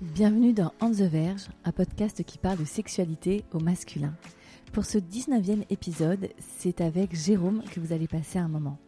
Bienvenue 0.00 0.54
dans 0.54 0.72
On 0.80 0.90
the 0.90 1.02
Verge, 1.02 1.48
un 1.66 1.72
podcast 1.72 2.24
qui 2.24 2.38
parle 2.38 2.56
de 2.56 2.64
sexualité 2.64 3.44
au 3.52 3.58
masculin. 3.58 4.14
Pour 4.72 4.86
ce 4.86 4.96
19e 4.96 5.66
épisode, 5.68 6.30
c'est 6.38 6.80
avec 6.80 7.14
Jérôme 7.14 7.62
que 7.70 7.80
vous 7.80 7.92
allez 7.92 8.08
passer 8.08 8.38
un 8.38 8.48
moment. 8.48 8.78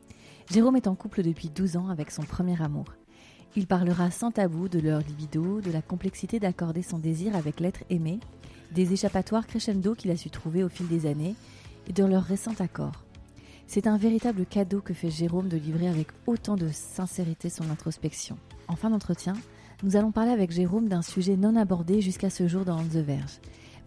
Jérôme 0.51 0.77
est 0.77 0.87
en 0.87 0.95
couple 0.95 1.23
depuis 1.23 1.51
12 1.51 1.77
ans 1.77 1.91
avec 1.91 2.11
son 2.11 2.23
premier 2.23 2.63
amour. 2.63 2.87
Il 3.57 3.67
parlera 3.67 4.11
sans 4.11 4.31
tabou 4.31 4.71
de 4.71 4.79
leur 4.79 5.01
libido, 5.01 5.61
de 5.61 5.71
la 5.71 5.83
complexité 5.83 6.41
d'accorder 6.41 6.83
son 6.83 6.99
désir 6.99 7.37
avec 7.37 7.61
l'être 7.61 7.85
aimé, 7.91 8.19
des 8.71 8.95
échappatoires 8.95 9.47
crescendo 9.47 9.95
qu'il 9.95 10.11
a 10.13 10.17
su 10.17 10.31
trouver 10.31 10.65
au 10.65 10.71
fil 10.71 10.89
des 10.89 11.05
années 11.05 11.35
et 11.89 11.93
de 11.93 12.05
leur 12.05 12.23
récent 12.23 12.55
accord. 12.59 13.05
C'est 13.67 13.87
un 13.87 13.99
véritable 13.99 14.47
cadeau 14.47 14.81
que 14.81 14.95
fait 14.95 15.11
Jérôme 15.11 15.49
de 15.49 15.59
livrer 15.59 15.89
avec 15.89 16.09
autant 16.27 16.57
de 16.57 16.71
sincérité 16.73 17.51
son 17.51 17.69
introspection. 17.69 18.39
En 18.67 18.77
fin 18.77 18.89
d'entretien, 18.89 19.35
nous 19.83 19.97
allons 19.97 20.13
parler 20.13 20.31
avec 20.31 20.51
Jérôme 20.51 20.89
d'un 20.89 21.03
sujet 21.03 21.37
non 21.37 21.57
abordé 21.57 22.01
jusqu'à 22.01 22.31
ce 22.31 22.47
jour 22.49 22.65
dans 22.65 22.83
the 22.83 22.97
Verge. 22.97 23.39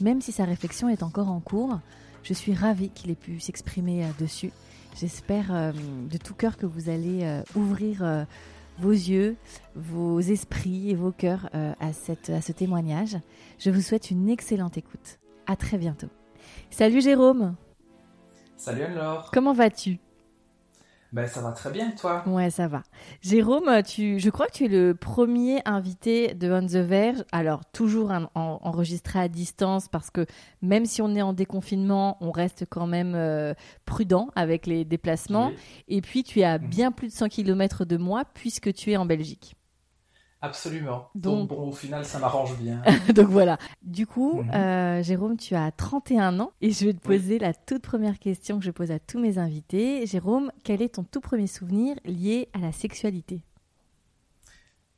Même 0.02 0.22
si 0.22 0.32
sa 0.32 0.46
réflexion 0.46 0.90
est 0.90 1.04
encore 1.04 1.30
en 1.30 1.40
cours, 1.40 1.80
je 2.24 2.34
suis 2.34 2.54
ravie 2.54 2.90
qu'il 2.90 3.12
ait 3.12 3.16
pu 3.16 3.40
s'exprimer 3.40 4.04
euh, 4.04 4.08
dessus. 4.20 4.52
J'espère 5.00 5.54
euh, 5.54 5.72
de 6.10 6.18
tout 6.18 6.34
cœur 6.34 6.56
que 6.58 6.66
vous 6.66 6.90
allez 6.90 7.24
euh, 7.24 7.44
ouvrir 7.56 8.04
euh, 8.04 8.24
vos 8.80 8.92
yeux, 8.92 9.36
vos 9.76 10.20
esprits 10.22 10.90
et 10.90 10.96
vos 10.96 11.12
cœurs 11.12 11.50
à, 11.54 11.94
cette, 11.94 12.30
à 12.30 12.42
ce 12.42 12.52
témoignage. 12.52 13.18
Je 13.58 13.70
vous 13.72 13.82
souhaite 13.82 14.12
une 14.12 14.28
excellente 14.30 14.78
écoute. 14.78 15.20
À 15.48 15.56
très 15.56 15.78
bientôt. 15.78 16.08
Salut 16.72 17.02
Jérôme, 17.02 17.56
Salut 18.58 18.84
alors. 18.84 19.32
comment 19.32 19.54
vas-tu? 19.54 20.00
Ben 21.16 21.28
ça 21.28 21.40
va 21.40 21.54
très 21.54 21.72
bien 21.72 21.92
toi. 21.92 22.24
Ouais, 22.28 22.50
ça 22.50 22.68
va. 22.68 22.84
Jérôme, 23.22 23.82
tu, 23.84 24.20
je 24.20 24.30
crois 24.30 24.48
que 24.48 24.52
tu 24.52 24.66
es 24.66 24.68
le 24.68 24.94
premier 24.94 25.62
invité 25.64 26.34
de 26.34 26.52
On 26.52 26.66
the 26.66 26.76
Verge. 26.86 27.24
Alors, 27.32 27.62
toujours 27.72 28.12
un- 28.12 28.30
en- 28.36 28.60
enregistré 28.64 29.20
à 29.20 29.30
distance 29.30 29.88
parce 29.88 30.12
que 30.12 30.26
même 30.62 30.86
si 30.86 31.02
on 31.02 31.16
est 31.16 31.22
en 31.22 31.32
déconfinement, 31.32 32.18
on 32.20 32.32
reste 32.32 32.66
quand 32.70 32.86
même 32.86 33.14
euh, 33.16 33.54
prudent 33.86 34.28
avec 34.36 34.68
les 34.68 34.84
déplacements. 34.84 35.48
Oui, 35.52 35.56
Et 35.88 36.02
puis, 36.02 36.24
tu 36.24 36.42
es 36.42 36.44
à 36.44 36.60
Mhm. 36.60 36.68
bien 36.68 36.92
plus 36.92 37.08
de 37.08 37.14
100 37.14 37.30
km 37.30 37.86
de 37.86 37.96
moi 37.96 38.24
puisque 38.34 38.74
tu 38.74 38.92
es 38.92 38.98
en 38.98 39.06
Belgique. 39.06 39.56
Absolument. 40.46 41.10
Donc- 41.16 41.48
Donc 41.48 41.50
bon 41.50 41.68
au 41.70 41.72
final 41.74 42.06
ça 42.06 42.20
m'arrange 42.20 42.56
bien. 42.58 42.82
Donc 43.16 43.28
voilà. 43.28 43.58
Du 43.82 44.08
coup, 44.08 44.42
Mhm. 44.42 44.52
euh, 44.54 45.04
Jérôme, 45.04 45.38
tu 45.38 45.56
as 45.56 45.72
31 45.72 46.40
ans 46.40 46.52
et 46.62 46.72
je 46.72 46.86
vais 46.86 46.94
te 46.94 47.08
Oui. 47.08 47.18
poser 47.20 47.40
la 47.40 47.54
toute 47.54 47.82
première 47.82 48.18
question 48.20 48.58
que 48.60 48.66
je 48.66 48.72
pose 48.72 48.92
à 48.92 49.00
tous 49.00 49.20
mes 49.20 49.38
invités. 49.38 50.06
Jérôme, 50.08 50.52
quel 50.64 50.82
est 50.82 50.96
ton 50.96 51.04
tout 51.04 51.22
premier 51.22 51.48
souvenir 51.48 51.96
lié 52.06 52.50
à 52.54 52.60
la 52.60 52.72
sexualité? 52.72 53.42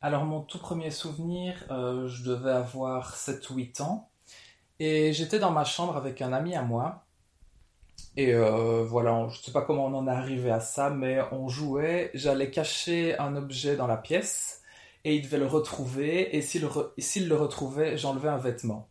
Alors 0.01 0.25
mon 0.25 0.41
tout 0.41 0.59
premier 0.59 0.91
souvenir, 0.91 1.55
euh, 1.71 2.07
je 2.07 2.23
devais 2.23 2.51
avoir 2.51 3.15
7 3.15 3.49
ou 3.49 3.55
8 3.55 3.81
ans 3.81 4.09
et 4.79 5.11
j'étais 5.11 5.39
dans 5.39 5.51
ma 5.51 5.63
chambre 5.63 5.97
avec 5.97 6.21
un 6.21 6.33
ami 6.33 6.55
à 6.55 6.61
moi. 6.61 7.03
Et 8.15 8.33
euh, 8.33 8.83
voilà, 8.83 9.27
je 9.29 9.39
sais 9.41 9.51
pas 9.51 9.61
comment 9.61 9.85
on 9.85 9.93
en 9.95 10.07
est 10.07 10.11
arrivé 10.11 10.49
à 10.51 10.59
ça, 10.59 10.89
mais 10.89 11.19
on 11.31 11.47
jouait, 11.49 12.09
j'allais 12.13 12.49
cacher 12.51 13.17
un 13.19 13.35
objet 13.35 13.75
dans 13.75 13.87
la 13.87 13.97
pièce 13.97 14.56
et 15.07 15.15
il 15.15 15.21
devait 15.21 15.37
le 15.37 15.47
retrouver 15.47 16.35
et 16.35 16.41
s'il 16.41 16.65
re- 16.65 16.89
le 17.27 17.35
retrouvait, 17.35 17.97
j'enlevais 17.97 18.27
un 18.27 18.37
vêtement. 18.37 18.89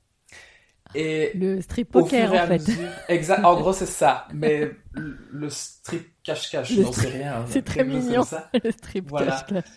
Et 0.94 1.32
Le 1.34 1.60
strip 1.60 1.90
poker, 1.90 2.32
en 2.32 2.46
fait. 2.46 2.58
mesure- 2.58 2.88
Exact. 3.08 3.44
En 3.44 3.60
gros, 3.60 3.72
c'est 3.74 3.84
ça. 3.86 4.26
Mais 4.34 4.70
le 4.94 5.50
strip 5.50 6.08
cache-cache, 6.22 6.72
c'est 6.74 6.84
strip- 6.84 7.12
rien. 7.12 7.44
c'est 7.48 7.64
très 7.64 7.84
mignon. 7.84 8.22
ça. 8.22 8.50
le 8.64 8.70
strip 8.70 9.08
Voilà. 9.10 9.32
cache-cache. 9.32 9.70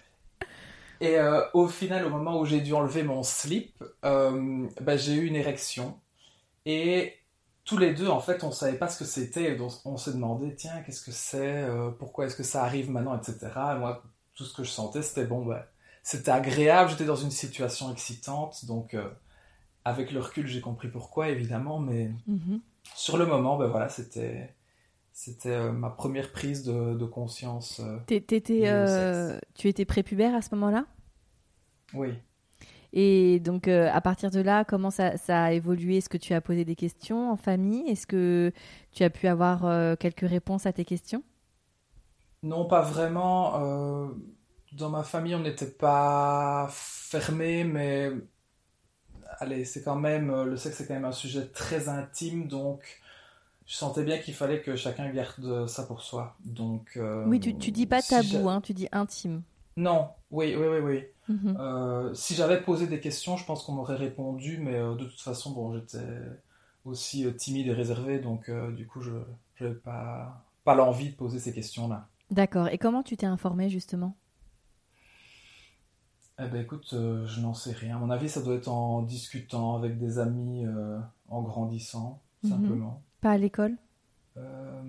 Et 1.01 1.17
euh, 1.17 1.41
au 1.53 1.67
final, 1.67 2.05
au 2.05 2.09
moment 2.09 2.39
où 2.39 2.45
j'ai 2.45 2.61
dû 2.61 2.73
enlever 2.73 3.03
mon 3.03 3.23
slip, 3.23 3.83
euh, 4.05 4.67
bah, 4.81 4.95
j'ai 4.97 5.13
eu 5.15 5.25
une 5.25 5.35
érection. 5.35 5.99
Et 6.65 7.15
tous 7.65 7.77
les 7.77 7.93
deux, 7.93 8.07
en 8.07 8.19
fait, 8.21 8.43
on 8.43 8.51
savait 8.51 8.77
pas 8.77 8.87
ce 8.87 8.99
que 8.99 9.05
c'était. 9.05 9.55
Donc, 9.55 9.71
on 9.85 9.97
s'est 9.97 10.13
demandé, 10.13 10.55
tiens, 10.55 10.81
qu'est-ce 10.85 11.01
que 11.03 11.11
c'est 11.11 11.63
euh, 11.63 11.89
Pourquoi 11.89 12.25
est-ce 12.27 12.35
que 12.35 12.43
ça 12.43 12.63
arrive 12.63 12.91
maintenant, 12.91 13.17
etc. 13.17 13.37
Et 13.75 13.79
moi, 13.79 14.03
tout 14.35 14.45
ce 14.45 14.53
que 14.55 14.63
je 14.63 14.69
sentais, 14.69 15.01
c'était 15.01 15.25
bon, 15.25 15.45
bah, 15.45 15.67
c'était 16.11 16.31
agréable. 16.31 16.89
J'étais 16.91 17.05
dans 17.05 17.15
une 17.15 17.31
situation 17.31 17.91
excitante. 17.91 18.65
Donc, 18.65 18.93
euh, 18.93 19.09
avec 19.85 20.11
le 20.11 20.19
recul, 20.21 20.47
j'ai 20.47 20.61
compris 20.61 20.89
pourquoi, 20.89 21.29
évidemment. 21.29 21.79
Mais 21.79 22.11
Mhm. 22.27 22.59
sur 22.95 23.17
le 23.17 23.25
moment, 23.25 23.57
ben 23.57 23.67
voilà, 23.67 23.89
c'était 23.89 24.53
c'était 25.13 25.49
euh, 25.51 25.71
ma 25.71 25.89
première 25.89 26.31
prise 26.31 26.63
de, 26.63 26.95
de 26.95 27.05
conscience. 27.05 27.81
euh, 27.81 27.97
T'é- 28.07 28.21
t'étais, 28.21 28.67
tu 29.55 29.67
étais 29.67 29.85
prépubère 29.85 30.35
à 30.35 30.41
ce 30.41 30.55
moment-là? 30.55 30.85
Oui. 31.93 32.13
Et 32.93 33.39
donc, 33.39 33.67
euh, 33.67 33.89
à 33.91 34.01
partir 34.01 34.31
de 34.31 34.39
là, 34.39 34.65
comment 34.65 34.89
ça, 34.91 35.17
ça 35.17 35.43
a 35.45 35.51
évolué? 35.51 35.97
Est-ce 35.97 36.09
que 36.09 36.17
tu 36.17 36.33
as 36.33 36.41
posé 36.41 36.65
des 36.65 36.75
questions 36.75 37.31
en 37.31 37.35
famille? 37.37 37.87
Est-ce 37.89 38.07
que 38.07 38.51
tu 38.91 39.03
as 39.03 39.09
pu 39.09 39.27
avoir 39.27 39.65
euh, 39.65 39.95
quelques 39.95 40.27
réponses 40.27 40.65
à 40.65 40.73
tes 40.73 40.85
questions? 40.85 41.23
Non, 42.43 42.65
pas 42.65 42.81
vraiment. 42.81 43.59
euh, 43.61 44.07
dans 44.73 44.89
ma 44.89 45.03
famille, 45.03 45.35
on 45.35 45.39
n'était 45.39 45.69
pas 45.69 46.67
fermé, 46.71 47.63
mais 47.63 48.11
allez, 49.39 49.65
c'est 49.65 49.83
quand 49.83 49.95
même 49.95 50.29
euh, 50.29 50.45
le 50.45 50.57
sexe, 50.57 50.77
c'est 50.77 50.87
quand 50.87 50.93
même 50.93 51.05
un 51.05 51.11
sujet 51.11 51.47
très 51.47 51.89
intime, 51.89 52.47
donc 52.47 53.01
je 53.65 53.75
sentais 53.75 54.03
bien 54.03 54.17
qu'il 54.19 54.33
fallait 54.33 54.61
que 54.61 54.75
chacun 54.75 55.09
garde 55.11 55.67
ça 55.67 55.83
pour 55.83 56.01
soi. 56.01 56.35
Donc 56.43 56.93
euh, 56.97 57.25
Oui, 57.25 57.39
tu, 57.39 57.55
tu 57.57 57.71
dis 57.71 57.85
pas 57.85 58.01
si 58.01 58.09
tabou, 58.09 58.49
hein, 58.49 58.61
tu 58.61 58.73
dis 58.73 58.87
intime. 58.91 59.43
Non, 59.77 60.09
oui, 60.31 60.55
oui, 60.57 60.67
oui, 60.67 60.79
oui. 60.79 61.03
Mhm. 61.29 61.57
Euh, 61.59 62.13
si 62.13 62.35
j'avais 62.35 62.61
posé 62.61 62.87
des 62.87 62.99
questions, 62.99 63.37
je 63.37 63.45
pense 63.45 63.63
qu'on 63.63 63.73
m'aurait 63.73 63.95
répondu, 63.95 64.57
mais 64.59 64.75
euh, 64.75 64.95
de 64.95 65.05
toute 65.05 65.21
façon, 65.21 65.51
bon, 65.51 65.73
j'étais 65.73 66.05
aussi 66.85 67.25
euh, 67.25 67.31
timide 67.31 67.67
et 67.67 67.73
réservé, 67.73 68.19
donc 68.19 68.49
euh, 68.49 68.71
du 68.71 68.87
coup, 68.87 69.01
je 69.01 69.11
n'avais 69.61 69.75
pas, 69.75 70.43
pas 70.63 70.75
l'envie 70.75 71.11
de 71.11 71.15
poser 71.15 71.39
ces 71.39 71.53
questions-là. 71.53 72.07
D'accord. 72.31 72.67
Et 72.67 72.77
comment 72.77 73.03
tu 73.03 73.15
t'es 73.15 73.25
informé 73.25 73.69
justement? 73.69 74.15
Eh 76.41 76.47
ben 76.47 76.61
écoute, 76.61 76.91
euh, 76.93 77.25
je 77.25 77.41
n'en 77.41 77.53
sais 77.53 77.73
rien. 77.73 77.97
À 77.97 77.99
mon 77.99 78.09
avis, 78.09 78.29
ça 78.29 78.41
doit 78.41 78.55
être 78.55 78.69
en 78.69 79.01
discutant 79.01 79.75
avec 79.75 79.97
des 79.97 80.19
amis, 80.19 80.65
euh, 80.65 80.97
en 81.27 81.41
grandissant, 81.41 82.21
Mhm. 82.43 82.49
simplement. 82.49 83.01
Pas 83.21 83.31
à 83.31 83.37
l'école 83.37 83.75
Euh, 84.37 84.81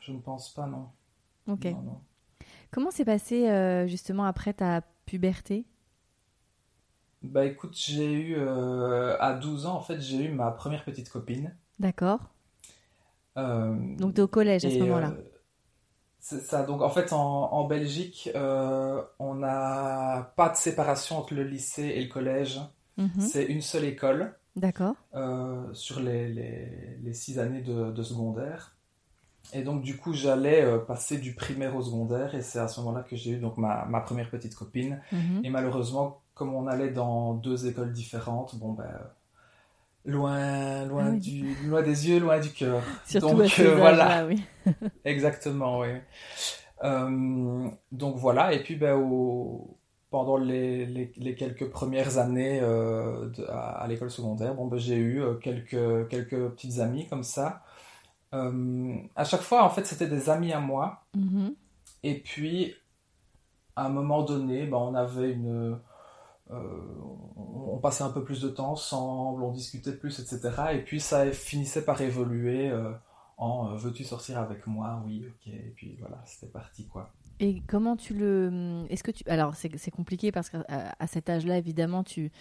je 0.00 0.12
ne 0.12 0.20
pense 0.20 0.50
pas, 0.54 0.66
non. 0.66 0.86
Ok. 1.48 1.64
Non, 1.64 1.82
non. 1.82 2.00
Comment 2.70 2.92
s'est 2.92 3.04
passé 3.04 3.48
euh, 3.48 3.88
justement 3.88 4.24
après 4.24 4.52
ta 4.52 4.82
puberté 5.06 5.64
Bah 7.22 7.44
écoute, 7.44 7.76
j'ai 7.76 8.12
eu, 8.12 8.36
à 8.38 9.32
12 9.34 9.66
ans, 9.66 9.74
en 9.74 9.80
fait, 9.80 10.00
j'ai 10.00 10.26
eu 10.26 10.32
ma 10.32 10.52
première 10.52 10.84
petite 10.84 11.10
copine. 11.10 11.52
D'accord. 11.80 12.20
Donc 13.36 14.14
tu 14.14 14.20
es 14.20 14.22
au 14.22 14.28
collège 14.28 14.64
à 14.64 14.70
ce 14.70 14.78
moment-là. 14.78 15.14
Ça. 16.26 16.62
Donc 16.64 16.82
en 16.82 16.90
fait, 16.90 17.12
en, 17.12 17.52
en 17.52 17.64
Belgique, 17.64 18.30
euh, 18.34 19.00
on 19.18 19.34
n'a 19.34 20.32
pas 20.36 20.48
de 20.48 20.56
séparation 20.56 21.18
entre 21.18 21.34
le 21.34 21.44
lycée 21.44 21.84
et 21.84 22.02
le 22.02 22.08
collège. 22.08 22.60
Mhm. 22.96 23.20
C'est 23.20 23.44
une 23.44 23.60
seule 23.62 23.84
école 23.84 24.34
D'accord. 24.56 24.94
euh, 25.14 25.62
sur 25.72 26.00
les, 26.00 26.28
les, 26.28 26.98
les 27.02 27.14
six 27.14 27.38
années 27.38 27.60
de, 27.62 27.92
de 27.92 28.02
secondaire. 28.02 28.72
Et 29.52 29.62
donc 29.62 29.82
du 29.82 29.96
coup, 29.96 30.12
j'allais 30.12 30.62
euh, 30.62 30.78
passer 30.78 31.18
du 31.18 31.32
primaire 31.34 31.76
au 31.76 31.82
secondaire 31.82 32.34
et 32.34 32.42
c'est 32.42 32.58
à 32.58 32.66
ce 32.66 32.80
moment-là 32.80 33.04
que 33.04 33.14
j'ai 33.14 33.32
eu 33.32 33.38
donc 33.38 33.58
ma, 33.58 33.84
ma 33.84 34.00
première 34.00 34.28
petite 34.28 34.54
copine. 34.56 35.00
Mhm. 35.12 35.42
Et 35.44 35.50
malheureusement, 35.50 36.20
comme 36.34 36.54
on 36.54 36.66
allait 36.66 36.90
dans 36.90 37.34
deux 37.34 37.66
écoles 37.68 37.92
différentes, 37.92 38.56
bon 38.56 38.72
ben 38.72 38.90
loin, 40.06 40.84
loin 40.86 41.04
Ah 41.08 41.10
oui. 41.10 41.18
du, 41.20 41.54
loin 41.68 41.82
des 41.82 42.08
yeux, 42.08 42.20
loin 42.20 42.38
du 42.40 42.50
cœur. 42.50 42.82
Surtout 43.06 43.28
donc 43.30 43.40
à 43.42 43.48
ces 43.48 43.66
euh, 43.66 43.74
voilà. 43.76 44.26
oui. 44.26 44.42
Exactement, 45.04 45.80
oui. 45.80 45.88
Euh, 46.84 47.68
donc 47.92 48.16
voilà, 48.16 48.52
et 48.52 48.62
puis 48.62 48.76
ben, 48.76 48.94
au- 48.96 49.76
pendant 50.10 50.36
les, 50.36 50.86
les- 50.86 51.12
les 51.16 51.34
quelques 51.34 51.68
premières 51.70 52.18
années 52.18 52.60
euh, 52.62 53.28
de- 53.30 53.44
à, 53.46 53.70
à 53.82 53.86
l'école 53.88 54.10
secondaire, 54.10 54.54
bon, 54.54 54.66
ben, 54.66 54.78
j'ai 54.78 54.96
eu 54.96 55.22
quelques, 55.42 56.08
quelques 56.08 56.48
petites 56.50 56.78
amies 56.80 57.06
comme 57.08 57.22
ça. 57.24 57.62
À 58.32 59.24
chaque 59.24 59.40
fois, 59.40 59.64
en 59.64 59.70
fait, 59.70 59.86
c'était 59.86 60.08
des 60.08 60.28
amis 60.28 60.52
à 60.52 60.60
moi. 60.60 61.04
Mhm. 61.16 61.54
Et 62.02 62.18
puis, 62.18 62.74
à 63.74 63.86
un 63.86 63.88
moment 63.88 64.22
donné, 64.22 64.66
ben, 64.66 64.76
on 64.76 64.94
avait 64.94 65.32
une. 65.32 65.78
On 66.50 67.78
passait 67.78 68.04
un 68.04 68.10
peu 68.10 68.22
plus 68.22 68.40
de 68.40 68.48
temps 68.48 68.72
ensemble, 68.72 69.42
on 69.42 69.52
discutait 69.52 69.92
plus, 69.92 70.20
etc. 70.20 70.50
Et 70.72 70.82
puis 70.82 71.00
ça 71.00 71.30
finissait 71.32 71.84
par 71.84 72.00
évoluer 72.00 72.72
en 73.36 73.74
veux-tu 73.74 74.04
sortir 74.04 74.38
avec 74.38 74.66
moi? 74.66 75.02
Oui, 75.06 75.26
ok. 75.26 75.52
Et 75.52 75.72
puis 75.74 75.96
voilà, 75.98 76.22
c'était 76.24 76.50
parti 76.50 76.86
quoi. 76.86 77.12
Et 77.38 77.62
comment 77.66 77.96
tu 77.96 78.14
le. 78.14 78.84
Est-ce 78.88 79.02
que 79.02 79.10
tu. 79.10 79.22
Alors, 79.28 79.54
c'est 79.54 79.90
compliqué 79.90 80.32
parce 80.32 80.48
qu'à 80.48 80.64
à 80.98 81.06
cet 81.06 81.28
âge-là, 81.28 81.58
évidemment, 81.58 82.02
tu. 82.02 82.32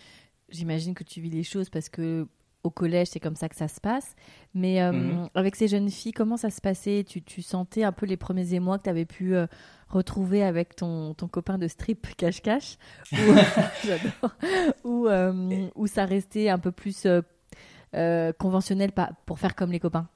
J'imagine 0.50 0.94
que 0.94 1.04
tu 1.04 1.22
vis 1.22 1.32
les 1.32 1.44
choses 1.44 1.70
parce 1.70 1.90
que 1.90 2.28
au 2.64 2.70
collège, 2.70 3.10
c'est 3.12 3.20
comme 3.20 3.36
ça 3.36 3.50
que 3.50 3.56
ça 3.56 3.68
se 3.68 3.82
passe. 3.82 4.16
Mais 4.54 4.82
euh, 4.82 4.92
mhm. 4.92 5.30
avec 5.36 5.56
ces 5.56 5.68
jeunes 5.68 5.90
filles, 5.90 6.14
comment 6.14 6.38
ça 6.38 6.50
se 6.50 6.62
passait? 6.62 7.04
Tu, 7.08 7.22
tu, 7.22 7.42
sentais 7.42 7.84
un 7.84 7.92
peu 7.92 8.06
les 8.06 8.18
premiers 8.18 8.54
émois 8.54 8.78
que 8.78 8.84
tu 8.84 8.90
avais 8.90 9.06
pu 9.06 9.36
euh, 9.36 9.48
retrouver 9.96 10.44
avec 10.44 10.76
ton, 10.76 11.14
ton, 11.14 11.28
copain 11.28 11.58
de 11.58 11.68
strip 11.68 12.16
cache-cache 12.16 12.78
Ou, 14.84 15.08
euh, 15.08 15.68
ou, 15.76 15.88
ça 15.88 16.06
restait 16.06 16.50
un 16.50 16.60
peu 16.60 16.72
plus 16.72 17.08
conventionnel 18.38 18.92
pour 19.26 19.40
faire 19.40 19.56
comme 19.56 19.72
les 19.72 19.80
copains 19.80 20.08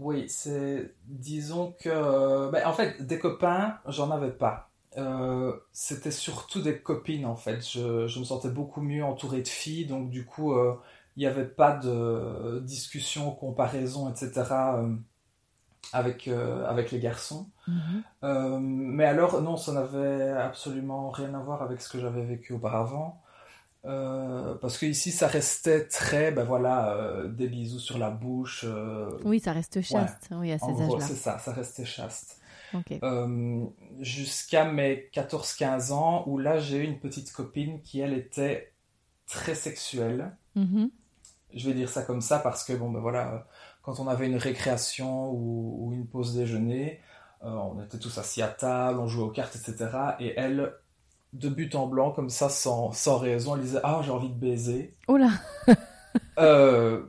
oui, 0.00 0.24
c'est. 0.28 0.94
Disons 1.06 1.74
que. 1.78 2.50
Ben, 2.50 2.66
en 2.66 2.72
fait, 2.72 3.06
des 3.06 3.18
copains, 3.18 3.78
j'en 3.86 4.10
avais 4.10 4.32
pas. 4.32 4.70
Euh, 4.96 5.52
c'était 5.72 6.10
surtout 6.10 6.62
des 6.62 6.80
copines, 6.80 7.26
en 7.26 7.36
fait. 7.36 7.60
Je, 7.60 8.06
je, 8.08 8.18
me 8.18 8.24
sentais 8.24 8.48
beaucoup 8.48 8.80
mieux 8.80 9.04
entouré 9.04 9.42
de 9.42 9.48
filles, 9.48 9.86
donc 9.86 10.10
du 10.10 10.24
coup, 10.24 10.54
euh, 10.54 10.74
il 11.16 11.20
n'y 11.20 11.26
avait 11.26 11.46
pas 11.46 11.76
de 11.76 12.60
discussion, 12.60 13.30
comparaison, 13.32 14.10
etc. 14.10 14.42
Euh, 15.94 15.98
avec, 15.98 16.28
avec 16.28 16.90
les 16.90 17.00
garçons. 17.00 17.48
Mm-hmm. 17.68 18.58
mais 18.60 19.04
alors, 19.04 19.42
non, 19.42 19.56
ça 19.56 19.72
n'avait 19.72 20.30
absolument 20.30 21.10
rien 21.10 21.34
à 21.34 21.38
voir 21.38 21.62
avec 21.62 21.80
ce 21.80 21.88
que 21.88 21.98
j'avais 21.98 22.24
vécu 22.24 22.52
auparavant. 22.52 23.20
Euh, 23.86 24.56
parce 24.56 24.76
que 24.76 24.84
ici 24.84 25.10
ça 25.10 25.26
restait 25.26 25.86
très 25.86 26.32
ben 26.32 26.44
voilà 26.44 26.92
euh, 26.96 27.28
des 27.28 27.48
bisous 27.48 27.78
sur 27.78 27.96
la 27.96 28.10
bouche 28.10 28.66
euh, 28.68 29.08
oui 29.24 29.40
ça 29.40 29.54
reste 29.54 29.80
chaste 29.80 30.28
oui 30.32 30.52
à 30.52 30.58
ces 30.58 30.66
âges-là 30.66 31.00
c'est 31.00 31.14
ça 31.14 31.38
ça 31.38 31.54
restait 31.54 31.86
chaste 31.86 32.42
jusqu'à 34.00 34.66
mes 34.66 35.08
14-15 35.14 35.92
ans 35.92 36.24
où 36.26 36.36
là 36.36 36.58
j'ai 36.58 36.76
eu 36.76 36.82
une 36.82 36.98
petite 36.98 37.32
copine 37.32 37.80
qui 37.80 38.00
elle 38.00 38.12
était 38.12 38.74
très 39.26 39.54
sexuelle 39.54 40.36
mm-hmm. 40.58 40.90
je 41.54 41.66
vais 41.66 41.74
dire 41.74 41.88
ça 41.88 42.02
comme 42.02 42.20
ça 42.20 42.38
parce 42.38 42.64
que 42.64 42.74
bon 42.74 42.90
ben 42.90 43.00
voilà 43.00 43.46
quand 43.82 44.00
on 44.00 44.08
avait 44.08 44.26
une 44.26 44.36
récréation 44.36 45.30
ou, 45.30 45.76
ou 45.80 45.92
une 45.92 46.06
pause 46.06 46.36
déjeuner 46.36 47.00
on 47.42 47.82
était 47.82 47.98
tous 47.98 48.18
assis 48.18 48.42
à 48.42 48.48
table 48.48 48.98
on 48.98 49.06
jouait 49.06 49.24
aux 49.24 49.30
cartes 49.30 49.56
etc 49.56 49.88
et 50.20 50.34
elle 50.36 50.74
de 51.32 51.48
but 51.48 51.74
en 51.74 51.86
blanc, 51.86 52.10
comme 52.10 52.30
ça, 52.30 52.48
sans, 52.48 52.92
sans 52.92 53.18
raison. 53.18 53.56
Elle 53.56 53.62
disait 53.62 53.80
Ah, 53.82 54.00
j'ai 54.04 54.10
envie 54.10 54.28
de 54.28 54.34
baiser. 54.34 54.94
Oh 55.08 55.16
là 55.16 55.30
euh, 56.38 57.02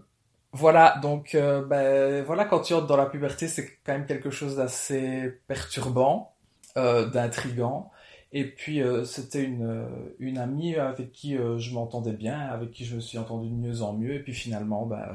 Voilà, 0.52 0.98
donc, 1.02 1.36
euh, 1.36 1.66
ben, 1.66 2.24
voilà, 2.24 2.46
quand 2.46 2.62
tu 2.62 2.74
entres 2.74 2.88
dans 2.88 2.98
la 2.98 3.06
puberté, 3.06 3.48
c'est 3.48 3.80
quand 3.84 3.94
même 3.94 4.06
quelque 4.06 4.30
chose 4.30 4.58
d'assez 4.58 5.40
perturbant, 5.48 6.34
euh, 6.78 7.08
d'intrigant. 7.08 7.92
Et 8.34 8.46
puis, 8.46 8.82
c'était 9.04 9.44
une, 9.44 9.86
une 10.20 10.38
amie 10.38 10.78
avec 10.78 11.12
qui 11.12 11.36
je 11.36 11.74
m'entendais 11.74 12.14
bien, 12.14 12.40
avec 12.40 12.72
qui 12.72 12.86
je 12.86 12.96
me 12.96 13.02
suis 13.02 13.18
entendu 13.18 13.50
de 13.50 13.56
mieux 13.56 13.82
en 13.82 13.92
mieux. 13.92 14.14
Et 14.14 14.20
puis, 14.20 14.34
finalement, 14.34 14.86
ben, 14.86 15.06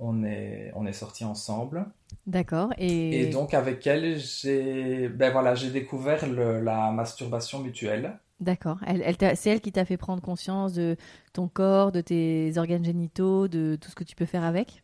on 0.00 0.24
est, 0.24 0.72
on 0.74 0.86
est 0.86 0.92
sortis 0.92 1.24
ensemble. 1.24 1.86
D'accord. 2.26 2.72
Et... 2.78 3.22
et... 3.22 3.26
donc 3.28 3.54
avec 3.54 3.86
elle, 3.86 4.18
j'ai 4.18 5.08
ben 5.08 5.30
voilà, 5.30 5.54
j'ai 5.54 5.70
découvert 5.70 6.26
la 6.26 6.90
masturbation 6.90 7.60
mutuelle. 7.60 8.18
D'accord. 8.40 8.78
Elle, 8.86 9.02
elle 9.02 9.36
c'est 9.36 9.50
elle 9.50 9.60
qui 9.60 9.70
t'a 9.70 9.84
fait 9.84 9.98
prendre 9.98 10.22
conscience 10.22 10.72
de 10.72 10.96
ton 11.34 11.46
corps, 11.46 11.92
de 11.92 12.00
tes 12.00 12.56
organes 12.56 12.84
génitaux, 12.84 13.48
de 13.48 13.76
tout 13.80 13.90
ce 13.90 13.94
que 13.94 14.04
tu 14.04 14.16
peux 14.16 14.24
faire 14.24 14.44
avec? 14.44 14.82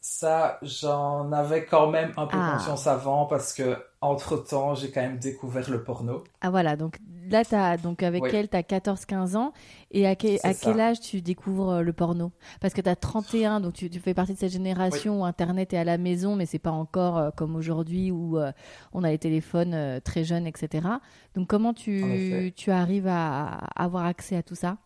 Ça, 0.00 0.58
j'en 0.62 1.32
avais 1.32 1.64
quand 1.64 1.90
même 1.90 2.12
un 2.16 2.26
peu 2.26 2.36
ah. 2.38 2.52
conscience 2.56 2.86
avant 2.86 3.26
parce 3.26 3.52
que 3.54 3.76
entre-temps, 4.04 4.74
j'ai 4.74 4.90
quand 4.90 5.00
même 5.00 5.18
découvert 5.18 5.70
le 5.70 5.82
porno. 5.82 6.22
Ah 6.40 6.50
voilà, 6.50 6.76
donc 6.76 6.98
là, 7.30 7.42
as, 7.52 7.76
donc 7.76 8.02
avec 8.02 8.22
elle, 8.32 8.48
tu 8.48 8.56
as 8.56 8.62
14-15 8.62 9.36
ans. 9.36 9.52
Et 9.90 10.06
à, 10.06 10.14
quel, 10.14 10.38
à 10.42 10.54
quel 10.54 10.80
âge 10.80 11.00
tu 11.00 11.20
découvres 11.22 11.70
euh, 11.70 11.82
le 11.82 11.92
porno? 11.92 12.32
Parce 12.60 12.74
que 12.74 12.80
tu 12.80 12.88
as 12.88 12.96
31, 12.96 13.60
donc 13.60 13.74
tu, 13.74 13.88
fais 14.00 14.14
partie 14.14 14.34
de 14.34 14.38
cette 14.38 14.52
génération 14.52 15.22
où 15.22 15.24
Internet 15.24 15.72
est 15.72 15.78
à 15.78 15.84
la 15.84 15.98
maison, 15.98 16.36
mais 16.36 16.46
c'est 16.46 16.58
pas 16.58 16.70
encore 16.70 17.18
euh, 17.18 17.30
comme 17.30 17.56
aujourd'hui 17.56 18.10
où 18.10 18.38
euh, 18.38 18.52
on 18.92 19.04
a 19.04 19.10
les 19.10 19.18
téléphones 19.18 20.00
très 20.04 20.24
jeunes, 20.24 20.46
etc. 20.46 20.86
Donc 21.34 21.48
comment 21.48 21.74
tu, 21.74 22.52
tu 22.56 22.70
arrives 22.70 23.08
à, 23.08 23.58
avoir 23.76 24.04
accès 24.04 24.36
à 24.36 24.42
tout 24.42 24.54
ça? 24.54 24.78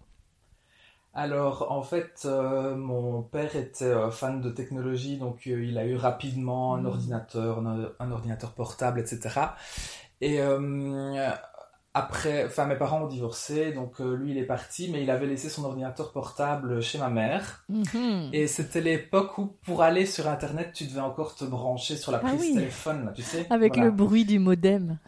Alors, 1.21 1.73
en 1.73 1.83
fait, 1.83 2.27
mon 2.27 3.23
père 3.23 3.57
était 3.57 3.95
fan 4.11 4.41
de 4.41 4.51
technologie, 4.51 5.19
donc 5.19 5.47
il 5.47 5.77
a 5.77 5.85
eu 5.85 5.97
rapidement 5.97 6.75
un 6.75 6.83
mmh. 6.83 6.87
ordinateur, 6.87 7.59
un, 7.99 8.11
ordinateur 8.11 8.53
portable, 8.53 9.01
etc. 9.01 9.41
Et 10.21 10.41
après, 11.99 12.45
enfin 12.45 12.67
mes 12.67 12.77
parents 12.77 13.03
ont 13.03 13.09
divorcé, 13.09 13.73
donc 13.73 14.01
euh, 14.01 14.15
lui 14.15 14.31
il 14.31 14.39
est 14.39 14.45
parti, 14.45 14.89
mais 14.93 15.03
il 15.03 15.11
avait 15.11 15.27
laissé 15.27 15.49
son 15.49 15.65
ordinateur 15.65 16.13
portable 16.13 16.81
chez 16.81 16.99
ma 16.99 17.09
mère. 17.09 17.65
Mhm. 17.69 18.31
Et 18.33 18.47
c'était 18.47 18.81
l'époque 18.81 19.37
où 19.39 19.47
pour 19.65 19.83
aller 19.83 20.07
sur 20.07 20.29
internet, 20.29 20.71
tu 20.75 20.85
devais 20.85 21.01
encore 21.01 21.35
te 21.35 21.45
brancher 21.45 21.97
sur 21.97 22.13
la 22.13 22.21
ah 22.23 22.29
prise 22.29 22.55
téléphone, 22.55 23.13
tu 23.17 23.23
sais. 23.23 23.47
Avec 23.51 23.77
le 23.77 23.91
bruit 23.91 24.25
du 24.25 24.39
modem. 24.39 24.99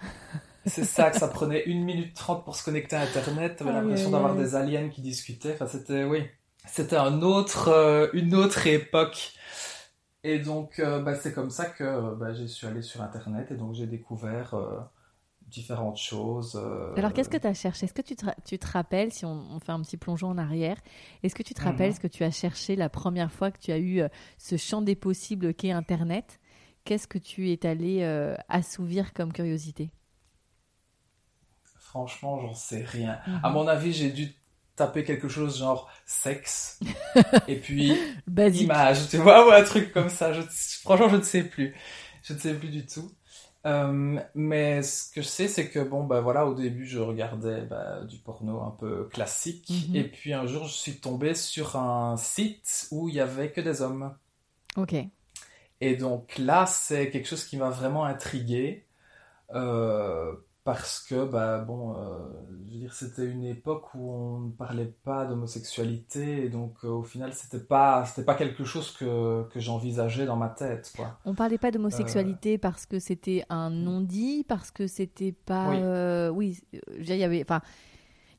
C'est 0.67 0.85
ça, 0.85 1.11
que 1.11 1.19
ça 1.19 1.29
prenait 1.29 1.65
1 1.67 1.85
minute 1.85 2.15
30 2.15 2.45
pour 2.45 2.57
se 2.57 2.65
connecter 2.65 2.97
à 2.97 3.03
internet. 3.03 3.57
T'avais 3.57 3.73
l'impression 3.73 4.11
d'avoir 4.11 4.35
des 4.35 4.55
aliens 4.55 4.89
qui 4.89 5.01
discutaient. 5.01 5.55
Enfin, 5.55 5.67
c'était, 5.67 6.05
oui. 6.05 6.25
C'était 6.67 6.97
un 6.97 7.23
autre, 7.23 7.69
euh, 7.69 8.09
une 8.12 8.35
autre 8.35 8.67
époque. 8.67 9.33
Et 10.23 10.39
donc, 10.39 10.79
euh, 10.79 11.01
bah, 11.01 11.15
c'est 11.15 11.33
comme 11.33 11.51
ça 11.51 11.67
que 11.67 12.15
bah, 12.15 12.35
j'ai 12.35 12.47
su 12.47 12.67
aller 12.67 12.83
sur 12.83 13.01
internet 13.01 13.51
et 13.51 13.55
donc 13.55 13.75
j'ai 13.75 13.87
découvert 13.87 14.55
différentes 15.51 15.99
choses. 15.99 16.59
Euh, 16.62 16.95
Alors, 16.97 17.12
qu'est-ce 17.12 17.29
que 17.29 17.37
tu 17.37 17.47
as 17.47 17.55
cherché? 17.55 17.85
Est-ce 17.85 17.93
que 17.93 18.03
tu 18.03 18.17
te, 18.17 18.25
tu 18.47 18.59
te, 18.59 18.67
rappelles, 18.67 19.12
si 19.12 19.27
on, 19.27 19.61
fait 19.61 19.73
un 19.73 19.83
petit 19.83 19.99
plongeon 19.99 20.29
en 20.29 20.39
arrière, 20.39 20.77
est-ce 21.23 21.35
que 21.35 21.43
tu 21.43 21.53
te 21.53 21.62
rappelles 21.62 21.91
mhm. 21.91 21.97
ce 21.97 22.01
que 22.01 22.09
tu 22.09 22.25
as 22.25 22.31
cherché 22.31 22.77
la 22.77 22.89
première 22.89 23.31
fois 23.31 23.51
que 23.51 23.59
tu 23.59 23.73
as 23.73 23.79
eu 23.79 24.01
euh, 24.01 24.09
ce 24.39 24.57
champ 24.57 24.81
des 24.81 24.95
possibles 24.95 25.53
qu'est 25.53 25.73
Internet? 25.73 26.41
Qu'est-ce 26.85 27.07
que 27.07 27.19
tu 27.19 27.51
es 27.51 27.67
allé 27.67 27.99
euh, 28.03 28.35
assouvir 28.49 29.12
comme 29.12 29.33
curiosité? 29.33 29.91
Franchement, 31.90 32.38
j'en 32.38 32.54
sais 32.54 32.84
rien. 32.84 33.19
À 33.42 33.48
mhm. 33.48 33.54
mon 33.54 33.66
avis, 33.66 33.92
j'ai 33.92 34.10
dû 34.10 34.32
taper 34.76 35.02
quelque 35.02 35.26
chose 35.26 35.59
genre 35.59 35.90
sexe 36.06 36.78
et 37.49 37.56
puis 37.56 37.99
image, 38.28 39.09
tu 39.09 39.16
vois, 39.16 39.44
ou 39.49 39.50
un 39.50 39.64
truc 39.64 39.92
comme 39.92 40.09
ça. 40.09 40.32
Je, 40.32 40.40
franchement, 40.82 41.09
je 41.09 41.16
ne 41.16 41.23
sais 41.23 41.42
plus. 41.42 41.75
Je 42.23 42.32
ne 42.32 42.38
sais 42.38 42.54
plus 42.54 42.68
du 42.68 42.87
tout. 42.87 43.11
Euh, 43.66 44.20
mais 44.37 44.85
ce 44.85 45.11
que 45.12 45.20
je 45.20 45.26
sais, 45.26 45.49
c'est 45.49 45.68
que 45.68 45.80
bon, 45.80 46.04
bah 46.04 46.20
voilà, 46.20 46.47
au 46.47 46.54
début, 46.54 46.87
je 46.87 47.00
regardais 47.00 47.62
bah, 47.62 48.04
du 48.04 48.18
porno 48.18 48.62
un 48.62 48.76
peu 48.78 49.09
classique, 49.09 49.68
mhm. 49.88 49.97
et 49.97 50.04
puis 50.04 50.32
un 50.32 50.47
jour, 50.47 50.68
je 50.68 50.75
suis 50.75 51.00
tombé 51.00 51.35
sur 51.35 51.75
un 51.75 52.16
site 52.16 52.87
où 52.92 53.09
il 53.09 53.16
y 53.16 53.20
avait 53.20 53.50
que 53.50 53.61
des 53.61 53.82
hommes. 53.82 54.14
Ok. 54.76 54.94
Et 55.80 55.97
donc 55.97 56.38
là, 56.38 56.66
c'est 56.66 57.11
quelque 57.11 57.26
chose 57.26 57.44
qui 57.44 57.56
m'a 57.56 57.70
vraiment 57.70 58.04
intrigué. 58.04 58.87
Euh, 59.54 60.32
parce 60.62 61.00
que 61.00 61.25
bah 61.25 61.59
bon 61.59 61.95
euh, 61.97 62.19
je 62.69 62.75
veux 62.75 62.81
dire 62.81 62.93
c'était 62.93 63.25
une 63.25 63.45
époque 63.45 63.95
où 63.95 64.12
on 64.12 64.40
ne 64.40 64.50
parlait 64.50 64.93
pas 65.05 65.25
d'homosexualité 65.25 66.45
et 66.45 66.49
donc 66.50 66.76
euh, 66.85 66.88
au 66.88 67.02
final 67.02 67.33
c'était 67.33 67.64
pas 67.64 68.05
c'était 68.05 68.25
pas 68.25 68.35
quelque 68.35 68.64
chose 68.64 68.90
que, 68.93 69.49
que 69.49 69.59
j'envisageais 69.59 70.26
dans 70.26 70.37
ma 70.37 70.50
tête 70.50 70.93
quoi. 70.95 71.19
On 71.25 71.35
parlait 71.35 71.57
pas 71.57 71.71
d'homosexualité 71.71 72.55
euh. 72.55 72.59
parce 72.59 72.85
que 72.85 72.99
c'était 72.99 73.45
un 73.49 73.71
non 73.71 74.02
dit 74.02 74.45
parce 74.47 74.71
que 74.71 74.87
c'était 74.87 75.33
pas 75.33 76.31
oui, 76.31 76.61
oui 76.71 76.85
il 76.99 77.17
y 77.17 77.25
avait 77.25 77.43
enfin 77.43 77.62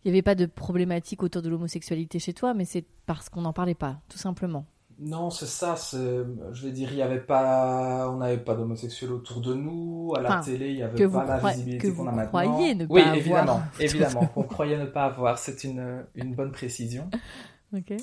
il 0.03 0.09
y 0.09 0.11
avait 0.11 0.21
pas 0.21 0.35
de 0.35 0.45
problématique 0.45 1.23
autour 1.23 1.41
de 1.41 1.49
l'homosexualité 1.49 2.19
chez 2.19 2.33
toi 2.33 2.53
mais 2.53 2.65
c'est 2.65 2.85
parce 3.07 3.29
qu'on 3.29 3.41
n'en 3.41 3.53
parlait 3.53 3.73
pas 3.75 3.99
tout 4.09 4.19
simplement 4.19 4.65
non, 5.03 5.31
c'est 5.31 5.47
ça. 5.47 5.75
Je 5.93 6.63
vais 6.63 6.71
dire, 6.71 6.91
il 6.91 6.97
y 6.97 7.01
avait 7.01 7.19
pas, 7.19 8.07
on 8.11 8.17
n'avait 8.17 8.37
pas 8.37 8.53
d'homosexuels 8.53 9.11
autour 9.11 9.41
de 9.41 9.55
nous. 9.55 10.13
À 10.15 10.21
la 10.21 10.41
télé, 10.41 10.69
il 10.69 10.75
n'y 10.75 10.83
avait 10.83 11.07
pas 11.07 11.25
la 11.25 11.37
visibilité 11.39 11.91
qu'on 11.91 12.07
a 12.07 12.11
maintenant. 12.11 12.27
Croyez 12.27 12.75
ne 12.75 12.85
pas 12.85 12.93
oui, 12.93 13.01
évidemment, 13.15 13.61
évidemment, 13.79 14.27
qu'on 14.27 14.43
croyait 14.43 14.77
ne 14.77 14.85
pas 14.85 15.05
avoir. 15.05 15.39
C'est 15.39 15.63
une, 15.63 16.05
une 16.13 16.35
bonne 16.35 16.51
précision. 16.51 17.09
ok. 17.75 17.93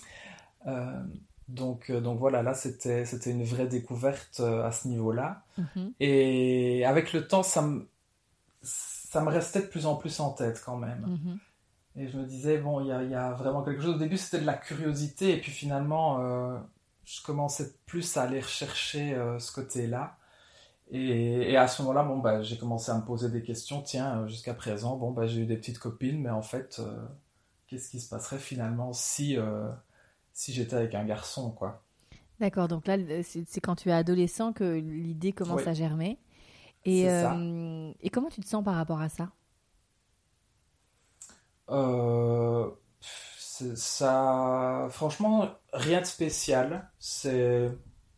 Euh, 0.67 1.03
donc, 1.47 1.89
euh, 1.89 2.01
donc 2.01 2.19
voilà, 2.19 2.43
là, 2.43 2.53
c'était, 2.55 3.05
c'était 3.05 3.31
une 3.31 3.45
vraie 3.45 3.69
découverte 3.69 4.41
euh, 4.41 4.67
à 4.67 4.73
ce 4.73 4.89
niveau-là. 4.89 5.45
Mhm. 5.57 5.93
Et 6.01 6.85
avec 6.85 7.13
le 7.13 7.29
temps, 7.29 7.45
ça 7.45 7.63
me, 7.63 7.89
ça 8.61 9.23
me 9.23 9.29
restait 9.29 9.61
de 9.61 9.67
plus 9.67 9.87
en 9.87 9.95
plus 9.95 10.19
en 10.19 10.31
tête 10.31 10.61
quand 10.65 10.77
même. 10.77 11.07
Mhm. 11.07 11.39
Et 11.95 12.09
je 12.09 12.19
me 12.19 12.25
disais, 12.25 12.59
bon, 12.59 12.81
il 12.81 12.89
y 12.89 13.15
a, 13.15 13.33
vraiment 13.35 13.63
quelque 13.63 13.83
chose. 13.83 13.95
Au 13.95 13.99
début, 13.99 14.17
c'était 14.17 14.41
de 14.41 14.47
la 14.47 14.55
curiosité, 14.55 15.35
et 15.35 15.41
puis 15.41 15.51
finalement, 15.51 16.21
je 17.09 17.23
commençais 17.23 17.75
plus 17.87 18.17
à 18.17 18.23
aller 18.25 18.41
rechercher 18.41 19.15
euh, 19.15 19.39
ce 19.39 19.53
côté-là. 19.53 20.19
Et, 20.91 21.53
et 21.53 21.57
à 21.57 21.69
ce 21.69 21.83
moment-là, 21.83 22.05
bon, 22.05 22.19
bah, 22.19 22.43
j'ai 22.43 22.59
commencé 22.59 22.91
à 22.93 22.97
me 22.99 23.05
poser 23.05 23.31
des 23.31 23.43
questions. 23.43 23.83
Tiens, 23.83 24.21
euh, 24.23 24.29
jusqu'à 24.29 24.55
présent, 24.55 24.97
bon, 24.97 25.13
bah, 25.13 25.27
j'ai 25.27 25.43
eu 25.43 25.47
des 25.47 25.57
petites 25.57 25.79
copines, 25.79 26.21
mais 26.23 26.31
en 26.31 26.43
fait, 26.43 26.79
euh, 26.81 27.07
qu'est-ce 27.69 27.91
qui 27.91 28.01
se 28.01 28.09
passerait 28.11 28.39
finalement 28.39 28.93
si, 28.95 29.39
euh, 29.39 29.71
si 30.35 30.53
j'étais 30.55 30.77
avec 30.77 30.95
un 30.97 31.05
garçon, 31.05 31.53
quoi? 31.53 31.85
D'accord, 32.41 32.69
donc 32.69 32.87
là, 32.87 32.97
c'est 33.25 33.61
quand 33.61 33.75
tu 33.75 33.89
es 33.89 33.93
adolescent 33.93 34.53
que 34.53 34.65
l'idée 34.79 35.33
commence 35.33 35.57
Oui. 35.57 35.65
à 35.67 35.73
germer. 35.73 36.19
Et, 36.87 37.03
C'est 37.03 37.09
ça. 37.09 37.49
et 38.03 38.11
comment 38.11 38.31
tu 38.31 38.41
te 38.43 38.47
sens 38.49 38.65
par 38.65 38.75
rapport 38.77 39.01
à 39.01 39.09
ça? 39.09 39.31
Ça, 43.77 44.89
franchement, 44.91 45.49
rien 45.73 46.01
de 46.01 46.07
spécial. 46.07 46.91
C'est, 46.99 47.71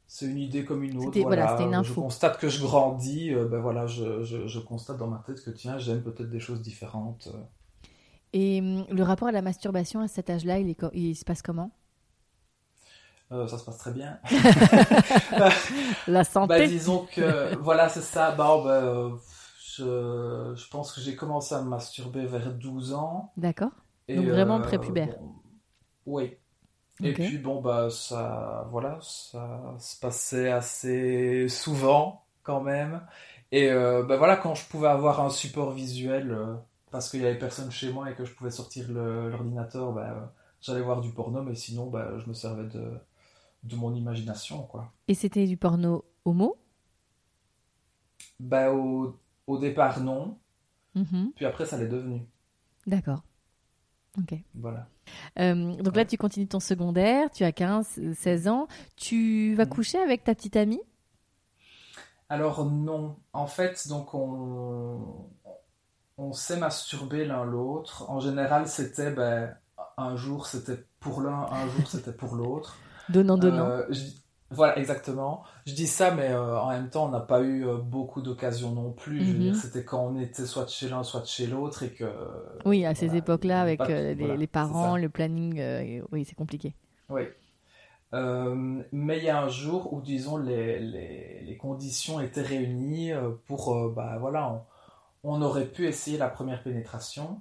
c'est 0.06 0.26
une 0.26 0.38
idée 0.38 0.64
comme 0.64 0.82
une 0.82 0.98
autre. 0.98 1.18
Voilà, 1.20 1.46
Voilà, 1.46 1.46
c'était 1.48 1.64
une 1.64 1.74
je 1.84 1.92
constate 1.94 2.38
que 2.38 2.48
je 2.48 2.60
grandis. 2.60 3.32
euh, 3.34 3.46
ben 3.48 3.60
voilà, 3.60 3.86
je, 3.86 4.22
je, 4.24 4.46
je 4.46 4.58
constate 4.60 4.96
dans 4.98 5.06
ma 5.08 5.18
tête 5.26 5.42
que 5.44 5.50
tiens, 5.50 5.78
j'aime 5.78 6.02
peut-être 6.02 6.30
des 6.30 6.40
choses 6.40 6.62
différentes. 6.62 7.28
euh. 7.34 7.42
Et 8.32 8.60
hum, 8.60 8.86
le 8.90 9.02
rapport 9.02 9.28
à 9.28 9.32
la 9.32 9.42
masturbation 9.42 10.00
à 10.00 10.08
cet 10.08 10.30
âge-là, 10.30 10.58
il, 10.58 10.68
est 10.68 10.78
il 10.94 11.14
se 11.16 11.24
passe 11.24 11.42
comment? 11.42 11.70
Euh, 13.32 13.46
ça 13.46 13.58
se 13.58 13.64
passe 13.64 13.78
très 13.78 13.92
bien. 13.92 14.18
La 16.06 16.24
Bah, 16.44 16.60
santé? 16.60 16.62
disons 16.62 17.06
que, 17.06 17.54
voilà, 17.60 17.88
c'est 17.88 18.00
ça. 18.02 18.32
Bah, 18.32 18.60
bah, 18.64 18.70
euh, 18.82 19.16
je, 19.62 20.54
je 20.56 20.68
pense 20.70 20.92
que 20.92 21.00
j'ai 21.00 21.16
commencé 21.16 21.54
à 21.54 21.62
me 21.62 21.68
masturber 21.68 22.26
vers 22.26 22.52
12 22.54 22.92
ans. 22.94 23.34
D'accord. 23.36 23.72
Et, 24.10 24.16
Donc 24.16 24.26
vraiment 24.26 24.58
euh, 24.58 24.62
prépubère. 24.62 25.16
bon, 25.18 25.34
oui. 26.06 26.36
Et 27.02 27.12
puis 27.14 27.38
bon 27.38 27.60
bah 27.62 27.90
ça 27.90 28.68
voilà 28.70 28.98
ça 29.02 29.74
se 29.78 29.98
passait 30.00 30.50
assez 30.50 31.48
souvent 31.48 32.26
quand 32.42 32.60
même 32.62 33.06
et 33.52 33.70
euh, 33.70 34.02
bah 34.04 34.16
voilà 34.18 34.36
quand 34.36 34.54
je 34.54 34.66
pouvais 34.68 34.88
avoir 34.88 35.20
un 35.20 35.30
support 35.30 35.72
visuel 35.72 36.30
euh, 36.32 36.56
parce 36.90 37.10
qu'il 37.10 37.22
y 37.22 37.26
avait 37.26 37.38
personne 37.38 37.70
chez 37.70 37.92
moi 37.92 38.10
et 38.10 38.14
que 38.14 38.24
je 38.26 38.34
pouvais 38.34 38.50
sortir 38.50 38.86
l'ordinateur 38.90 39.92
bah, 39.92 40.34
j'allais 40.60 40.82
voir 40.82 41.00
du 41.00 41.10
porno 41.12 41.42
mais 41.42 41.54
sinon 41.54 41.86
bah, 41.88 42.18
je 42.18 42.26
me 42.28 42.34
servais 42.34 42.64
de 42.68 42.92
de 43.64 43.76
mon 43.76 43.94
imagination 43.94 44.64
quoi 44.64 44.92
Et 45.08 45.14
c'était 45.14 45.46
du 45.46 45.56
porno 45.56 46.04
homo? 46.24 46.56
bah 48.40 48.72
au, 48.72 49.16
au 49.46 49.58
départ 49.58 50.00
non 50.00 50.38
Mhm. 50.94 51.32
puis 51.34 51.46
après 51.46 51.66
ça 51.66 51.78
l'est 51.78 51.88
devenu 51.88 52.28
D'accord. 52.86 53.22
Ok. 54.18 54.34
voilà 54.54 54.86
Euh, 55.38 55.74
donc 55.82 55.96
là, 55.96 56.02
Ouais. 56.02 56.06
tu 56.06 56.16
continues 56.16 56.46
ton 56.48 56.60
secondaire, 56.60 57.30
tu 57.30 57.42
as 57.44 57.52
15, 57.52 58.00
16 58.14 58.48
ans. 58.48 58.68
Tu 58.96 59.54
vas 59.56 59.64
Mhm. 59.64 59.70
coucher 59.70 59.98
avec 59.98 60.22
ta 60.24 60.34
petite 60.34 60.56
amie? 60.56 60.80
Alors 62.28 62.64
non, 62.64 63.16
en 63.32 63.46
fait, 63.46 63.88
donc 63.88 64.14
on, 64.14 65.28
on 66.16 66.32
s'est 66.32 66.58
masturbé 66.58 67.24
l'un 67.24 67.44
l'autre. 67.44 68.08
En 68.08 68.20
général, 68.20 68.68
c'était 68.68 69.10
ben, 69.10 69.56
un 69.96 70.16
jour 70.16 70.46
c'était 70.46 70.84
pour 71.00 71.20
l'un, 71.22 71.48
un 71.50 71.68
jour 71.68 71.88
c'était 71.88 72.12
pour 72.12 72.36
l'autre. 72.36 72.78
Donnant, 73.08 73.36
donnant. 73.36 73.66
Euh, 73.68 73.88
voilà, 74.50 74.78
exactement. 74.78 75.44
Je 75.66 75.74
dis 75.74 75.86
ça, 75.86 76.12
mais 76.12 76.28
euh, 76.28 76.58
en 76.58 76.70
même 76.70 76.90
temps, 76.90 77.06
on 77.06 77.10
n'a 77.10 77.20
pas 77.20 77.40
eu 77.40 77.66
euh, 77.66 77.76
beaucoup 77.76 78.20
d'occasions 78.20 78.72
non 78.72 78.92
plus. 78.92 79.20
Dire, 79.20 79.54
c'était 79.54 79.84
quand 79.84 80.06
on 80.06 80.18
était 80.18 80.46
soit 80.46 80.64
de 80.64 80.70
chez 80.70 80.88
l'un, 80.88 81.02
soit 81.04 81.20
de 81.20 81.26
chez 81.26 81.46
l'autre, 81.46 81.82
et 81.82 81.90
que 81.90 82.04
oui, 82.64 82.84
à 82.84 82.94
ces 82.94 83.14
époques-là, 83.16 83.60
avec 83.60 83.80
euh, 83.80 84.14
les, 84.14 84.14
voilà, 84.14 84.34
les 84.34 84.40
c'est 84.40 84.46
parents, 84.48 84.96
le 84.96 85.08
planning, 85.08 86.02
oui, 86.12 86.24
c'est 86.24 86.34
compliqué. 86.34 86.74
Oui. 87.08 87.22
Euh, 88.12 88.82
mais 88.90 89.18
il 89.18 89.24
y 89.24 89.28
a 89.30 89.40
un 89.40 89.48
jour 89.48 89.92
où, 89.92 90.00
disons, 90.00 90.36
les, 90.36 90.80
les, 90.80 91.42
les 91.42 91.56
conditions 91.56 92.18
étaient 92.20 92.42
réunies 92.42 93.12
pour, 93.46 93.72
euh, 93.72 93.92
bah 93.94 94.16
voilà, 94.18 94.64
on, 95.22 95.34
on 95.36 95.42
aurait 95.42 95.66
pu 95.66 95.86
essayer 95.86 96.18
la 96.18 96.28
première 96.28 96.62
pénétration. 96.62 97.40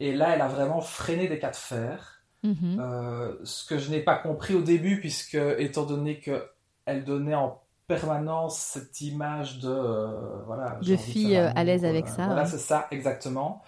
Et 0.00 0.12
là, 0.12 0.34
elle 0.34 0.40
a 0.40 0.48
vraiment 0.48 0.80
freiné 0.80 1.28
des 1.28 1.38
cas 1.38 1.50
de 1.50 1.56
fer. 1.56 2.21
Mhm. 2.42 2.76
Euh, 2.80 3.36
ce 3.44 3.64
que 3.66 3.78
je 3.78 3.90
n'ai 3.90 4.00
pas 4.00 4.16
compris 4.16 4.54
au 4.54 4.62
début, 4.62 4.98
puisque, 5.00 5.34
étant 5.34 5.84
donné 5.84 6.20
que 6.20 6.48
elle 6.84 7.04
donnait 7.04 7.34
en 7.34 7.62
permanence 7.86 8.58
cette 8.58 9.00
image 9.00 9.60
de, 9.60 9.68
euh, 9.68 10.42
voilà, 10.46 10.78
De 10.82 10.96
fille, 10.96 11.36
euh, 11.36 11.50
à 11.54 11.62
l'aise 11.64 11.84
avec 11.84 12.08
ça, 12.08 12.26
Voilà, 12.26 12.42
ouais. 12.44 12.48
c'est 12.50 12.58
ça, 12.58 12.88
exactement. 12.90 13.62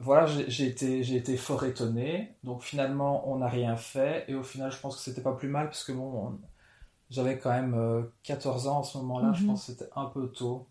Voilà, 0.00 0.26
j'ai 0.26 0.66
été, 0.66 1.02
j'ai 1.02 1.16
été 1.16 1.36
fort 1.36 1.64
étonné. 1.64 2.36
Donc 2.44 2.62
finalement, 2.62 3.28
on 3.28 3.38
n'a 3.38 3.48
rien 3.48 3.76
fait. 3.76 4.24
Et 4.28 4.34
au 4.34 4.44
final, 4.44 4.70
je 4.70 4.78
pense 4.78 4.94
que 4.96 5.02
c'était 5.02 5.22
pas 5.22 5.32
plus 5.34 5.48
mal, 5.48 5.66
parce 5.66 5.82
que 5.82 5.90
bon, 5.92 6.28
on- 6.28 6.38
j'avais 7.10 7.38
quand 7.38 7.50
même 7.50 7.74
euh, 7.74 8.02
14 8.22 8.68
ans 8.68 8.80
à 8.80 8.84
ce 8.84 8.98
moment-là. 8.98 9.32
Je 9.32 9.40
Mhm. 9.40 9.46
pense 9.48 9.66
que 9.66 9.72
c'était 9.72 9.90
un 9.96 10.06
peu 10.06 10.28
tôt. 10.28 10.68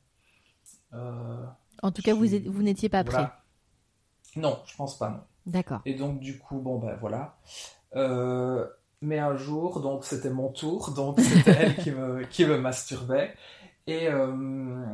En 1.84 1.92
tout 1.92 2.02
cas, 2.02 2.14
vous, 2.14 2.26
n'étiez 2.64 2.90
pas 2.90 3.04
prêt. 3.04 3.16
voilà. 3.18 3.44
Non, 4.36 4.60
je 4.66 4.76
pense 4.76 4.98
pas, 4.98 5.10
non. 5.10 5.22
D'accord. 5.48 5.82
Et 5.86 5.96
donc, 5.96 6.20
du 6.20 6.38
coup, 6.38 6.60
bon, 6.60 6.78
ben 6.78 6.96
voilà. 7.00 7.38
Euh, 7.96 8.68
mais 9.02 9.18
un 9.18 9.36
jour, 9.38 9.80
donc 9.80 10.04
c'était 10.04 10.30
mon 10.30 10.50
tour, 10.50 10.92
donc 10.92 11.20
c'était 11.20 11.52
elle 11.52 11.76
qui 11.78 11.92
me, 11.92 12.24
qui 12.30 12.46
me 12.46 12.58
masturbait. 12.60 13.34
Et, 13.88 14.10
euh, 14.10 14.86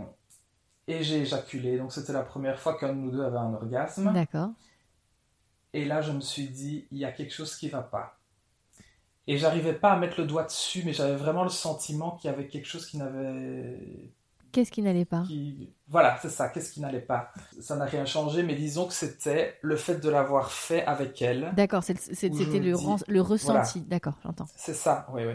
et 0.87 1.03
j'ai 1.03 1.21
éjaculé. 1.21 1.77
Donc, 1.77 1.91
c'était 1.91 2.13
la 2.13 2.21
première 2.21 2.59
fois 2.59 2.77
qu'un 2.77 2.89
de 2.89 2.99
nous 2.99 3.11
deux 3.11 3.23
avait 3.23 3.37
un 3.37 3.53
orgasme. 3.53 4.13
D'accord. 4.13 4.51
Et 5.73 5.85
là, 5.85 6.01
je 6.01 6.11
me 6.11 6.21
suis 6.21 6.47
dit, 6.47 6.87
il 6.91 6.99
y 6.99 7.05
a 7.05 7.11
quelque 7.11 7.33
chose 7.33 7.55
qui 7.55 7.67
va 7.67 7.81
pas. 7.81 8.19
Et 9.25 9.39
j'arrivais 9.39 9.73
pas 9.73 9.93
à 9.93 9.97
mettre 9.97 10.19
le 10.21 10.27
doigt 10.27 10.43
dessus, 10.43 10.83
mais 10.85 10.93
j'avais 10.93 11.15
vraiment 11.15 11.43
le 11.43 11.49
sentiment 11.49 12.11
qu'il 12.11 12.29
y 12.29 12.33
avait 12.33 12.47
quelque 12.47 12.67
chose 12.67 12.85
qui 12.85 12.97
n'avait 12.97 13.79
Qu'est-ce 14.53 14.71
qui 14.71 14.83
n'allait 14.83 15.03
pas 15.03 15.23
qui... 15.23 15.73
Voilà, 15.87 16.17
c'est 16.21 16.29
ça, 16.29 16.47
qu'est-ce 16.47 16.71
qui 16.71 16.79
n'allait 16.79 17.01
pas? 17.01 17.33
Ça 17.59 17.75
n'a 17.75 17.85
rien 17.85 18.05
changé, 18.05 18.43
mais 18.43 18.55
disons 18.55 18.87
que 18.87 18.93
c'était 18.93 19.57
le 19.61 19.75
fait 19.75 19.95
de 19.95 20.09
l'avoir 20.09 20.51
fait 20.51 20.85
avec 20.85 21.21
elle. 21.21 21.51
D'accord, 21.55 21.83
c'était 21.83 22.29
le, 22.29 22.73
dis- 22.73 23.19
ressenti. 23.19 23.81
D'accord, 23.81 24.17
j'entends. 24.23 24.47
C'est 24.55 24.75
ça, 24.75 25.07
oui, 25.11 25.23
oui. 25.25 25.33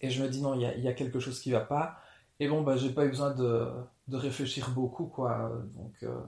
Et 0.00 0.10
je 0.10 0.22
me 0.22 0.28
dis, 0.28 0.40
non, 0.40 0.54
il 0.54 0.62
y 0.62 0.66
a, 0.66 0.74
il 0.74 0.82
y 0.82 0.88
a 0.88 0.94
quelque 0.94 1.20
chose 1.20 1.38
qui 1.38 1.50
va 1.52 1.60
pas. 1.60 1.98
Et 2.40 2.48
bon, 2.48 2.62
bah, 2.62 2.76
j'ai 2.76 2.90
pas 2.90 3.04
eu 3.04 3.10
besoin 3.10 3.30
de, 3.30 3.70
de 4.08 4.16
réfléchir 4.16 4.70
beaucoup, 4.70 5.06
quoi. 5.06 5.52
Donc, 5.76 5.94
euh, 6.02 6.20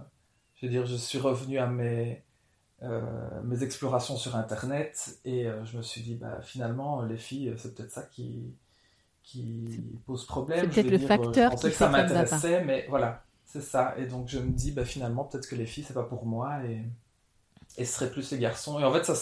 je 0.55 0.67
veux 0.67 0.71
dire, 0.71 0.87
je 0.87 0.97
suis 0.97 1.19
revenu 1.19 1.59
à 1.59 1.67
mes, 1.67 2.23
euh, 2.83 3.43
mes 3.43 3.62
explorations 3.62 4.17
sur 4.17 4.37
Internet 4.37 5.19
et 5.25 5.47
euh, 5.47 5.65
je 5.65 5.76
me 5.79 5.83
suis 5.83 6.03
dit, 6.03 6.15
bah, 6.15 6.41
finalement, 6.43 7.03
les 7.03 7.17
filles, 7.19 7.55
c'est 7.57 7.75
peut-être 7.75 7.91
ça 7.91 8.03
qui, 8.03 8.55
qui 9.26 9.85
pose 10.06 10.25
problème. 10.25 10.61
c'est 10.61 10.83
peut-être 10.83 10.90
le 10.90 10.99
dire, 10.99 11.09
facteur 11.09 11.50
Je 11.50 11.56
pensais 11.56 11.68
qui 11.68 11.73
que 11.73 11.78
ça 11.78 11.88
m'intéressait, 11.88 12.64
mais 12.64 12.87
voilà, 12.88 13.25
c'est 13.45 13.61
ça. 13.61 13.95
Et 13.99 14.06
donc, 14.06 14.28
je 14.28 14.38
me 14.38 14.50
dis, 14.50 14.71
bah, 14.71 14.85
finalement, 14.85 15.25
peut-être 15.25 15.49
que 15.49 15.56
les 15.56 15.66
filles, 15.66 15.85
c'est 15.87 15.95
pas 15.95 16.04
pour 16.04 16.26
moi 16.26 16.64
et, 16.64 16.83
et 17.76 17.85
ce 17.85 17.92
serait 17.92 18.11
plus 18.11 18.30
les 18.30 18.38
garçons. 18.38 18.78
Et 18.78 18.85
en 18.85 18.92
fait, 18.92 19.04
ça, 19.04 19.14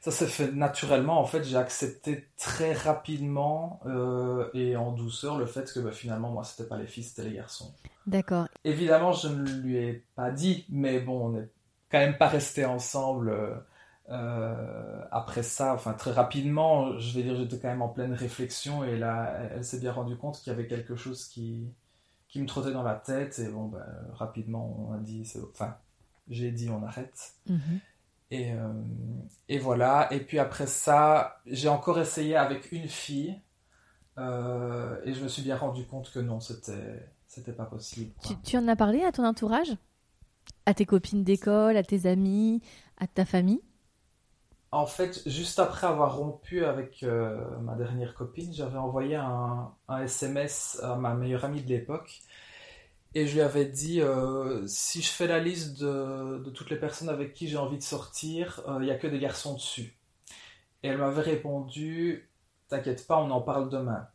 ça 0.00 0.10
s'est 0.10 0.26
fait 0.26 0.50
naturellement. 0.50 1.20
En 1.20 1.24
fait, 1.24 1.44
j'ai 1.44 1.56
accepté 1.56 2.28
très 2.36 2.72
rapidement 2.72 3.80
euh, 3.86 4.50
et 4.54 4.76
en 4.76 4.90
douceur 4.90 5.38
le 5.38 5.46
fait 5.46 5.72
que 5.72 5.78
bah, 5.78 5.92
finalement, 5.92 6.30
moi, 6.30 6.42
c'était 6.42 6.68
pas 6.68 6.76
les 6.76 6.88
filles, 6.88 7.04
c'était 7.04 7.22
les 7.22 7.36
garçons. 7.36 7.72
D'accord. 8.08 8.48
Évidemment, 8.64 9.12
je 9.12 9.28
ne 9.28 9.48
lui 9.60 9.76
ai 9.76 10.04
pas 10.16 10.32
dit, 10.32 10.66
mais 10.68 10.98
bon, 10.98 11.26
on 11.26 11.28
n'est 11.30 11.48
quand 11.92 11.98
même 11.98 12.18
pas 12.18 12.28
restés 12.28 12.64
ensemble 12.64 13.30
euh, 13.30 13.54
euh, 14.10 15.04
après 15.10 15.42
ça. 15.42 15.74
Enfin, 15.74 15.94
très 15.94 16.12
rapidement, 16.12 16.98
je 16.98 17.16
vais 17.16 17.22
dire, 17.24 17.36
j'étais 17.36 17.58
quand 17.58 17.68
même 17.68 17.82
en 17.82 17.88
pleine 17.88 18.12
réflexion 18.14 18.84
et 18.84 18.98
là, 18.98 19.34
elle, 19.40 19.52
elle 19.58 19.64
s'est 19.64 19.80
bien 19.80 19.92
rendue 19.92 20.16
compte 20.16 20.38
qu'il 20.40 20.52
y 20.52 20.54
avait 20.54 20.66
quelque 20.66 20.96
chose 20.96 21.26
qui, 21.26 21.68
qui 22.28 22.40
me 22.40 22.46
trottait 22.46 22.72
dans 22.72 22.82
la 22.82 22.94
tête 22.96 23.38
et 23.38 23.48
bon, 23.50 23.66
ben, 23.68 23.84
rapidement, 24.14 24.88
on 24.88 24.94
a 24.94 24.98
dit, 24.98 25.30
enfin, 25.52 25.76
j'ai 26.28 26.50
dit, 26.52 26.68
on 26.70 26.82
arrête. 26.84 27.34
Mhm. 27.48 27.80
Et, 28.30 28.52
euh, 28.52 28.72
et 29.48 29.58
voilà. 29.58 30.08
Et 30.12 30.20
puis 30.20 30.38
après 30.38 30.66
ça, 30.66 31.40
j'ai 31.46 31.68
encore 31.68 32.00
essayé 32.00 32.36
avec 32.36 32.72
une 32.72 32.88
fille. 32.88 33.40
euh, 34.18 35.00
et 35.04 35.14
je 35.14 35.22
me 35.22 35.28
suis 35.28 35.42
bien 35.42 35.56
rendu 35.56 35.84
compte 35.86 36.10
que 36.12 36.20
non, 36.20 36.40
c'était 36.40 37.08
c'était 37.26 37.52
pas 37.52 37.66
possible. 37.66 38.12
tu 38.44 38.56
en 38.56 38.68
as 38.68 38.76
parlé 38.76 39.02
à 39.04 39.12
ton 39.12 39.24
entourage? 39.26 39.76
À 40.66 40.74
tes 40.74 40.86
copines 40.86 41.24
d'école, 41.24 41.76
à 41.76 41.82
tes 41.82 42.06
amis, 42.06 42.62
à 42.98 43.06
ta 43.06 43.24
famille? 43.24 43.60
En 44.74 44.86
fait, 44.86 45.22
juste 45.26 45.60
après 45.60 45.86
avoir 45.86 46.16
rompu 46.16 46.64
avec 46.64 47.04
euh, 47.04 47.38
ma 47.60 47.76
dernière 47.76 48.14
copine, 48.14 48.52
j'avais 48.52 48.78
envoyé 48.78 49.14
un, 49.14 49.72
un 49.88 50.02
SMS 50.02 50.80
à 50.82 50.96
ma 50.96 51.14
meilleure 51.14 51.44
amie 51.44 51.62
de 51.62 51.68
l'époque. 51.68 52.22
Et 53.14 53.26
je 53.28 53.34
lui 53.34 53.40
avais 53.40 53.66
dit, 53.66 54.00
euh, 54.00 54.66
si 54.66 55.00
je 55.00 55.10
fais 55.10 55.28
la 55.28 55.38
liste 55.38 55.80
de, 55.80 56.38
de 56.44 56.50
toutes 56.50 56.70
les 56.70 56.76
personnes 56.76 57.08
avec 57.08 57.34
qui 57.34 57.46
j'ai 57.48 57.56
envie 57.56 57.78
de 57.78 57.84
sortir, 57.84 58.62
euh, 58.68 58.78
il 58.80 58.86
n'y 58.86 58.90
a 58.90 58.96
que 58.96 59.06
des 59.06 59.20
garçons 59.20 59.54
dessus. 59.54 59.96
Et 60.82 60.88
elle 60.88 60.98
m'avait 60.98 61.22
répondu, 61.22 62.30
t'inquiète 62.68 63.06
pas, 63.06 63.18
on 63.18 63.30
en 63.30 63.42
parle 63.42 63.70
demain. 63.70 64.08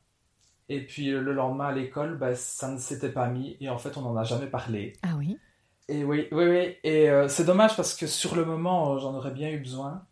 Et 0.69 0.85
puis 0.85 1.07
le 1.11 1.33
lendemain 1.33 1.67
à 1.67 1.73
l'école, 1.73 2.17
bah, 2.17 2.35
ça 2.35 2.69
ne 2.71 2.79
s'était 2.79 3.11
pas 3.11 3.29
mis 3.29 3.57
et 3.61 3.69
en 3.69 3.77
fait 3.79 3.97
on 3.97 4.01
n'en 4.01 4.17
a 4.17 4.23
jamais 4.25 4.47
parlé. 4.47 4.93
Ah 5.03 5.15
oui? 5.17 5.39
Et 5.87 6.03
oui, 6.03 6.27
oui, 6.31 6.45
oui. 6.45 6.77
Et 6.83 7.09
euh, 7.09 7.27
c'est 7.27 7.45
dommage 7.45 7.75
parce 7.75 7.95
que 7.95 8.07
sur 8.07 8.35
le 8.35 8.45
moment, 8.45 8.93
euh, 8.93 8.99
j'en 8.99 9.15
aurais 9.15 9.31
bien 9.31 9.49
eu 9.49 9.59
besoin. 9.59 10.07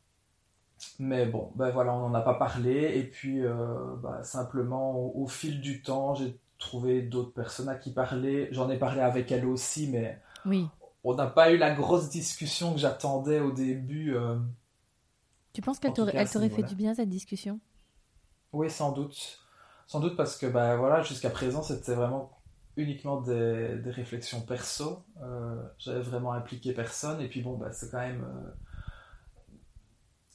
Mais 1.00 1.26
bon, 1.28 1.52
ben 1.56 1.70
voilà, 1.70 1.94
on 1.94 2.10
n'en 2.10 2.14
a 2.16 2.22
pas 2.22 2.34
parlé. 2.36 2.98
Et 2.98 3.04
puis, 3.04 3.46
euh, 3.46 3.96
bah, 4.02 4.24
simplement, 4.24 4.96
au, 4.98 5.24
au 5.24 5.28
fil 5.28 5.62
du 5.62 5.82
temps, 5.84 6.16
j'ai 6.16 6.40
trouvé 6.58 7.02
d'autres 7.04 7.34
personnes 7.34 7.70
à 7.70 7.76
qui 7.76 7.92
parler. 7.94 8.50
J'en 8.52 8.70
ai 8.70 8.78
parlé 8.80 9.02
avec 9.02 9.32
elle 9.32 9.46
aussi, 9.46 9.90
mais 9.90 10.20
Oui. 10.46 10.68
on 11.04 11.14
n'a 11.16 11.28
pas 11.28 11.52
eu 11.52 11.58
la 11.58 11.72
grosse 11.76 12.10
discussion 12.10 12.74
que 12.74 12.80
j'attendais 12.80 13.40
au 13.40 13.52
début. 13.52 14.16
euh, 14.16 14.38
Tu 15.54 15.62
penses 15.62 15.80
qu'elle 15.80 15.94
t'aurait 15.94 16.50
fait 16.50 16.64
du 16.64 16.76
bien 16.76 16.94
cette 16.96 17.10
discussion? 17.10 17.60
Oui, 18.54 18.70
sans 18.70 18.92
doute. 18.92 19.40
Sans 19.88 20.00
doute 20.00 20.16
parce 20.18 20.38
que 20.38 20.46
bah, 20.46 20.76
voilà, 20.78 21.02
jusqu'à 21.02 21.30
présent, 21.30 21.62
c'était 21.62 21.94
vraiment 21.96 22.32
uniquement 22.76 23.22
des, 23.22 23.78
des 23.78 23.92
réflexions 23.92 24.42
perso. 24.42 25.04
Euh, 25.22 25.62
J'avais 25.80 26.02
vraiment 26.02 26.34
impliqué 26.34 26.74
personne. 26.74 27.22
Et 27.22 27.28
puis 27.30 27.42
bon, 27.42 27.58
bah, 27.58 27.72
c'est 27.72 27.90
quand 27.92 28.00
même... 28.00 28.26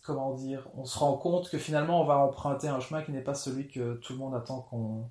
comment 0.03 0.35
dire 0.35 0.69
On 0.77 0.85
se 0.85 0.99
rend 0.99 1.17
compte 1.17 1.49
que 1.51 1.59
finalement, 1.59 2.01
on 2.01 2.05
va 2.05 2.19
emprunter 2.19 2.69
un 2.69 2.81
chemin 2.81 3.03
qui 3.03 3.13
n'est 3.13 3.23
pas 3.23 3.35
celui 3.35 3.69
que 3.69 3.95
tout 3.95 4.13
le 4.13 4.19
monde 4.19 4.35
attend 4.35 4.61
qu'on 4.63 5.09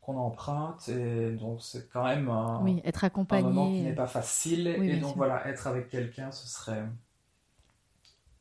qu'on 0.00 0.16
emprunte. 0.16 0.88
Et 0.88 1.30
donc, 1.32 1.62
c'est 1.62 1.88
quand 1.88 2.02
même 2.04 2.28
un, 2.28 2.60
Oui, 2.64 2.80
être 2.84 3.04
un 3.04 3.08
moment 3.08 3.24
qui 3.26 3.34
accompagné. 3.36 3.82
n'est 3.82 3.94
pas 3.94 4.08
facile. 4.08 4.74
Oui, 4.80 4.90
et 4.90 4.96
donc 4.96 5.10
sûr. 5.10 5.16
voilà, 5.16 5.46
être 5.48 5.66
avec 5.68 5.88
quelqu'un, 5.88 6.32
ce 6.32 6.48
serait, 6.48 6.82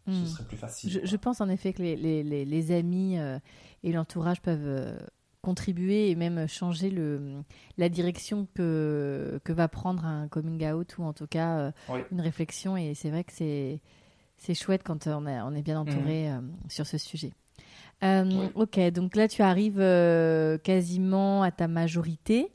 Hmm. 0.08 0.14
ce 0.26 0.26
serait 0.26 0.44
plus 0.46 0.58
facile. 0.58 0.90
Je, 0.90 1.00
je 1.06 1.16
pense 1.16 1.42
en 1.42 1.50
effet 1.50 1.74
que 1.74 1.82
les, 1.84 1.96
les- 1.96 2.24
les- 2.24 2.46
les 2.46 2.72
amis 2.76 3.20
euh, 3.20 3.38
et 3.84 3.92
l'entourage 3.92 4.42
peuvent 4.42 4.60
euh, 4.66 4.98
contribuer 5.44 6.10
et 6.10 6.16
même 6.16 6.48
changer 6.48 6.90
le, 6.90 7.44
la 7.78 7.88
direction 7.90 8.48
que, 8.56 9.40
que 9.44 9.54
va 9.54 9.68
prendre 9.68 10.04
un 10.04 10.28
coming 10.28 10.66
out 10.72 10.98
ou 10.98 11.04
en 11.04 11.14
tout 11.14 11.28
cas 11.28 11.60
euh, 11.60 11.72
Oui. 11.90 12.00
une 12.12 12.22
réflexion. 12.22 12.76
Et 12.78 12.96
c'est 12.96 13.12
vrai 13.12 13.24
que 13.24 13.32
c'est, 13.32 13.80
c'est 14.42 14.54
chouette 14.56 14.82
quand 14.84 15.08
on 15.08 15.26
est, 15.28 15.40
on 15.42 15.54
est 15.56 15.62
bien 15.62 15.80
entouré 15.80 16.30
Mhm. 16.30 16.38
euh, 16.38 16.70
sur 16.70 16.86
ce 16.86 16.98
sujet. 16.98 17.32
Euh. 18.04 18.50
Ok, 18.56 18.80
donc 18.92 19.16
là 19.16 19.28
tu 19.28 19.42
arrives 19.44 19.80
euh, 19.80 20.58
quasiment 20.58 21.44
à 21.44 21.52
ta 21.52 21.68
majorité. 21.68 22.52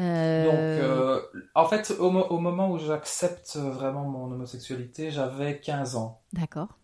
Euh, 0.00 0.44
Donc, 0.44 0.54
euh, 0.54 1.20
en 1.54 1.66
fait, 1.66 1.92
au, 1.98 2.10
mo- 2.10 2.26
au 2.30 2.38
moment 2.38 2.70
où 2.72 2.78
j'accepte 2.78 3.56
vraiment 3.56 4.04
mon 4.04 4.32
homosexualité, 4.32 5.10
j'avais 5.10 5.60
15 5.60 5.94
ans. 5.96 6.20
D'accord. 6.32 6.78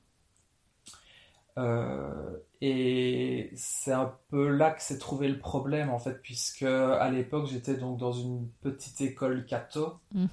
Euh, 1.58 2.36
et 2.60 3.50
c'est 3.56 3.92
un 3.92 4.12
peu 4.28 4.48
là 4.48 4.70
que 4.70 4.82
s'est 4.82 4.98
trouvé 4.98 5.28
le 5.28 5.38
problème, 5.38 5.88
en 5.90 5.98
fait, 5.98 6.20
puisque 6.22 6.62
à 6.64 7.10
l'époque, 7.10 7.46
j'étais 7.46 7.76
donc 7.76 7.98
dans 7.98 8.12
une 8.12 8.48
petite 8.60 9.00
école 9.00 9.46
catho. 9.46 9.94
Mm. 10.12 10.26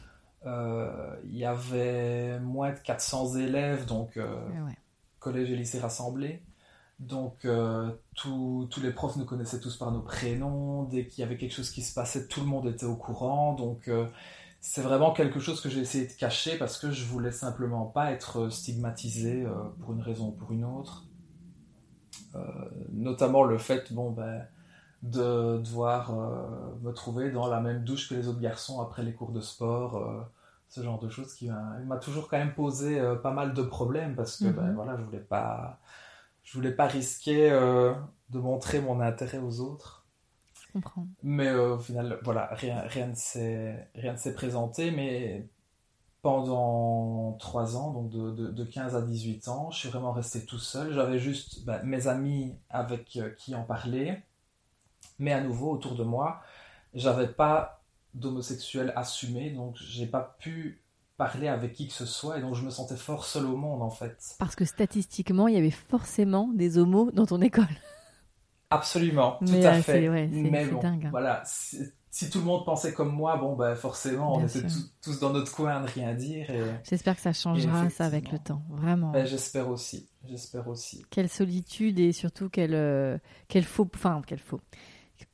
Euh, 0.46 1.16
Il 1.26 1.38
y 1.38 1.46
avait 1.46 2.40
moins 2.40 2.72
de 2.72 2.80
400 2.80 3.36
élèves, 3.36 3.86
donc 3.86 4.18
euh, 4.18 4.36
Ouais. 4.66 4.78
collège 5.20 5.52
et 5.52 5.56
lycée 5.56 5.80
rassemblés. 5.80 6.42
Donc, 7.00 7.44
euh, 7.46 7.92
tous 8.16 8.68
tous 8.72 8.80
les 8.82 8.92
profs 8.92 9.16
nous 9.18 9.26
connaissaient 9.26 9.60
tous 9.60 9.76
par 9.78 9.92
nos 9.92 10.02
prénoms. 10.02 10.84
Dès 10.84 11.08
qu'il 11.08 11.22
y 11.22 11.26
avait 11.26 11.38
quelque 11.38 11.54
chose 11.54 11.72
qui 11.72 11.82
se 11.82 11.94
passait, 11.94 12.28
tout 12.28 12.40
le 12.42 12.46
monde 12.48 12.68
était 12.68 12.86
au 12.86 12.96
courant. 12.96 13.54
Donc, 13.54 13.88
euh, 13.88 14.06
c'est 14.62 14.82
vraiment 14.82 15.12
quelque 15.12 15.40
chose 15.40 15.60
que 15.60 15.70
j'ai 15.70 15.80
essayé 15.82 16.08
de 16.08 16.14
cacher 16.14 16.58
parce 16.58 16.78
que 16.78 16.92
je 16.92 17.04
voulais 17.06 17.32
simplement 17.32 17.86
pas 17.86 18.12
être 18.12 18.50
stigmatisé 18.50 19.44
euh, 19.44 19.52
pour 19.82 19.92
une 19.94 20.02
raison 20.02 20.28
ou 20.30 20.32
pour 20.32 20.52
une 20.52 20.64
autre. 20.66 21.06
Notamment 22.92 23.44
le 23.44 23.58
fait, 23.58 23.94
bon, 23.94 24.12
ben, 24.12 24.48
de 25.04 25.60
devoir 25.60 26.12
euh, 26.20 26.76
me 26.84 26.94
trouver 26.94 27.32
dans 27.32 27.48
la 27.48 27.62
même 27.62 27.86
douche 27.86 28.10
que 28.10 28.16
les 28.16 28.28
autres 28.30 28.42
garçons 28.42 28.82
après 28.82 29.04
les 29.04 29.14
cours 29.16 29.34
de 29.34 29.42
sport. 29.42 29.98
euh, 29.98 30.24
ce 30.70 30.84
genre 30.84 31.00
de 31.00 31.10
choses 31.10 31.36
qui 31.36 31.50
m'a 31.50 31.98
toujours 31.98 32.28
quand 32.30 32.38
même 32.40 32.56
posé 32.56 33.00
euh, 33.00 33.16
pas 33.16 33.32
mal 33.32 33.54
de 33.56 33.64
problèmes 33.64 34.16
parce 34.16 34.38
que 34.38 34.48
Mhm. 34.48 34.56
ben, 34.58 34.74
voilà, 34.74 34.98
je 34.98 35.04
voulais 35.04 35.20
pas 35.22 35.80
je 36.44 36.54
voulais 36.56 36.74
pas 36.74 36.88
risquer 36.88 37.52
de 37.52 38.40
montrer 38.40 38.82
mon 38.82 39.00
intérêt 39.02 39.40
aux 39.40 39.62
autres. 39.62 40.06
Je 40.60 40.68
comprends. 40.72 41.08
Mais 41.24 41.52
au 41.54 41.78
final, 41.80 42.20
voilà, 42.24 42.48
rien, 42.54 42.82
rien 42.82 43.08
ne 43.08 43.16
s'est 43.16 43.90
rien 43.96 44.14
ne 44.14 44.18
s'est 44.18 44.34
présenté. 44.34 44.92
Mais 44.92 45.48
pendant 46.22 47.34
trois 47.40 47.78
ans, 47.78 47.92
donc 47.94 48.10
de, 48.12 48.32
de, 48.32 48.48
de 48.52 48.66
15 48.66 48.96
à 48.96 49.02
18 49.04 49.48
ans, 49.50 49.72
je 49.72 49.80
suis 49.80 49.90
vraiment 49.90 50.14
resté 50.14 50.46
tout 50.46 50.60
seul. 50.60 50.94
J'avais 50.94 51.20
juste 51.20 51.66
ben, 51.66 51.84
mes 51.84 52.08
amis 52.08 52.56
avec 52.70 53.20
qui 53.38 53.56
en 53.56 53.64
parler. 53.64 54.24
Mais 55.24 55.32
à 55.32 55.40
nouveau, 55.40 55.72
autour 55.72 55.96
de 55.96 56.04
moi, 56.04 56.42
j'avais 56.94 57.30
pas 57.30 57.82
d'homosexuel 58.14 58.92
assumé, 58.98 59.52
donc 59.52 59.78
j'ai 59.78 60.06
pas 60.06 60.36
pu 60.38 60.84
parler 61.16 61.48
avec 61.48 61.72
qui 61.72 61.88
que 61.88 61.94
ce 61.94 62.06
soit, 62.06 62.38
et 62.38 62.42
donc 62.42 62.56
je 62.56 62.64
me 62.64 62.70
sentais 62.70 62.98
fort 62.98 63.24
seul 63.24 63.46
au 63.46 63.56
monde 63.56 63.82
en 63.82 63.90
fait. 63.90 64.36
Parce 64.38 64.56
que 64.56 64.66
statistiquement, 64.66 65.48
il 65.48 65.56
y 65.56 65.58
avait 65.58 65.72
forcément 65.72 66.50
des 66.54 66.78
homos 66.78 67.10
dans 67.12 67.26
ton 67.26 67.42
école. 67.42 67.64
Absolument, 68.70 69.38
tout 69.40 69.54
Mais, 69.54 69.66
à 69.66 69.76
euh, 69.76 69.82
fait. 69.82 70.10
ouais, 70.10 70.28
Mais 70.28 70.66
bon, 70.66 70.80
dingue, 70.80 71.06
hein. 71.06 71.10
voilà, 71.12 71.42
si, 71.46 72.30
tout 72.30 72.40
le 72.40 72.46
monde 72.46 72.66
pensait 72.66 72.92
comme 72.92 73.14
moi, 73.14 73.38
bon, 73.38 73.56
bah 73.56 73.76
forcément, 73.76 74.36
on 74.36 74.46
était 74.46 74.64
tous, 74.64 74.94
tous 75.02 75.20
dans 75.20 75.30
notre 75.30 75.54
coin 75.54 75.78
à 75.78 75.80
ne 75.80 75.88
rien 75.88 76.14
dire. 76.14 76.50
Et, 76.50 76.62
J'espère 76.84 77.16
que 77.16 77.22
ça 77.22 77.32
changera 77.32 77.90
ça 77.90 78.04
avec 78.04 78.30
le 78.30 78.40
temps, 78.40 78.62
vraiment. 78.70 79.12
ben, 79.12 79.26
j'espère 79.26 79.70
aussi, 79.70 80.10
j'espère 80.28 80.68
aussi. 80.68 81.06
Quelle 81.10 81.30
solitude 81.30 82.00
et 82.00 82.12
surtout 82.12 82.50
quel, 82.50 82.74
euh, 82.74 83.18
quel 83.48 83.64
faux, 83.64 83.90
enfin 83.96 84.22
quel 84.28 84.40
faux, 84.40 84.60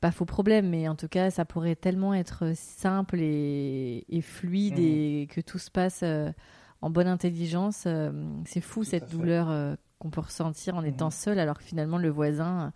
pas 0.00 0.10
faux 0.12 0.24
problème, 0.24 0.68
mais 0.70 0.88
en 0.88 0.94
tout 0.96 1.08
cas 1.08 1.30
ça 1.30 1.44
pourrait 1.44 1.76
tellement 1.76 2.14
être 2.14 2.52
simple 2.54 3.18
et, 3.20 4.04
et 4.08 4.20
fluide 4.22 4.78
Mhm. 4.78 4.84
et 4.84 5.28
que 5.30 5.40
tout 5.40 5.58
se 5.58 5.70
passe 5.70 6.00
euh, 6.02 6.30
en 6.82 6.90
bonne 6.90 7.06
intelligence. 7.08 7.84
euh, 7.86 8.10
c'est 8.46 8.60
fou 8.60 8.80
Tout 8.80 8.90
cette 8.90 9.10
douleur 9.10 9.50
euh, 9.50 9.74
qu'on 9.98 10.10
peut 10.10 10.20
ressentir 10.20 10.76
en 10.76 10.84
étant 10.84 11.06
Mhm. 11.06 11.10
seul 11.12 11.38
alors 11.38 11.58
que 11.58 11.64
finalement 11.64 11.98
le 11.98 12.08
voisin, 12.08 12.72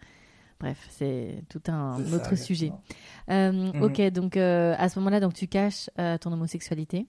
bref, 0.61 0.87
c'est 0.91 1.43
tout 1.49 1.63
un 1.69 2.03
ça, 2.05 2.17
autre 2.17 2.35
sujet. 2.37 2.73
Mhm. 3.29 3.83
Ok, 3.83 4.01
donc 4.13 4.37
à 4.37 4.89
ce 4.89 4.99
moment-là, 4.99 5.21
donc 5.21 5.35
tu 5.35 5.47
caches 5.49 5.89
ton 6.21 6.33
homosexualité. 6.33 7.07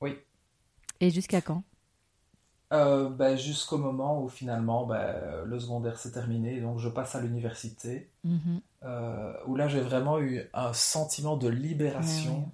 Oui. 0.00 0.14
Et 1.00 1.10
jusqu'à 1.10 1.40
quand? 1.40 1.62
Euh, 2.72 3.08
ben, 3.10 3.36
jusqu'au 3.36 3.78
moment 3.78 4.20
où 4.22 4.28
finalement 4.28 4.86
ben, 4.86 5.14
le 5.44 5.60
secondaire 5.60 5.98
s'est 5.98 6.12
terminé, 6.12 6.60
donc 6.60 6.78
je 6.78 6.88
passe 6.88 7.14
à 7.14 7.20
l'université, 7.20 8.10
Mhm. 8.24 8.60
euh, 8.84 9.32
où 9.46 9.54
là 9.54 9.68
j'ai 9.68 9.80
vraiment 9.80 10.18
eu 10.18 10.42
un 10.54 10.72
sentiment 10.72 11.36
de 11.36 11.48
libération. 11.48 12.50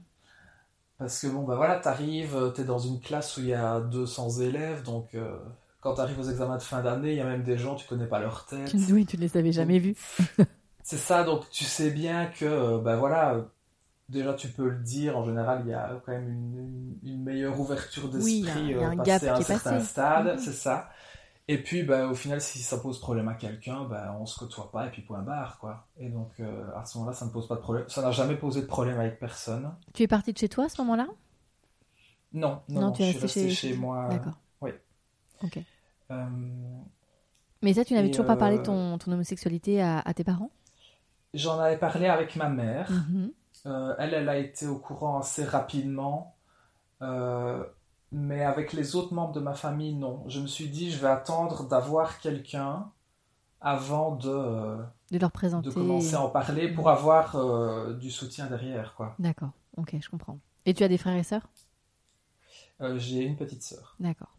Parce 0.98 1.20
que 1.22 1.28
bon, 1.28 1.44
ben 1.44 1.54
voilà, 1.56 1.76
t'arrives, 1.76 2.52
t'es 2.54 2.64
dans 2.64 2.78
une 2.78 3.00
classe 3.00 3.36
où 3.38 3.40
il 3.40 3.46
y 3.46 3.54
a 3.54 3.80
200 3.80 4.40
élèves, 4.40 4.82
donc 4.82 5.14
euh, 5.14 5.38
quand 5.80 5.94
t'arrives 5.94 6.18
aux 6.18 6.28
examens 6.28 6.58
de 6.58 6.62
fin 6.62 6.82
d'année, 6.82 7.12
il 7.12 7.16
y 7.16 7.20
a 7.20 7.24
même 7.24 7.42
des 7.42 7.56
gens, 7.56 7.74
tu 7.74 7.86
connais 7.88 8.06
pas 8.06 8.18
leur 8.20 8.44
tête. 8.44 8.74
Oui, 8.90 9.06
tu 9.06 9.16
ne 9.16 9.22
les 9.22 9.36
avais 9.38 9.52
jamais 9.52 9.78
vus. 9.78 9.94
C'est 10.82 10.98
ça, 10.98 11.24
donc 11.24 11.48
tu 11.50 11.64
sais 11.64 11.90
bien 11.90 12.26
que, 12.26 12.44
euh, 12.44 12.78
ben 12.78 12.96
voilà, 12.96 13.34
euh, 13.34 13.42
déjà 14.10 14.34
tu 14.34 14.48
peux 14.48 14.68
le 14.68 14.78
dire, 14.82 15.16
en 15.18 15.24
général, 15.24 15.62
il 15.64 15.70
y 15.70 15.74
a 15.74 16.00
quand 16.04 16.12
même 16.12 16.28
une, 17.02 17.22
meilleure 17.24 17.58
ouverture 17.60 18.08
Oui, 18.14 18.42
d'esprit 18.44 18.74
il 18.74 18.80
y 18.80 18.84
a 18.84 18.88
euh, 18.88 18.90
un 18.90 18.96
passé 18.96 19.26
gap 19.26 19.28
à 19.28 19.36
un 19.36 19.40
certain 19.40 19.78
passé. 19.78 19.80
stade, 19.80 20.36
Mhm. 20.36 20.38
c'est 20.38 20.52
ça. 20.52 20.90
Et 21.48 21.62
puis, 21.62 21.82
ben, 21.84 22.08
au 22.10 22.14
final, 22.14 22.40
si 22.40 22.60
ça 22.60 22.78
pose 22.78 23.00
problème 23.00 23.28
à 23.28 23.34
quelqu'un, 23.34 23.84
ben, 23.84 24.16
on 24.20 24.26
se 24.26 24.38
côtoie 24.38 24.70
pas, 24.72 24.86
et 24.86 24.90
puis 24.90 25.02
point 25.02 25.22
barre, 25.22 25.58
quoi. 25.58 25.88
Et 25.98 26.08
donc, 26.10 26.32
euh, 26.40 26.66
à 26.76 26.84
ce 26.86 26.98
moment-là, 26.98 27.16
ça 27.16 27.26
ne 27.26 27.30
pose 27.30 27.48
pas 27.48 27.56
de 27.56 27.60
problème. 27.60 27.88
Ça 27.88 28.02
n'a 28.02 28.12
jamais 28.12 28.36
posé 28.36 28.62
de 28.62 28.66
problème 28.66 29.00
avec 29.00 29.18
personne. 29.18 29.72
Tu 29.94 30.02
es 30.04 30.08
partie 30.08 30.32
de 30.32 30.38
chez 30.38 30.48
toi 30.48 30.64
à 30.66 30.68
ce 30.68 30.80
moment-là? 30.82 31.08
Non, 32.32 32.62
non, 32.68 32.80
Non, 32.80 32.90
non, 32.90 32.92
tu 32.92 33.02
es 33.02 33.06
je 33.06 33.10
suis 33.10 33.18
resté 33.20 33.48
chez- 33.48 33.54
chez 33.54 33.74
moi. 33.74 34.08
D'accord. 34.08 34.38
oui. 34.60 34.70
Ok. 35.42 35.58
Euh, 36.10 36.82
Mais 37.62 37.74
ça, 37.74 37.84
tu 37.84 37.94
n'avais 37.94 38.10
toujours 38.10 38.26
pas 38.26 38.36
parlé 38.36 38.56
de 38.58 38.62
euh, 38.62 38.64
ton, 38.64 38.98
ton 38.98 39.12
homosexualité 39.12 39.80
à, 39.82 40.00
à 40.00 40.14
tes 40.14 40.24
parents? 40.24 40.50
J'en 41.34 41.58
avais 41.58 41.78
parlé 41.78 42.06
avec 42.06 42.36
ma 42.36 42.48
mère. 42.48 42.88
Mhm. 42.90 43.32
Euh, 43.66 43.94
elle, 43.98 44.14
elle 44.14 44.28
a 44.28 44.38
été 44.38 44.66
au 44.66 44.78
courant 44.78 45.18
assez 45.18 45.44
rapidement. 45.44 46.36
Euh, 47.02 47.64
mais 48.12 48.42
avec 48.44 48.72
les 48.72 48.96
autres 48.96 49.14
membres 49.14 49.32
de 49.32 49.40
ma 49.40 49.54
famille, 49.54 49.94
non. 49.94 50.24
Je 50.28 50.40
me 50.40 50.46
suis 50.46 50.68
dit, 50.68 50.90
je 50.90 50.98
vais 50.98 51.08
attendre 51.08 51.68
d'avoir 51.68 52.18
quelqu'un 52.20 52.90
avant 53.60 54.16
de, 54.16 54.28
euh, 54.28 54.76
De 55.10 55.18
leur 55.18 55.30
présenter. 55.32 55.68
de 55.68 55.74
commencer 55.74 56.14
à 56.14 56.22
en 56.22 56.30
parler 56.30 56.72
pour 56.72 56.88
avoir 56.90 57.36
euh, 57.36 57.92
du 57.94 58.10
soutien 58.10 58.46
derrière, 58.46 58.94
quoi. 58.94 59.14
D'accord, 59.18 59.50
ok, 59.76 59.96
je 60.00 60.08
comprends. 60.08 60.38
Et 60.66 60.74
tu 60.74 60.82
as 60.82 60.88
des 60.88 60.98
frères 60.98 61.16
et 61.16 61.22
sœurs? 61.22 61.46
J'ai 62.96 63.24
une 63.24 63.36
petite 63.36 63.62
sœur. 63.62 63.94
D'accord. 64.00 64.34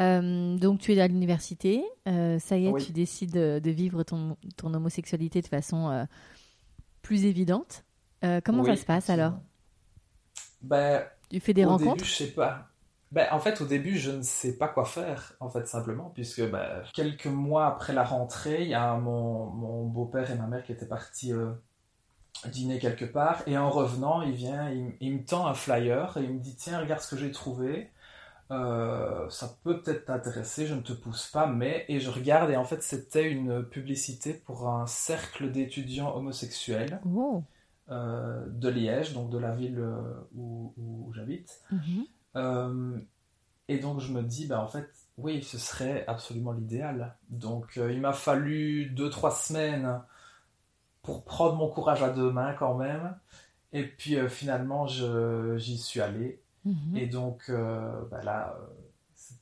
Euh, 0.00 0.56
donc 0.58 0.80
tu 0.80 0.92
es 0.92 1.00
à 1.00 1.06
l'université, 1.06 1.84
euh, 2.08 2.40
ça 2.40 2.58
y 2.58 2.66
est, 2.66 2.70
Oui. 2.72 2.84
tu 2.84 2.90
décides 2.90 3.30
de, 3.32 3.60
de 3.62 3.70
vivre 3.70 4.02
ton, 4.02 4.36
ton 4.56 4.74
homosexualité 4.74 5.40
de 5.40 5.46
façon 5.46 5.88
euh, 5.90 6.04
plus 7.02 7.24
évidente. 7.26 7.83
Euh, 8.24 8.40
comment 8.42 8.64
ça 8.64 8.76
se 8.76 8.84
passe 8.84 9.10
alors 9.10 9.34
Ben, 10.62 11.04
Tu 11.28 11.40
fais 11.40 11.52
des 11.54 11.64
au 11.64 11.70
rencontres 11.70 12.04
début, 12.04 12.04
je 12.04 12.14
sais 12.14 12.32
pas. 12.32 12.68
Ben, 13.12 13.28
en 13.32 13.38
fait, 13.40 13.60
au 13.60 13.66
début, 13.66 13.96
je 13.98 14.10
ne 14.10 14.22
sais 14.22 14.56
pas 14.58 14.68
quoi 14.68 14.84
faire, 14.84 15.34
en 15.40 15.48
fait, 15.50 15.66
simplement, 15.68 16.10
puisque 16.10 16.42
ben, 16.50 16.82
quelques 16.92 17.26
mois 17.26 17.66
après 17.66 17.92
la 17.92 18.04
rentrée, 18.04 18.62
il 18.62 18.68
y 18.70 18.74
a 18.74 18.96
mon, 18.96 19.46
mon 19.46 19.86
beau-père 19.86 20.30
et 20.30 20.34
ma 20.36 20.46
mère 20.48 20.64
qui 20.64 20.72
étaient 20.72 20.88
partis 20.88 21.32
euh, 21.32 21.52
dîner 22.46 22.78
quelque 22.78 23.04
part, 23.06 23.42
et 23.46 23.58
en 23.58 23.70
revenant, 23.70 24.22
il 24.22 24.32
vient, 24.34 24.70
il 25.00 25.14
me 25.14 25.24
tend 25.24 25.46
un 25.46 25.54
flyer, 25.54 26.16
et 26.18 26.24
il 26.24 26.34
me 26.34 26.40
dit, 26.40 26.56
tiens, 26.56 26.80
regarde 26.80 27.00
ce 27.02 27.10
que 27.14 27.20
j'ai 27.20 27.32
trouvé, 27.32 27.90
Euh, 28.50 29.28
ça 29.30 29.58
peut 29.64 29.82
peut-être 29.82 30.06
t'intéresser, 30.06 30.66
je 30.66 30.74
ne 30.74 30.82
te 30.82 30.92
pousse 30.92 31.28
pas, 31.28 31.46
mais... 31.46 31.84
Et 31.88 32.00
je 32.00 32.10
regarde, 32.10 32.50
et 32.50 32.56
en 32.56 32.64
fait, 32.64 32.82
c'était 32.82 33.30
une 33.30 33.64
publicité 33.64 34.34
pour 34.34 34.68
un 34.68 34.86
cercle 34.86 35.50
d'étudiants 35.50 36.14
homosexuels, 36.16 37.02
Oh, 37.90 38.40
de 38.48 38.68
Liège, 38.68 39.12
donc 39.12 39.30
de 39.30 39.38
la 39.38 39.54
ville 39.54 39.82
où, 40.34 40.72
où 40.76 41.12
j'habite. 41.14 41.62
Mhm. 41.70 43.04
et 43.68 43.78
donc 43.78 44.00
je 44.00 44.12
me 44.12 44.22
dis, 44.22 44.46
bah, 44.46 44.60
en 44.60 44.68
fait, 44.68 44.88
oui, 45.18 45.42
ce 45.42 45.58
serait 45.58 46.04
absolument 46.06 46.52
l'idéal. 46.52 47.14
Donc 47.28 47.76
il 47.76 48.00
m'a 48.00 48.12
fallu 48.12 48.86
deux, 48.86 49.10
trois 49.10 49.30
semaines 49.30 50.00
pour 51.02 51.24
prendre 51.24 51.56
mon 51.56 51.68
courage 51.68 52.02
à 52.02 52.10
deux 52.10 52.30
mains 52.30 52.54
quand 52.54 52.74
même. 52.74 53.16
Et 53.72 53.84
puis 53.84 54.16
finalement, 54.28 54.86
j'y 54.86 55.78
suis 55.78 56.00
allé. 56.00 56.40
Mhm. 56.64 56.96
Et 56.96 57.06
donc, 57.06 57.50
bah, 58.10 58.22
là, 58.22 58.56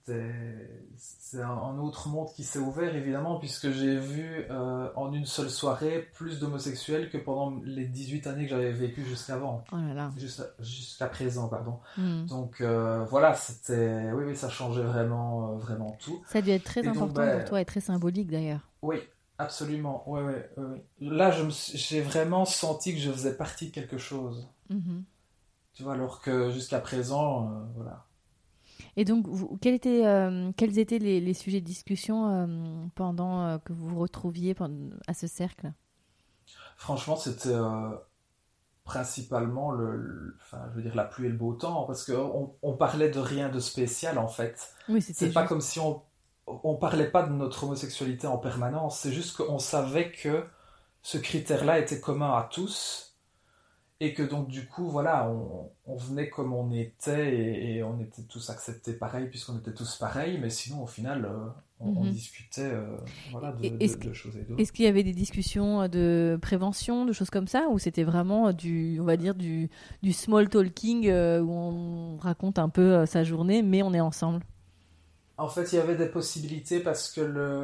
c'est 0.04 1.40
un, 1.40 1.78
autre 1.78 2.08
monde 2.08 2.28
qui 2.34 2.42
s'est 2.42 2.58
ouvert 2.58 2.94
évidemment 2.94 3.38
puisque 3.38 3.70
j'ai 3.70 3.98
vu 3.98 4.44
euh, 4.50 4.88
en 4.96 5.12
une 5.12 5.26
seule 5.26 5.50
soirée 5.50 6.08
plus 6.14 6.40
d'homosexuels 6.40 7.08
que 7.08 7.18
pendant 7.18 7.60
les 7.64 7.84
18 7.84 8.26
années 8.26 8.44
que 8.44 8.50
j'avais 8.50 8.72
vécu 8.72 9.04
jusqu'avant. 9.04 9.64
Oh. 9.72 9.76
Jusqu'à 10.60 11.06
présent, 11.06 11.48
pardon. 11.48 11.78
Hmm. 11.96 12.26
Donc 12.26 12.60
euh, 12.60 13.04
voilà, 13.04 13.34
c'était 13.34 14.10
oui 14.12 14.24
oui, 14.26 14.36
ça 14.36 14.48
changeait 14.48 14.82
vraiment 14.82 15.52
euh, 15.52 15.56
vraiment 15.56 15.96
tout. 16.00 16.22
Ça 16.26 16.38
a 16.38 16.42
dû 16.42 16.50
être 16.50 16.64
très 16.64 16.86
important 16.86 17.14
ben, 17.14 17.38
pour 17.38 17.48
toi 17.48 17.60
et 17.60 17.64
très 17.64 17.80
symbolique 17.80 18.30
d'ailleurs. 18.30 18.68
Oui, 18.82 18.96
absolument. 19.38 20.08
Ouais, 20.10 20.22
ouais, 20.22 20.84
Là, 21.00 21.32
j'ai 21.74 22.00
vraiment 22.00 22.44
senti 22.44 22.94
que 22.94 23.00
je 23.00 23.10
faisais 23.10 23.36
partie 23.36 23.68
de 23.68 23.72
quelque 23.72 23.98
chose. 23.98 24.48
Mhm. 24.68 25.04
Tu 25.74 25.84
vois, 25.84 25.94
alors 25.94 26.20
que 26.20 26.50
jusqu'à 26.50 26.80
présent, 26.80 27.70
voilà 27.76 28.04
et 28.96 29.04
donc, 29.04 29.26
vous, 29.26 29.58
euh, 29.64 30.52
quels 30.56 30.78
étaient 30.78 30.98
les, 30.98 31.34
sujets 31.34 31.60
de 31.60 31.66
discussion 31.66 32.28
euh, 32.28 32.86
pendant 32.94 33.46
euh, 33.46 33.58
que 33.58 33.72
vous 33.72 33.88
vous 33.88 33.98
retrouviez 33.98 34.54
à 35.06 35.14
ce 35.14 35.26
cercle? 35.26 35.72
Franchement, 36.76 37.16
c'était 37.16 37.56
principalement 38.84 39.70
le, 39.70 40.36
enfin, 40.42 40.62
je 40.70 40.76
veux 40.76 40.82
dire 40.82 40.94
la 40.94 41.04
pluie 41.04 41.26
et 41.26 41.30
le 41.30 41.36
beau 41.36 41.54
temps, 41.54 41.84
parce 41.84 42.04
qu'on 42.04 42.54
on 42.60 42.72
parlait 42.76 43.08
de 43.08 43.20
rien 43.20 43.48
de 43.48 43.60
spécial 43.60 44.18
en 44.18 44.26
fait. 44.26 44.74
Oui, 44.88 45.00
c'était. 45.00 45.26
C'est 45.26 45.32
pas 45.32 45.46
comme 45.46 45.60
si 45.60 45.78
on 45.78 46.02
on 46.46 46.74
parlait 46.74 47.08
pas 47.08 47.22
de 47.22 47.32
notre 47.32 47.64
homosexualité 47.64 48.26
en 48.26 48.36
permanence. 48.36 48.98
C'est 48.98 49.12
juste 49.12 49.36
qu'on 49.36 49.60
savait 49.60 50.10
que 50.10 50.44
ce 51.02 51.16
critère-là 51.16 51.78
était 51.78 52.00
commun 52.00 52.32
à 52.32 52.48
tous 52.50 53.11
et 54.02 54.14
que 54.14 54.22
donc 54.24 54.48
du 54.48 54.66
coup 54.66 54.88
voilà 54.88 55.32
on, 55.86 55.96
venait 55.96 56.28
comme 56.28 56.52
on 56.52 56.72
était 56.72 57.76
et, 57.76 57.84
on 57.84 58.00
était 58.00 58.22
tous 58.22 58.50
acceptés 58.50 58.94
pareil 58.94 59.28
puisqu'on 59.28 59.58
était 59.58 59.72
tous 59.72 59.96
pareils 59.96 60.38
mais 60.40 60.50
sinon 60.50 60.82
au 60.82 60.88
final 60.88 61.24
euh, 61.24 61.48
on, 61.78 62.02
mhm. 62.02 62.10
discutait 62.10 62.62
euh, 62.62 62.96
voilà, 63.30 63.52
de, 63.52 64.12
choses 64.12 64.36
et 64.36 64.42
d'autres. 64.42 64.60
Est-ce 64.60 64.72
qu'il 64.72 64.84
y 64.84 64.88
avait 64.88 65.04
des 65.04 65.12
discussions 65.12 65.88
de 65.88 66.38
prévention, 66.40 67.04
de 67.04 67.12
choses 67.12 67.30
comme 67.30 67.48
ça, 67.48 67.66
ou 67.70 67.80
c'était 67.80 68.04
vraiment 68.04 68.52
du, 68.52 68.98
on 69.00 69.04
va 69.04 69.16
dire 69.16 69.34
du, 69.34 69.68
du 70.00 70.12
small 70.12 70.48
talking 70.48 71.08
euh, 71.08 71.40
où 71.40 71.50
on 71.50 72.16
raconte 72.18 72.60
un 72.60 72.68
peu 72.68 73.04
sa 73.06 73.24
journée, 73.24 73.62
mais 73.62 73.82
on 73.82 73.94
est 73.94 74.00
ensemble? 74.00 74.44
En 75.38 75.48
fait, 75.48 75.72
il 75.72 75.76
y 75.76 75.78
avait 75.78 75.96
des 75.96 76.06
possibilités 76.06 76.78
parce 76.78 77.10
que 77.10 77.20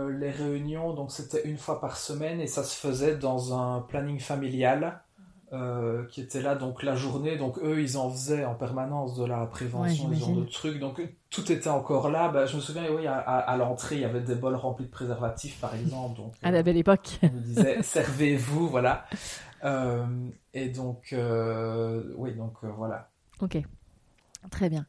les 0.08 0.30
réunions, 0.30 0.94
donc 0.94 1.12
c'était 1.12 1.48
une 1.48 1.58
fois 1.58 1.80
par 1.80 1.96
semaine 1.96 2.40
et 2.40 2.48
ça 2.48 2.64
se 2.64 2.74
faisait 2.74 3.16
dans 3.16 3.56
un 3.56 3.82
planning 3.82 4.18
familial. 4.18 5.00
Euh, 5.54 6.04
qui 6.10 6.20
étaient 6.20 6.42
là 6.42 6.56
donc 6.56 6.82
la 6.82 6.94
journée. 6.94 7.38
Donc 7.38 7.58
eux 7.62 7.80
ils 7.80 7.96
en 7.96 8.10
faisaient 8.10 8.44
en 8.44 8.54
permanence 8.54 9.16
de 9.16 9.24
la 9.24 9.46
prévention 9.46 10.10
ouais, 10.10 10.16
de 10.16 10.44
trucs. 10.44 10.78
Donc 10.78 11.00
tout 11.30 11.50
était 11.50 11.70
encore 11.70 12.10
là. 12.10 12.28
Bah, 12.28 12.44
je 12.44 12.56
me 12.56 12.60
souviens 12.60 12.84
oui 12.90 13.06
à, 13.06 13.56
l'entrée 13.56 13.94
il 13.94 14.02
y 14.02 14.04
avait 14.04 14.20
des 14.20 14.34
bols 14.34 14.56
remplis 14.56 14.84
de 14.84 14.90
préservatifs 14.90 15.58
par 15.58 15.74
exemple. 15.74 16.18
Donc 16.18 16.34
à 16.42 16.50
la 16.50 16.62
belle 16.62 16.76
époque. 16.76 17.18
on 17.22 17.30
nous 17.30 17.40
disait 17.40 17.82
servez-vous 17.82 18.68
voilà 18.68 19.06
euh, 19.64 20.04
et 20.52 20.68
donc 20.68 21.14
euh, 21.14 22.12
oui 22.16 22.34
donc 22.34 22.52
voilà. 22.62 23.08
Ok. 23.40 23.56
Très 24.50 24.68
bien 24.68 24.84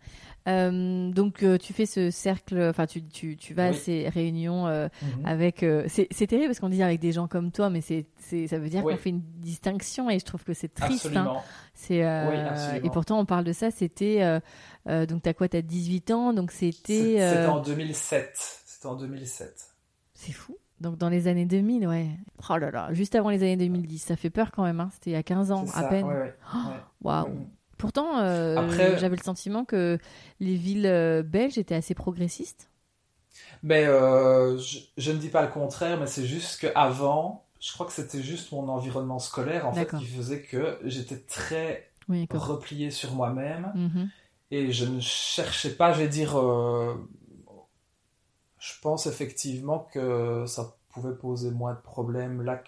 euh, 0.48 1.12
donc 1.12 1.44
euh, 1.44 1.58
tu 1.58 1.74
fais 1.74 1.86
ce 1.86 2.10
cercle, 2.12 2.60
enfin 2.70 2.86
tu, 2.86 3.04
tu, 3.04 3.36
tu, 3.36 3.54
vas 3.54 3.68
à 3.68 3.74
ces 3.74 4.10
réunions 4.10 4.68
euh, 4.68 4.88
mhm. 5.02 5.26
avec. 5.26 5.66
c'est 5.88 6.28
terrible 6.28 6.48
parce 6.48 6.60
qu'on 6.60 6.70
dit 6.70 6.82
avec 6.82 7.00
des 7.00 7.12
gens 7.12 7.28
comme 7.28 7.52
toi, 7.52 7.70
mais 7.70 7.82
c'est 7.82 8.06
ça 8.48 8.58
veut 8.58 8.70
dire 8.70 8.84
qu'on 8.84 8.98
fait 8.98 9.10
une 9.10 9.24
distinction 9.38 10.10
et 10.10 10.20
je 10.20 10.26
trouve 10.26 10.44
que 10.44 10.54
c'est 10.54 10.74
triste. 10.74 11.10
Hein. 11.16 11.38
C'est 11.74 11.98
et 11.98 12.90
pourtant 12.92 13.20
on 13.20 13.26
parle 13.26 13.44
de 13.44 13.54
ça. 13.54 13.72
C'était 13.72 14.40
donc 14.86 15.22
t'as 15.22 15.34
quoi? 15.34 15.50
T'as 15.50 15.62
18 15.62 16.12
ans, 16.12 16.34
donc 16.34 16.52
c'était. 16.52 17.18
C'était 17.18 17.46
en 17.46 17.62
2007. 17.62 18.32
C'était 18.66 18.88
en 18.88 18.96
2007. 18.96 19.66
C'est 20.14 20.32
fou. 20.32 20.58
Donc 20.80 20.98
dans 20.98 21.10
les 21.10 21.28
années 21.28 21.46
2000, 21.46 21.88
ouais. 21.88 22.08
Oh 22.50 22.58
là 22.58 22.72
là, 22.72 22.94
juste 22.94 23.16
avant 23.16 23.30
les 23.30 23.44
années 23.44 23.58
2010, 23.58 24.00
ça 24.00 24.16
fait 24.16 24.30
peur 24.30 24.52
quand 24.52 24.64
même. 24.64 24.80
Hein. 24.80 24.90
C'était 24.94 25.10
il 25.10 25.14
y 25.14 25.18
a 25.18 25.24
15 25.24 25.52
ans 25.52 25.66
à 25.74 25.84
peine. 25.84 26.06
Waouh. 27.02 27.28
Wow. 27.28 27.50
Pourtant, 27.80 28.20
euh, 28.20 28.98
j'avais 28.98 29.16
le 29.16 29.24
sentiment 29.24 29.64
que 29.64 29.98
les 30.42 30.56
villes 30.56 30.86
euh, 30.86 31.24
belges 31.24 31.58
étaient 31.58 31.76
assez 31.76 31.96
progressistes. 31.96 32.70
Mais 33.64 33.86
euh, 33.86 34.58
je, 34.98 35.12
ne 35.12 35.18
dis 35.18 35.30
pas 35.30 35.42
le 35.42 35.48
contraire, 35.48 35.98
mais 35.98 36.06
c'est 36.06 36.26
juste 36.26 36.60
qu'avant, 36.60 37.46
je 37.62 37.72
crois 37.72 37.86
que 37.86 37.94
c'était 37.94 38.22
juste 38.22 38.52
mon 38.52 38.68
environnement 38.68 39.18
scolaire 39.18 39.66
en 39.66 39.72
fait 39.72 39.90
qui 39.98 40.06
faisait 40.06 40.42
que 40.42 40.78
j'étais 40.84 41.20
très 41.20 41.90
replié 42.32 42.92
sur 42.92 43.14
moi-même 43.14 43.72
mhm. 43.76 44.10
et 44.52 44.74
je 44.74 44.86
ne 44.86 45.00
cherchais 45.00 45.74
pas, 45.74 45.94
je 45.94 46.00
vais 46.00 46.10
dire, 46.10 46.32
je 48.60 48.74
pense 48.82 49.08
effectivement 49.08 49.88
que 49.94 50.44
ça 50.48 50.76
pouvait 50.90 51.16
poser 51.16 51.52
moins 51.52 51.76
de 51.76 51.80
problèmes 51.80 52.42
là 52.42 52.62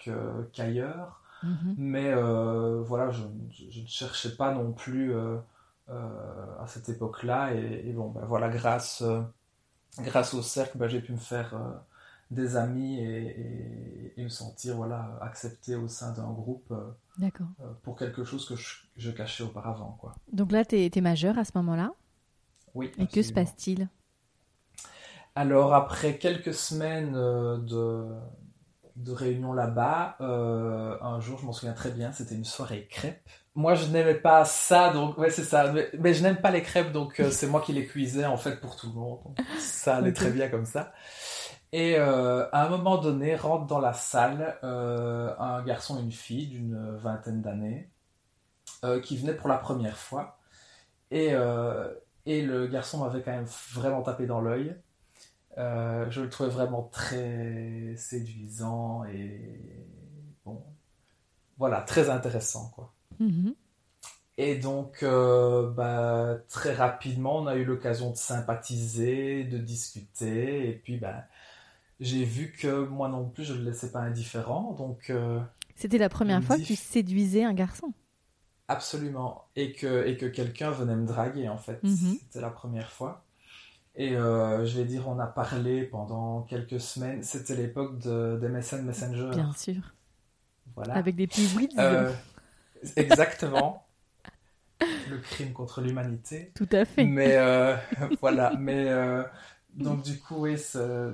qu'ailleurs. 0.52 1.21
Mhm. 1.42 1.74
Mais 1.76 2.12
euh, 2.12 2.82
voilà, 2.82 3.10
je, 3.10 3.22
ne 3.22 3.86
cherchais 3.86 4.36
pas 4.36 4.52
non 4.52 4.72
plus 4.72 5.14
euh, 5.14 5.38
euh, 5.88 6.62
à 6.62 6.66
cette 6.66 6.88
époque-là. 6.88 7.54
Et, 7.54 7.92
bon, 7.92 8.10
ben 8.10 8.24
voilà, 8.26 8.48
grâce, 8.48 9.02
grâce 9.98 10.34
au 10.34 10.42
cercle, 10.42 10.78
ben, 10.78 10.88
j'ai 10.88 11.00
pu 11.00 11.12
me 11.12 11.18
faire 11.18 11.54
des 12.30 12.56
amis 12.56 13.00
et, 13.00 14.14
me 14.18 14.28
sentir 14.28 14.76
voilà, 14.76 15.18
accepté 15.20 15.74
au 15.74 15.88
sein 15.88 16.12
d'un 16.12 16.30
groupe 16.30 16.72
pour 17.82 17.96
quelque 17.96 18.24
chose 18.24 18.48
que 18.48 18.54
je, 18.96 19.10
cachais 19.10 19.42
auparavant. 19.42 19.96
Quoi. 20.00 20.14
Donc 20.32 20.52
là, 20.52 20.64
tu 20.64 20.76
es, 20.76 21.00
majeur 21.00 21.38
à 21.38 21.44
ce 21.44 21.52
moment-là? 21.56 21.92
Oui. 22.74 22.92
Et 22.98 23.06
que 23.06 23.22
se 23.22 23.32
passe-t-il? 23.32 23.88
Alors 25.34 25.74
après 25.74 26.18
quelques 26.18 26.52
semaines 26.52 27.12
de, 27.12 28.06
de 28.96 29.12
réunion 29.12 29.52
là-bas. 29.52 30.16
Euh, 30.20 30.96
un 31.00 31.20
jour, 31.20 31.38
je 31.38 31.46
m'en 31.46 31.52
souviens 31.52 31.72
très 31.72 31.90
bien, 31.90 32.12
c'était 32.12 32.34
une 32.34 32.44
soirée 32.44 32.86
crêpes. 32.90 33.28
Moi, 33.54 33.74
je 33.74 33.86
n'aimais 33.86 34.14
pas 34.14 34.44
ça, 34.44 34.92
donc 34.92 35.18
ouais, 35.18 35.30
c'est 35.30 35.44
ça. 35.44 35.72
Mais, 35.72 36.14
je 36.14 36.22
n'aime 36.22 36.40
pas 36.40 36.50
les 36.50 36.62
crêpes, 36.62 36.92
donc 36.92 37.20
euh, 37.20 37.30
c'est 37.30 37.46
moi 37.46 37.60
qui 37.60 37.72
les 37.72 37.86
cuisais 37.86 38.24
en 38.24 38.36
fait 38.36 38.60
pour 38.60 38.76
tout 38.76 38.88
le 38.88 38.94
monde. 38.94 39.20
ça 39.58 39.96
allait 39.96 40.12
très 40.12 40.30
bien 40.30 40.48
comme 40.48 40.66
ça. 40.66 40.92
Et 41.72 41.96
euh, 41.98 42.46
à 42.52 42.66
un 42.66 42.68
moment 42.68 42.98
donné, 42.98 43.34
rentre 43.34 43.66
dans 43.66 43.80
la 43.80 43.94
salle 43.94 44.58
un 44.62 45.62
garçon 45.62 45.98
et 45.98 46.02
une 46.02 46.12
fille 46.12 46.46
d'une 46.48 46.96
vingtaine 46.96 47.40
d'années 47.40 47.90
qui 49.02 49.16
venaient 49.16 49.34
pour 49.34 49.48
la 49.48 49.58
première 49.58 49.96
fois. 49.96 50.38
Et, 51.10 51.32
et 52.26 52.42
le 52.42 52.66
garçon 52.66 52.98
m'avait 52.98 53.22
quand 53.22 53.32
même 53.32 53.48
vraiment 53.72 54.02
tapé 54.02 54.26
dans 54.26 54.40
l'œil. 54.40 54.76
Euh, 55.58 56.10
je 56.10 56.22
le 56.22 56.30
trouvais 56.30 56.48
vraiment 56.48 56.88
très 56.90 57.94
séduisant 57.96 59.04
et 59.04 59.86
bon, 60.46 60.62
voilà, 61.58 61.82
très 61.82 62.08
intéressant 62.08 62.70
quoi. 62.74 62.94
Mm-hmm. 63.20 63.54
Et 64.38 64.56
donc, 64.56 65.02
euh, 65.02 65.70
bah, 65.70 66.38
très 66.48 66.72
rapidement, 66.72 67.36
on 67.36 67.46
a 67.46 67.56
eu 67.56 67.64
l'occasion 67.64 68.10
de 68.10 68.16
sympathiser, 68.16 69.44
de 69.44 69.58
discuter, 69.58 70.70
et 70.70 70.72
puis 70.72 70.96
bah, 70.96 71.26
j'ai 72.00 72.24
vu 72.24 72.52
que 72.58 72.86
moi 72.86 73.08
non 73.08 73.28
plus, 73.28 73.44
je 73.44 73.52
ne 73.52 73.58
le 73.58 73.64
laissais 73.64 73.92
pas 73.92 74.00
indifférent. 74.00 74.72
Donc, 74.72 75.10
euh, 75.10 75.38
c'était 75.76 75.98
la 75.98 76.08
première 76.08 76.42
fois 76.42 76.56
que 76.56 76.62
tu 76.62 76.76
séduisais 76.76 77.44
un 77.44 77.52
garçon. 77.52 77.92
Absolument, 78.68 79.44
et 79.54 79.72
que 79.72 80.06
et 80.06 80.16
que 80.16 80.24
quelqu'un 80.24 80.70
venait 80.70 80.96
me 80.96 81.06
draguer 81.06 81.48
en 81.48 81.58
fait. 81.58 81.82
Mm-hmm. 81.84 82.18
C'était 82.20 82.40
la 82.40 82.50
première 82.50 82.90
fois. 82.90 83.24
Et 83.94 84.16
euh, 84.16 84.64
je 84.64 84.78
vais 84.78 84.84
dire, 84.84 85.06
on 85.08 85.18
a 85.18 85.26
parlé 85.26 85.82
pendant 85.82 86.42
quelques 86.42 86.80
semaines. 86.80 87.22
C'était 87.22 87.54
l'époque 87.54 87.98
de, 87.98 88.38
MSN 88.42 88.82
Messenger. 88.82 89.30
Bien 89.34 89.52
sûr. 89.52 89.94
Voilà. 90.74 90.94
Avec 90.94 91.16
des 91.16 91.26
petits 91.26 91.46
bruits. 91.48 91.68
Euh, 91.78 92.10
exactement. 92.96 93.86
Le 94.80 95.18
crime 95.18 95.52
contre 95.52 95.82
l'humanité. 95.82 96.52
Tout 96.54 96.68
à 96.72 96.84
fait. 96.84 97.04
Mais 97.04 97.36
euh, 97.36 97.76
voilà. 98.20 98.54
Mais 98.58 98.88
donc 99.74 100.02
du 100.02 100.18
coup, 100.18 100.44
oui, 100.44 100.58
ça, 100.58 101.12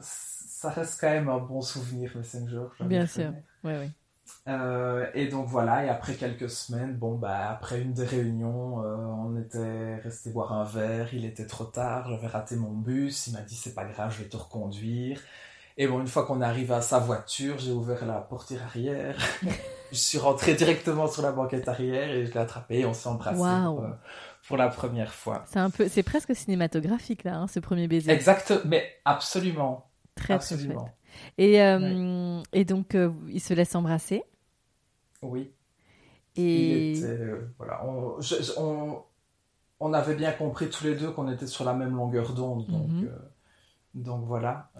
ça, 0.00 0.70
reste 0.70 1.00
quand 1.00 1.10
même 1.10 1.28
un 1.28 1.38
bon 1.38 1.60
souvenir 1.62 2.12
Messenger. 2.16 2.66
Bien 2.80 3.06
sûr. 3.06 3.32
Oui, 3.64 3.72
oui. 3.78 3.90
Euh, 4.50 5.06
et 5.14 5.28
donc 5.28 5.46
voilà, 5.46 5.84
et 5.84 5.88
après 5.88 6.14
quelques 6.14 6.50
semaines, 6.50 6.94
bon 6.94 7.14
bah 7.14 7.50
après 7.50 7.80
une 7.80 7.92
des 7.92 8.04
réunions, 8.04 8.82
euh, 8.84 8.96
on 8.96 9.38
était 9.38 9.96
resté 9.96 10.30
boire 10.30 10.52
un 10.52 10.64
verre, 10.64 11.14
il 11.14 11.24
était 11.24 11.46
trop 11.46 11.64
tard, 11.64 12.10
j'avais 12.10 12.26
raté 12.26 12.56
mon 12.56 12.72
bus, 12.72 13.28
il 13.28 13.34
m'a 13.34 13.42
dit 13.42 13.54
c'est 13.54 13.74
pas 13.74 13.84
grave, 13.84 14.12
je 14.12 14.22
vais 14.24 14.28
te 14.28 14.36
reconduire. 14.36 15.20
Et 15.76 15.86
bon, 15.86 16.00
une 16.00 16.08
fois 16.08 16.26
qu'on 16.26 16.42
est 16.42 16.44
arrivé 16.44 16.74
à 16.74 16.82
sa 16.82 16.98
voiture, 16.98 17.58
j'ai 17.58 17.70
ouvert 17.70 18.04
la 18.04 18.20
portière 18.20 18.62
arrière 18.64 19.16
je 19.92 19.98
suis 19.98 20.18
rentré 20.18 20.54
directement 20.54 21.06
sur 21.08 21.22
la 21.22 21.32
banquette 21.32 21.68
arrière 21.68 22.10
et 22.10 22.26
je 22.26 22.32
l'ai 22.32 22.40
attrapé 22.40 22.80
et 22.80 22.86
on 22.86 22.94
s'est 22.94 23.08
embrassé 23.08 23.36
pour, 23.38 23.82
euh, 23.82 23.88
pour, 24.46 24.56
la 24.56 24.68
première 24.68 25.12
fois. 25.12 25.44
C'est 25.46 25.58
un 25.58 25.70
peu, 25.70 25.88
c'est 25.88 26.02
presque 26.02 26.34
cinématographique 26.34 27.24
là, 27.24 27.36
hein, 27.36 27.46
ce 27.46 27.60
premier 27.60 27.88
baiser. 27.88 28.10
Exact, 28.10 28.52
mais 28.64 28.84
absolument. 29.04 29.90
Très 30.14 30.34
absolument. 30.34 30.88
et, 31.38 31.62
euh, 31.62 32.42
et 32.52 32.64
donc 32.64 32.94
euh, 32.94 33.10
il 33.28 33.40
se 33.40 33.54
laisse 33.54 33.74
embrasser. 33.74 34.22
Oui. 35.22 35.52
Et 36.36 36.94
voilà, 37.58 37.84
on, 37.84 39.02
on, 39.80 39.92
avait 39.92 40.14
bien 40.14 40.32
compris 40.32 40.70
tous 40.70 40.84
les 40.84 40.94
deux 40.94 41.10
qu'on 41.10 41.30
était 41.30 41.46
sur 41.46 41.64
la 41.64 41.74
même 41.74 41.94
longueur 41.96 42.32
d'onde, 42.32 42.66
donc 42.66 42.88
mhm. 42.88 43.10
donc 43.94 44.24
voilà. 44.26 44.70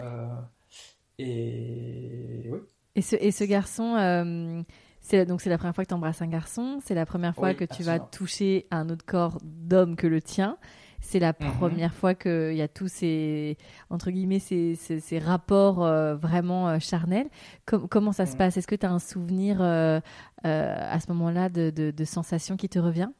et 1.18 2.48
oui. 2.50 2.58
Et 2.94 3.02
ce, 3.02 3.16
et 3.16 3.30
ce 3.30 3.44
garçon, 3.44 4.64
c'est 5.00 5.26
donc 5.26 5.40
c'est 5.40 5.50
la 5.50 5.58
première 5.58 5.74
fois 5.74 5.84
que 5.84 5.88
tu 5.88 5.94
embrasses 5.94 6.22
un 6.22 6.28
garçon, 6.28 6.78
c'est 6.84 6.94
la 6.94 7.06
première 7.06 7.34
fois 7.34 7.54
que 7.54 7.64
tu 7.64 7.82
vas 7.82 7.98
toucher 7.98 8.66
un 8.70 8.88
autre 8.88 9.04
corps 9.04 9.38
d'homme 9.42 9.96
que 9.96 10.06
le 10.06 10.22
tien. 10.22 10.56
C'est 11.00 11.18
la 11.18 11.34
mhm. 11.38 11.52
première 11.58 11.94
fois 11.94 12.14
qu'il 12.14 12.54
y 12.54 12.62
a 12.62 12.68
tous 12.68 12.88
ces 12.88 13.56
entre 13.88 14.10
guillemets 14.10 14.38
ces, 14.38 14.74
ces, 14.76 15.18
rapports 15.18 15.84
euh, 15.84 16.14
vraiment 16.14 16.68
euh, 16.68 16.78
charnels. 16.78 17.28
comment 17.64 18.12
ça 18.12 18.26
se 18.26 18.32
mhm. 18.32 18.38
passe? 18.38 18.56
Est-ce 18.56 18.66
que 18.66 18.74
tu 18.74 18.86
as 18.86 18.92
un 18.92 18.98
souvenir 18.98 19.60
euh, 19.60 20.00
à 20.44 21.00
ce 21.00 21.10
moment-là 21.12 21.48
de, 21.48 21.70
de, 21.70 21.90
de 21.90 22.04
sensation 22.04 22.56
qui 22.56 22.68
te 22.68 22.78
revient? 22.78 23.10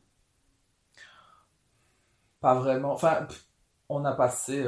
Pas 2.41 2.55
vraiment. 2.55 2.93
Enfin, 2.93 3.27
on 3.89 4.05
a 4.05 4.13
passé 4.13 4.65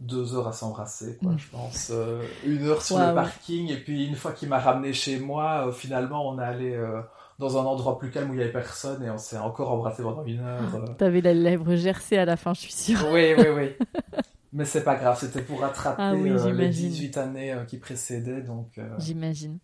deux 0.00 0.34
heures 0.34 0.48
à 0.48 0.52
s'embrasser, 0.52 1.18
quoi, 1.22 1.32
mm. 1.32 1.38
je 1.38 1.50
pense. 1.50 1.90
Euh, 1.90 2.22
une 2.44 2.66
heure 2.66 2.82
sur 2.82 2.98
le 2.98 3.14
parking, 3.14 3.70
et 3.70 3.76
puis 3.76 4.06
une 4.06 4.16
fois 4.16 4.32
qu'il 4.32 4.48
m'a 4.48 4.58
ramené 4.58 4.92
chez 4.92 5.18
moi, 5.18 5.68
euh, 5.68 5.72
finalement, 5.72 6.28
on 6.28 6.38
est 6.38 6.44
allé 6.44 6.74
euh, 6.74 7.00
dans 7.38 7.56
un 7.56 7.64
endroit 7.64 7.98
plus 7.98 8.10
calme 8.10 8.30
où 8.30 8.34
il 8.34 8.36
n'y 8.36 8.42
avait 8.42 8.52
personne, 8.52 9.02
et 9.02 9.10
on 9.10 9.18
s'est 9.18 9.38
encore 9.38 9.70
embrassé 9.72 10.02
pendant 10.02 10.24
une 10.24 10.40
heure. 10.40 10.96
T'avais 10.96 11.20
la 11.20 11.34
lèvre 11.34 11.76
gercée 11.76 12.16
à 12.16 12.24
la 12.24 12.36
fin, 12.36 12.54
je 12.54 12.60
suis 12.60 12.72
sûre. 12.72 13.06
Oui, 13.12 13.34
oui, 13.36 13.46
oui. 13.54 13.86
Mais 14.52 14.64
c'est 14.64 14.82
pas 14.82 14.96
grave, 14.96 15.18
c'était 15.20 15.42
pour 15.42 15.60
rattraper 15.60 16.02
ah 16.02 16.14
les 16.14 16.68
18 16.70 17.16
années 17.18 17.54
qui 17.68 17.76
précédaient, 17.76 18.40
donc... 18.40 18.80
J'imagine. 18.98 19.58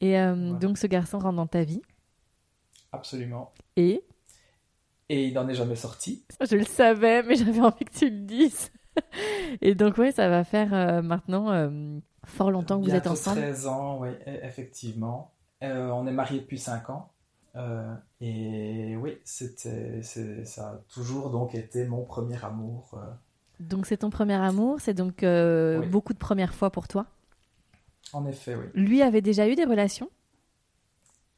Et 0.00 0.16
donc, 0.60 0.76
ce 0.76 0.88
garçon 0.88 1.18
rentre 1.18 1.36
dans 1.36 1.46
ta 1.46 1.62
vie 1.62 1.82
Absolument. 2.92 3.52
Et? 3.76 4.04
Et 5.08 5.26
il 5.26 5.34
n'en 5.34 5.48
est 5.48 5.54
jamais 5.54 5.76
sorti. 5.76 6.24
Je 6.40 6.56
le 6.56 6.64
savais, 6.64 7.22
mais 7.22 7.36
j'avais 7.36 7.60
envie 7.60 7.84
que 7.84 7.96
tu 7.96 8.08
le 8.08 8.20
dises. 8.20 8.70
Et 9.60 9.74
donc, 9.74 9.98
oui, 9.98 10.12
ça 10.12 10.28
va 10.28 10.44
faire 10.44 10.72
euh, 10.72 11.02
maintenant 11.02 11.50
euh, 11.50 11.98
fort 12.24 12.50
longtemps 12.50 12.80
que 12.80 12.86
vous 12.88 12.94
êtes 12.94 13.06
ensemble. 13.06 13.40
13 13.40 13.66
ans, 13.66 13.98
oui, 14.00 14.08
e, 14.26 14.44
effectivement. 14.44 15.32
Euh, 15.62 15.88
on 15.90 16.06
est 16.06 16.12
mariés 16.12 16.40
depuis 16.40 16.58
5 16.58 16.90
ans. 16.90 17.10
Et 18.20 18.96
oui, 18.96 19.18
c'était, 19.24 20.02
ça 20.02 20.68
a 20.68 20.80
toujours 20.92 21.30
donc 21.30 21.54
été 21.54 21.86
mon 21.86 22.02
premier 22.04 22.42
amour. 22.44 22.98
Donc, 23.60 23.86
c'est 23.86 23.98
ton 23.98 24.10
premier 24.10 24.34
amour, 24.34 24.80
c'est 24.80 24.94
donc 24.94 25.24
beaucoup 25.90 26.12
de 26.12 26.18
premières 26.18 26.54
fois 26.54 26.70
pour 26.70 26.88
toi? 26.88 27.06
En 28.12 28.26
effet, 28.26 28.54
oui. 28.54 28.66
Lui 28.74 29.02
avait 29.02 29.22
déjà 29.22 29.48
eu 29.48 29.54
des 29.54 29.64
relations? 29.64 30.10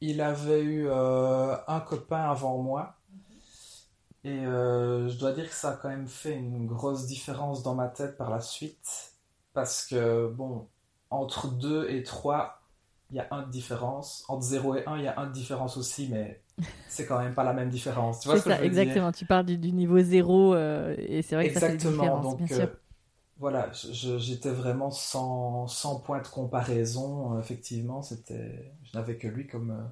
Il 0.01 0.21
avait 0.21 0.63
eu 0.63 0.89
un 0.89 1.79
copain 1.87 2.29
avant 2.29 2.61
moi 2.61 2.97
et 4.27 4.45
euh, 4.45 5.07
je 5.07 5.17
dois 5.17 5.31
dire 5.31 5.47
que 5.47 5.55
ça 5.55 5.69
a 5.69 5.73
quand 5.77 5.87
même 5.87 6.09
fait 6.09 6.33
une 6.35 6.67
grosse 6.67 7.05
différence 7.05 7.63
dans 7.63 7.75
ma 7.75 7.87
tête 7.87 8.17
par 8.17 8.29
la 8.29 8.41
suite. 8.41 9.13
Parce 9.53 9.85
que, 9.85 10.27
bon, 10.27 10.67
entre 11.09 11.47
2 11.47 11.89
et 11.89 12.03
3, 12.03 12.56
il 13.11 13.17
y 13.17 13.19
a 13.19 13.27
un 13.31 13.43
de 13.43 13.51
différence. 13.51 14.25
Entre 14.27 14.43
0 14.43 14.75
et 14.75 14.83
1, 14.85 14.97
il 14.97 15.03
y 15.03 15.07
a 15.07 15.19
un 15.19 15.27
de 15.27 15.33
différence 15.33 15.77
aussi, 15.77 16.09
mais 16.11 16.41
c'est 16.87 17.05
quand 17.05 17.19
même 17.19 17.33
pas 17.33 17.43
la 17.43 17.53
même 17.53 17.69
différence. 17.69 18.19
Tu 18.19 18.27
vois 18.27 18.37
ce 18.37 18.43
que 18.43 18.49
ça, 18.49 18.57
je 18.57 18.61
veux 18.61 18.67
exactement. 18.67 19.11
Tu 19.11 19.25
parles 19.25 19.45
du, 19.45 19.71
niveau 19.71 19.99
0 19.99 20.53
euh, 20.53 20.95
et 20.97 21.21
c'est 21.21 21.35
vrai 21.35 21.49
que 21.49 21.59
ça 21.59 21.69
fait 21.69 21.77
Donc, 21.77 22.37
bien 22.37 22.47
sûr. 22.47 22.59
Euh, 22.61 22.67
voilà, 23.39 23.69
j'étais 23.71 24.49
vraiment 24.49 24.89
sans, 24.89 25.67
sans, 25.67 25.99
point 25.99 26.21
de 26.21 26.27
comparaison. 26.27 27.39
effectivement, 27.39 28.01
c'était, 28.01 28.73
je 28.83 28.97
n'avais 28.97 29.17
que 29.17 29.27
lui 29.27 29.45
comme 29.45 29.87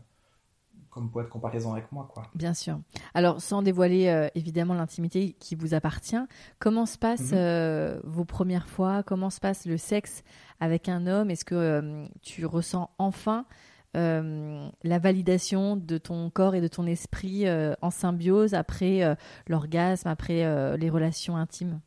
comme 0.96 1.10
point 1.10 1.24
de 1.24 1.28
comparaison 1.28 1.74
avec 1.74 1.92
moi. 1.92 2.08
Quoi. 2.14 2.24
Bien 2.36 2.54
sûr. 2.54 2.80
Alors, 3.14 3.42
sans 3.42 3.62
dévoiler 3.62 4.08
euh, 4.08 4.30
évidemment 4.34 4.74
l'intimité 4.74 5.34
qui 5.42 5.54
vous 5.54 5.74
appartient, 5.74 6.24
comment 6.58 6.86
se 6.86 6.98
passent 6.98 7.34
mhm. 7.34 7.38
euh, 7.38 8.00
vos 8.06 8.24
premières 8.24 8.70
fois? 8.70 9.04
Comment 9.04 9.30
se 9.30 9.42
passe 9.42 9.66
le 9.66 9.76
sexe 9.76 10.24
avec 10.62 10.88
un 10.88 11.06
homme? 11.06 11.30
Est-ce 11.30 11.44
que 11.44 11.54
euh, 11.54 12.06
tu 12.22 12.46
ressens 12.46 12.90
enfin 12.98 13.46
la 13.94 15.00
validation 15.00 15.78
de 15.78 15.98
ton 15.98 16.30
corps 16.30 16.54
et 16.54 16.60
de 16.60 16.68
ton 16.68 16.86
esprit 16.86 17.46
en 17.82 17.90
symbiose 17.90 18.54
après 18.54 19.16
l'orgasme, 19.48 20.10
après 20.10 20.78
les 20.78 20.90
relations 20.90 21.38
intimes? 21.38 21.80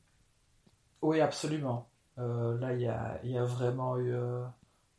Oui, 1.03 1.21
absolument. 1.21 1.87
là, 2.17 2.73
il 2.73 2.81
y 2.81 2.87
a, 2.87 3.21
y 3.25 3.37
a, 3.37 3.45
vraiment 3.45 3.99
eu 3.99 4.15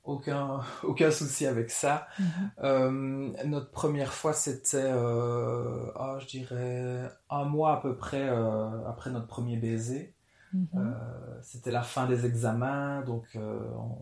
aucun, 0.10 0.62
aucun 0.84 1.12
souci 1.12 1.45
avec 1.45 1.69
ça. 1.72 2.08
Mhm. 2.19 2.52
Euh, 2.63 3.32
notre 3.45 3.72
première 3.72 4.13
fois, 4.13 4.34
c'était, 4.34 4.78
euh, 4.78 5.91
oh, 5.95 6.17
je 6.19 6.26
dirais, 6.28 7.10
un 7.30 7.45
mois 7.45 7.74
à 7.74 7.82
peu 7.82 7.95
près 7.95 8.28
euh, 8.28 8.88
après 8.88 9.12
notre 9.12 9.28
premier 9.28 9.58
baiser. 9.58 10.13
Mhm. 10.52 10.95
c'était 11.43 11.69
la 11.69 11.84
fin 11.84 12.08
des 12.08 12.26
examens, 12.26 13.04
donc 13.04 13.38
on, 13.38 13.98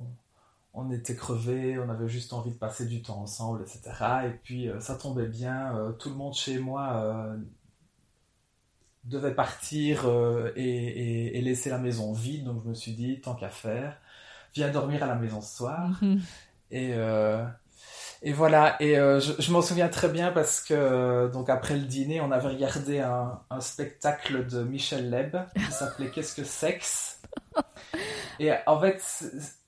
on, 0.74 0.90
était 0.92 1.14
crevés, 1.14 1.78
on 1.78 1.90
avait 1.90 2.08
juste 2.08 2.32
envie 2.32 2.52
de 2.52 2.56
passer 2.56 2.86
du 2.86 3.02
temps 3.02 3.20
ensemble, 3.20 3.64
etc. 3.64 3.82
Et 4.28 4.30
puis 4.30 4.70
ça 4.80 4.96
tombait 4.96 5.28
bien, 5.28 5.94
tout 6.00 6.08
le 6.08 6.16
monde 6.16 6.34
chez 6.34 6.58
moi 6.58 7.36
devait 9.04 9.36
partir 9.36 10.10
et, 10.56 11.38
et, 11.38 11.42
laisser 11.42 11.70
la 11.70 11.80
maison 11.80 12.14
vide, 12.14 12.46
donc 12.46 12.64
je 12.64 12.70
me 12.70 12.74
suis 12.74 12.94
dit, 12.94 13.20
tant 13.20 13.36
qu'à 13.36 13.50
faire 13.50 14.00
viens 14.54 14.70
dormir 14.70 15.04
à 15.04 15.08
la 15.08 15.16
maison 15.16 15.42
ce 15.42 15.58
soir. 15.58 15.90
Mhm. 16.02 16.22
Et, 16.72 16.94
euh, 16.94 17.46
et 18.22 18.34
voilà, 18.34 18.76
et 18.82 18.98
euh, 18.98 19.20
je, 19.20 19.52
m'en 19.52 19.62
souviens 19.62 19.90
très 19.90 20.10
bien 20.10 20.32
parce 20.32 20.62
que 20.62 21.30
donc 21.32 21.50
après 21.50 21.76
le 21.76 21.86
dîner, 21.86 22.20
on 22.20 22.32
avait 22.32 22.50
regardé 22.50 23.00
un, 23.00 23.40
un 23.50 23.62
spectacle 23.62 24.48
de 24.48 24.64
Michel 24.64 25.10
Leb 25.10 25.38
qui 25.56 25.72
s'appelait 25.72 26.10
Qu'est-ce 26.10 26.36
que 26.36 26.44
sexe? 26.44 27.22
Et 28.40 28.52
en 28.66 28.80
fait, 28.80 29.02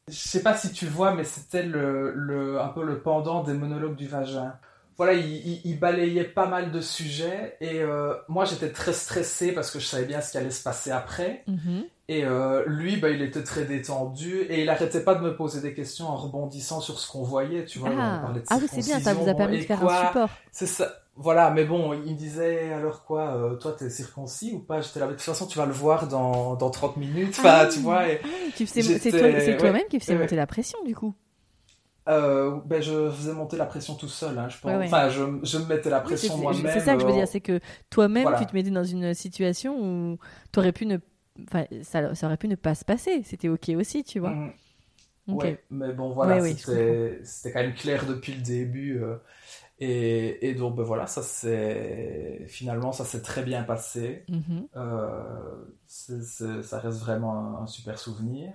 je 0.08 0.14
sais 0.14 0.44
pas 0.44 0.56
si 0.58 0.72
tu 0.72 0.88
vois, 0.88 1.14
mais 1.14 1.24
c'était 1.24 1.64
le, 1.64 2.12
le, 2.14 2.60
un 2.60 2.70
peu 2.70 2.84
le 2.84 3.02
pendant 3.02 3.44
des 3.44 3.54
monologues 3.54 3.96
du 3.96 4.08
vagin 4.08 4.54
voilà, 5.00 5.14
il, 5.14 5.80
balayait 5.80 6.26
pas 6.26 6.46
mal 6.46 6.74
de 6.74 6.82
sujets 6.82 7.56
et 7.62 7.80
euh, 7.80 8.16
moi 8.28 8.44
j'étais 8.44 8.70
très 8.70 8.92
stressé 8.92 9.54
parce 9.54 9.72
que 9.72 9.80
je 9.80 9.86
savais 9.86 10.04
bien 10.04 10.20
ce 10.20 10.32
qui 10.32 10.38
allait 10.38 10.52
se 10.52 10.62
passer 10.62 10.92
après. 10.92 11.46
Mhm. 11.48 11.86
Et 12.10 12.26
euh, 12.26 12.64
lui, 12.66 12.98
bah, 12.98 13.12
il 13.12 13.22
était 13.22 13.44
très 13.44 13.66
détendu 13.66 14.42
et 14.50 14.64
il 14.64 14.70
arrêtait 14.70 15.04
pas 15.04 15.14
de 15.14 15.22
me 15.22 15.36
poser 15.36 15.62
des 15.62 15.76
questions 15.76 16.08
en 16.08 16.16
rebondissant 16.16 16.82
sur 16.82 17.00
ce 17.00 17.10
qu'on 17.10 17.22
voyait, 17.22 17.66
tu 17.66 17.78
vois. 17.78 17.92
Ah, 17.96 18.24
ah 18.50 18.58
oui, 18.60 18.68
c'est 18.68 18.84
bien, 18.84 19.00
ça 19.00 19.14
vous 19.14 19.30
a 19.30 19.36
permis 19.36 19.60
de 19.60 19.64
faire 19.64 19.88
un 19.88 20.08
support. 20.08 20.30
C'est 20.52 20.66
ça. 20.66 20.92
Voilà, 21.16 21.52
mais 21.52 21.66
bon, 21.66 21.94
il 21.94 22.14
me 22.14 22.18
disait 22.18 22.74
alors 22.74 23.04
quoi, 23.04 23.36
euh, 23.36 23.56
toi 23.58 23.76
t'es 23.78 23.92
circoncis 23.92 24.54
ou 24.56 24.60
pas? 24.60 24.82
J'étais 24.82 25.02
là, 25.02 25.06
de 25.06 25.12
toute 25.12 25.22
façon 25.22 25.46
tu 25.46 25.60
vas 25.60 25.68
le 25.68 25.74
voir 25.74 26.08
dans, 26.08 26.56
dans 26.56 26.70
30 26.72 26.98
minutes, 26.98 27.36
enfin 27.38 27.68
tu 27.72 27.80
vois. 27.80 28.08
Et 28.08 28.22
ah 28.24 28.28
c'est 28.66 29.58
toi-même 29.58 29.84
qui 29.90 30.00
faisais 30.00 30.16
monter 30.16 30.36
la 30.36 30.48
pression 30.48 30.80
du 30.86 30.96
coup. 30.96 31.14
Euh, 32.08 32.58
ben 32.66 32.82
je 32.82 33.12
faisais 33.12 33.34
monter 33.34 33.58
la 33.58 33.66
pression 33.66 33.94
tout 33.94 34.08
seul, 34.08 34.36
hein, 34.40 34.48
je 34.50 34.58
pense. 34.58 34.72
Enfin, 34.72 35.10
je, 35.10 35.24
je, 35.44 35.58
me 35.60 35.66
mettais 35.66 35.92
la 35.92 36.00
pression 36.00 36.38
moi-même. 36.38 36.72
C'est 36.74 36.80
ça 36.80 36.96
que 36.96 37.02
je 37.02 37.06
veux 37.06 37.14
dire, 37.14 37.28
c'est 37.28 37.42
que 37.42 37.60
toi-même, 37.92 38.34
tu 38.40 38.48
te 38.48 38.56
mettais 38.56 38.72
dans 38.72 38.84
une 38.84 39.14
situation 39.14 39.76
où 39.78 40.18
aurais 40.58 40.72
pu 40.72 40.88
ne, 40.88 40.98
enfin, 41.48 41.66
ça, 41.84 42.16
ça, 42.16 42.28
aurait 42.28 42.38
pu 42.38 42.48
ne 42.48 42.56
pas 42.56 42.76
se 42.76 42.86
passer. 42.86 43.24
C'était 43.24 43.50
ok 43.50 43.70
aussi, 43.70 44.04
tu 44.04 44.20
vois. 44.20 44.32
Mmh. 44.32 44.54
Ouais, 45.28 45.64
mais 45.70 45.94
bon, 45.94 46.12
voilà, 46.12 46.42
c'était 46.54 47.52
quand 47.52 47.60
même 47.60 47.76
clair 47.76 48.06
depuis 48.08 48.34
le 48.34 48.42
début. 48.42 49.02
Euh, 49.02 49.18
et, 49.80 50.50
et, 50.50 50.56
donc, 50.56 50.76
ben 50.76 50.84
voilà, 50.84 51.08
ça 51.08 51.22
c'est 51.22 52.46
finalement, 52.48 52.92
ça 52.92 53.06
s'est 53.06 53.22
très 53.22 53.44
bien 53.44 53.64
passé. 53.64 54.26
Mmh 54.28 54.62
euh, 54.76 55.66
ça 55.88 56.80
reste 56.80 57.00
vraiment 57.00 57.62
un 57.62 57.68
super 57.68 58.00
souvenir. 58.00 58.54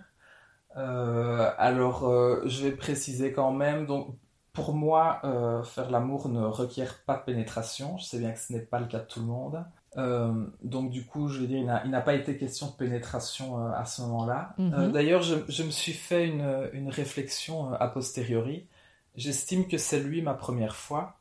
Euh, 0.77 1.51
alors, 1.59 2.09
euh, 2.09 2.43
je 2.47 2.65
vais 2.65 2.73
préciser 2.73 3.33
quand 3.33 3.53
même, 3.53 3.87
donc 3.87 4.17
pour 4.53 4.75
moi, 4.75 5.21
euh, 5.25 5.63
faire 5.63 5.91
l'amour 5.91 6.29
ne 6.29 6.45
requiert 6.45 7.03
pas 7.05 7.17
de 7.17 7.23
pénétration. 7.23 7.97
Je 7.99 8.05
sais 8.05 8.19
bien 8.19 8.33
que 8.33 8.39
ce 8.39 8.53
n'est 8.53 8.61
pas 8.61 8.81
le 8.81 8.87
cas 8.87 9.01
de 9.01 9.07
tout 9.07 9.21
le 9.21 9.27
monde. 9.27 9.65
Donc 9.97 10.91
du 10.91 11.05
coup, 11.05 11.29
je 11.29 11.41
vais 11.41 11.47
dire, 11.47 11.81
il 11.85 11.91
n'a 11.91 12.01
pas 12.01 12.15
été 12.15 12.37
question 12.37 12.69
de 12.69 12.73
pénétration 12.73 13.67
à 13.73 13.85
ce 13.85 14.03
moment-là. 14.03 14.55
Mhm. 14.59 14.93
D'ailleurs, 14.93 15.23
je, 15.23 15.37
je, 15.49 15.63
me 15.63 15.71
suis 15.71 15.93
fait 15.93 16.27
une, 16.27 16.69
une 16.73 16.91
réflexion 16.91 17.73
a 17.73 17.89
posteriori. 17.89 18.67
J'estime 19.15 19.69
que 19.69 19.79
c'est 19.79 20.01
lui 20.01 20.23
ma 20.23 20.35
première 20.35 20.75
fois 20.75 21.19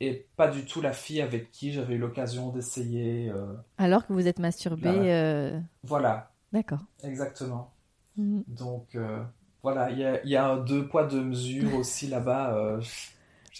et 0.00 0.26
pas 0.36 0.48
du 0.48 0.64
tout 0.64 0.80
la 0.80 0.92
fille 0.92 1.20
avec 1.20 1.50
qui 1.50 1.72
j'avais 1.72 1.94
eu 1.94 1.98
l'occasion 1.98 2.50
d'essayer. 2.50 3.32
Alors 3.78 4.06
que 4.06 4.12
vous 4.12 4.26
êtes 4.26 4.38
masturbé. 4.38 5.60
Voilà. 5.82 6.30
D'accord. 6.54 6.84
Exactement. 7.02 7.74
Mhm. 8.16 8.44
Donc 8.46 8.94
euh, 8.94 9.22
voilà, 9.62 9.90
il 9.90 9.98
y 9.98 10.04
a, 10.04 10.24
y 10.24 10.36
a, 10.36 10.46
un 10.46 10.56
deux 10.58 10.86
poids 10.86 11.04
deux 11.04 11.24
mesures 11.24 11.74
aussi 11.74 12.06
là-bas. 12.06 12.78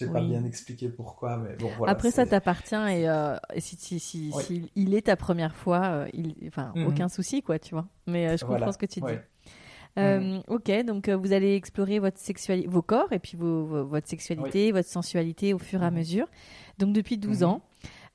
Euh, 0.01 0.05
J'ai 0.05 0.11
pas 0.11 0.21
bien 0.21 0.43
expliqué 0.43 0.89
pourquoi, 0.89 1.37
mais 1.37 1.55
bon, 1.55 1.69
voilà. 1.77 1.91
Après, 1.91 2.11
ça 2.11 2.25
t'appartient 2.25 2.75
et, 2.75 3.07
euh, 3.07 3.37
si, 3.57 3.77
si, 3.77 3.99
si, 3.99 4.71
il 4.75 4.93
est 4.93 5.03
ta 5.03 5.15
première 5.15 5.55
fois, 5.55 6.05
il, 6.13 6.35
enfin, 6.47 6.71
mhm. 6.75 6.87
aucun 6.87 7.09
souci, 7.09 7.41
quoi, 7.41 7.59
tu 7.59 7.75
vois. 7.75 7.87
Mais 8.07 8.37
je 8.37 8.45
comprends 8.45 8.71
ce 8.71 8.77
que 8.77 8.85
tu 8.85 8.99
dis. 8.99 9.17
Mhm. 9.97 10.43
Ok, 10.49 10.69
donc 10.85 11.07
vous 11.07 11.31
allez 11.31 11.55
explorer 11.55 11.99
votre 11.99 12.19
sexualité, 12.19 12.67
vos 12.67 12.81
corps 12.81 13.13
et 13.13 13.19
puis 13.19 13.37
vos, 13.37 13.85
votre 13.85 14.07
sexualité, 14.07 14.73
votre 14.73 14.89
sensualité 14.89 15.53
au 15.53 15.59
fur 15.59 15.81
et 15.81 15.85
à 15.85 15.91
mhm. 15.91 15.97
mesure. 15.97 16.27
Donc 16.77 16.93
depuis 16.93 17.17
12 17.17 17.43
ans, 17.43 17.61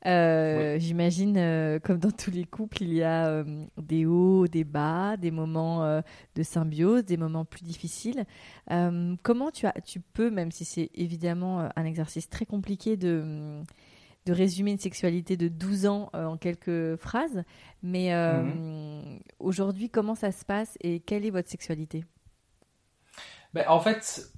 euh, 0.06 0.78
j'imagine, 0.78 1.36
euh, 1.36 1.78
comme 1.78 1.98
dans 1.98 2.10
tous 2.10 2.30
les 2.30 2.44
couples, 2.44 2.82
il 2.82 2.94
y 2.94 3.02
a 3.02 3.26
euh, 3.26 3.44
des 3.76 4.06
hauts, 4.06 4.46
des 4.46 4.64
bas, 4.64 5.16
des 5.16 5.30
moments 5.30 6.00
de 6.34 6.42
symbiose, 6.42 7.04
des 7.04 7.16
moments 7.16 7.44
plus 7.44 7.62
difficiles. 7.62 8.24
comment 9.22 9.50
tu, 9.50 9.66
as, 9.66 9.74
tu 9.84 10.00
peux, 10.00 10.30
même 10.30 10.50
si 10.50 10.64
c'est 10.64 10.90
évidemment 10.94 11.68
un 11.76 11.84
exercice 11.84 12.28
très 12.28 12.46
compliqué 12.46 12.96
de, 12.96 13.62
de 14.26 14.32
résumer 14.32 14.72
une 14.72 14.78
sexualité 14.78 15.36
de 15.36 15.48
12 15.48 15.86
ans 15.86 16.10
en 16.12 16.36
quelques 16.36 16.96
phrases, 16.96 17.42
mais 17.82 18.14
mhm. 18.14 19.20
aujourd'hui, 19.38 19.90
comment 19.90 20.14
ça 20.14 20.32
se 20.32 20.44
passe 20.44 20.76
et 20.80 21.00
quelle 21.00 21.26
est 21.26 21.30
votre 21.30 21.48
sexualité? 21.48 22.04
Ben, 23.52 23.64
En 23.68 23.80
fait, 23.80 24.30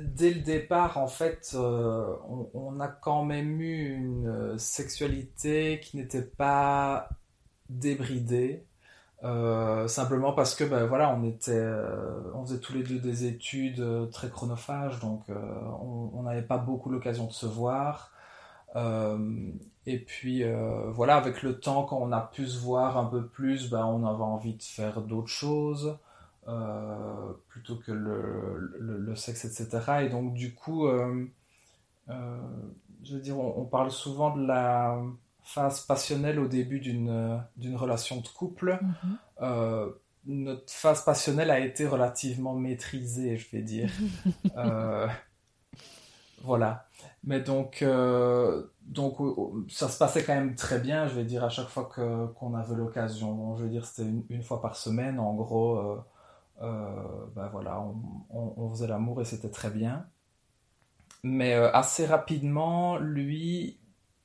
dès 0.00 0.32
le 0.32 0.40
départ, 0.40 0.98
en 0.98 1.08
fait, 1.08 1.52
euh, 1.54 2.14
on, 2.54 2.80
a 2.80 2.88
quand 2.88 3.24
même 3.24 3.60
eu 3.60 3.94
une 3.94 4.28
euh, 4.28 4.58
sexualité 4.58 5.80
qui 5.80 5.96
n'était 5.96 6.22
pas 6.22 7.08
débridée. 7.68 8.64
Euh, 9.24 9.88
simplement 9.88 10.32
parce 10.32 10.54
que 10.54 10.62
ben 10.62 10.86
voilà 10.86 11.12
on 11.12 11.24
était 11.24 11.60
on 12.34 12.44
faisait 12.44 12.60
tous 12.60 12.72
les 12.72 12.84
deux 12.84 13.00
des 13.00 13.24
études 13.24 13.84
très 14.12 14.28
chronophages 14.28 15.00
donc 15.00 15.24
on 15.82 16.22
n'avait 16.22 16.46
pas 16.46 16.56
beaucoup 16.56 16.88
l'occasion 16.88 17.26
de 17.26 17.32
se 17.32 17.46
voir 17.46 18.12
et 18.76 19.98
puis 19.98 20.44
voilà 20.92 21.16
avec 21.16 21.42
le 21.42 21.58
temps 21.58 21.82
quand 21.82 21.98
on 22.00 22.12
a 22.12 22.20
pu 22.20 22.46
se 22.46 22.60
voir 22.60 22.96
un 22.96 23.06
peu 23.06 23.26
plus 23.26 23.68
ben, 23.68 23.84
on 23.86 24.06
avait 24.06 24.22
envie 24.22 24.54
de 24.54 24.62
faire 24.62 25.00
d'autres 25.00 25.26
choses 25.26 25.98
euh, 26.48 27.32
plutôt 27.48 27.76
que 27.76 27.92
le, 27.92 28.72
le, 28.78 29.14
sexe, 29.16 29.44
etc. 29.44 29.68
Et 30.04 30.08
donc, 30.08 30.32
du 30.32 30.54
coup, 30.54 30.86
euh, 30.86 31.26
euh, 32.08 32.38
je 33.04 33.16
veux 33.16 33.20
dire, 33.20 33.38
on, 33.38 33.66
parle 33.66 33.90
souvent 33.90 34.34
de 34.34 34.46
la 34.46 34.98
phase 35.42 35.82
passionnelle 35.82 36.38
au 36.40 36.48
début 36.48 36.80
d'une 36.80 37.76
relation 37.76 38.22
de 38.22 38.28
couple. 38.28 38.80
Mhm. 39.40 39.92
notre 40.24 40.72
phase 40.72 41.04
passionnelle 41.04 41.50
a 41.50 41.60
été 41.60 41.86
relativement 41.86 42.54
maîtrisée, 42.54 43.36
je 43.36 43.50
vais 43.50 43.62
dire. 43.62 43.90
voilà. 46.42 46.88
Mais 47.24 47.40
donc, 47.40 47.84
donc 48.86 49.18
ça 49.68 49.88
se 49.88 49.98
passait 49.98 50.24
quand 50.24 50.34
même 50.34 50.54
très 50.54 50.78
bien, 50.78 51.08
je 51.08 51.14
vais 51.14 51.24
dire, 51.24 51.44
à 51.44 51.50
chaque 51.50 51.68
fois 51.68 51.90
qu'on 52.38 52.54
avait 52.54 52.74
l'occasion. 52.74 53.54
je 53.58 53.64
veux 53.64 53.70
dire, 53.70 53.84
c'était 53.84 54.08
une, 54.08 54.24
une, 54.30 54.42
fois 54.42 54.62
par 54.62 54.76
semaine, 54.76 55.20
en 55.20 55.34
gros 55.34 55.98
ben 56.60 57.48
voilà, 57.52 57.82
on, 58.30 58.70
faisait 58.70 58.86
l'amour 58.86 59.20
et 59.20 59.24
c'était 59.24 59.50
très 59.50 59.70
bien. 59.70 60.06
Mais 61.22 61.54
euh, 61.54 61.70
assez 61.72 62.06
rapidement, 62.06 62.98
lui, 62.98 63.78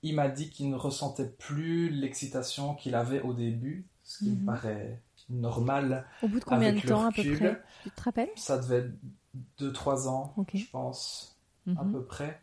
il 0.03 0.15
m'a 0.15 0.27
dit 0.27 0.49
qu'il 0.49 0.69
ne 0.69 0.75
ressentait 0.75 1.29
plus 1.29 1.89
l'excitation 1.89 2.75
qu'il 2.75 2.95
avait 2.95 3.21
au 3.21 3.33
début, 3.33 3.87
ce 4.03 4.19
qui 4.19 4.31
me 4.31 4.39
mhm. 4.39 4.45
paraît 4.45 5.01
normal. 5.29 6.05
Au 6.21 6.27
bout 6.27 6.39
de 6.39 6.45
combien 6.45 6.73
de 6.73 6.79
temps 6.79 7.07
à 7.07 7.11
peu 7.11 7.23
près? 7.35 7.61
Tu 7.83 7.91
te 7.91 8.01
rappelles? 8.03 8.29
Ça 8.35 8.57
devait 8.57 8.79
être 8.79 8.93
2-3 9.59 10.07
ans, 10.07 10.35
je 10.53 10.65
pense, 10.71 11.39
à 11.67 11.83
mhm. 11.83 11.93
peu 11.93 12.03
près. 12.03 12.39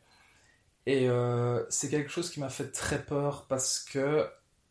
Et 0.87 1.09
euh, 1.09 1.64
c'est 1.68 1.90
quelque 1.90 2.11
chose 2.11 2.31
qui 2.31 2.40
m'a 2.40 2.48
fait 2.48 2.72
très 2.72 3.05
peur 3.05 3.46
parce 3.48 3.79
que 3.81 4.29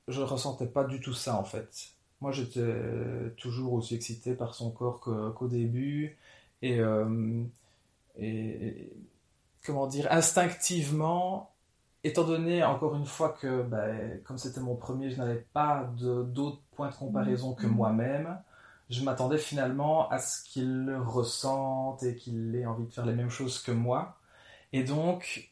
je 0.08 0.20
ne 0.20 0.26
ressentais 0.26 0.68
pas 0.68 0.84
du 0.84 1.00
tout 1.00 1.14
ça 1.14 1.36
en 1.36 1.44
fait. 1.44 1.92
Moi, 2.22 2.32
j'étais 2.32 2.62
toujours 3.38 3.74
aussi 3.74 3.96
excité 3.96 4.34
par 4.34 4.54
son 4.54 4.72
corps 4.72 5.00
qu'au 5.00 5.48
début. 5.48 6.18
Euh, 6.64 7.44
et, 8.18 8.92
comment 9.66 9.88
dire, 9.88 10.08
instinctivement, 10.12 11.52
étant 12.04 12.24
donné, 12.24 12.64
encore 12.64 12.96
une 12.96 13.06
fois, 13.06 13.30
que 13.40 13.64
ben, 13.64 14.22
comme 14.24 14.38
c'était 14.38 14.60
mon 14.60 14.76
premier, 14.76 15.10
je 15.10 15.18
n'avais 15.18 15.46
pas 15.54 15.90
d'autres 15.98 16.62
points 16.72 16.90
de 16.90 16.96
comparaison 16.96 17.54
que 17.54 17.66
mm-hmm. 17.66 17.70
moi-même, 17.70 18.38
je 18.90 19.04
m'attendais 19.04 19.38
finalement 19.38 20.10
à 20.10 20.20
ce 20.20 20.44
qu'il 20.44 20.94
ressente 20.96 22.04
et 22.04 22.16
qu'il 22.16 22.56
ait 22.56 22.66
envie 22.66 22.86
de 22.86 22.92
faire 22.92 23.06
les 23.06 23.14
mêmes 23.14 23.30
choses 23.30 23.60
que 23.60 23.72
moi. 23.72 24.18
Et 24.74 24.84
donc, 24.84 25.52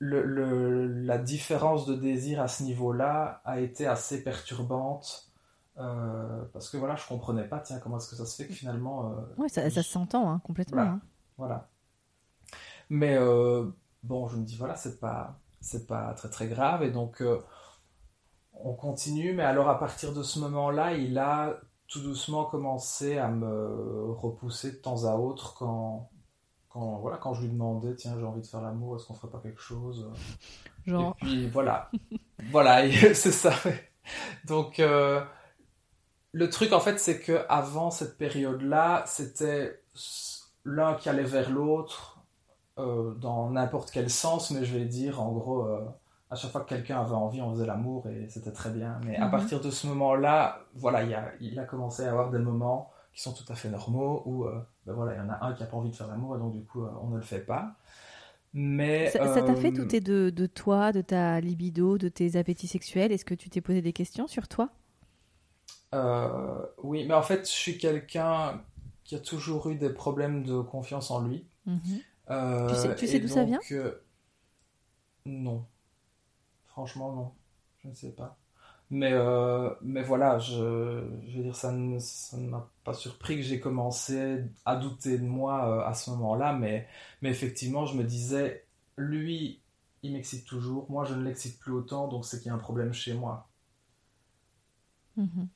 la 0.00 1.18
différence 1.18 1.86
de 1.86 1.94
désir 1.94 2.40
à 2.40 2.48
ce 2.48 2.62
niveau-là 2.62 3.40
a 3.44 3.60
été 3.60 3.86
assez 3.86 4.22
perturbante 4.22 5.30
euh, 5.78 6.44
parce 6.52 6.70
que 6.70 6.76
voilà, 6.76 6.94
je 6.94 7.06
comprenais 7.06 7.44
pas, 7.44 7.58
tiens, 7.58 7.78
comment 7.80 7.96
est-ce 7.96 8.08
que 8.08 8.16
ça 8.16 8.26
se 8.26 8.36
fait 8.36 8.48
que 8.48 8.54
finalement. 8.54 9.10
Euh, 9.10 9.20
oui, 9.38 9.50
ça, 9.50 9.68
ça 9.70 9.82
s'entend 9.82 10.30
hein, 10.30 10.40
complètement. 10.44 11.00
Voilà. 11.36 11.54
Hein. 11.54 12.56
Mais 12.90 13.16
euh, 13.16 13.66
bon, 14.02 14.28
je 14.28 14.36
me 14.36 14.44
dis, 14.44 14.56
voilà, 14.56 14.76
c'est 14.76 15.00
pas, 15.00 15.40
c'est 15.60 15.86
pas 15.86 16.14
très 16.14 16.30
très 16.30 16.46
grave. 16.46 16.82
Et 16.84 16.90
donc, 16.90 17.22
on 18.52 18.74
continue. 18.74 19.34
Mais 19.34 19.42
alors, 19.42 19.68
à 19.68 19.78
partir 19.78 20.12
de 20.12 20.22
ce 20.22 20.38
moment-là, 20.40 20.94
il 20.94 21.18
a 21.18 21.58
tout 21.88 22.00
doucement 22.00 22.44
commencé 22.44 23.18
à 23.18 23.28
me 23.28 24.12
repousser 24.12 24.72
de 24.72 24.76
temps 24.76 25.04
à 25.04 25.16
autre 25.16 25.54
quand. 25.54 26.10
Quand, 26.68 26.98
voilà, 26.98 27.18
quand 27.18 27.34
je 27.34 27.42
lui 27.42 27.50
demandais, 27.50 27.94
tiens, 27.94 28.16
j'ai 28.18 28.26
envie 28.26 28.40
de 28.40 28.46
faire 28.48 28.60
l'amour, 28.60 28.96
est-ce 28.96 29.06
qu'on 29.06 29.14
ferait 29.14 29.30
pas 29.30 29.38
quelque 29.38 29.60
chose? 29.60 30.10
Genre. 30.86 31.14
Et 31.20 31.24
puis 31.24 31.48
voilà. 31.48 31.88
voilà, 32.50 32.90
c'est 33.14 33.30
ça. 33.30 33.52
Donc, 34.44 34.82
le 36.34 36.50
truc, 36.50 36.72
en 36.72 36.80
fait, 36.80 36.98
c'est 36.98 37.20
que 37.20 37.44
avant 37.48 37.92
cette 37.92 38.18
période-là, 38.18 39.04
c'était 39.06 39.80
l'un 40.64 40.94
qui 40.94 41.08
allait 41.08 41.22
vers 41.22 41.48
l'autre 41.48 42.24
euh, 42.76 43.14
dans 43.14 43.50
n'importe 43.50 43.92
quel 43.92 44.10
sens, 44.10 44.50
mais 44.50 44.64
je 44.64 44.76
vais 44.76 44.84
dire, 44.84 45.22
en 45.22 45.30
gros, 45.30 45.62
euh, 45.62 45.80
à 46.30 46.34
chaque 46.34 46.50
fois 46.50 46.62
que 46.62 46.68
quelqu'un 46.70 47.00
avait 47.00 47.14
envie, 47.14 47.40
on 47.40 47.52
faisait 47.52 47.66
l'amour 47.66 48.08
et 48.08 48.28
c'était 48.28 48.50
très 48.50 48.70
bien. 48.70 48.98
Mais 49.06 49.16
à 49.16 49.26
mhm. 49.26 49.30
partir 49.30 49.60
de 49.60 49.70
ce 49.70 49.86
moment-là, 49.86 50.58
voilà, 50.74 51.04
il 51.04 51.14
a, 51.14 51.30
il 51.40 51.56
a 51.60 51.64
commencé 51.64 52.04
à 52.04 52.10
avoir 52.10 52.30
des 52.30 52.40
moments 52.40 52.90
qui 53.12 53.22
sont 53.22 53.32
tout 53.32 53.50
à 53.52 53.54
fait 53.54 53.68
normaux 53.68 54.22
où, 54.26 54.44
euh, 54.44 54.60
ben 54.86 54.92
voilà, 54.92 55.14
il 55.14 55.18
y 55.18 55.20
en 55.20 55.30
a 55.30 55.38
un 55.40 55.52
qui 55.52 55.62
n'a 55.62 55.68
pas 55.68 55.76
envie 55.76 55.90
de 55.90 55.96
faire 55.96 56.08
l'amour 56.08 56.34
et 56.34 56.40
donc 56.40 56.52
du 56.52 56.64
coup, 56.64 56.84
on 57.00 57.10
ne 57.10 57.16
le 57.16 57.22
fait 57.22 57.46
pas. 57.46 57.76
Mais, 58.52 59.08
ça 59.10 59.42
t'a 59.42 59.54
fait 59.54 59.70
douter 59.70 60.00
de, 60.00 60.30
de 60.30 60.46
toi, 60.46 60.90
de 60.90 61.00
ta 61.00 61.40
libido, 61.40 61.96
de 61.96 62.08
tes 62.08 62.36
appétits 62.36 62.66
sexuels? 62.66 63.12
Est-ce 63.12 63.24
que 63.24 63.34
tu 63.34 63.50
t'es 63.50 63.60
posé 63.60 63.82
des 63.82 63.92
questions 63.92 64.26
sur 64.26 64.48
toi? 64.48 64.70
Euh, 65.94 66.66
oui, 66.82 67.04
mais 67.06 67.14
en 67.14 67.22
fait, 67.22 67.46
je 67.46 67.52
suis 67.52 67.78
quelqu'un 67.78 68.60
qui 69.04 69.14
a 69.14 69.18
toujours 69.18 69.68
eu 69.68 69.76
des 69.76 69.90
problèmes 69.90 70.44
de 70.44 70.60
confiance 70.60 71.10
en 71.10 71.26
lui. 71.26 71.46
Mhm. 71.66 72.02
Euh, 72.30 72.94
tu 72.94 73.06
sais, 73.06 73.20
d'où 73.20 73.28
ça 73.28 73.44
vient? 73.44 73.60
euh, 73.72 73.92
Non. 75.26 75.66
Franchement, 76.66 77.12
non. 77.12 77.32
Je 77.82 77.88
ne 77.88 77.94
sais 77.94 78.12
pas. 78.12 78.36
Mais, 78.90 79.12
mais 79.82 80.02
voilà, 80.02 80.38
je, 80.38 80.54
je 81.28 81.36
veux 81.38 81.42
dire, 81.44 81.56
ça 81.56 81.72
ne, 81.72 81.98
m'a 82.48 82.68
pas 82.84 82.94
surpris 82.94 83.36
que 83.36 83.42
j'ai 83.42 83.60
commencé 83.60 84.44
à 84.64 84.76
douter 84.76 85.18
de 85.18 85.24
moi 85.24 85.86
à 85.86 85.94
ce 85.94 86.10
moment-là, 86.10 86.52
mais, 86.52 86.86
mais 87.22 87.30
effectivement, 87.30 87.86
je 87.86 87.96
me 87.96 88.04
disais, 88.04 88.66
lui, 88.96 89.60
il 90.02 90.12
m'excite 90.12 90.46
toujours, 90.46 90.90
moi, 90.90 91.04
je 91.04 91.14
ne 91.14 91.24
l'excite 91.24 91.58
plus 91.58 91.72
autant, 91.72 92.08
donc 92.08 92.24
c'est 92.26 92.38
qu'il 92.38 92.48
y 92.48 92.50
a 92.50 92.54
un 92.54 92.58
problème 92.58 92.92
chez 92.92 93.14
moi. 93.14 93.48
Mhm. 95.16 95.50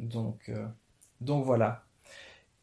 Donc, 0.00 0.48
euh, 0.48 0.66
donc 1.20 1.44
voilà. 1.44 1.84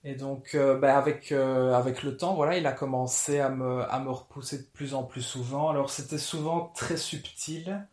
Et 0.04 0.16
donc, 0.16 0.56
euh, 0.56 0.78
ben, 0.78 0.96
avec, 0.96 1.32
euh, 1.32 1.74
avec 1.74 2.04
le 2.04 2.18
temps, 2.18 2.36
voilà, 2.36 2.58
il 2.58 2.66
a 2.68 2.74
commencé 2.74 3.40
à 3.40 3.50
me, 3.50 3.84
à 3.90 4.00
me 4.00 4.10
repousser 4.12 4.60
de 4.60 4.68
plus 4.74 4.94
en 4.96 5.04
plus 5.04 5.22
souvent. 5.22 5.70
Alors, 5.70 5.90
c'était 5.90 6.18
souvent 6.18 6.72
très 6.76 6.98
subtil. 6.98 7.88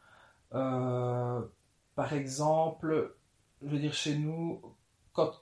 par 0.51 2.12
exemple, 2.12 3.14
je 3.62 3.68
veux 3.68 3.78
dire, 3.78 3.93
chez 3.93 4.16
nous, 4.16 4.61
quand 5.12 5.32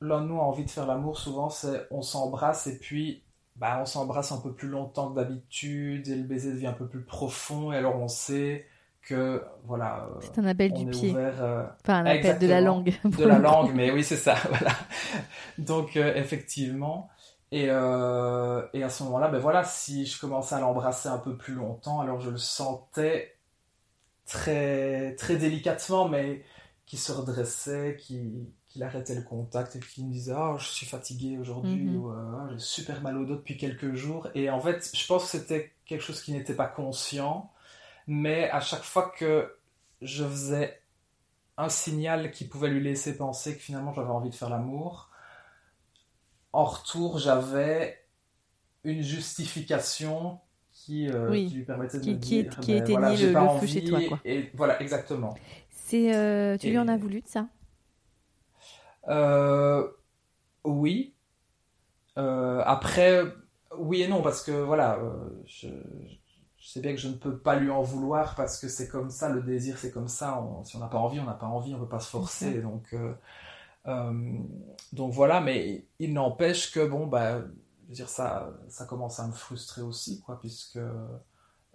l'un 0.00 0.20
de 0.22 0.26
nous 0.28 0.38
a 0.38 0.42
envie 0.42 0.64
de 0.64 0.70
faire 0.70 0.86
l'amour, 0.86 1.18
souvent, 1.18 1.50
c'est 1.50 1.86
on 1.90 2.02
s'embrasse 2.02 2.66
et 2.66 2.78
puis 2.78 3.24
bah, 3.56 3.78
on 3.80 3.86
s'embrasse 3.86 4.32
un 4.32 4.40
peu 4.40 4.52
plus 4.54 4.68
longtemps 4.68 5.10
que 5.10 5.16
d'habitude 5.16 6.08
et 6.08 6.14
le 6.16 6.24
baiser 6.24 6.52
devient 6.52 6.68
un 6.68 6.72
peu 6.72 6.88
plus 6.88 7.02
profond. 7.04 7.72
Et 7.72 7.76
alors, 7.76 7.96
on 7.96 8.08
sait 8.08 8.66
que 9.08 9.42
voilà. 9.64 10.06
Euh, 10.06 10.20
c'est 10.20 10.38
un 10.38 10.44
appel 10.44 10.72
du 10.72 10.86
pied. 10.86 11.14
Euh, 11.16 11.64
enfin, 11.82 12.04
un 12.04 12.06
appel 12.06 12.38
de 12.38 12.46
la 12.46 12.60
langue. 12.60 12.94
De 13.04 13.24
la 13.24 13.38
langue, 13.38 13.72
mais 13.74 13.90
oui, 13.90 14.04
c'est 14.04 14.16
ça. 14.16 14.34
Voilà. 14.48 14.72
Donc 15.56 15.96
euh, 15.96 16.14
effectivement. 16.14 17.08
Et, 17.50 17.64
et 17.64 17.70
à 17.70 18.90
ce 18.90 19.02
moment-là, 19.04 19.28
ben 19.28 19.38
voilà, 19.38 19.64
si 19.64 20.04
je 20.04 20.20
commençais 20.20 20.54
à 20.54 20.60
l'embrasser 20.60 21.08
un 21.08 21.16
peu 21.16 21.34
plus 21.34 21.54
longtemps, 21.54 22.00
alors 22.00 22.20
je 22.20 22.28
le 22.28 22.36
sentais 22.36 23.36
très 24.26 25.14
très 25.14 25.36
délicatement, 25.36 26.08
mais 26.08 26.44
qui 26.84 26.98
se 26.98 27.10
redressait, 27.10 27.96
qui, 27.98 28.52
qu'il 28.68 28.82
arrêtait 28.82 29.14
le 29.14 29.22
contact 29.22 29.76
et 29.76 29.80
qu'il 29.80 30.06
me 30.06 30.12
disait 30.12 30.34
oh, 30.36 30.56
je 30.58 30.66
suis 30.66 30.84
fatigué 30.84 31.38
aujourd'hui 31.38 31.96
ou 31.96 32.10
Ah, 32.10 32.48
j'ai 32.52 32.58
super 32.58 33.00
mal 33.00 33.16
au 33.16 33.24
dos 33.24 33.36
depuis 33.36 33.56
quelques 33.56 33.94
jours 33.94 34.28
et 34.34 34.50
en 34.50 34.60
fait 34.60 34.90
je 34.94 35.06
pense 35.06 35.24
que 35.24 35.38
c'était 35.38 35.72
quelque 35.86 36.02
chose 36.02 36.20
qui 36.20 36.32
n'était 36.32 36.54
pas 36.54 36.66
conscient 36.66 37.50
mais 38.08 38.50
à 38.50 38.60
chaque 38.60 38.84
fois 38.84 39.10
que 39.10 39.56
je 40.02 40.24
faisais 40.24 40.82
un 41.58 41.68
signal 41.70 42.32
qui 42.32 42.46
pouvait 42.46 42.68
lui 42.70 42.82
laisser 42.82 43.16
penser 43.16 43.56
que 43.56 43.62
finalement 43.62 43.92
j'avais 43.94 44.10
envie 44.10 44.30
de 44.30 44.36
faire 44.36 44.50
l'amour 44.50 45.10
en 46.52 46.64
retour 46.64 47.18
j'avais 47.18 48.04
une 48.84 49.02
justification 49.02 50.40
qui, 50.72 51.08
euh, 51.08 51.32
Oui. 51.32 51.48
qui 51.48 51.56
lui 51.56 51.64
permettait 51.64 52.00
de 52.00 52.04
Qui- 52.04 52.14
me 52.14 52.18
qui 52.20 52.44
dire 52.44 52.58
qui 52.60 52.72
ben 52.72 52.78
éteignait 52.78 52.90
voilà, 52.90 53.14
j'ai 53.14 53.28
le- 53.28 53.32
pas 53.32 53.42
le 53.42 53.48
feu 53.48 53.66
envie 53.66 53.72
chez 53.72 53.84
toi, 53.84 54.00
quoi. 54.02 54.20
et 54.24 54.50
voilà 54.54 54.80
exactement 54.82 55.34
C'est, 55.70 56.14
euh, 56.14 56.56
tu 56.58 56.70
lui 56.70 56.78
en 56.78 56.88
as 56.88 56.96
voulu 56.96 57.20
de 57.22 57.28
ça? 57.28 57.48
Euh, 59.08 59.88
oui. 60.64 61.14
Après, 62.64 63.22
oui 63.76 64.02
et 64.02 64.08
non, 64.08 64.22
parce 64.22 64.42
que 64.42 64.52
voilà, 64.52 64.98
je, 65.46 65.68
je 66.68 66.74
sais 66.74 66.80
bien 66.80 66.92
que 66.92 67.00
je 67.00 67.08
ne 67.08 67.14
peux 67.14 67.38
pas 67.38 67.56
lui 67.58 67.70
en 67.70 67.80
vouloir 67.80 68.34
parce 68.34 68.60
que 68.60 68.68
c'est 68.68 68.88
comme 68.88 69.08
ça, 69.08 69.30
le 69.30 69.40
désir 69.40 69.78
c'est 69.78 69.90
comme 69.90 70.06
ça. 70.08 70.38
On- 70.42 70.64
si 70.64 70.76
on 70.76 70.80
n'a 70.80 70.86
pas 70.88 70.98
envie, 70.98 71.18
on 71.18 71.24
n'a 71.24 71.32
pas 71.32 71.46
envie, 71.46 71.72
on 71.72 71.78
ne 71.78 71.82
peut 71.84 71.88
pas 71.88 71.98
se 71.98 72.10
forcer. 72.10 72.60
Donc, 72.60 72.92
euh, 72.92 73.14
euh, 73.86 74.12
donc 74.92 75.14
voilà, 75.14 75.40
mais 75.40 75.86
il 75.98 76.12
n'empêche 76.12 76.70
que 76.70 76.86
bon, 76.86 77.06
bah, 77.06 77.38
je 77.40 77.88
veux 77.88 77.94
dire, 77.94 78.10
ça, 78.10 78.50
ça 78.68 78.84
commence 78.84 79.18
à 79.18 79.26
me 79.26 79.32
frustrer 79.32 79.80
aussi, 79.80 80.20
quoi, 80.20 80.38
puisque 80.40 80.76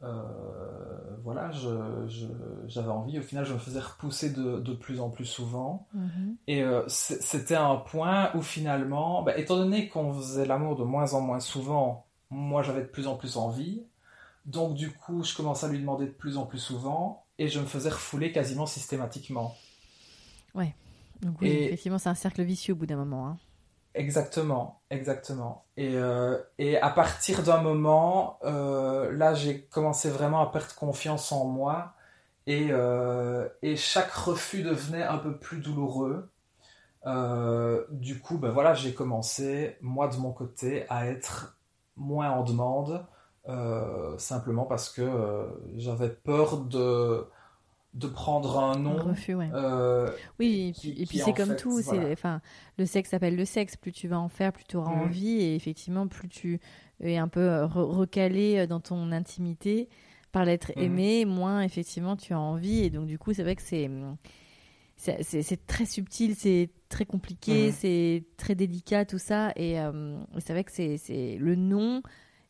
euh, 0.03 1.15
voilà, 1.23 1.49
je- 1.51 2.05
je- 2.07 2.67
j'avais 2.67 2.89
envie. 2.89 3.17
Au 3.17 3.23
final, 3.23 3.45
je 3.45 3.53
me 3.53 3.57
faisais 3.59 3.79
repousser 3.79 4.29
de, 4.31 4.59
de 4.59 4.73
plus 4.73 4.99
en 4.99 5.09
plus 5.09 5.25
souvent. 5.25 5.87
Mhm. 5.95 6.35
Et 6.47 6.63
c'était 6.87 7.55
un 7.55 7.77
point 7.77 8.29
où 8.35 8.43
finalement, 8.43 9.23
bah, 9.23 9.35
étant 9.39 9.55
donné 9.57 9.89
qu'on 9.89 10.13
faisait 10.13 10.45
l'amour 10.45 10.75
de 10.75 10.83
moins 10.83 11.13
en 11.15 11.21
moins 11.21 11.39
souvent, 11.39 12.05
moi 12.29 12.61
j'avais 12.61 12.81
de 12.81 12.87
plus 12.87 13.07
en 13.07 13.15
plus 13.15 13.37
envie. 13.37 13.81
Donc 14.45 14.75
du 14.75 14.91
coup, 14.93 15.23
je 15.23 15.35
commençais 15.35 15.65
à 15.65 15.69
lui 15.69 15.79
demander 15.79 16.05
de 16.05 16.11
plus 16.11 16.37
en 16.37 16.45
plus 16.45 16.59
souvent 16.59 17.25
et 17.37 17.47
je 17.49 17.59
me 17.59 17.65
faisais 17.65 17.89
refouler 17.89 18.31
quasiment 18.31 18.65
systématiquement. 18.65 19.55
Donc 21.21 21.41
oui, 21.41 21.49
Et- 21.49 21.65
effectivement, 21.65 21.97
c'est 21.97 22.09
un 22.09 22.15
cercle 22.15 22.43
vicieux 22.43 22.73
au 22.73 22.77
bout 22.77 22.85
d'un 22.85 22.97
moment. 22.97 23.27
hein. 23.27 23.39
Exactement, 23.95 24.81
exactement. 24.89 25.65
Et, 25.77 25.95
euh, 25.97 26.39
et 26.57 26.77
à 26.79 26.89
partir 26.89 27.43
d'un 27.43 27.61
moment, 27.61 28.39
euh, 28.43 29.11
là, 29.11 29.35
j'ai 29.35 29.65
commencé 29.65 30.09
vraiment 30.09 30.41
à 30.41 30.51
perdre 30.51 30.73
confiance 30.75 31.31
en 31.31 31.45
moi 31.45 31.93
et, 32.47 32.69
euh, 32.71 33.47
et 33.63 33.75
chaque 33.77 34.11
refus 34.13 34.63
devenait 34.63 35.03
un 35.03 35.17
peu 35.19 35.37
plus 35.39 35.59
douloureux. 35.59 36.31
Du 37.91 38.19
coup, 38.19 38.37
ben 38.37 38.49
voilà, 38.51 38.73
j'ai 38.73 38.93
commencé, 38.93 39.77
moi 39.81 40.07
de 40.07 40.17
mon 40.17 40.31
côté, 40.31 40.85
à 40.89 41.07
être 41.07 41.57
moins 41.95 42.31
en 42.31 42.43
demande, 42.43 43.05
euh, 43.49 44.17
simplement 44.17 44.65
parce 44.65 44.89
que 44.89 45.01
euh, 45.01 45.47
j'avais 45.77 46.09
peur 46.09 46.61
de, 46.65 47.27
de 47.93 48.07
prendre 48.07 48.59
un 48.59 48.79
Un 48.85 48.95
non. 48.95 48.99
refus, 48.99 49.35
ouais. 49.35 49.53
euh, 49.53 50.17
Oui, 50.39 50.69
et 50.69 50.73
qui- 50.73 50.91
puis, 50.91 51.01
et 51.01 51.05
puis 51.05 51.19
qui, 51.19 51.19
c'est 51.19 51.33
comme 51.33 51.55
fait, 51.55 51.55
tout, 51.55 51.81
voilà. 51.83 52.09
enfin, 52.13 52.41
le 52.77 52.85
sexe 52.85 53.09
s'appelle 53.11 53.35
le 53.35 53.45
sexe, 53.45 53.77
plus 53.77 53.91
tu 53.91 54.07
vas 54.07 54.19
en 54.19 54.29
faire, 54.29 54.53
plus 54.53 54.65
tu 54.65 54.77
auras 54.77 54.89
Mhm. 54.89 54.91
envie, 54.91 55.41
et 55.41 55.55
effectivement, 55.55 56.07
plus 56.07 56.29
tu 56.29 56.59
es 57.01 57.17
un 57.17 57.27
peu 57.27 57.47
re- 57.65 57.69
recalé 57.83 58.67
dans 58.67 58.79
ton 58.81 59.11
intimité 59.11 59.89
par 60.31 60.45
l'être 60.45 60.71
Mhm. 60.75 60.85
aimé, 60.85 61.25
moins 61.25 61.61
effectivement 61.61 62.15
tu 62.17 62.33
as 62.33 62.39
envie, 62.39 62.81
et 62.83 62.89
donc 62.89 63.07
du 63.07 63.19
coup, 63.19 63.33
c'est 63.33 63.43
vrai 63.43 63.55
que 63.55 63.61
c'est, 63.63 63.89
c'est, 64.97 65.65
très 65.65 65.85
subtil, 65.85 66.35
c'est 66.35 66.69
très 66.89 67.05
compliqué, 67.05 67.71
Mhm. 67.71 67.71
c'est 67.71 68.23
très 68.37 68.55
délicat 68.55 69.05
tout 69.05 69.17
ça, 69.17 69.51
et 69.55 69.79
euh, 69.79 70.17
c'est 70.39 70.53
vrai 70.53 70.63
que 70.63 70.71
c'est, 70.71 70.97
c'est 70.97 71.37
le 71.39 71.55
non 71.55 72.01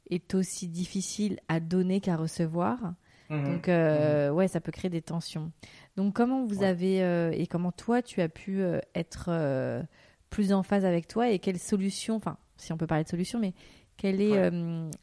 est 0.09 0.33
aussi 0.35 0.67
difficile 0.67 1.39
à 1.47 1.59
donner 1.59 1.99
qu'à 2.01 2.15
recevoir. 2.15 2.93
mhm, 3.29 3.45
Donc, 3.45 3.67
euh, 3.69 4.29
ouais, 4.31 4.47
ça 4.47 4.61
peut 4.61 4.71
créer 4.71 4.89
des 4.89 5.01
tensions. 5.01 5.51
Donc, 5.97 6.13
comment 6.15 6.45
vous 6.45 6.59
Ouais. 6.59 6.67
avez 6.67 7.03
euh, 7.03 7.31
et 7.31 7.47
comment 7.47 7.71
toi, 7.71 8.01
tu 8.01 8.21
as 8.21 8.29
pu 8.29 8.61
euh, 8.61 8.79
être 8.95 9.25
euh, 9.29 9.81
plus 10.29 10.53
en 10.53 10.63
phase 10.63 10.85
avec 10.85 11.07
toi 11.07 11.29
et 11.29 11.39
quelle 11.39 11.59
solution, 11.59 12.15
enfin, 12.15 12.37
si 12.57 12.71
on 12.73 12.77
peut 12.77 12.87
parler 12.87 13.03
de 13.03 13.09
solution, 13.09 13.39
mais 13.39 13.53
quelle 13.97 14.21
est 14.21 14.31
Ouais. 14.31 14.49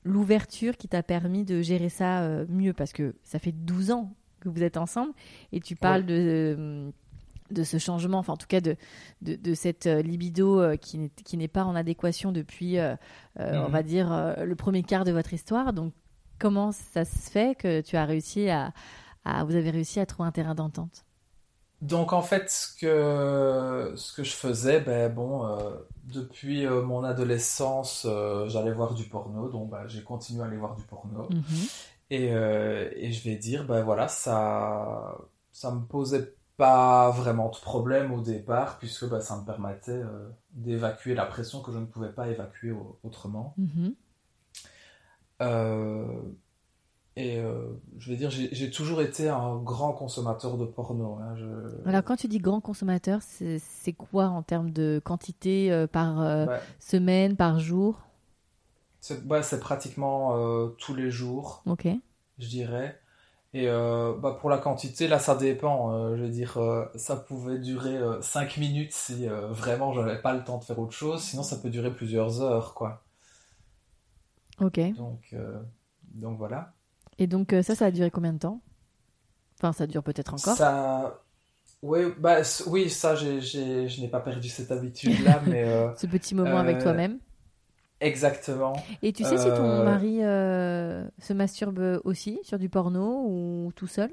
l'ouverture 0.04 0.76
qui 0.76 0.88
t'a 0.88 1.02
permis 1.02 1.44
de 1.44 1.62
gérer 1.62 1.88
ça 1.88 2.44
mieux? 2.48 2.72
Parce 2.72 2.92
que 2.92 3.14
ça 3.22 3.38
fait 3.38 3.52
12 3.52 3.90
ans 3.92 4.12
que 4.40 4.48
vous 4.48 4.62
êtes 4.64 4.76
ensemble 4.76 5.12
et 5.52 5.60
tu 5.60 5.76
parles 5.76 6.00
Ouais. 6.00 6.06
de, 6.06 6.92
de 7.50 7.64
ce 7.64 7.78
changement, 7.78 8.18
enfin, 8.18 8.34
en 8.34 8.36
tout 8.36 8.46
cas, 8.46 8.60
de, 8.60 8.76
de, 9.22 9.36
de 9.36 9.54
cette 9.54 9.86
euh, 9.86 10.02
libido 10.02 10.60
euh, 10.60 10.76
qui 10.76 11.36
n'est 11.36 11.48
pas 11.48 11.64
en 11.64 11.74
adéquation 11.76 12.32
depuis, 12.32 12.78
euh, 12.78 12.96
on 13.38 13.68
Mhm. 13.68 13.70
va 13.70 13.82
dire, 13.82 14.34
le 14.44 14.54
premier 14.56 14.82
quart 14.82 15.04
de 15.04 15.12
votre 15.12 15.32
histoire. 15.34 15.72
Donc, 15.72 15.92
comment 16.38 16.72
ça 16.72 17.04
se 17.04 17.30
fait 17.30 17.56
que 17.56 17.80
tu 17.80 17.96
as 17.96 18.04
réussi 18.04 18.48
à, 18.50 18.72
à- 19.24 19.44
vous 19.44 19.54
avez 19.56 19.70
réussi 19.70 20.00
à 20.00 20.06
trouver 20.06 20.28
un 20.28 20.32
terrain 20.32 20.54
d'entente? 20.54 21.04
Donc 21.80 22.12
en 22.12 22.20
fait, 22.22 22.50
ce 22.50 22.76
que, 22.78 23.94
ce 23.96 24.12
que 24.12 24.22
je 24.22 24.32
faisais, 24.34 24.80
ben 24.80 25.10
bon, 25.12 25.46
euh, 25.46 25.76
depuis 26.04 26.66
euh, 26.66 26.82
mon 26.82 27.04
adolescence, 27.04 28.04
euh, 28.06 28.46
j'allais 28.48 28.72
voir 28.72 28.92
du 28.94 29.04
porno, 29.08 29.48
donc 29.48 29.70
bah, 29.70 29.86
j'ai 29.86 30.02
continué 30.04 30.42
à 30.42 30.46
aller 30.46 30.58
voir 30.58 30.76
du 30.76 30.84
porno. 30.84 31.30
Mhm. 31.30 31.68
Et, 32.10 32.26
et 32.26 33.12
je 33.12 33.24
vais 33.24 33.36
dire, 33.36 33.66
ben 33.66 33.82
voilà, 33.84 34.08
ça, 34.08 35.18
ça 35.52 35.70
me 35.72 35.86
posait 35.86 36.34
pas 36.60 37.10
vraiment 37.10 37.48
de 37.48 37.56
problème 37.56 38.12
au 38.12 38.20
départ, 38.20 38.78
puisque 38.78 39.08
ben, 39.08 39.20
ça 39.22 39.34
me 39.40 39.46
permettait 39.46 39.92
euh, 39.92 40.28
d'évacuer 40.52 41.14
la 41.14 41.24
pression 41.24 41.62
que 41.62 41.72
je 41.72 41.78
ne 41.78 41.86
pouvais 41.86 42.12
pas 42.12 42.28
évacuer 42.28 42.70
au- 42.70 42.98
autrement. 43.02 43.54
Mhm. 43.56 43.94
Euh, 45.40 46.20
et 47.16 47.38
euh, 47.38 47.80
je 47.96 48.10
vais 48.10 48.16
dire, 48.18 48.30
j'ai 48.30 48.70
toujours 48.70 49.00
été 49.00 49.30
un 49.30 49.56
grand 49.56 49.94
consommateur 49.94 50.58
de 50.58 50.66
porno. 50.66 51.14
hein, 51.22 51.34
je- 51.36 51.88
Alors, 51.88 52.04
quand 52.04 52.16
tu 52.16 52.28
dis 52.28 52.38
grand 52.38 52.60
consommateur, 52.60 53.20
c'est 53.22 53.92
quoi 53.94 54.26
en 54.26 54.42
termes 54.42 54.70
de 54.70 55.00
quantité 55.02 55.72
euh, 55.72 55.86
par 55.86 56.20
euh, 56.20 56.44
Ouais. 56.46 56.60
semaine, 56.78 57.36
par 57.36 57.58
jour? 57.58 57.98
C'est 59.00 59.24
ouais, 59.24 59.40
pratiquement 59.60 60.36
tous 60.76 60.94
les 60.94 61.10
jours, 61.10 61.62
Ok. 61.64 61.88
je 62.38 62.48
dirais. 62.48 63.00
Et 63.52 63.68
euh, 63.68 64.14
bah, 64.16 64.36
pour 64.40 64.48
la 64.50 64.58
quantité, 64.58 65.08
là, 65.08 65.18
ça 65.18 65.34
dépend. 65.36 65.92
euh, 65.92 66.16
je 66.16 66.22
veux 66.22 66.28
dire, 66.28 66.56
euh, 66.58 66.86
ça 66.96 67.16
pouvait 67.16 67.58
durer 67.58 67.98
5 68.22 68.56
minutes 68.58 68.92
si 68.92 69.26
vraiment 69.26 69.92
j'avais 69.92 70.20
pas 70.20 70.34
le 70.34 70.44
temps 70.44 70.58
de 70.58 70.64
faire 70.64 70.78
autre 70.78 70.92
chose. 70.92 71.22
Sinon, 71.22 71.42
ça 71.42 71.56
peut 71.56 71.70
durer 71.70 71.92
plusieurs 71.94 72.42
heures, 72.42 72.74
quoi. 72.74 73.02
Ok. 74.60 74.78
Donc, 74.96 75.34
donc 76.14 76.38
voilà. 76.38 76.74
Et 77.18 77.26
donc, 77.28 77.54
ça, 77.62 77.74
ça 77.76 77.86
a 77.86 77.90
duré 77.92 78.10
combien 78.10 78.32
de 78.32 78.38
temps? 78.38 78.60
Enfin, 79.58 79.72
ça 79.72 79.86
dure 79.86 80.02
peut-être 80.02 80.34
encore? 80.34 80.56
Ça... 80.56 81.22
Oui, 81.82 82.00
bah, 82.18 82.38
oui, 82.66 82.90
ça, 82.90 83.14
j'ai- 83.16 83.40
je 83.40 84.00
n'ai 84.00 84.08
pas 84.08 84.20
perdu 84.20 84.48
cette 84.48 84.70
habitude-là, 84.72 85.40
mais 85.48 85.64
Ce 85.96 86.06
petit 86.06 86.34
moment 86.34 86.58
avec 86.58 86.78
toi-même? 86.78 87.18
Exactement. 88.00 88.92
Et 89.02 89.12
tu 89.12 89.24
sais 89.24 89.36
si 89.38 89.52
ton 89.52 89.78
euh, 89.78 89.80
mari 89.80 90.18
euh, 90.22 91.06
se 91.18 91.32
masturbe 91.32 92.00
aussi 92.04 92.38
sur 92.42 92.58
du 92.58 92.68
porno 92.68 93.24
ou 93.26 93.72
tout 93.76 93.86
seul? 93.86 94.10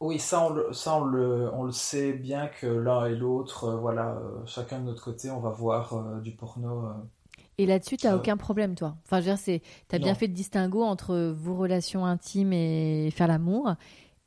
Oui, 0.00 0.18
ça, 0.20 0.42
on 0.46 0.50
le, 0.52 0.72
ça 0.72 0.96
on, 0.96 1.04
le, 1.04 1.50
on 1.54 1.64
le 1.64 1.72
sait 1.72 2.12
bien 2.12 2.46
que 2.48 2.66
l'un 2.66 3.06
et 3.06 3.14
l'autre, 3.16 3.64
euh, 3.64 3.76
voilà, 3.76 4.10
euh, 4.18 4.44
chacun 4.46 4.78
de 4.80 4.84
notre 4.84 5.02
côté, 5.02 5.30
on 5.30 5.40
va 5.40 5.50
voir 5.50 5.94
euh, 5.94 6.20
du 6.20 6.36
porno. 6.36 7.10
Et 7.58 7.66
là-dessus, 7.66 7.96
tu 7.98 8.06
n'as 8.06 8.14
Euh, 8.14 8.16
aucun 8.16 8.36
problème, 8.36 8.74
toi? 8.74 8.96
Enfin, 9.04 9.20
je 9.20 9.30
veux 9.30 9.36
dire, 9.36 9.60
t'as 9.88 9.98
bien 9.98 10.14
fait 10.14 10.26
le 10.26 10.32
distinguo 10.32 10.82
entre 10.82 11.16
vos 11.36 11.54
relations 11.56 12.04
intimes 12.04 12.52
et 12.52 13.10
faire 13.12 13.28
l'amour 13.28 13.74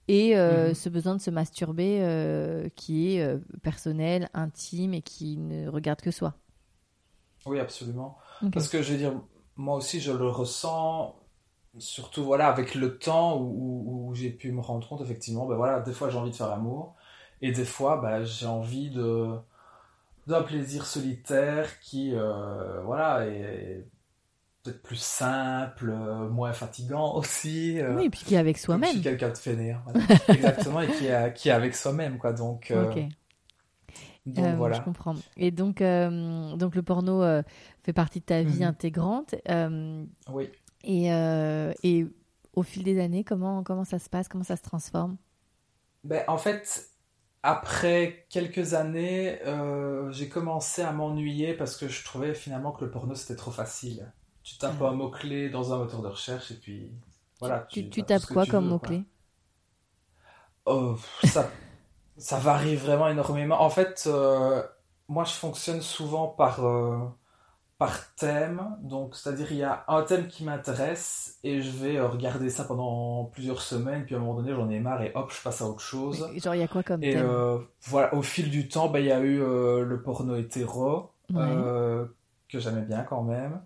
et 0.09 0.33
Mhm. 0.47 0.75
ce 0.75 0.89
besoin 0.89 1.15
de 1.15 1.21
se 1.21 1.31
masturber 1.31 2.69
qui 2.75 3.17
est 3.17 3.37
personnel, 3.63 4.29
intime 4.35 4.93
et 4.95 5.01
qui 5.01 5.37
ne 5.37 5.69
regarde 5.69 6.01
que 6.01 6.11
soi. 6.11 6.35
Oui, 7.45 7.59
absolument. 7.59 8.17
Parce 8.53 8.69
que 8.69 8.81
je 8.81 8.91
veux 8.93 8.97
dire, 8.97 9.13
moi 9.55 9.75
aussi, 9.77 9.99
je 10.01 10.11
le 10.11 10.27
ressens, 10.27 11.15
surtout 11.79 12.23
voilà, 12.25 12.49
avec 12.49 12.75
le 12.75 12.97
temps 12.99 13.37
où, 13.39 14.07
où- 14.07 14.09
où 14.11 14.15
j'ai 14.15 14.31
pu 14.31 14.51
me 14.51 14.61
rendre 14.61 14.87
compte, 14.87 15.01
effectivement, 15.01 15.45
ben 15.47 15.55
voilà, 15.55 15.79
des 15.81 15.93
fois 15.93 16.09
j'ai 16.09 16.17
envie 16.17 16.31
de 16.31 16.35
faire 16.35 16.49
l'amour, 16.49 16.95
et 17.41 17.51
des 17.51 17.65
fois 17.65 17.97
ben, 18.01 18.23
j'ai 18.25 18.47
envie 18.47 18.89
de 18.91 19.37
d'un 20.27 20.43
plaisir 20.43 20.85
solitaire 20.85 21.79
qui, 21.79 22.13
euh, 22.15 22.81
voilà, 22.83 23.25
est 23.27 23.87
peut-être 24.63 24.81
plus 24.83 24.97
simple, 24.97 25.91
moins 26.31 26.53
fatigant 26.53 27.15
aussi. 27.17 27.79
euh, 27.81 27.95
Oui, 27.95 28.05
et 28.05 28.09
puis 28.09 28.23
qui 28.23 28.35
est 28.35 28.37
avec 28.37 28.57
soi-même. 28.57 29.03
quelqu'un 29.03 29.29
de 29.29 29.37
fainéant, 29.37 29.81
voilà. 29.85 30.01
Exactement, 30.29 30.81
et 30.81 30.91
qui 30.91 31.07
est, 31.07 31.33
qui 31.35 31.49
est 31.49 31.53
avec 31.53 31.75
soi-même, 31.75 32.17
quoi. 32.19 32.33
Donc, 32.33 32.71
euh, 32.71 32.95
Ok. 32.95 32.97
donc 34.25 34.55
Euh, 34.55 34.55
voilà. 34.55 34.75
Je 34.75 34.81
comprends. 34.81 35.15
Et 35.35 35.49
donc, 35.51 35.81
euh, 35.81 36.55
donc 36.57 36.75
le 36.75 36.83
porno 36.83 37.23
euh, 37.23 37.41
fait 37.87 37.93
partie 37.93 38.19
de 38.19 38.25
ta 38.25 38.43
vie 38.43 38.63
Mhm. 38.63 38.65
intégrante. 38.65 39.35
euh, 39.49 40.05
Oui. 40.29 40.51
et, 40.83 41.13
euh, 41.13 41.73
et 41.83 42.07
au 42.53 42.63
fil 42.63 42.83
des 42.83 42.99
années, 43.01 43.23
comment, 43.23 43.63
comment 43.63 43.85
ça 43.85 43.99
se 43.99 44.09
passe? 44.09 44.27
Comment 44.29 44.43
ça 44.45 44.57
se 44.57 44.63
transforme? 44.63 45.17
Ben, 46.03 46.23
en 46.27 46.37
fait, 46.37 46.89
après 47.43 48.25
quelques 48.29 48.73
années, 48.73 49.41
euh, 49.45 50.11
j'ai 50.11 50.29
commencé 50.29 50.81
à 50.81 50.91
m'ennuyer 50.93 51.53
parce 51.55 51.77
que 51.77 51.87
je 51.87 52.03
trouvais 52.03 52.33
finalement 52.35 52.71
que 52.71 52.85
le 52.85 52.91
porno 52.91 53.15
c'était 53.15 53.35
trop 53.35 53.51
facile. 53.51 54.11
Tu 54.43 54.57
tapes 54.57 54.81
Ah. 54.81 54.83
un 54.83 54.93
mot-clé 54.93 55.49
dans 55.49 55.73
un 55.73 55.77
moteur 55.79 56.01
de 56.01 56.07
recherche 56.07 56.51
et 56.51 56.55
puis 56.59 56.91
voilà. 57.39 57.65
Tu, 57.69 57.89
tu 57.89 58.05
tapes 58.05 58.25
quoi 58.27 58.45
tu 58.45 58.47
comme 58.47 58.67
mot-clé? 58.67 59.05
Oh, 60.65 60.97
ça, 61.23 61.61
ça 62.17 62.39
varie 62.39 62.75
vraiment 62.75 63.09
énormément. 63.09 63.61
En 63.61 63.69
fait, 63.69 64.09
moi 65.07 65.23
je 65.25 65.33
fonctionne 65.33 65.81
souvent 65.81 66.27
par, 66.27 66.61
par 67.77 68.13
thème. 68.15 68.75
Donc, 68.81 69.15
c'est-à-dire, 69.15 69.51
il 69.51 69.57
y 69.57 69.63
a 69.63 69.83
un 69.87 70.01
thème 70.03 70.27
qui 70.27 70.43
m'intéresse 70.43 71.37
et 71.43 71.61
je 71.61 71.69
vais 71.69 71.97
euh, 71.97 72.07
regarder 72.07 72.49
ça 72.49 72.63
pendant 72.63 73.25
plusieurs 73.25 73.61
semaines. 73.61 74.05
Puis 74.05 74.15
à 74.15 74.17
un 74.17 74.21
moment 74.21 74.35
donné, 74.35 74.53
j'en 74.53 74.69
ai 74.69 74.79
marre 74.79 75.01
et 75.03 75.11
hop, 75.15 75.31
je 75.35 75.41
passe 75.41 75.61
à 75.61 75.65
autre 75.67 75.81
chose. 75.81 76.27
Genre, 76.43 76.55
il 76.55 76.59
y 76.61 76.63
a 76.63 76.67
quoi 76.67 76.83
comme 76.83 77.01
Et 77.01 77.13
thème? 77.13 77.23
euh, 77.25 77.59
voilà, 77.83 78.13
au 78.15 78.21
fil 78.23 78.49
du 78.49 78.67
temps, 78.67 78.89
ben, 78.89 78.99
il 78.99 79.05
y 79.05 79.11
a 79.11 79.19
eu 79.19 79.41
euh, 79.41 79.83
le 79.83 80.01
porno 80.01 80.35
hétéro, 80.35 81.11
Ouais. 81.29 81.37
euh, 81.37 82.05
que 82.49 82.59
j'aimais 82.59 82.81
bien 82.81 83.03
quand 83.03 83.23
même. 83.23 83.61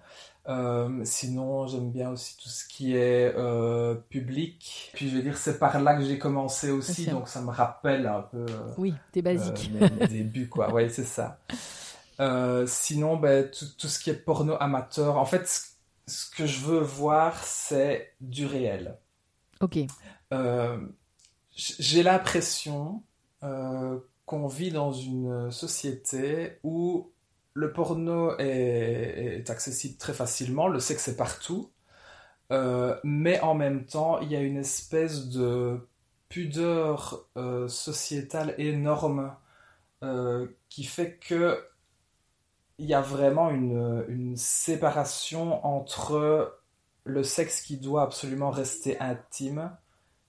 Sinon, 1.05 1.67
j'aime 1.67 1.91
bien 1.91 2.09
aussi 2.09 2.35
tout 2.37 2.49
ce 2.49 2.67
qui 2.67 2.95
est 2.95 3.33
public. 4.09 4.91
Puis 4.93 5.09
je 5.09 5.15
vais 5.17 5.21
dire, 5.23 5.37
c'est 5.37 5.59
par 5.59 5.79
là 5.79 5.95
que 5.95 6.03
j'ai 6.03 6.17
commencé 6.17 6.71
aussi, 6.71 7.07
donc 7.07 7.27
ça 7.27 7.41
me 7.41 7.49
rappelle 7.51 8.07
un 8.07 8.21
peu 8.23 8.45
Oui, 8.77 8.93
t'es 9.11 9.21
basique. 9.21 9.71
mes, 9.73 9.89
mes 9.89 10.07
débuts, 10.07 10.49
quoi. 10.49 10.71
Ouais, 10.73 10.89
c'est 10.89 11.05
ça. 11.05 11.37
Euh, 12.21 12.67
sinon, 12.67 13.17
ben, 13.17 13.49
tout, 13.49 13.65
tout 13.77 13.87
ce 13.87 13.99
qui 13.99 14.11
est 14.11 14.15
porno 14.15 14.55
amateur, 14.59 15.17
en 15.17 15.25
fait, 15.25 15.47
ce, 15.47 15.61
ce 16.07 16.29
que 16.29 16.45
je 16.45 16.59
veux 16.59 16.79
voir, 16.79 17.43
c'est 17.43 18.13
du 18.21 18.45
réel. 18.45 18.97
ok. 19.59 19.79
Euh, 20.33 20.77
j'ai 21.53 22.03
l'impression 22.03 23.03
euh, 23.43 23.99
qu'on 24.25 24.47
vit 24.47 24.71
dans 24.71 24.93
une 24.93 25.51
société 25.51 26.59
où 26.63 27.11
le 27.53 27.73
porno 27.73 28.37
est, 28.37 29.39
est 29.39 29.49
accessible 29.49 29.97
très 29.97 30.13
facilement, 30.13 30.67
le 30.67 30.79
sexe 30.79 31.09
est 31.09 31.17
partout, 31.17 31.71
mais 33.03 33.39
en 33.41 33.53
même 33.53 33.85
temps, 33.85 34.19
il 34.19 34.31
y 34.31 34.35
a 34.35 34.41
une 34.41 34.57
espèce 34.57 35.27
de 35.27 35.87
pudeur 36.29 37.27
sociétale 37.67 38.55
énorme 38.57 39.35
qui 40.69 40.83
fait 40.83 41.17
que 41.17 41.61
il 42.81 42.87
y 42.87 42.95
a 42.95 43.01
vraiment 43.01 43.51
une, 43.51 44.35
séparation 44.35 45.63
entre 45.65 46.57
le 47.03 47.23
sexe 47.23 47.61
qui 47.61 47.77
doit 47.77 48.01
absolument 48.01 48.49
rester 48.49 48.99
intime 48.99 49.71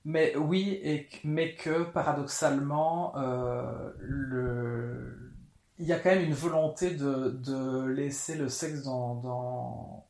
mais 0.05 0.37
oui, 0.37 0.83
mais 1.25 1.55
que 1.55 1.85
paradoxalement, 1.85 3.17
euh, 3.17 3.93
il 5.79 5.87
y 5.87 5.93
a 5.93 5.99
quand 5.99 6.11
même 6.11 6.25
une 6.25 6.35
volonté 6.35 6.91
de, 6.91 7.31
de 7.31 7.87
laisser 7.87 8.35
le 8.35 8.49
sexe 8.49 8.83
dans, 8.83 9.15
dans, 9.15 10.07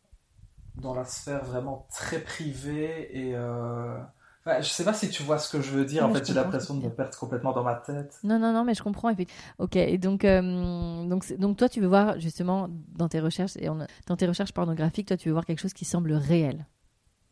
dans 0.76 0.94
la 0.94 1.04
sphère 1.04 1.44
vraiment 1.44 1.86
très 1.90 2.20
privée. 2.20 3.10
Et 3.16 3.36
euh... 3.36 3.98
enfin, 4.44 4.60
je 4.60 4.68
sais 4.68 4.84
pas 4.84 4.92
si 4.94 5.10
tu 5.10 5.22
vois 5.22 5.38
ce 5.38 5.50
que 5.50 5.60
je 5.62 5.70
veux 5.70 5.84
dire. 5.84 6.04
Ouais, 6.04 6.10
en 6.10 6.14
fait, 6.14 6.26
j'ai 6.26 6.34
l'impression 6.34 6.74
de 6.74 6.84
me 6.84 6.90
perdre 6.90 7.16
complètement 7.18 7.52
dans 7.52 7.62
ma 7.64 7.74
tête. 7.74 8.18
Non, 8.24 8.38
non, 8.38 8.52
non, 8.52 8.64
mais 8.64 8.74
je 8.74 8.82
comprends. 8.82 9.12
Ok, 9.58 9.76
et 9.76 9.98
donc, 9.98 10.24
euh, 10.24 11.04
donc, 11.06 11.32
donc 11.38 11.56
toi, 11.56 11.68
tu 11.68 11.80
veux 11.80 11.88
voir 11.88 12.18
justement 12.20 12.68
dans 12.96 13.08
tes 13.08 13.20
recherches, 13.20 13.56
et 13.56 13.68
on- 13.68 13.86
dans 14.06 14.16
tes 14.16 14.26
recherches 14.26 14.52
pornographiques, 14.52 15.08
toi, 15.08 15.16
tu 15.16 15.28
veux 15.28 15.32
voir 15.32 15.44
quelque 15.46 15.60
chose 15.60 15.72
qui 15.72 15.84
semble 15.84 16.12
réel. 16.12 16.66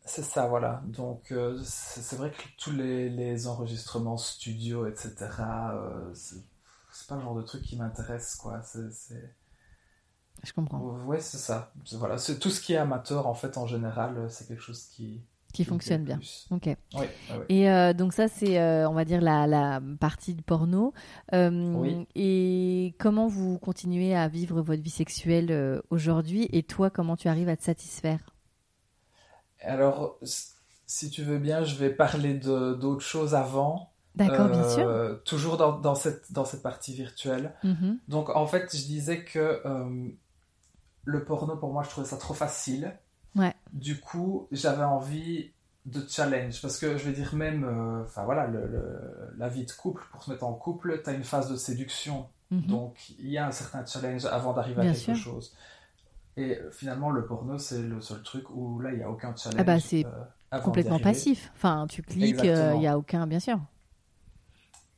C'est 0.05 0.23
ça, 0.23 0.47
voilà. 0.47 0.81
Donc, 0.87 1.31
euh, 1.31 1.59
c'est 1.63 2.15
vrai 2.15 2.31
que 2.31 2.41
tous 2.57 2.71
les, 2.71 3.09
les 3.09 3.47
enregistrements 3.47 4.17
studio, 4.17 4.87
etc., 4.87 5.75
euh, 5.75 6.11
c'est 6.13 7.07
pas 7.07 7.15
le 7.15 7.21
genre 7.21 7.35
de 7.35 7.43
truc 7.43 7.61
qui 7.63 7.77
m'intéresse, 7.77 8.35
quoi. 8.35 8.61
C'est... 8.63 9.35
Je 10.43 10.53
comprends. 10.53 10.79
Ouais, 11.05 11.19
c'est 11.19 11.37
ça. 11.37 11.71
Voilà, 11.93 12.17
c'est 12.17 12.39
tout 12.39 12.49
ce 12.49 12.61
qui 12.61 12.73
est 12.73 12.77
amateur 12.77 13.27
en 13.27 13.35
fait 13.35 13.57
en 13.57 13.67
général, 13.67 14.27
c'est 14.29 14.47
quelque 14.47 14.61
chose 14.61 14.85
qui 14.85 15.21
Qui 15.53 15.65
fonctionne 15.65 16.05
bien. 16.05 16.19
Ok. 16.49 16.63
Oui, 16.65 16.75
oui. 16.93 17.05
Et 17.49 17.69
euh, 17.69 17.91
donc 17.93 18.13
ça, 18.13 18.27
c'est, 18.29 18.57
euh, 18.57 18.89
on 18.89 18.93
va 18.93 19.03
dire, 19.03 19.19
la, 19.19 19.47
la 19.47 19.81
partie 19.99 20.33
de 20.33 20.41
porno. 20.41 20.93
Euh, 21.33 21.73
Oui. 21.73 22.07
Et 22.15 22.95
comment 22.99 23.27
vous 23.27 23.59
continuez 23.59 24.15
à 24.15 24.27
vivre 24.29 24.61
votre 24.61 24.81
vie 24.81 24.89
sexuelle 24.89 25.81
aujourd'hui? 25.89 26.47
Et 26.53 26.63
toi, 26.63 26.89
comment 26.89 27.17
tu 27.17 27.27
arrives 27.27 27.49
à 27.49 27.57
te 27.57 27.63
satisfaire? 27.63 28.19
Alors, 29.59 30.17
si 30.87 31.09
tu 31.09 31.23
veux 31.23 31.37
bien, 31.37 31.63
je 31.63 31.75
vais 31.75 31.89
parler 31.89 32.33
de 32.33 32.73
d'autres 32.73 33.05
choses 33.05 33.35
avant. 33.35 33.91
D'accord, 34.15 34.47
bien 34.47 34.67
sûr. 34.69 35.21
Toujours 35.25 35.57
dans, 35.57 35.77
dans 35.79 35.95
cette 35.95 36.31
dans 36.31 36.45
cette 36.45 36.63
partie 36.63 36.93
virtuelle. 36.93 37.53
Mhm. 37.63 37.99
Donc 38.07 38.29
en 38.29 38.47
fait, 38.47 38.75
je 38.75 38.83
disais 38.85 39.23
que 39.23 39.61
le 41.03 41.25
porno 41.25 41.57
pour 41.57 41.73
moi, 41.73 41.83
je 41.83 41.89
trouvais 41.89 42.07
ça 42.07 42.17
trop 42.17 42.33
facile. 42.33 42.93
Ouais. 43.35 43.53
Du 43.73 43.99
coup, 43.99 44.47
j'avais 44.51 44.83
envie 44.83 45.51
de 45.85 46.05
challenge 46.07 46.61
parce 46.61 46.77
que 46.77 46.97
je 46.97 47.05
vais 47.09 47.13
dire 47.13 47.33
même, 47.35 47.63
euh, 47.63 48.03
enfin 48.03 48.23
voilà, 48.25 48.45
le, 48.47 48.67
le- 48.67 49.33
la 49.37 49.47
vie 49.49 49.65
de 49.65 49.71
couple 49.71 50.03
pour 50.11 50.23
se 50.23 50.29
mettre 50.31 50.43
en 50.43 50.53
couple, 50.53 51.01
tu 51.03 51.09
as 51.09 51.13
une 51.13 51.23
phase 51.23 51.49
de 51.49 51.55
séduction. 51.55 52.29
Mhm. 52.51 52.61
Donc, 52.67 53.09
il 53.19 53.29
y 53.29 53.37
a 53.37 53.47
un 53.47 53.51
certain 53.51 53.85
challenge 53.85 54.25
avant 54.25 54.53
d'arriver 54.53 54.81
à 54.81 54.83
Bien 54.83 54.93
quelque 54.93 54.99
sûr. 54.99 55.15
chose. 55.15 55.55
Et 56.37 56.57
euh, 56.59 56.71
finalement, 56.71 57.11
le 57.11 57.25
porno, 57.25 57.57
c'est 57.57 57.81
le 57.81 58.01
seul 58.01 58.23
truc 58.23 58.49
où 58.51 58.79
là, 58.79 58.91
il 58.91 58.97
n'y 58.97 59.03
a 59.03 59.09
aucun 59.09 59.35
challenge. 59.35 59.59
Ah 59.59 59.63
bah, 59.63 59.79
c'est 59.79 60.05
euh, 60.05 60.59
Complètement 60.63 60.99
passif. 60.99 61.51
Enfin, 61.55 61.87
tu 61.89 62.01
cliques, 62.03 62.43
il 62.43 62.49
Exactement. 62.49 62.79
n'y 62.79 62.87
a 62.87 62.97
aucun, 62.97 63.27
bien 63.27 63.39
sûr. 63.39 63.59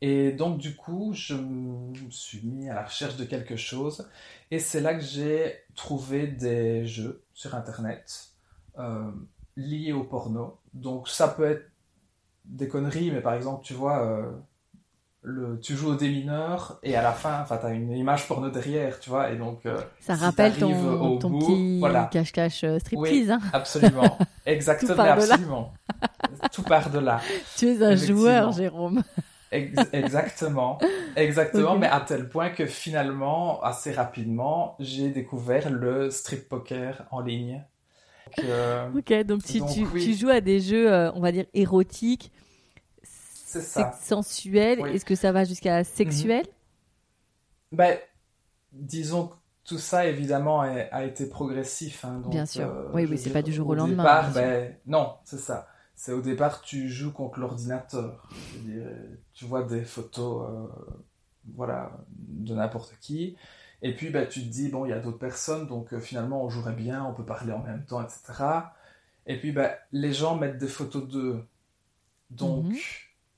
Et 0.06 0.34
donc, 0.34 0.58
du 0.58 0.76
coup, 0.76 1.12
je 1.14 1.34
me 1.34 1.94
suis 2.10 2.42
mis 2.46 2.70
à 2.70 2.74
la 2.74 2.84
recherche 2.84 3.16
de 3.16 3.24
quelque 3.24 3.56
chose. 3.56 4.06
Et 4.52 4.60
c'est 4.60 4.82
là 4.82 4.94
que 4.96 5.00
j'ai 5.02 5.56
trouvé 5.76 6.28
des 6.28 6.86
jeux 6.86 7.24
sur 7.34 7.56
Internet 7.56 8.28
euh, 8.80 9.10
liés 9.56 9.94
au 9.94 10.04
porno. 10.04 10.58
Donc, 10.74 11.08
ça 11.08 11.30
peut 11.30 11.46
être 11.50 11.70
des 12.44 12.68
conneries, 12.68 13.12
mais 13.12 13.22
par 13.22 13.34
exemple, 13.34 13.64
tu 13.64 13.74
vois, 13.74 14.06
euh, 14.06 14.30
le, 15.22 15.58
tu 15.62 15.78
joues 15.78 15.92
au 15.92 15.96
démineur 15.96 16.80
et 16.84 16.98
à 16.98 17.02
la 17.02 17.14
fin, 17.14 17.40
enfin, 17.42 17.56
tu 17.58 17.66
as 17.68 17.72
une 17.72 17.94
image 17.94 18.28
porno 18.28 18.50
derrière, 18.50 19.00
tu 19.00 19.10
vois. 19.10 19.32
Et 19.32 19.38
donc, 19.38 19.66
euh, 19.66 19.80
Ça 20.02 20.16
Si 20.18 20.22
rappelle 20.22 20.58
ton, 20.58 21.00
au 21.00 21.18
ton 21.20 21.30
bout, 21.30 21.40
petit 21.40 21.80
voilà. 21.80 22.10
cache-cache 22.12 22.66
euh, 22.66 22.74
Oui. 22.74 22.80
striptease. 22.82 23.32
hein. 23.32 23.40
absolument. 23.54 24.18
Exactement, 24.46 25.02
absolument. 25.02 25.74
Tout 26.52 26.64
part 26.64 26.90
de 26.90 27.00
là. 27.00 27.22
Tu 27.58 27.68
es 27.70 27.82
un 27.82 27.96
joueur, 27.96 28.52
Jérôme. 28.52 29.02
Ex- 29.54 29.90
exactement, 29.94 30.80
exactement, 31.16 31.78
mais 31.78 31.88
à 31.88 32.02
tel 32.02 32.28
point 32.28 32.50
que 32.50 32.66
finalement, 32.66 33.62
assez 33.62 33.92
rapidement, 33.92 34.76
j'ai 34.80 35.10
découvert 35.10 35.70
le 35.70 36.10
strip 36.10 36.50
poker 36.50 37.06
en 37.12 37.22
ligne. 37.22 37.64
Donc, 38.26 38.44
euh, 38.44 38.90
Ok, 38.96 39.14
donc, 39.26 39.44
tu, 39.44 39.60
Donc, 39.60 39.70
tu, 39.74 39.86
oui. 39.94 40.04
tu 40.04 40.14
joues 40.16 40.30
à 40.30 40.42
des 40.42 40.60
jeux, 40.60 40.92
euh, 40.92 41.12
on 41.14 41.20
va 41.22 41.32
dire, 41.32 41.46
érotiques, 41.54 42.32
C'est 43.04 43.62
ça. 43.62 43.92
sensuels. 44.02 44.80
Oui. 44.82 44.90
Est-ce 44.90 45.06
que 45.06 45.16
ça 45.16 45.32
va 45.32 45.44
jusqu'à 45.46 45.84
sexuel? 45.84 46.46
Ben, 47.72 47.98
disons 48.74 49.28
que 49.30 49.36
tout 49.66 49.80
ça, 49.80 50.08
évidemment, 50.08 50.62
a 50.62 51.06
été 51.06 51.28
progressif. 51.30 52.06
hein, 52.06 52.20
donc, 52.20 52.32
Bien 52.32 52.46
sûr. 52.46 52.66
euh, 52.66 52.92
Oui, 52.94 53.06
oui, 53.10 53.18
c'est 53.18 53.30
dire, 53.30 53.34
pas 53.34 53.42
du 53.42 53.54
jour 53.54 53.70
au 53.70 53.76
lendemain, 53.76 54.06
Départ, 54.06 54.32
ben, 54.34 54.76
non, 54.88 55.16
c'est 55.26 55.40
ça. 55.40 55.68
C'est 56.04 56.12
au 56.12 56.20
départ, 56.20 56.62
tu 56.62 56.90
joues 56.90 57.14
contre 57.14 57.40
l'ordinateur. 57.40 58.28
Tu 59.34 59.46
vois 59.46 59.64
des 59.64 59.86
photos, 59.86 60.50
euh, 60.50 60.68
voilà, 61.56 61.92
de 62.10 62.54
n'importe 62.54 62.98
qui. 63.00 63.38
Et 63.82 63.96
puis, 63.96 64.10
ben, 64.10 64.28
tu 64.28 64.42
te 64.42 64.50
dis, 64.50 64.68
bon, 64.68 64.84
il 64.86 64.90
y 64.90 64.92
a 64.92 65.00
d'autres 65.00 65.18
personnes, 65.18 65.66
donc 65.66 65.94
euh, 65.94 66.02
finalement, 66.02 66.44
on 66.44 66.50
jouerait 66.50 66.74
bien, 66.74 67.06
on 67.06 67.14
peut 67.14 67.24
parler 67.24 67.54
en 67.54 67.64
même 67.64 67.86
temps, 67.86 68.02
etc. 68.02 68.22
Et 69.28 69.40
puis, 69.40 69.54
ben, 69.54 69.72
les 69.94 70.12
gens 70.12 70.36
mettent 70.36 70.58
des 70.58 70.68
photos 70.68 71.08
d'eux. 71.08 71.46
Donc, 72.32 72.66
Mhm. 72.66 72.76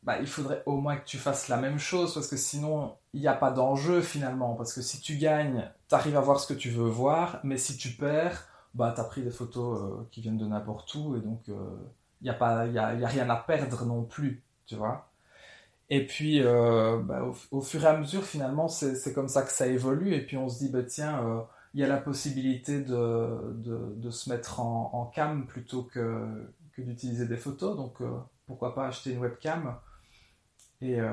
bah, 0.01 0.17
il 0.19 0.25
faudrait 0.25 0.63
au 0.65 0.77
moins 0.77 0.97
que 0.97 1.05
tu 1.05 1.19
fasses 1.19 1.49
la 1.49 1.57
même 1.57 1.77
chose, 1.77 2.15
parce 2.15 2.27
que 2.27 2.35
sinon, 2.37 2.95
il 3.13 3.21
n'y 3.21 3.27
a 3.27 3.35
pas 3.35 3.51
d'enjeu 3.51 4.01
finalement. 4.01 4.55
Parce 4.55 4.73
que 4.73 4.81
si 4.81 4.99
tu 5.01 5.17
gagnes, 5.17 5.71
tu 5.87 5.93
arrives 5.93 6.17
à 6.17 6.21
voir 6.21 6.39
ce 6.39 6.51
que 6.51 6.57
tu 6.57 6.71
veux 6.71 6.89
voir, 6.89 7.41
mais 7.43 7.59
si 7.59 7.77
tu 7.77 7.89
perds, 7.89 8.47
bah, 8.73 8.91
tu 8.95 9.01
as 9.01 9.03
pris 9.03 9.21
des 9.21 9.29
photos 9.29 9.81
euh, 9.83 10.07
qui 10.09 10.21
viennent 10.21 10.39
de 10.39 10.47
n'importe 10.47 10.95
où, 10.95 11.15
et 11.15 11.19
donc 11.19 11.47
n'y 12.25 12.31
a, 12.31 12.35
pas- 12.35 12.67
y 12.67 12.77
a, 12.79 12.93
y 12.95 13.05
a 13.05 13.07
rien 13.07 13.29
à 13.29 13.37
perdre 13.37 13.85
non 13.85 14.03
plus, 14.03 14.43
tu 14.67 14.75
vois. 14.75 15.11
Et 15.89 16.05
puis, 16.07 16.41
euh, 16.43 16.99
bah, 17.03 17.23
au, 17.23 17.35
au 17.57 17.61
fur 17.61 17.83
et 17.83 17.87
à 17.87 17.97
mesure, 17.97 18.23
finalement, 18.23 18.67
c'est 18.67 19.13
comme 19.13 19.27
ça 19.29 19.43
que 19.43 19.51
ça 19.51 19.67
évolue, 19.67 20.13
et 20.15 20.21
puis 20.25 20.37
on 20.37 20.49
se 20.49 20.59
dit, 20.59 20.69
bah, 20.69 20.83
tiens, 20.83 21.23
euh, 21.25 21.41
il 21.73 21.81
y 21.81 21.83
a 21.83 21.87
la 21.87 21.97
possibilité 21.97 22.81
de, 22.81 23.53
de, 23.55 23.93
de 23.97 24.09
se 24.09 24.29
mettre 24.29 24.59
en, 24.61 24.91
en 24.93 25.05
cam 25.07 25.45
plutôt 25.47 25.83
que, 25.83 26.51
que 26.73 26.81
d'utiliser 26.81 27.27
des 27.27 27.37
photos, 27.37 27.75
donc 27.77 28.01
euh, 28.01 28.17
pourquoi 28.47 28.73
pas 28.75 28.87
acheter 28.87 29.11
une 29.11 29.19
webcam 29.19 29.75
et, 30.81 30.99
euh, 30.99 31.09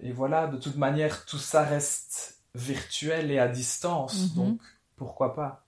et 0.00 0.12
voilà, 0.12 0.46
de 0.46 0.56
toute 0.56 0.76
manière, 0.76 1.24
tout 1.26 1.38
ça 1.38 1.62
reste 1.62 2.40
virtuel 2.54 3.30
et 3.30 3.38
à 3.38 3.48
distance, 3.48 4.34
Mhm. 4.34 4.36
donc 4.36 4.60
pourquoi 4.96 5.34
pas. 5.34 5.64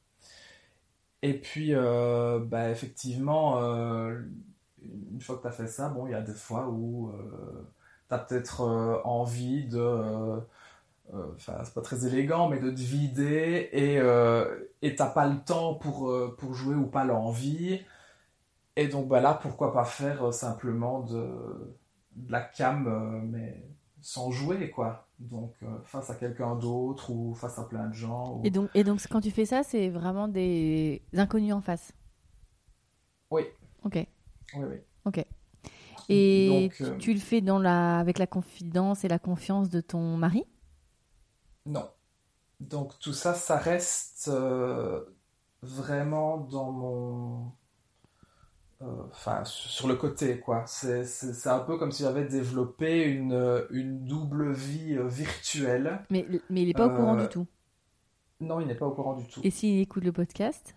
Et 1.23 1.35
puis, 1.35 1.75
euh, 1.75 2.39
bah, 2.41 2.71
effectivement, 2.71 3.63
euh, 3.63 4.21
une 5.13 5.21
fois 5.21 5.37
que 5.37 5.43
tu 5.43 5.49
as 5.49 5.53
fait 5.53 5.67
ça, 5.67 5.89
bon, 5.89 6.07
il 6.07 6.13
y 6.13 6.15
a 6.15 6.23
des 6.23 6.35
fois 6.35 6.69
où 6.69 7.13
as 8.11 8.19
peut-être 8.19 8.61
envie 9.05 9.65
de 9.67 10.41
enfin 11.13 11.59
c'est 11.65 11.75
pas 11.75 11.83
très 11.83 12.07
élégant, 12.07 12.49
mais 12.49 12.59
de 12.61 12.71
te 12.71 12.81
vider 12.81 13.69
et 13.73 14.01
et 14.83 14.97
t'as 14.97 15.11
pas 15.11 15.27
le 15.27 15.39
temps 15.45 15.75
pour 15.75 16.13
pour 16.37 16.55
jouer 16.55 16.75
ou 16.75 16.87
pas 16.87 17.05
l'envie. 17.05 17.81
Et 18.77 18.89
donc 18.89 19.09
bah 19.09 19.21
là 19.21 19.35
pourquoi 19.35 19.73
pas 19.73 19.85
faire 19.85 20.33
simplement 20.35 21.01
de, 21.01 21.75
de 22.15 22.33
la 22.33 22.43
cam 22.43 23.23
mais 23.31 23.63
sans 24.01 24.31
jouer 24.31 24.71
quoi. 24.71 25.09
Donc 25.19 25.55
face 25.85 26.11
à 26.11 26.15
quelqu'un 26.15 26.55
d'autre 26.57 27.11
ou 27.11 27.35
face 27.35 27.59
à 27.59 27.65
plein 27.65 27.89
de 27.89 27.95
gens. 27.95 28.41
Et 28.45 28.51
donc 28.51 28.69
et 28.75 28.85
donc 28.85 29.01
quand 29.11 29.21
tu 29.21 29.31
fais 29.31 29.47
ça 29.47 29.63
c'est 29.63 29.89
vraiment 29.89 30.29
des 30.29 31.03
inconnus 31.15 31.55
en 31.55 31.61
face? 31.61 31.93
Oui. 33.31 33.43
Oui 34.55 34.65
oui. 34.65 34.77
Ok. 35.05 35.25
Et 36.09 36.71
tu, 36.99 37.13
le 37.13 37.21
fais 37.21 37.41
dans 37.41 37.59
la, 37.59 37.99
avec 37.99 38.19
la 38.19 38.27
confidence 38.27 39.05
et 39.05 39.09
la 39.09 39.19
confiance 39.19 39.69
de 39.71 39.81
ton 39.81 40.17
mari? 40.17 40.45
Non. 41.67 41.89
Donc 42.61 42.99
tout 43.01 43.13
ça, 43.13 43.35
ça 43.35 43.57
reste 43.57 44.29
euh, 44.29 45.05
vraiment 45.63 46.39
dans 46.39 46.71
mon... 46.71 47.53
Euh, 48.83 49.05
enfin, 49.11 49.43
sur 49.45 49.89
le 49.89 49.97
côté, 49.97 50.39
quoi. 50.39 50.65
C'est 50.67 51.47
un 51.47 51.59
peu 51.61 51.79
comme 51.79 51.93
si 51.93 52.03
j'avais 52.03 52.25
développé 52.25 53.05
une, 53.05 53.67
une, 53.71 54.05
double 54.05 54.53
vie 54.53 54.97
euh, 54.97 55.09
virtuelle. 55.09 56.03
Mais, 56.11 56.27
mais 56.51 56.63
il 56.63 56.69
n'est 56.69 56.75
pas 56.75 56.87
au 56.87 56.91
courant 56.91 57.17
du 57.17 57.29
tout? 57.29 57.47
Non, 58.41 58.61
il 58.61 58.67
n'est 58.67 58.75
pas 58.75 58.87
au 58.87 58.93
courant 58.93 59.15
du 59.15 59.27
tout. 59.27 59.41
Et 59.43 59.51
s'il 59.51 59.81
écoute 59.81 60.05
le 60.05 60.13
podcast? 60.13 60.77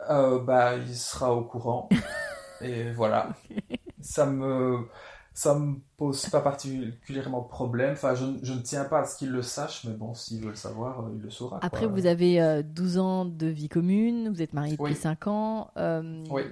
Bah, 0.00 0.74
Il 0.76 0.96
sera 0.96 1.34
au 1.34 1.44
courant. 1.44 1.88
Et 2.62 2.92
voilà. 2.92 3.30
Ça 4.00 4.26
me 4.26 4.86
ça 5.34 5.58
me 5.58 5.76
pose 5.96 6.26
pas 6.26 6.40
particulièrement 6.40 7.42
de 7.42 7.48
problème. 7.48 7.92
Enfin, 7.92 8.14
je, 8.14 8.24
je, 8.42 8.52
ne 8.52 8.60
tiens 8.60 8.84
pas 8.84 9.00
à 9.00 9.04
ce 9.06 9.16
qu'il 9.16 9.30
le 9.30 9.42
sache, 9.42 9.84
mais 9.84 9.94
bon, 9.94 10.14
s'il 10.14 10.40
veut 10.40 10.50
le 10.50 10.56
savoir, 10.56 11.00
euh, 11.00 11.10
il 11.14 11.22
le 11.22 11.30
saura. 11.30 11.58
Après, 11.62 11.86
vous 11.86 12.06
avez 12.06 12.62
12 12.62 12.96
euh, 12.96 13.00
ans 13.00 13.24
de 13.24 13.46
vie 13.46 13.68
commune, 13.68 14.28
vous 14.28 14.42
êtes 14.42 14.52
marié 14.52 14.76
depuis 14.76 14.94
5 14.94 15.26
ans. 15.28 15.70
Euh, 15.76 16.22
oui. 16.30 16.42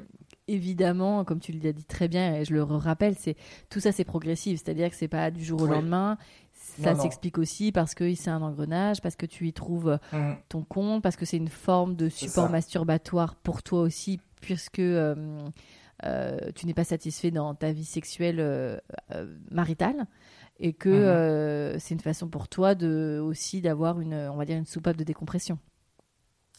Évidemment, 0.48 1.24
comme 1.24 1.38
tu 1.38 1.52
l'as 1.52 1.72
dit 1.72 1.84
très 1.84 2.08
bien, 2.08 2.34
et 2.34 2.44
je 2.44 2.54
le 2.54 2.62
rappelle, 2.64 3.14
c'est 3.16 3.36
tout 3.68 3.78
ça 3.78 3.92
c'est 3.92 4.02
progressif, 4.02 4.61
c'est-à-dire 4.64 4.90
que 4.90 4.96
c'est 4.96 5.06
pas 5.06 5.30
du 5.30 5.44
jour 5.44 5.62
au 5.62 5.66
lendemain. 5.66 6.18
Ça 6.52 6.96
s'explique 6.96 7.38
aussi 7.38 7.70
parce 7.70 7.94
que 7.94 8.12
c'est 8.14 8.30
un 8.30 8.42
engrenage, 8.42 9.00
parce 9.00 9.14
que 9.14 9.26
tu 9.26 9.46
y 9.46 9.52
trouves 9.52 9.98
mmh. 10.12 10.32
ton 10.48 10.62
compte, 10.62 11.02
parce 11.02 11.14
que 11.14 11.24
c'est 11.24 11.36
une 11.36 11.48
forme 11.48 11.94
de 11.94 12.08
support 12.08 12.48
masturbatoire 12.50 13.36
pour 13.36 13.62
toi 13.62 13.82
aussi, 13.82 14.18
puisque 14.40 14.80
euh, 14.80 15.14
tu 16.55 16.66
n'es 16.66 16.74
pas 16.74 16.84
satisfait 16.84 17.30
dans 17.30 17.55
ta 17.55 17.72
vie 17.72 17.84
sexuelle 17.84 18.40
euh, 18.40 18.78
euh, 19.12 19.26
maritale 19.51 20.07
et 20.59 20.72
que 20.72 21.72
mhm. 21.72 21.78
c'est 21.78 21.94
une 21.94 22.01
façon 22.01 22.28
pour 22.28 22.48
toi 22.48 22.74
de 22.74 23.20
aussi 23.22 23.61
d'avoir 23.61 24.01
une 24.01 24.14
on 24.14 24.36
va 24.36 24.44
dire 24.44 24.57
une 24.57 24.66
soupape 24.66 24.96
de 24.96 25.05
décompression. 25.05 25.59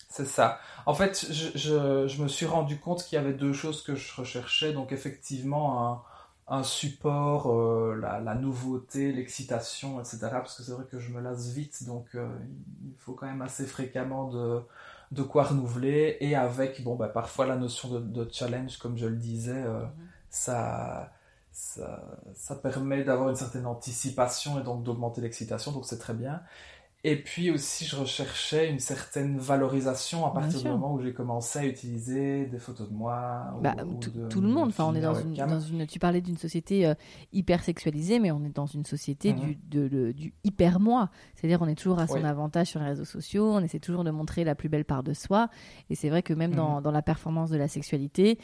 C'est 0.09 0.25
ça. 0.25 0.59
En 0.85 0.93
fait, 0.93 1.27
je, 1.31 2.05
je, 2.07 2.21
me 2.21 2.27
suis 2.27 2.45
rendu 2.45 2.77
compte 2.77 3.03
qu'il 3.05 3.15
y 3.15 3.19
avait 3.19 3.33
deux 3.33 3.53
choses 3.53 3.81
que 3.81 3.95
je 3.95 4.13
recherchais. 4.13 4.73
Donc 4.73 4.91
effectivement, 4.91 5.87
un, 5.87 6.57
un 6.57 6.63
support, 6.63 7.95
la, 7.95 8.19
la, 8.19 8.35
nouveauté, 8.35 9.13
l'excitation, 9.13 10.01
etc. 10.01 10.17
Parce 10.31 10.57
que 10.57 10.63
c'est 10.63 10.73
vrai 10.73 10.83
que 10.91 10.99
je 10.99 11.11
me 11.11 11.21
lasse 11.21 11.53
vite, 11.53 11.85
donc 11.85 12.07
il 12.13 12.97
faut 12.97 13.13
quand 13.13 13.27
même 13.27 13.41
assez 13.41 13.65
fréquemment 13.65 14.27
de, 14.27 14.61
de 15.11 15.23
quoi 15.23 15.43
renouveler 15.43 16.17
et 16.21 16.35
avec 16.35 16.83
bon 16.83 16.95
bah 16.95 17.09
parfois 17.09 17.45
la 17.45 17.57
notion 17.57 17.99
de, 17.99 18.27
challenge 18.31 18.77
comme 18.77 18.97
je 18.97 19.07
le 19.07 19.17
disais 19.17 19.51
euh, 19.51 19.81
mhm. 19.81 19.89
ça, 20.29 21.11
ça, 21.51 22.55
permet 22.55 23.03
d'avoir 23.03 23.29
une 23.29 23.35
certaine 23.35 23.65
anticipation 23.65 24.59
et 24.59 24.63
donc 24.63 24.83
d'augmenter 24.83 25.19
l'excitation 25.21 25.73
donc 25.73 25.85
c'est 25.85 25.99
très 25.99 26.13
bien 26.13 26.41
et 27.03 27.15
puis 27.15 27.49
aussi, 27.49 27.85
je 27.85 27.95
recherchais 27.95 28.69
une 28.69 28.77
certaine 28.77 29.39
valorisation 29.39 30.23
à 30.27 30.31
partir 30.31 30.61
du 30.61 30.67
moment 30.67 30.93
où 30.93 31.01
j'ai 31.01 31.13
commencé 31.13 31.57
à 31.57 31.65
utiliser 31.65 32.45
des 32.45 32.59
photos 32.59 32.89
de 32.89 32.93
moi. 32.93 33.57
Bah, 33.59 33.75
tout 34.29 34.39
le 34.39 34.47
monde. 34.47 34.69
Enfin, 34.69 34.85
on 34.85 34.93
est 34.93 35.01
dans 35.01 35.15
une, 35.15 35.33
dans 35.33 35.59
une, 35.59 35.87
Tu 35.87 35.97
parlais 35.97 36.21
d'une 36.21 36.37
société 36.37 36.85
euh, 36.85 36.93
hyper 37.33 37.63
sexualisée, 37.63 38.19
mais 38.19 38.29
on 38.29 38.43
est 38.43 38.55
dans 38.55 38.67
une 38.67 38.85
société 38.85 39.33
du, 39.33 39.57
mhm. 39.73 39.89
de, 39.89 40.11
du 40.11 40.35
hyper 40.43 40.79
moi. 40.79 41.09
C'est-à-dire, 41.33 41.63
on 41.63 41.67
est 41.67 41.75
toujours 41.75 41.97
à 41.97 42.05
son 42.05 42.23
avantage 42.23 42.67
sur 42.67 42.79
les 42.79 42.87
réseaux 42.89 43.05
sociaux. 43.05 43.51
On 43.51 43.61
essaie 43.61 43.79
toujours 43.79 44.03
de 44.03 44.11
montrer 44.11 44.43
la 44.43 44.53
plus 44.53 44.69
belle 44.69 44.85
part 44.85 45.01
de 45.01 45.13
soi. 45.13 45.49
Et 45.89 45.95
c'est 45.95 46.09
vrai 46.09 46.21
que 46.21 46.35
même 46.35 46.53
dans, 46.53 46.77
mhm. 46.77 46.83
dans 46.83 46.91
la 46.91 47.01
performance 47.01 47.49
de 47.49 47.57
la 47.57 47.67
sexualité, 47.67 48.37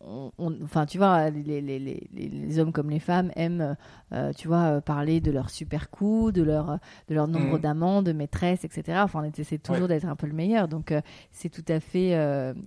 enfin, 0.00 0.86
tu 0.86 0.98
vois, 0.98 1.30
les, 1.30 1.60
les, 1.60 1.78
les, 1.78 2.08
les, 2.12 2.58
hommes 2.58 2.72
comme 2.72 2.90
les 2.90 3.00
femmes 3.00 3.30
aiment, 3.36 3.76
euh, 4.12 4.32
tu 4.32 4.48
vois, 4.48 4.76
euh, 4.76 4.80
parler 4.80 5.20
de 5.20 5.30
leur 5.30 5.50
super 5.50 5.90
coup, 5.90 6.30
de 6.32 6.42
leur, 6.42 6.78
de 7.08 7.14
leur 7.14 7.26
nombre 7.26 7.56
mhm. 7.56 7.60
d'amants, 7.60 8.02
de 8.02 8.12
maîtresses, 8.12 8.64
etc. 8.64 9.00
Enfin, 9.02 9.22
on 9.24 9.40
essaie 9.40 9.58
toujours 9.58 9.88
d'être 9.88 10.04
un 10.04 10.16
peu 10.16 10.26
le 10.26 10.34
meilleur. 10.34 10.68
Donc, 10.68 10.92
euh, 10.92 11.00
c'est 11.32 11.48
tout 11.48 11.64
à 11.68 11.80
fait 11.80 11.98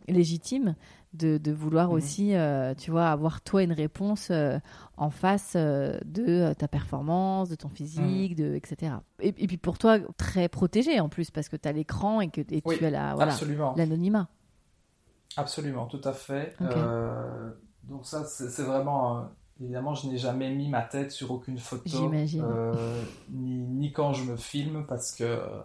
légitime 0.07 0.75
de, 1.13 1.37
de 1.37 1.51
vouloir 1.51 1.89
mhm. 1.89 1.93
aussi, 1.93 2.33
tu 2.77 2.91
vois, 2.91 3.09
avoir 3.09 3.41
toi 3.41 3.63
une 3.63 3.73
réponse 3.73 4.31
en 4.97 5.09
face 5.09 5.55
de 5.55 6.53
ta 6.53 6.67
performance, 6.67 7.49
de 7.49 7.55
ton 7.55 7.69
physique, 7.69 8.37
mhm. 8.37 8.45
de, 8.45 8.55
etc. 8.55 8.93
Et, 9.19 9.31
puis 9.31 9.57
pour 9.57 9.77
toi, 9.77 9.99
très 10.17 10.49
protégé 10.49 10.99
en 10.99 11.09
plus, 11.09 11.31
parce 11.31 11.49
que 11.49 11.55
tu 11.55 11.67
as 11.67 11.71
l'écran 11.71 12.21
et 12.21 12.29
que 12.29 12.41
et 12.41 12.61
tu 12.61 12.85
as 12.85 13.15
l'anonymat. 13.77 14.29
Absolument, 15.37 15.85
tout 15.85 16.01
à 16.03 16.13
fait. 16.13 16.55
Euh, 16.61 17.51
donc 17.83 18.05
ça, 18.05 18.25
c'est 18.25 18.63
vraiment... 18.63 19.29
évidemment, 19.59 19.95
je 19.95 20.07
n'ai 20.07 20.17
jamais 20.17 20.53
mis 20.53 20.69
ma 20.69 20.81
tête 20.81 21.11
sur 21.11 21.31
aucune 21.31 21.57
photo, 21.57 22.11
euh, 22.13 23.03
ni, 23.29 23.59
ni, 23.59 23.91
quand 23.91 24.13
je 24.13 24.23
me 24.23 24.35
filme, 24.35 24.85
parce 24.87 25.13
que 25.13 25.23
euh, 25.23 25.61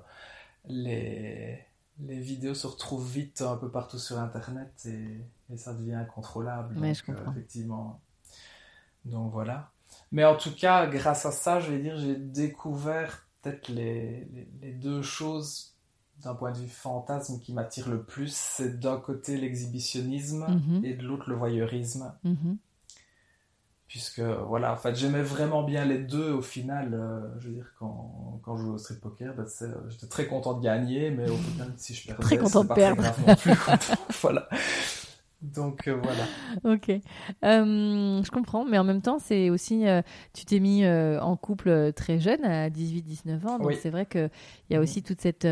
les, 0.66 1.58
les 2.00 2.20
vidéos 2.20 2.54
se 2.54 2.66
retrouvent 2.66 3.08
vite 3.08 3.42
un 3.42 3.56
peu 3.56 3.70
partout 3.70 3.98
sur 3.98 4.18
Internet 4.18 4.72
et, 4.86 5.20
et 5.52 5.56
ça 5.56 5.72
devient 5.74 5.94
incontrôlable. 5.94 6.74
Mais 6.78 6.94
je 6.94 7.04
comprends. 7.04 7.32
effectivement. 7.32 8.00
Donc 9.04 9.32
voilà. 9.32 9.70
Mais 10.12 10.24
en 10.24 10.36
tout 10.36 10.54
cas, 10.54 10.86
grâce 10.86 11.26
à 11.26 11.32
ça, 11.32 11.60
je 11.60 11.70
vais 11.70 11.78
dire, 11.78 11.96
j'ai 11.96 12.16
découvert 12.16 13.26
peut-être 13.42 13.68
les, 13.68 14.24
les, 14.32 14.48
les, 14.60 14.72
deux 14.72 15.02
choses 15.02 15.75
d'un 16.22 16.34
point 16.34 16.52
de 16.52 16.58
vue 16.58 16.68
fantasme 16.68 17.38
qui 17.40 17.52
m'attire 17.52 17.88
le 17.88 18.02
plus, 18.02 18.32
c'est 18.34 18.80
d'un 18.80 18.96
côté 18.96 19.36
l'exhibitionnisme 19.36 20.46
mhm. 20.48 20.84
et 20.84 20.94
de 20.94 21.06
l'autre 21.06 21.28
le 21.28 21.36
voyeurisme. 21.36 22.12
Mhm. 22.24 22.58
Puisque, 23.86 24.20
voilà, 24.20 24.72
en 24.72 24.76
fait, 24.76 24.96
j'aimais 24.96 25.22
vraiment 25.22 25.62
bien 25.62 25.84
les 25.84 25.98
deux 25.98 26.32
au 26.32 26.42
final. 26.42 26.92
Euh, 26.92 27.20
je 27.38 27.48
veux 27.48 27.54
dire, 27.54 27.72
quand, 27.78 28.40
quand 28.42 28.56
je 28.56 28.64
jouais 28.64 28.74
au 28.74 28.78
street 28.78 28.96
poker, 29.00 29.32
bah, 29.36 29.44
j'étais 29.88 30.08
très 30.08 30.26
content 30.26 30.54
de 30.54 30.62
gagner, 30.62 31.10
mais 31.10 31.30
au 31.30 31.36
final, 31.36 31.72
si 31.76 31.94
je 31.94 32.08
perdais, 32.08 32.22
très 32.22 32.36
content 32.36 32.64
de 32.64 32.74
perdre. 32.74 33.04
voilà. 34.20 34.48
Donc 35.42 35.86
euh, 35.86 36.00
voilà. 36.02 36.24
ok. 36.74 36.88
Euh, 36.88 38.22
je 38.22 38.30
comprends, 38.30 38.64
mais 38.64 38.78
en 38.78 38.84
même 38.84 39.02
temps, 39.02 39.18
c'est 39.18 39.50
aussi. 39.50 39.86
Euh, 39.86 40.00
tu 40.32 40.46
t'es 40.46 40.60
mis 40.60 40.86
en 40.86 41.36
couple 41.36 41.92
très 41.92 42.18
jeune, 42.18 42.42
à 42.44 42.70
18-19 42.70 43.46
ans. 43.46 43.58
Donc 43.58 43.74
c'est 43.74 43.90
vrai 43.90 44.06
qu'il 44.06 44.30
y 44.70 44.74
a 44.74 44.78
mhm. 44.78 44.82
aussi 44.82 45.02
toute 45.02 45.20
cette. 45.20 45.46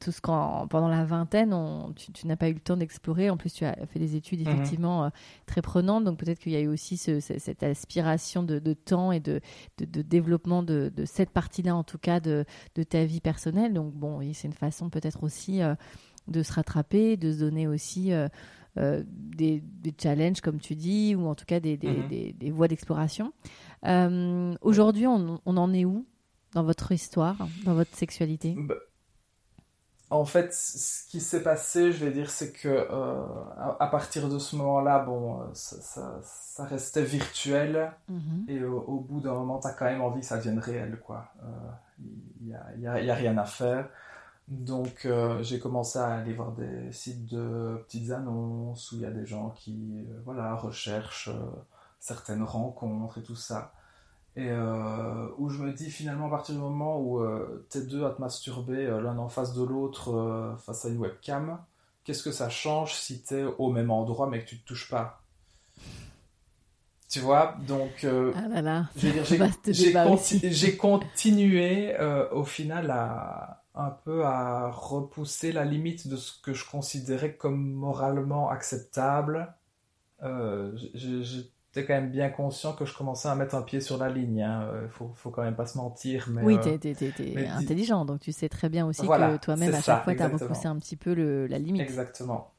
tout 0.00 0.12
ce 0.12 0.20
qu'en. 0.20 0.66
Pendant 0.68 0.88
la 0.88 1.04
vingtaine, 1.04 1.54
on, 1.54 1.92
tu, 1.94 2.26
n'as 2.26 2.36
pas 2.36 2.50
eu 2.50 2.54
le 2.54 2.60
temps 2.60 2.76
d'explorer. 2.76 3.30
En 3.30 3.38
plus, 3.38 3.52
tu 3.52 3.64
as 3.64 3.74
fait 3.86 3.98
des 3.98 4.16
études 4.16 4.46
mhm. 4.46 4.52
effectivement 4.52 5.10
très 5.46 5.62
prenantes. 5.62 6.04
Donc 6.04 6.18
peut-être 6.18 6.38
qu'il 6.38 6.52
y 6.52 6.56
a 6.56 6.60
eu 6.60 6.68
aussi 6.68 6.98
cette 6.98 7.62
aspiration 7.62 8.42
de, 8.42 8.72
temps 8.74 9.12
et 9.12 9.20
de, 9.20 9.40
de, 9.78 10.02
développement 10.02 10.62
de, 10.62 10.92
cette 11.06 11.30
partie-là, 11.30 11.74
en 11.74 11.84
tout 11.84 11.98
cas, 11.98 12.20
de, 12.20 12.44
ta 12.88 13.04
vie 13.04 13.20
personnelle. 13.20 13.72
Donc 13.72 13.94
bon, 13.94 14.20
c'est 14.34 14.46
une 14.46 14.52
façon 14.52 14.90
peut-être 14.90 15.22
aussi 15.22 15.62
de 16.28 16.42
se 16.42 16.52
rattraper, 16.52 17.16
de 17.16 17.32
se 17.32 17.38
donner 17.38 17.66
aussi. 17.66 18.12
Euh, 18.12 18.28
des, 18.76 19.62
challenges, 20.00 20.40
comme 20.40 20.58
tu 20.58 20.74
dis, 20.74 21.14
ou 21.14 21.26
en 21.26 21.34
tout 21.34 21.44
cas 21.44 21.60
des, 21.60 21.76
des, 21.76 22.34
mhm. 22.40 22.52
voies 22.52 22.68
d'exploration. 22.68 23.32
Euh, 23.84 24.54
aujourd'hui, 24.62 25.06
on, 25.06 25.40
en 25.44 25.72
est 25.72 25.84
où 25.84 26.06
dans 26.52 26.62
votre 26.62 26.92
histoire, 26.92 27.36
dans 27.64 27.74
votre 27.74 27.94
sexualité? 27.94 28.54
Bah, 28.56 28.74
En 30.10 30.24
fait, 30.24 30.52
ce 30.52 31.06
qui 31.08 31.20
s'est 31.20 31.42
passé, 31.42 31.92
je 31.92 32.04
vais 32.04 32.10
dire, 32.10 32.30
c'est 32.30 32.52
que 32.52 32.68
euh, 32.68 33.24
à, 33.78 33.86
partir 33.90 34.28
de 34.28 34.38
ce 34.38 34.56
moment-là, 34.56 35.00
bon, 35.00 35.40
ça, 35.54 36.20
ça, 36.22 36.64
restait 36.64 37.04
virtuel, 37.04 37.92
mhm. 38.08 38.46
et 38.48 38.64
au, 38.64 39.00
bout 39.00 39.20
d'un 39.20 39.34
moment, 39.34 39.60
tu 39.60 39.68
as 39.68 39.72
quand 39.72 39.86
même 39.86 40.02
envie 40.02 40.20
que 40.20 40.26
ça 40.26 40.38
devienne 40.38 40.58
réel, 40.58 40.98
quoi. 41.04 41.32
Il 42.00 42.46
n'y 42.46 42.54
a, 42.54 42.76
y 42.78 42.86
a, 42.86 43.00
y 43.00 43.10
a 43.10 43.14
rien 43.14 43.36
à 43.38 43.44
faire. 43.44 43.88
Donc 44.48 45.06
euh, 45.06 45.42
j'ai 45.42 45.58
commencé 45.58 45.98
à 45.98 46.06
aller 46.06 46.32
voir 46.32 46.52
des 46.52 46.92
sites 46.92 47.26
de 47.26 47.82
petites 47.86 48.10
annonces 48.12 48.92
où 48.92 48.96
il 48.96 49.00
y 49.02 49.04
a 49.06 49.10
des 49.10 49.26
gens 49.26 49.50
qui 49.50 50.04
euh, 50.08 50.20
voilà, 50.24 50.54
recherchent 50.54 51.28
euh, 51.28 51.40
certaines 51.98 52.44
rencontres 52.44 53.18
et 53.18 53.22
tout 53.22 53.34
ça. 53.36 53.72
Et 54.36 54.50
où 55.38 55.48
je 55.48 55.62
me 55.62 55.72
dis 55.72 55.90
finalement 55.90 56.26
à 56.26 56.30
partir 56.30 56.54
du 56.54 56.60
moment 56.60 57.00
où 57.00 57.26
t'es 57.70 57.80
deux 57.80 58.04
à 58.04 58.10
te 58.10 58.20
masturber 58.20 58.86
l'un 58.86 59.16
en 59.16 59.30
face 59.30 59.54
de 59.54 59.62
l'autre 59.62 60.54
face 60.58 60.84
à 60.84 60.90
une 60.90 60.98
webcam, 60.98 61.58
qu'est-ce 62.04 62.22
que 62.22 62.32
ça 62.32 62.50
change 62.50 62.92
si 62.92 63.22
t'es 63.22 63.44
au 63.44 63.70
même 63.70 63.90
endroit 63.90 64.26
mais 64.28 64.40
que 64.44 64.50
tu 64.50 64.58
te 64.58 64.66
touches 64.66 64.90
pas? 64.90 65.22
Tu 67.08 67.20
vois, 67.20 67.56
donc 67.66 68.04
euh, 68.04 68.32
Ah 68.36 68.48
là 68.48 68.60
là, 68.60 68.84
j'ai- 70.52 70.76
continué 70.76 71.94
euh, 71.98 72.28
au 72.32 72.44
final 72.44 72.90
à 72.90 73.62
un 73.76 73.90
peu 73.90 74.24
à 74.26 74.70
repousser 74.70 75.52
la 75.52 75.64
limite 75.64 76.08
de 76.08 76.16
ce 76.16 76.40
que 76.42 76.52
je 76.54 76.68
considérais 76.68 77.36
comme 77.36 77.72
moralement 77.72 78.50
acceptable. 78.50 79.54
Euh, 80.22 80.76
J'étais 80.94 81.86
quand 81.86 81.94
même 81.94 82.10
bien 82.10 82.30
conscient 82.30 82.74
que 82.74 82.84
je 82.86 82.94
commençais 82.96 83.28
à 83.28 83.34
mettre 83.36 83.54
un 83.56 83.62
pied 83.62 83.80
sur 83.80 83.98
la 83.98 84.08
ligne. 84.10 84.42
hein. 84.42 84.62
Euh, 84.72 84.88
Faut, 84.90 85.12
faut 85.16 85.30
quand 85.30 85.42
même 85.42 85.56
pas 85.56 85.66
se 85.66 85.78
mentir. 85.78 86.26
Mais, 86.30 86.42
Oui, 86.42 86.58
euh, 86.58 86.74
t'es, 86.78 86.78
t'es- 86.78 86.94
t'es- 86.94 87.12
mais 87.34 87.46
intelligent, 87.46 88.04
donc 88.06 88.20
tu 88.20 88.32
sais 88.32 88.48
très 88.48 88.68
bien 88.70 88.86
aussi 88.86 89.08
Voilà, 89.08 89.10
que 89.10 89.36
toi-même, 89.38 89.74
à 89.74 89.82
chaque 89.82 90.00
ça, 90.00 90.02
fois, 90.02 90.14
tu 90.14 90.22
as 90.22 90.26
exactement. 90.26 90.28
repoussé 90.28 90.66
un 90.68 90.78
petit 90.78 90.96
peu 90.96 91.14
le, 91.14 91.46
la 91.46 91.58
limite. 91.58 92.06
Exactement. 92.08 92.54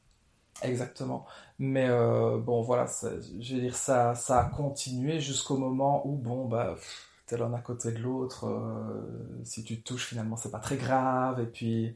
Exactement. 0.62 1.26
Mais 1.58 1.88
euh, 1.88 2.38
bon, 2.38 2.62
voilà, 2.62 2.86
ça- 2.88 3.20
je 3.40 3.54
veux 3.56 3.60
dire, 3.62 3.76
ça, 3.76 4.14
ça 4.16 4.40
a 4.40 4.44
continué 4.46 5.20
jusqu'au 5.20 5.58
moment 5.58 6.06
où, 6.08 6.16
bon, 6.16 6.46
bah, 6.48 6.74
pff, 6.76 7.07
t'es 7.28 7.36
l'un 7.36 7.52
à 7.52 7.60
côté 7.60 7.92
de 7.92 7.98
l'autre. 7.98 8.46
euh, 8.46 9.42
si 9.44 9.62
tu 9.62 9.80
te 9.80 9.88
touches, 9.88 10.06
finalement, 10.06 10.36
c'est 10.36 10.50
pas 10.50 10.58
très 10.58 10.76
grave. 10.76 11.40
Et 11.40 11.46
puis, 11.46 11.94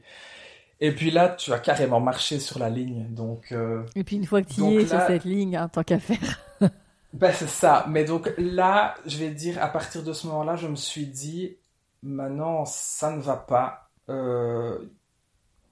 et 0.79 0.91
puis 0.91 1.11
là, 1.11 1.29
tu 1.29 1.51
as 1.51 1.59
carrément 1.59 1.99
marché 1.99 2.39
sur 2.39 2.59
la 2.59 2.69
ligne. 2.69 3.07
Donc, 3.13 3.51
euh, 3.51 3.83
Et 3.95 4.03
puis 4.03 4.15
une 4.15 4.25
fois 4.25 4.41
que 4.41 4.53
tu 4.53 4.61
y 4.61 4.75
es 4.77 4.87
sur 4.87 5.01
cette 5.01 5.25
ligne, 5.25 5.55
hein, 5.55 5.69
tant 5.69 5.83
qu'à 5.83 5.99
faire. 5.99 6.39
ben, 7.13 7.33
c'est 7.33 7.49
ça. 7.49 7.85
Mais 7.89 8.05
donc 8.05 8.31
là, 8.37 8.95
je 9.05 9.17
vais 9.17 9.29
dire, 9.29 9.61
à 9.61 9.67
partir 9.67 10.03
de 10.03 10.13
ce 10.13 10.27
moment-là, 10.27 10.55
je 10.55 10.67
me 10.67 10.75
suis 10.75 11.07
dit, 11.07 11.57
maintenant, 12.03 12.65
ça 12.65 13.11
ne 13.11 13.21
va 13.21 13.37
pas. 13.37 13.89
Euh, 14.09 14.77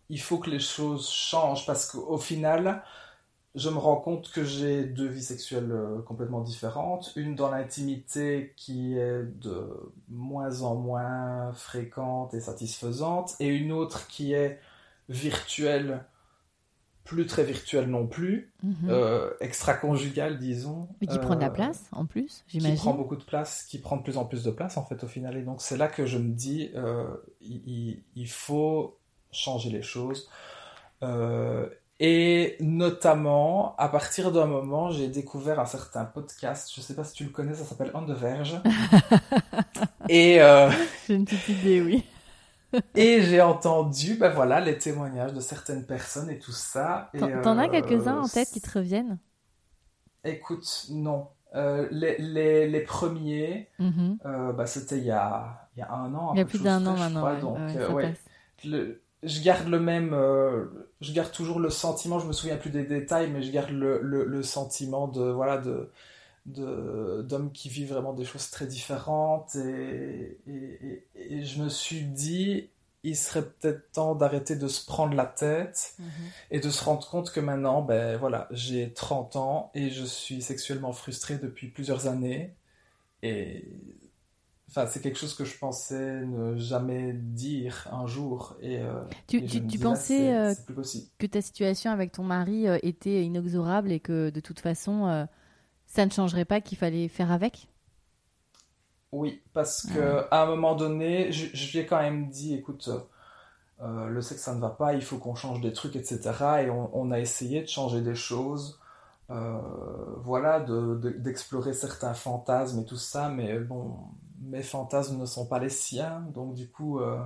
il 0.09 0.19
faut 0.19 0.39
que 0.39 0.49
les 0.49 0.59
choses 0.59 1.09
changent 1.09 1.65
parce 1.65 1.91
qu'au 1.91 2.17
final, 2.17 2.83
je 3.55 3.69
me 3.69 3.77
rends 3.77 3.97
compte 3.97 4.31
que 4.31 4.43
j'ai 4.45 4.85
deux 4.85 5.07
vies 5.07 5.23
sexuelles 5.23 5.71
euh, 5.71 6.01
complètement 6.03 6.41
différentes. 6.41 7.11
Une 7.15 7.35
dans 7.35 7.49
l'intimité 7.51 8.53
qui 8.57 8.97
est 8.97 9.23
de 9.23 9.69
moins 10.09 10.61
en 10.61 10.75
moins 10.75 11.51
fréquente 11.53 12.33
et 12.33 12.39
satisfaisante, 12.39 13.35
et 13.39 13.47
une 13.47 13.71
autre 13.73 14.07
qui 14.07 14.33
est 14.33 14.59
virtuelle, 15.09 16.05
plus 17.03 17.25
très 17.25 17.43
virtuelle 17.43 17.87
non 17.89 18.07
plus, 18.07 18.51
euh, 18.89 19.31
extra-conjugale, 19.39 20.39
disons. 20.39 20.87
Mais 21.01 21.07
qui 21.07 21.19
prend 21.19 21.35
de 21.35 21.41
la 21.41 21.47
Euh, 21.47 21.49
place, 21.49 21.89
en 21.91 22.05
plus, 22.05 22.43
qui 22.47 22.49
j'imagine. 22.51 22.77
prend 22.81 22.93
beaucoup 22.93 23.15
de 23.15 23.23
place, 23.23 23.63
qui 23.63 23.79
prend 23.79 23.97
de 23.97 24.03
plus 24.03 24.17
en 24.17 24.25
plus 24.25 24.43
de 24.43 24.51
place 24.51 24.77
en 24.77 24.85
fait 24.85 25.03
au 25.03 25.07
final. 25.07 25.37
Et 25.37 25.41
donc 25.43 25.61
c'est 25.61 25.77
là 25.77 25.87
que 25.87 26.05
je 26.05 26.17
me 26.17 26.33
dis, 26.33 26.71
euh, 26.75 27.07
il, 27.41 27.61
il- 27.67 28.03
il 28.15 28.29
faut 28.29 28.97
changer 29.31 29.69
les 29.69 29.81
choses. 29.81 30.29
Euh, 31.03 31.69
et 32.03 32.57
notamment, 32.61 33.75
à 33.77 33.87
partir 33.87 34.31
d'un 34.31 34.47
moment, 34.47 34.89
j'ai 34.89 35.07
découvert 35.07 35.59
un 35.59 35.67
certain 35.67 36.03
podcast, 36.03 36.71
je 36.75 36.81
sais 36.81 36.95
pas 36.95 37.03
si 37.03 37.13
tu 37.13 37.23
le 37.25 37.29
connais, 37.29 37.53
ça 37.53 37.63
s'appelle 37.63 37.91
On 37.93 38.01
the 38.03 38.09
Verge. 38.17 38.59
et 40.09 40.41
euh, 40.41 40.71
J'ai 41.07 41.13
une 41.13 41.25
petite 41.25 41.47
idée, 41.49 41.79
oui. 41.79 42.03
et 42.95 43.21
j'ai 43.21 43.39
entendu, 43.41 44.15
ben 44.15 44.29
voilà, 44.29 44.59
les 44.59 44.79
témoignages 44.79 45.33
de 45.33 45.41
certaines 45.41 45.85
personnes 45.85 46.31
et 46.31 46.39
tout 46.39 46.51
ça. 46.51 47.11
T'en, 47.19 47.57
as 47.59 47.67
euh, 47.67 47.69
quelques-uns 47.69 48.17
en 48.17 48.27
tête 48.27 48.49
qui 48.49 48.61
te 48.61 48.79
reviennent? 48.79 49.19
Écoute, 50.23 50.87
non. 50.89 51.27
Euh, 51.53 51.87
les, 51.91 52.17
les, 52.17 52.67
les 52.67 52.81
premiers, 52.81 53.67
Mhm. 53.77 54.17
Euh, 54.25 54.53
bah, 54.53 54.65
c'était 54.65 54.97
il 54.97 55.03
y 55.05 55.11
a, 55.11 55.69
il 55.75 55.81
y 55.81 55.83
a 55.83 55.91
un 55.91 56.15
an. 56.15 56.33
Il 56.33 56.39
y 56.39 56.41
a 56.41 56.45
plus 56.45 56.63
d'un 56.63 56.83
an 56.87 56.95
maintenant. 56.97 57.25
ouais, 57.25 57.39
donc, 57.41 57.57
ouais, 57.59 57.73
ça 57.73 57.93
ouais. 57.93 58.03
passe. 58.09 58.19
Le- 58.65 59.00
je 59.23 59.41
garde 59.41 59.67
le 59.67 59.79
même. 59.79 60.13
euh, 60.13 60.65
je 61.01 61.11
garde 61.13 61.31
toujours 61.31 61.59
le 61.59 61.69
sentiment, 61.69 62.19
je 62.19 62.27
me 62.27 62.33
souviens 62.33 62.57
plus 62.57 62.69
des 62.71 62.83
détails, 62.85 63.29
mais 63.31 63.41
je 63.43 63.51
garde 63.51 63.71
le, 63.71 64.01
le, 64.01 64.25
le 64.25 64.43
sentiment 64.43 65.07
de. 65.07 65.21
Voilà, 65.23 65.57
de 65.57 65.89
d'hommes 67.21 67.51
qui 67.51 67.69
vivent 67.69 67.93
vraiment 67.93 68.13
des 68.13 68.25
choses 68.25 68.49
très 68.49 68.65
différentes 68.65 69.55
et, 69.55 70.39
et, 70.47 71.03
et- 71.15 71.35
et 71.35 71.45
je 71.45 71.61
me 71.61 71.69
suis 71.69 72.01
dit 72.03 72.69
il 73.03 73.15
serait 73.15 73.43
peut-être 73.47 73.91
temps 73.91 74.15
d'arrêter 74.15 74.55
de 74.55 74.67
se 74.67 74.83
prendre 74.85 75.13
la 75.15 75.25
tête 75.27 75.93
Mhm. 75.99 76.07
et 76.49 76.59
de 76.59 76.69
se 76.71 76.83
rendre 76.83 77.07
compte 77.07 77.31
que 77.31 77.39
maintenant 77.39 77.83
ben 77.83 78.17
voilà 78.17 78.47
j'ai 78.51 78.91
30 78.91 79.35
ans 79.35 79.69
et 79.75 79.91
je 79.91 80.03
suis 80.03 80.41
sexuellement 80.41 80.93
frustré 80.93 81.37
depuis 81.37 81.67
plusieurs 81.67 82.07
années 82.07 82.53
et 83.21 83.63
enfin 84.71 84.87
c'est 84.87 85.01
quelque 85.01 85.19
chose 85.19 85.35
que 85.35 85.45
je 85.45 85.57
pensais 85.57 86.25
ne 86.25 86.57
jamais 86.57 87.13
dire 87.13 87.87
un 87.91 88.07
jour 88.07 88.57
et, 88.61 88.79
euh, 88.79 89.03
Tu, 89.27 89.37
et 89.39 89.79
pensais 89.79 90.35
euh, 90.35 90.55
que 91.19 91.25
ta 91.27 91.41
situation 91.41 91.91
avec 91.91 92.11
ton 92.11 92.23
mari 92.23 92.67
euh, 92.67 92.77
était 92.83 93.23
inexorable 93.23 93.91
et 93.91 93.99
que 93.99 94.29
de 94.29 94.39
toute 94.39 94.59
façon, 94.59 95.27
ça 95.87 96.05
ne 96.05 96.11
changerait 96.11 96.45
pas, 96.45 96.61
qu'il 96.61 96.77
fallait 96.77 97.07
faire 97.09 97.31
avec? 97.31 97.67
Oui, 99.11 99.43
parce 99.53 99.85
que 99.85 99.99
Ouais. 99.99 100.25
à 100.31 100.43
un 100.43 100.45
moment 100.45 100.75
donné, 100.75 101.31
je, 101.31 101.47
je 101.53 101.71
lui 101.71 101.79
ai 101.79 101.85
quand 101.85 101.99
même 102.01 102.29
dit, 102.29 102.53
écoute, 102.55 102.89
euh, 103.81 104.07
le 104.07 104.21
sexe 104.21 104.43
ça 104.43 104.55
ne 104.55 104.61
va 104.61 104.69
pas, 104.69 104.93
il 104.93 105.01
faut 105.03 105.17
qu'on 105.17 105.35
change 105.35 105.61
des 105.61 105.73
trucs, 105.73 105.95
etc. 105.95 106.63
Et 106.63 106.69
on, 106.69 106.89
on 106.97 107.11
a 107.11 107.19
essayé 107.19 107.61
de 107.61 107.67
changer 107.67 108.01
des 108.01 108.15
choses, 108.15 108.79
euh, 109.31 109.59
voilà, 110.19 110.59
de, 110.61 110.95
de- 110.97 111.11
d'explorer 111.11 111.73
certains 111.73 112.13
fantasmes 112.13 112.79
et 112.81 112.85
tout 112.85 112.97
ça, 112.97 113.29
mais 113.29 113.59
bon, 113.59 113.97
mes 114.41 114.63
fantasmes 114.63 115.19
ne 115.19 115.25
sont 115.25 115.45
pas 115.45 115.59
les 115.59 115.69
siens, 115.69 116.25
donc 116.33 116.53
du 116.53 116.67
coup, 116.69 116.99
euh, 116.99 117.19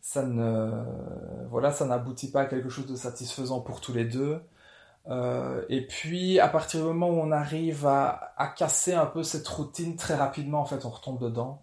ça 0.00 0.24
ne, 0.24 0.84
voilà, 1.50 1.72
ça 1.72 1.84
n'aboutit 1.84 2.30
pas 2.30 2.42
à 2.42 2.46
quelque 2.46 2.68
chose 2.68 2.86
de 2.86 2.96
satisfaisant 2.96 3.60
pour 3.60 3.80
tous 3.80 3.92
les 3.92 4.04
deux. 4.04 4.40
Euh, 5.08 5.64
et 5.68 5.86
puis, 5.86 6.38
à 6.38 6.48
partir 6.48 6.80
du 6.80 6.86
moment 6.86 7.08
où 7.08 7.18
on 7.20 7.32
arrive 7.32 7.86
à, 7.86 8.32
à 8.36 8.46
casser 8.46 8.92
un 8.94 9.06
peu 9.06 9.22
cette 9.22 9.48
routine, 9.48 9.96
très 9.96 10.14
rapidement, 10.14 10.60
en 10.60 10.66
fait, 10.66 10.84
on 10.84 10.90
retombe 10.90 11.20
dedans. 11.20 11.62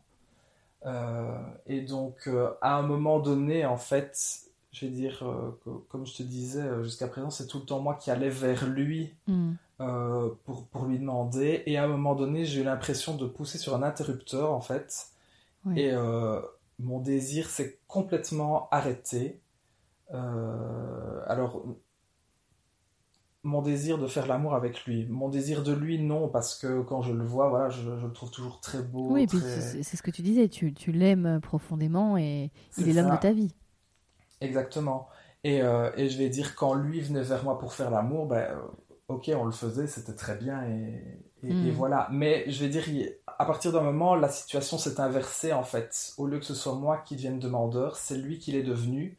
Euh, 0.85 1.37
et 1.67 1.81
donc, 1.81 2.29
à 2.61 2.75
un 2.75 2.81
moment 2.81 3.19
donné, 3.19 3.65
en 3.65 3.77
fait, 3.77 4.41
je 4.71 4.85
vais 4.85 4.91
dire, 4.91 5.23
comme 5.89 6.05
je 6.05 6.15
te 6.15 6.23
disais, 6.23 6.63
jusqu'à 6.83 7.07
présent, 7.07 7.29
c'est 7.29 7.47
tout 7.47 7.59
le 7.59 7.65
temps 7.65 7.79
moi 7.79 7.95
qui 7.95 8.11
allais 8.11 8.29
vers 8.29 8.65
lui 8.67 9.13
Mhm. 9.27 9.55
Euh, 9.81 10.29
pour, 10.45 10.67
pour 10.67 10.85
lui 10.85 10.99
demander. 10.99 11.63
Et 11.65 11.77
à 11.77 11.83
un 11.83 11.87
moment 11.87 12.15
donné, 12.15 12.45
j'ai 12.45 12.61
eu 12.61 12.63
l'impression 12.63 13.15
de 13.15 13.25
pousser 13.27 13.57
sur 13.57 13.75
un 13.75 13.83
interrupteur, 13.83 14.51
en 14.53 14.61
fait. 14.61 15.07
Et 15.75 15.91
euh, 15.91 16.41
mon 16.79 16.99
désir 16.99 17.49
s'est 17.49 17.79
complètement 17.87 18.69
arrêté. 18.71 19.41
Euh, 20.13 21.21
alors, 21.27 21.63
mon 23.43 23.61
désir 23.61 23.97
de 23.99 24.07
faire 24.07 24.25
l'amour 24.27 24.55
avec 24.55 24.85
lui. 24.85 25.05
Mon 25.05 25.29
désir 25.29 25.63
de 25.63 25.71
lui, 25.71 25.99
non, 26.01 26.27
parce 26.29 26.55
que 26.57 26.81
quand 26.81 27.01
je 27.03 27.13
le 27.13 27.23
vois, 27.23 27.49
voilà, 27.49 27.69
je, 27.69 27.81
je 27.97 28.05
le 28.07 28.11
trouve 28.13 28.31
toujours 28.31 28.59
très 28.59 28.81
beau. 28.81 29.11
Oui, 29.11 29.23
et 29.23 29.27
puis 29.27 29.37
très- 29.39 29.83
c'est 29.83 29.97
ce 29.97 30.01
que 30.01 30.11
tu 30.11 30.23
disais, 30.23 30.49
tu, 30.49 30.73
tu 30.73 30.91
l'aimes 30.91 31.39
profondément 31.41 32.17
et 32.17 32.51
il 32.77 32.89
est 32.89 32.93
l'homme 32.93 33.15
de 33.15 33.21
ta 33.21 33.33
vie. 33.33 33.53
Exactement. 34.41 35.07
Et, 35.43 35.61
euh, 35.61 35.91
et 35.95 36.09
je 36.09 36.17
vais 36.17 36.29
dire, 36.29 36.55
quand 36.55 36.73
lui 36.73 37.01
venait 37.01 37.21
vers 37.21 37.43
moi 37.43 37.59
pour 37.59 37.73
faire 37.73 37.91
l'amour, 37.91 38.25
ben, 38.25 38.57
ok, 39.07 39.31
on 39.35 39.45
le 39.45 39.51
faisait, 39.51 39.87
c'était 39.87 40.15
très 40.15 40.35
bien, 40.35 40.63
et, 40.63 41.19
et, 41.43 41.53
Mm. 41.53 41.67
et 41.67 41.71
voilà. 41.71 42.07
Mais 42.11 42.49
je 42.51 42.59
vais 42.65 42.69
dire, 42.69 42.83
à 43.27 43.45
partir 43.45 43.71
d'un 43.71 43.81
moment, 43.81 44.15
la 44.15 44.29
situation 44.29 44.77
s'est 44.77 44.99
inversée, 44.99 45.53
en 45.53 45.63
fait. 45.63 46.13
Au 46.17 46.27
lieu 46.27 46.39
que 46.39 46.45
ce 46.45 46.55
soit 46.55 46.75
moi 46.75 46.97
qui 46.99 47.15
devienne 47.15 47.39
demandeur, 47.39 47.97
c'est 47.97 48.17
lui 48.17 48.39
qui 48.39 48.51
l'est 48.51 48.63
devenu, 48.63 49.17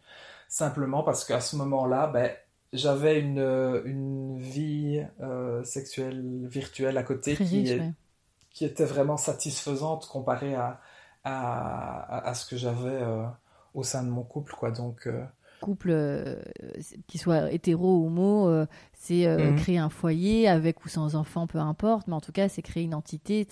simplement 0.49 1.03
parce 1.03 1.25
qu'à 1.25 1.41
ce 1.41 1.57
moment-là, 1.57 2.09
ben, 2.09 2.33
j'avais 2.73 3.21
une, 3.21 3.39
une 3.85 4.39
vie 4.41 5.05
euh, 5.21 5.63
sexuelle 5.65 6.47
virtuelle 6.49 6.99
à 6.99 7.03
côté 7.05 7.39
qui, 7.39 7.45
riche, 7.61 7.71
est- 7.71 7.81
ouais. 7.81 7.93
qui 8.51 8.65
était 8.65 8.85
vraiment 8.85 9.17
satisfaisante 9.17 10.07
comparée 10.09 10.55
à, 10.55 10.81
à, 11.25 12.01
à- 12.19 12.29
à 12.29 12.35
ce 12.35 12.47
que 12.47 12.57
j'avais 12.57 12.91
euh, 12.91 13.25
au 13.75 13.83
sein 13.85 14.03
de 14.05 14.11
mon 14.11 14.25
couple, 14.25 14.55
quoi. 14.55 14.71
Donc, 14.73 15.07
euh, 15.07 15.25
couple, 15.61 15.89
euh, 15.91 16.37
qu'il 17.07 17.21
soit 17.21 17.53
hétéro 17.53 17.99
ou 17.99 18.07
homo, 18.07 18.49
euh, 18.49 18.67
c'est 18.93 19.27
euh, 19.27 19.51
Mhm. 19.51 19.57
créer 19.57 19.79
un 19.79 19.89
foyer 19.89 20.49
avec 20.49 20.85
ou 20.85 20.89
sans 20.89 21.15
enfant, 21.17 21.47
peu 21.47 21.59
importe, 21.59 22.07
mais 22.09 22.15
en 22.15 22.21
tout 22.21 22.33
cas, 22.33 22.49
c'est 22.49 22.63
créer 22.63 22.85
une 22.85 22.95
entité, 22.95 23.47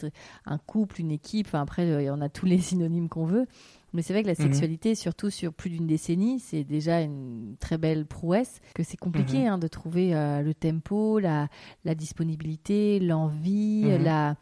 un 0.47 0.59
couple, 0.59 1.01
une 1.01 1.11
équipe. 1.11 1.47
Enfin, 1.49 1.61
après, 1.63 2.09
on 2.11 2.21
a 2.21 2.29
tous 2.29 2.47
les 2.47 2.59
synonymes 2.61 3.09
qu'on 3.09 3.27
veut. 3.27 3.47
Mais 3.93 4.03
c'est 4.03 4.13
vrai 4.13 4.23
que 4.23 4.29
la 4.29 4.35
Mhm. 4.35 4.43
sexualité, 4.43 4.95
surtout 4.97 5.31
sur 5.31 5.53
plus 5.53 5.71
d'une 5.71 5.87
décennie, 5.87 6.41
c'est 6.41 6.65
déjà 6.65 7.01
une 7.01 7.55
très 7.61 7.79
belle 7.79 8.07
prouesse. 8.07 8.61
Que 8.75 8.83
c'est 8.83 8.97
compliqué 8.97 9.43
Mhm. 9.43 9.47
hein, 9.53 9.59
de 9.59 9.69
trouver 9.69 10.17
euh, 10.17 10.43
le 10.43 10.53
tempo, 10.53 11.21
la, 11.21 11.47
la 11.85 11.95
disponibilité, 11.95 12.99
l'envie, 12.99 13.85
Mhm. 13.97 14.03
la, 14.03 14.37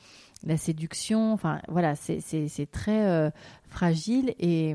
la 0.45 0.57
séduction. 0.57 1.35
Enfin, 1.35 1.61
voilà, 1.69 1.95
c'est 1.97 2.67
très 2.71 3.07
euh, 3.07 3.31
fragile. 3.69 4.35
Et, 4.39 4.75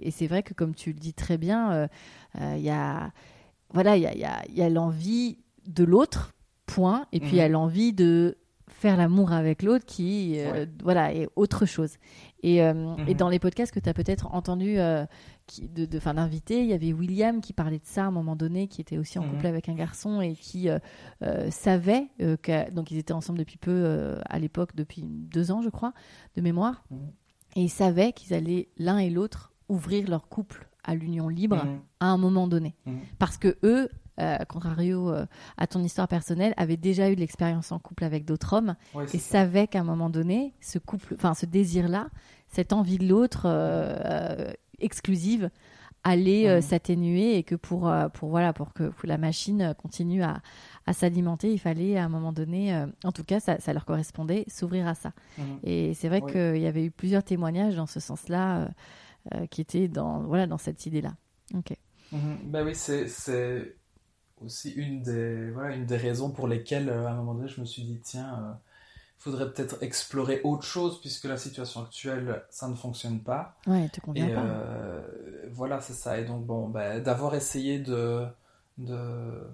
et 0.00 0.10
c'est 0.10 0.26
vrai 0.26 0.42
que, 0.42 0.54
comme 0.54 0.74
tu 0.74 0.92
le 0.94 0.98
dis 0.98 1.12
très 1.12 1.36
bien, 1.36 1.72
euh, 1.72 1.86
il 2.40 2.62
y 2.62 2.70
a, 2.70 3.12
voilà, 3.72 3.96
il 3.96 4.02
y 4.02 4.06
a, 4.06 4.14
y 4.16 4.24
a- 4.24 4.42
il 4.48 4.54
y 4.54 4.62
a 4.62 4.68
l'envie 4.68 5.38
de 5.66 5.84
l'autre, 5.84 6.32
point. 6.66 7.06
Et 7.12 7.20
puis 7.20 7.32
il 7.32 7.36
y 7.36 7.40
a 7.40 7.46
Mhm. 7.46 7.52
l'envie 7.52 7.92
de 7.92 8.38
faire 8.68 8.96
l'amour 8.96 9.32
avec 9.32 9.62
l'autre 9.62 9.84
qui 9.86 10.34
euh, 10.38 10.66
voilà 10.82 11.12
est 11.14 11.28
autre 11.36 11.64
chose 11.66 11.96
et, 12.42 12.62
euh, 12.62 12.96
et 13.06 13.12
Mhm. 13.12 13.16
dans 13.18 13.28
les 13.28 13.38
podcasts 13.38 13.72
que 13.72 13.78
tu 13.78 13.88
as 13.88 13.94
peut-être 13.94 14.26
entendu 14.34 14.78
euh, 14.78 15.04
qui, 15.46 15.68
de, 15.68 15.84
de, 15.84 15.98
fin, 16.00 16.14
d'invités 16.14 16.60
il 16.60 16.66
y 16.66 16.72
avait 16.72 16.92
William 16.92 17.40
qui 17.40 17.52
parlait 17.52 17.78
de 17.78 17.84
ça 17.86 18.04
à 18.04 18.06
un 18.06 18.10
moment 18.10 18.34
donné 18.36 18.66
qui 18.66 18.80
était 18.80 18.96
aussi 18.98 19.18
en 19.18 19.24
Mhm. 19.24 19.30
couple 19.30 19.46
avec 19.46 19.68
un 19.68 19.74
garçon 19.74 20.20
et 20.22 20.34
qui 20.34 20.68
euh, 20.70 20.78
euh, 21.22 21.50
savait 21.50 22.08
euh, 22.20 22.36
que 22.38 22.70
donc 22.72 22.90
ils 22.90 22.98
étaient 22.98 23.12
ensemble 23.12 23.38
depuis 23.38 23.58
peu 23.58 23.70
euh, 23.70 24.18
à 24.28 24.38
l'époque 24.38 24.74
depuis 24.74 25.02
deux 25.02 25.50
ans 25.52 25.60
je 25.62 25.68
crois 25.70 25.92
de 26.34 26.40
mémoire 26.40 26.84
et 27.56 27.62
ils 27.62 27.70
savaient 27.70 28.12
qu'ils 28.12 28.34
allaient 28.34 28.68
l'un 28.78 28.98
et 28.98 29.10
l'autre 29.10 29.52
ouvrir 29.68 30.08
leur 30.08 30.28
couple 30.28 30.68
à 30.84 30.94
l'union 30.94 31.28
libre 31.28 31.64
Mhm. 31.64 31.80
à 32.00 32.06
un 32.06 32.18
moment 32.18 32.46
donné 32.46 32.74
Mhm. 32.86 33.00
parce 33.18 33.36
que 33.38 33.56
eux 33.64 33.88
euh, 34.20 34.36
contrario 34.48 35.10
euh, 35.10 35.26
à 35.56 35.66
ton 35.66 35.82
histoire 35.82 36.06
personnelle 36.06 36.54
avaient 36.56 36.76
déjà 36.76 37.10
eu 37.10 37.16
de 37.16 37.20
l'expérience 37.20 37.72
en 37.72 37.80
couple 37.80 38.04
avec 38.04 38.24
d'autres 38.24 38.52
hommes 38.52 38.76
Ouais, 38.94 39.06
et 39.12 39.18
ça. 39.18 39.30
savaient 39.40 39.66
qu'à 39.66 39.80
un 39.80 39.84
moment 39.84 40.08
donné 40.08 40.54
ce 40.60 40.78
couple 40.78 41.14
enfin 41.16 41.34
ce 41.34 41.46
désir 41.46 41.88
là 41.88 42.08
cette 42.46 42.72
envie 42.72 42.98
de 42.98 43.08
l'autre 43.08 43.42
euh, 43.46 44.52
exclusive 44.78 45.50
allait 46.04 46.56
Mhm. 46.56 46.60
s'atténuer 46.60 47.38
et 47.38 47.42
que 47.42 47.54
pour 47.54 47.90
pour 48.12 48.28
voilà 48.28 48.52
pour 48.52 48.72
que 48.74 48.84
pour 48.90 49.08
la 49.08 49.16
machine 49.18 49.74
continue 49.82 50.22
à, 50.22 50.42
à 50.86 50.92
s'alimenter 50.92 51.50
il 51.52 51.58
fallait 51.58 51.96
à 51.96 52.04
un 52.04 52.08
moment 52.10 52.32
donné 52.32 52.84
en 53.04 53.10
tout 53.10 53.24
cas 53.24 53.40
ça, 53.40 53.58
ça 53.58 53.72
leur 53.72 53.84
correspondait 53.86 54.44
s'ouvrir 54.48 54.86
à 54.86 54.94
ça 54.94 55.12
et 55.64 55.94
c'est 55.94 56.08
vrai 56.08 56.20
qu'il 56.20 56.60
y 56.60 56.66
avait 56.66 56.84
eu 56.84 56.90
plusieurs 56.90 57.24
témoignages 57.24 57.74
dans 57.76 57.86
ce 57.86 58.00
sens-là 58.00 58.68
qui 59.50 59.60
étaient 59.60 59.88
dans 59.88 60.22
voilà 60.24 60.46
dans 60.46 60.58
cette 60.58 60.86
idée-là. 60.86 61.14
Ok. 61.54 61.74
Ben 62.12 62.64
oui, 62.64 62.74
c'est, 62.74 63.08
aussi 64.42 64.70
une 64.72 65.02
des, 65.02 65.50
voilà, 65.50 65.74
une 65.76 65.86
des 65.86 65.96
raisons 65.96 66.30
pour 66.30 66.48
lesquelles, 66.48 66.88
euh, 66.88 67.06
à 67.06 67.12
un 67.12 67.16
moment 67.16 67.34
donné, 67.34 67.48
je 67.48 67.60
me 67.60 67.66
suis 67.66 67.84
dit, 67.84 68.00
tiens, 68.02 68.40
euh, 68.42 68.54
il 69.20 69.22
faudrait 69.22 69.52
peut-être 69.52 69.82
explorer 69.82 70.40
autre 70.44 70.64
chose, 70.64 71.00
puisque 71.00 71.24
la 71.24 71.36
situation 71.38 71.82
actuelle, 71.82 72.44
ça 72.50 72.68
ne 72.68 72.74
fonctionne 72.76 73.20
pas. 73.22 73.56
Ouais, 73.66 73.88
te 73.88 74.00
convient 74.00 74.28
Et 74.28 74.34
pas. 74.34 74.42
euh, 74.42 75.02
voilà, 75.52 75.80
c'est 75.80 75.94
ça. 75.94 76.18
Et 76.20 76.24
donc, 76.24 76.46
bon, 76.46 76.68
ben, 76.68 77.02
d'avoir 77.02 77.34
essayé 77.34 77.78
de, 77.80 78.26
de, 78.78 79.48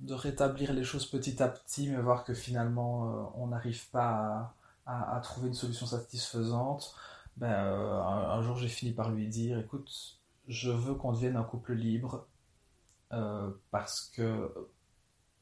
de 0.00 0.14
rétablir 0.14 0.72
les 0.72 0.84
choses 0.84 1.06
petit 1.06 1.42
à 1.42 1.48
petit, 1.48 1.88
mais 1.88 2.00
voir 2.00 2.24
que 2.24 2.34
finalement, 2.34 3.10
euh, 3.10 3.24
on 3.36 3.48
n'arrive 3.48 3.88
pas 3.90 4.54
à, 4.86 4.94
à- 5.14 5.16
à 5.16 5.20
trouver 5.20 5.48
une 5.48 5.54
solution 5.54 5.86
satisfaisante, 5.86 6.94
ben, 7.36 7.50
euh, 7.50 8.00
un, 8.02 8.30
un 8.30 8.42
jour, 8.42 8.56
j'ai 8.56 8.68
fini 8.68 8.92
par 8.92 9.10
lui 9.10 9.28
dire, 9.28 9.58
écoute, 9.58 10.18
je 10.48 10.70
veux 10.70 10.94
qu'on 10.94 11.12
devienne 11.12 11.36
un 11.36 11.44
couple 11.44 11.74
libre, 11.74 12.26
euh, 13.12 13.50
parce 13.70 14.10
que 14.14 14.70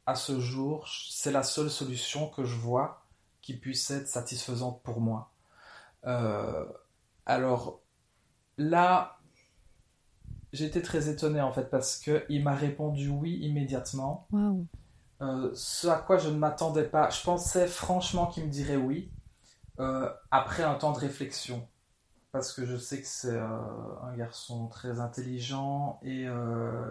à 0.06 0.14
ce 0.14 0.40
jour, 0.40 0.88
c'est 0.88 1.32
la 1.32 1.42
seule 1.42 1.70
solution 1.70 2.28
que 2.28 2.44
je 2.44 2.56
vois 2.56 3.04
qui 3.42 3.54
puisse 3.56 3.90
être 3.90 4.08
satisfaisante 4.08 4.82
pour 4.82 5.00
moi. 5.00 5.32
Euh, 6.06 6.66
alors 7.26 7.80
là, 8.58 9.20
été 10.52 10.82
très 10.82 11.08
étonné 11.08 11.40
en 11.40 11.52
fait 11.52 11.70
parce 11.70 11.98
que 11.98 12.24
il 12.28 12.42
m'a 12.42 12.54
répondu 12.54 13.08
oui 13.08 13.38
immédiatement. 13.42 14.26
Euh, 15.22 15.50
ce 15.54 15.86
à 15.86 15.96
quoi 15.96 16.18
je 16.18 16.30
ne 16.30 16.36
m'attendais 16.36 16.84
pas. 16.84 17.10
Je 17.10 17.22
pensais 17.22 17.66
franchement 17.66 18.26
qu'il 18.26 18.44
me 18.44 18.50
dirait 18.50 18.76
oui 18.76 19.10
euh, 19.78 20.10
après 20.30 20.62
un 20.62 20.74
temps 20.74 20.92
de 20.92 20.98
réflexion. 20.98 21.66
Parce 22.32 22.52
que 22.52 22.64
je 22.64 22.76
sais 22.76 23.00
que 23.00 23.06
c'est 23.06 23.36
euh, 23.36 24.00
un 24.02 24.16
garçon 24.16 24.68
très 24.68 25.00
intelligent 25.00 25.98
et 26.02 26.26
euh, 26.28 26.88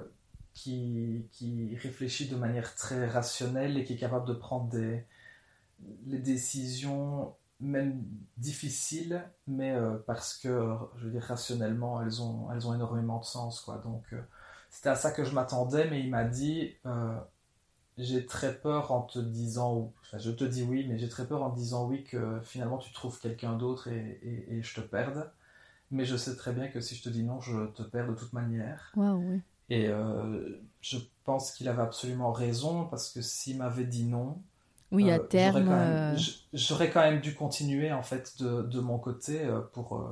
qui, 0.53 1.27
qui 1.31 1.77
réfléchit 1.77 2.27
de 2.27 2.35
manière 2.35 2.75
très 2.75 3.07
rationnelle 3.07 3.77
et 3.77 3.85
qui 3.85 3.93
est 3.93 3.97
capable 3.97 4.27
de 4.27 4.33
prendre 4.33 4.69
des, 4.69 5.05
les 6.07 6.19
décisions 6.19 7.35
même 7.61 8.03
difficiles, 8.37 9.23
mais 9.47 9.71
euh, 9.71 9.97
parce 10.07 10.37
que, 10.37 10.75
je 10.97 11.05
veux 11.05 11.11
dire, 11.11 11.23
rationnellement, 11.23 12.01
elles 12.01 12.21
ont, 12.21 12.51
elles 12.51 12.67
ont 12.67 12.73
énormément 12.73 13.19
de 13.19 13.25
sens. 13.25 13.61
Quoi. 13.61 13.77
Donc, 13.79 14.03
c'était 14.69 14.89
à 14.89 14.95
ça 14.95 15.11
que 15.11 15.23
je 15.23 15.33
m'attendais, 15.33 15.89
mais 15.89 16.01
il 16.01 16.09
m'a 16.09 16.25
dit 16.25 16.75
J'ai 17.99 18.25
très 18.25 18.59
peur 18.59 18.91
en 18.91 19.01
te 19.03 19.19
disant, 19.19 19.93
enfin, 20.01 20.17
je 20.19 20.31
te 20.31 20.43
dis 20.45 20.63
oui, 20.63 20.87
mais 20.87 20.97
j'ai 20.99 21.09
très 21.09 21.27
peur 21.27 21.43
en 21.43 21.51
te 21.51 21.57
disant 21.57 21.85
oui 21.87 22.03
que 22.05 22.39
finalement 22.43 22.77
tu 22.79 22.93
trouves 22.93 23.19
quelqu'un 23.19 23.55
d'autre 23.57 23.87
et, 23.89 24.19
et- 24.23 24.55
et 24.57 24.63
je 24.63 24.75
te 24.75 24.81
perde. 24.81 25.31
Mais 25.91 26.05
je 26.05 26.17
sais 26.17 26.35
très 26.37 26.53
bien 26.53 26.69
que 26.69 26.81
si 26.81 26.95
je 26.95 27.03
te 27.03 27.09
dis 27.09 27.23
non, 27.23 27.41
je 27.41 27.67
te 27.73 27.83
perds 27.83 28.09
de 28.09 28.15
toute 28.15 28.33
manière. 28.33 28.95
Oui. 28.95 29.41
Et 29.69 29.87
euh, 29.89 30.61
je 30.81 30.97
pense 31.25 31.51
qu'il 31.53 31.67
avait 31.69 31.81
absolument 31.83 32.31
raison, 32.33 32.85
parce 32.87 33.11
que 33.13 33.21
s'il 33.21 33.57
m'avait 33.59 33.85
dit 33.85 34.05
non, 34.05 34.41
Oui, 34.91 35.09
à 35.11 35.19
euh, 35.19 35.27
j'aurais 35.35 35.63
terme. 35.63 35.65
quand 35.65 35.77
même- 35.77 35.99
euh, 36.17 36.23
J'aurais 36.53 36.89
quand 36.91 37.01
même 37.01 37.21
dû 37.21 37.35
continuer 37.35 37.91
en 37.93 38.03
fait 38.03 38.41
de, 38.41 38.63
de 38.63 38.79
mon 38.81 38.99
côté 38.99 39.49
pour, 39.73 40.09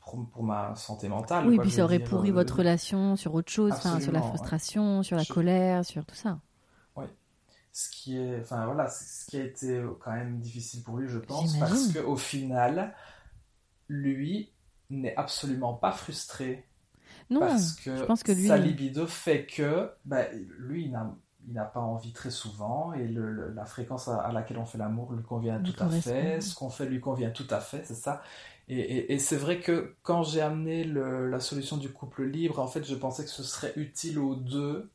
pour, 0.00 0.28
pour 0.30 0.42
ma 0.42 0.74
santé 0.76 1.08
mentale. 1.08 1.50
Oui, 1.50 1.54
quoi, 1.54 1.66
puis 1.66 1.70
ça 1.70 1.84
aurait 1.84 1.98
dire, 1.98 2.00
pourri 2.00 2.30
euh, 2.30 2.30
votre 2.30 2.56
relation 2.58 3.14
sur 3.16 3.34
autre 3.34 3.52
chose, 3.52 3.78
sur 4.00 4.12
la 4.12 4.22
ouais. 4.22 4.22
frustration, 4.22 5.02
sur 5.02 5.16
la 5.18 5.24
Je- 5.24 5.26
colère, 5.26 5.84
sur 5.84 6.04
tout 6.06 6.14
ça. 6.14 6.40
Ce 7.72 7.88
qui 7.90 8.16
est, 8.18 8.40
enfin 8.40 8.66
voilà, 8.66 8.88
ce 8.88 9.26
qui 9.26 9.36
a 9.36 9.44
été 9.44 9.80
quand 10.00 10.12
même 10.12 10.40
difficile 10.40 10.82
pour 10.82 10.96
lui, 10.98 11.08
je 11.08 11.18
pense, 11.18 11.52
parce 11.60 11.88
qu'au 11.92 12.16
final, 12.16 12.94
lui 13.88 14.50
n'est 14.90 15.14
absolument 15.16 15.74
pas 15.74 15.92
frustré 15.92 16.64
Non, 17.30 17.40
parce 17.40 17.72
que, 17.74 17.96
je 17.96 18.04
pense 18.04 18.22
que 18.22 18.32
lui- 18.32 18.48
sa 18.48 18.56
libido 18.56 19.06
fait 19.06 19.46
que 19.46 19.90
bah, 20.04 20.24
lui, 20.58 20.84
il 20.86 20.90
n'a 20.92 21.14
il 21.48 21.54
n'a 21.54 21.64
pas 21.64 21.80
envie 21.80 22.12
très 22.12 22.30
souvent 22.30 22.92
et 22.92 23.08
le- 23.08 23.32
le- 23.32 23.50
la 23.54 23.64
fréquence 23.64 24.08
à, 24.08 24.18
à 24.20 24.30
laquelle 24.30 24.58
on 24.58 24.66
fait 24.66 24.76
l'amour 24.76 25.14
lui 25.14 25.22
convient 25.22 25.58
Lui 25.58 25.72
tout 25.72 25.82
à 25.82 25.88
fait, 26.02 26.40
ce 26.42 26.54
qu'on 26.54 26.68
fait 26.68 26.84
lui 26.84 27.00
convient 27.00 27.30
tout 27.30 27.46
à 27.48 27.60
fait, 27.60 27.82
c'est 27.86 27.94
ça. 27.94 28.22
Et, 28.68 28.78
et- 28.78 29.14
et 29.14 29.18
c'est 29.18 29.36
vrai 29.38 29.58
que 29.58 29.96
quand 30.02 30.22
j'ai 30.22 30.42
amené 30.42 30.84
le- 30.84 31.30
la 31.30 31.40
solution 31.40 31.78
du 31.78 31.90
couple 31.90 32.24
libre, 32.24 32.58
en 32.60 32.66
fait, 32.66 32.84
je 32.84 32.94
pensais 32.94 33.24
que 33.24 33.30
ce 33.30 33.42
serait 33.42 33.72
utile 33.76 34.18
aux 34.18 34.34
deux. 34.34 34.90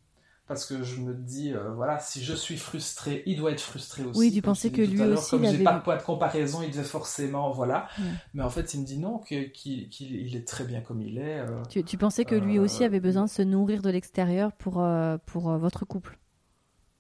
Parce 0.48 0.68
que 0.68 0.84
je 0.84 1.02
me 1.02 1.14
dis, 1.16 1.54
euh, 1.54 1.74
voilà, 1.74 1.98
si 2.00 2.24
je 2.24 2.34
suis 2.36 2.58
frustré, 2.58 3.24
il 3.26 3.36
doit 3.38 3.52
être 3.52 3.62
frustré 3.62 4.04
aussi. 4.04 4.20
Oui, 4.20 4.32
tu 4.32 4.44
pensais 4.44 4.70
que 4.70 4.82
lui 4.84 5.02
aussi, 5.02 5.32
Comme 5.32 5.42
j'ai 5.42 5.48
avait- 5.56 5.64
pas 5.64 5.74
de 5.74 5.82
point 5.84 5.98
de 5.98 6.04
comparaison, 6.04 6.62
il 6.62 6.70
devait 6.70 6.84
forcément, 6.84 7.50
voilà. 7.52 7.88
Ouais. 7.98 8.06
Mais 8.36 8.44
en 8.44 8.50
fait, 8.52 8.74
il 8.76 8.82
me 8.82 8.86
dit 8.86 9.00
non, 9.00 9.18
qu'il 9.18 9.52
qu'il- 9.52 9.90
il 9.92 10.36
est 10.36 10.48
très 10.48 10.64
bien 10.64 10.82
comme 10.82 11.02
il 11.02 11.18
est. 11.18 11.40
euh, 11.40 11.64
Tu, 11.70 11.84
tu 11.84 11.98
pensais 11.98 12.26
que 12.26 12.36
lui 12.36 12.60
Euh, 12.60 12.62
aussi 12.64 12.84
avait 12.84 13.00
besoin 13.00 13.26
de 13.26 13.30
se 13.30 13.42
nourrir 13.42 13.82
de 13.82 13.90
l'extérieur 13.90 14.52
pour, 14.54 14.86
pour 15.26 15.50
votre 15.58 15.84
couple? 15.86 16.20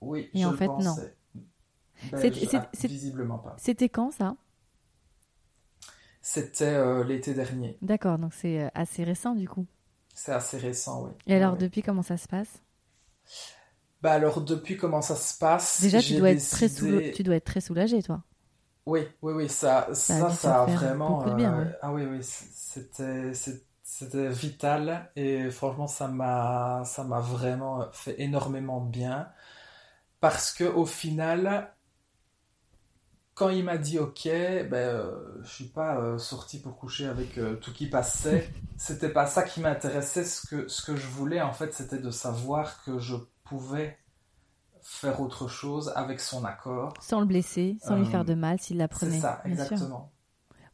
Oui, 0.02 0.30
Et 0.34 0.39
je 0.39 0.48
en 0.48 0.54
fait, 0.54 0.68
non. 0.68 0.96
pensais. 0.96 1.16
Ben, 2.12 2.34
je- 2.34 2.46
c'est- 2.46 2.58
ah, 2.58 2.70
Visiblement 2.88 3.38
pas. 3.38 3.56
C'était 3.60 3.89
quand 3.89 4.12
ça? 4.12 4.36
C'était 6.22 7.04
l'été 7.06 7.34
dernier. 7.34 7.78
D'accord, 7.82 8.18
donc 8.18 8.34
c'est 8.34 8.70
assez 8.74 9.04
récent 9.04 9.36
du 9.36 9.48
coup. 9.48 9.66
C'est 10.16 10.32
assez 10.32 10.58
récent, 10.58 11.04
oui. 11.06 11.12
Et 11.28 11.36
alors 11.36 11.54
Ouais. 11.54 11.60
depuis, 11.60 11.84
comment 11.84 12.02
ça 12.02 12.18
se 12.18 12.28
passe? 12.28 12.62
Bah 14.01 14.13
alors, 14.13 14.41
depuis 14.41 14.78
comment 14.78 15.01
ça 15.01 15.15
se 15.17 15.38
passe 15.38 15.76
Déjà, 15.80 16.03
tu 16.03 16.13
dois, 16.15 16.30
être 16.32 16.49
très 16.49 16.69
tu 17.11 17.23
dois 17.23 17.36
être 17.36 17.45
très 17.45 17.61
soulagé, 17.61 18.01
toi. 18.03 18.23
Oui, 18.86 19.01
oui, 19.23 19.34
oui, 19.34 19.49
ça, 19.49 19.93
a 20.07 20.26
ça, 20.26 20.30
te 20.36 20.36
ça 20.36 20.61
a 20.63 20.65
vraiment. 20.67 21.23
de 21.26 21.32
bien, 21.32 21.57
euh, 21.61 21.65
ouais. 21.65 21.71
Ah 21.82 21.91
oui, 21.91 22.03
oui, 22.05 22.19
c'était, 22.23 23.34
c'était 23.82 24.30
vital 24.30 25.11
et 25.15 25.49
franchement, 25.49 25.88
ça 25.88 26.07
m'a, 26.07 26.84
ça 26.86 27.03
m'a 27.03 27.19
vraiment 27.19 27.91
fait 27.91 28.21
énormément 28.21 28.82
bien 28.82 29.32
parce 30.21 30.53
que 30.53 30.65
au 30.65 30.86
final, 30.86 31.74
quand 33.36 33.49
il 33.49 33.63
m'a 33.65 33.77
dit 33.77 33.99
OK, 33.99 34.23
ben, 34.25 34.73
euh, 34.75 35.41
je 35.43 35.49
suis 35.53 35.69
pas 35.69 35.97
euh, 35.99 36.17
sorti 36.17 36.59
pour 36.61 36.77
coucher 36.77 37.07
avec 37.07 37.38
euh, 37.38 37.55
tout 37.57 37.73
qui 37.73 37.88
passait. 37.89 38.49
C'était 38.77 39.09
pas 39.11 39.27
ça 39.27 39.43
qui 39.43 39.61
m'intéressait. 39.61 40.25
Ce 40.25 40.47
que, 40.47 40.67
ce 40.67 40.81
que 40.86 40.95
je 40.97 41.07
voulais, 41.07 41.41
en 41.41 41.53
fait, 41.53 41.73
c'était 41.73 41.99
de 41.99 42.11
savoir 42.11 42.83
que 42.83 42.99
je 42.99 43.15
pouvais 43.45 43.97
faire 44.81 45.21
autre 45.21 45.47
chose 45.47 45.91
avec 45.95 46.19
son 46.19 46.45
accord. 46.45 46.93
Sans 47.01 47.19
le 47.21 47.25
blesser, 47.25 47.77
sans 47.81 47.95
lui 47.95 48.03
Euh, 48.03 48.05
faire 48.05 48.25
de 48.25 48.33
mal 48.36 48.59
s'il 48.59 48.77
C'est 48.77 48.79
l'apprenait. 48.79 49.19
ça, 49.21 49.41
bien 49.45 49.55
sûr. 49.55 49.63
exactement. 49.63 50.13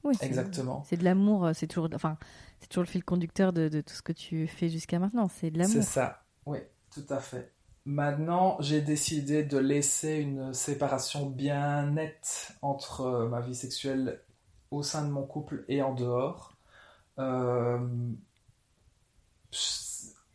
Oui, 0.04 0.16
c'est- 0.20 0.26
Exactement. 0.26 0.84
C'est 0.90 0.98
de 0.98 1.04
l'amour, 1.04 1.46
euh, 1.46 1.54
c'est 1.54 1.68
toujours, 1.68 1.90
enfin, 1.94 2.18
c'est 2.60 2.68
toujours 2.68 2.84
le 2.84 2.90
fil 2.90 3.04
conducteur 3.04 3.54
de, 3.54 3.70
de 3.70 3.82
tout 3.82 3.94
ce 3.94 4.02
que 4.02 4.14
tu 4.14 4.48
fais 4.48 4.70
jusqu'à 4.70 5.00
maintenant. 5.00 5.28
C'est 5.30 5.52
de 5.52 5.58
C'est 5.62 5.74
l'amour. 5.74 5.84
ça, 5.84 6.24
oui, 6.46 6.60
tout 6.94 7.06
à 7.10 7.20
fait. 7.20 7.54
Maintenant, 7.86 8.58
j'ai 8.60 8.82
décidé 8.82 9.44
de 9.44 9.58
laisser 9.58 10.16
une 10.18 10.54
séparation 10.54 11.28
bien 11.30 11.88
nette 11.88 12.54
entre 12.62 13.02
euh, 13.02 13.28
ma 13.28 13.42
vie 13.42 13.56
sexuelle 13.56 14.22
au 14.72 14.84
sein 14.84 15.06
de 15.06 15.12
mon 15.12 15.24
couple 15.26 15.66
et 15.68 15.82
en 15.82 15.94
dehors. 15.94 16.56
Euh, 17.20 17.80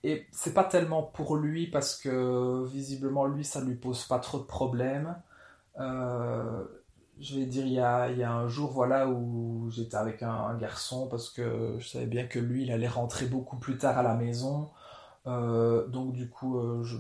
et 0.03 0.27
c'est 0.33 0.55
pas 0.55 0.65
tellement 0.65 1.03
pour 1.03 1.37
lui 1.37 1.67
parce 1.69 1.97
que 1.97 2.65
visiblement 2.67 3.27
lui 3.27 3.45
ça 3.45 3.61
lui 3.63 3.75
pose 3.75 4.05
pas 4.05 4.19
trop 4.19 4.39
de 4.39 4.45
problèmes. 4.45 5.17
Euh, 5.81 6.65
je 7.21 7.39
vais 7.39 7.47
dire 7.47 7.67
il 7.67 7.73
y 7.73 7.81
a, 7.81 8.11
y 8.11 8.23
a 8.23 8.33
un 8.33 8.49
jour 8.49 8.73
voilà 8.73 9.09
où 9.09 9.71
j'étais 9.71 9.97
avec 9.97 10.23
un, 10.23 10.31
un 10.31 10.57
garçon 10.57 11.09
parce 11.09 11.31
que 11.31 11.77
je 11.79 11.89
savais 11.89 12.07
bien 12.07 12.27
que 12.27 12.39
lui 12.39 12.65
il 12.65 12.73
allait 12.73 12.89
rentrer 12.89 13.27
beaucoup 13.27 13.57
plus 13.59 13.79
tard 13.79 13.99
à 13.99 14.03
la 14.03 14.15
maison. 14.15 14.71
Euh, 15.27 15.87
donc 15.89 16.13
du 16.13 16.29
coup, 16.29 16.59
euh, 16.59 16.83
je, 16.85 16.97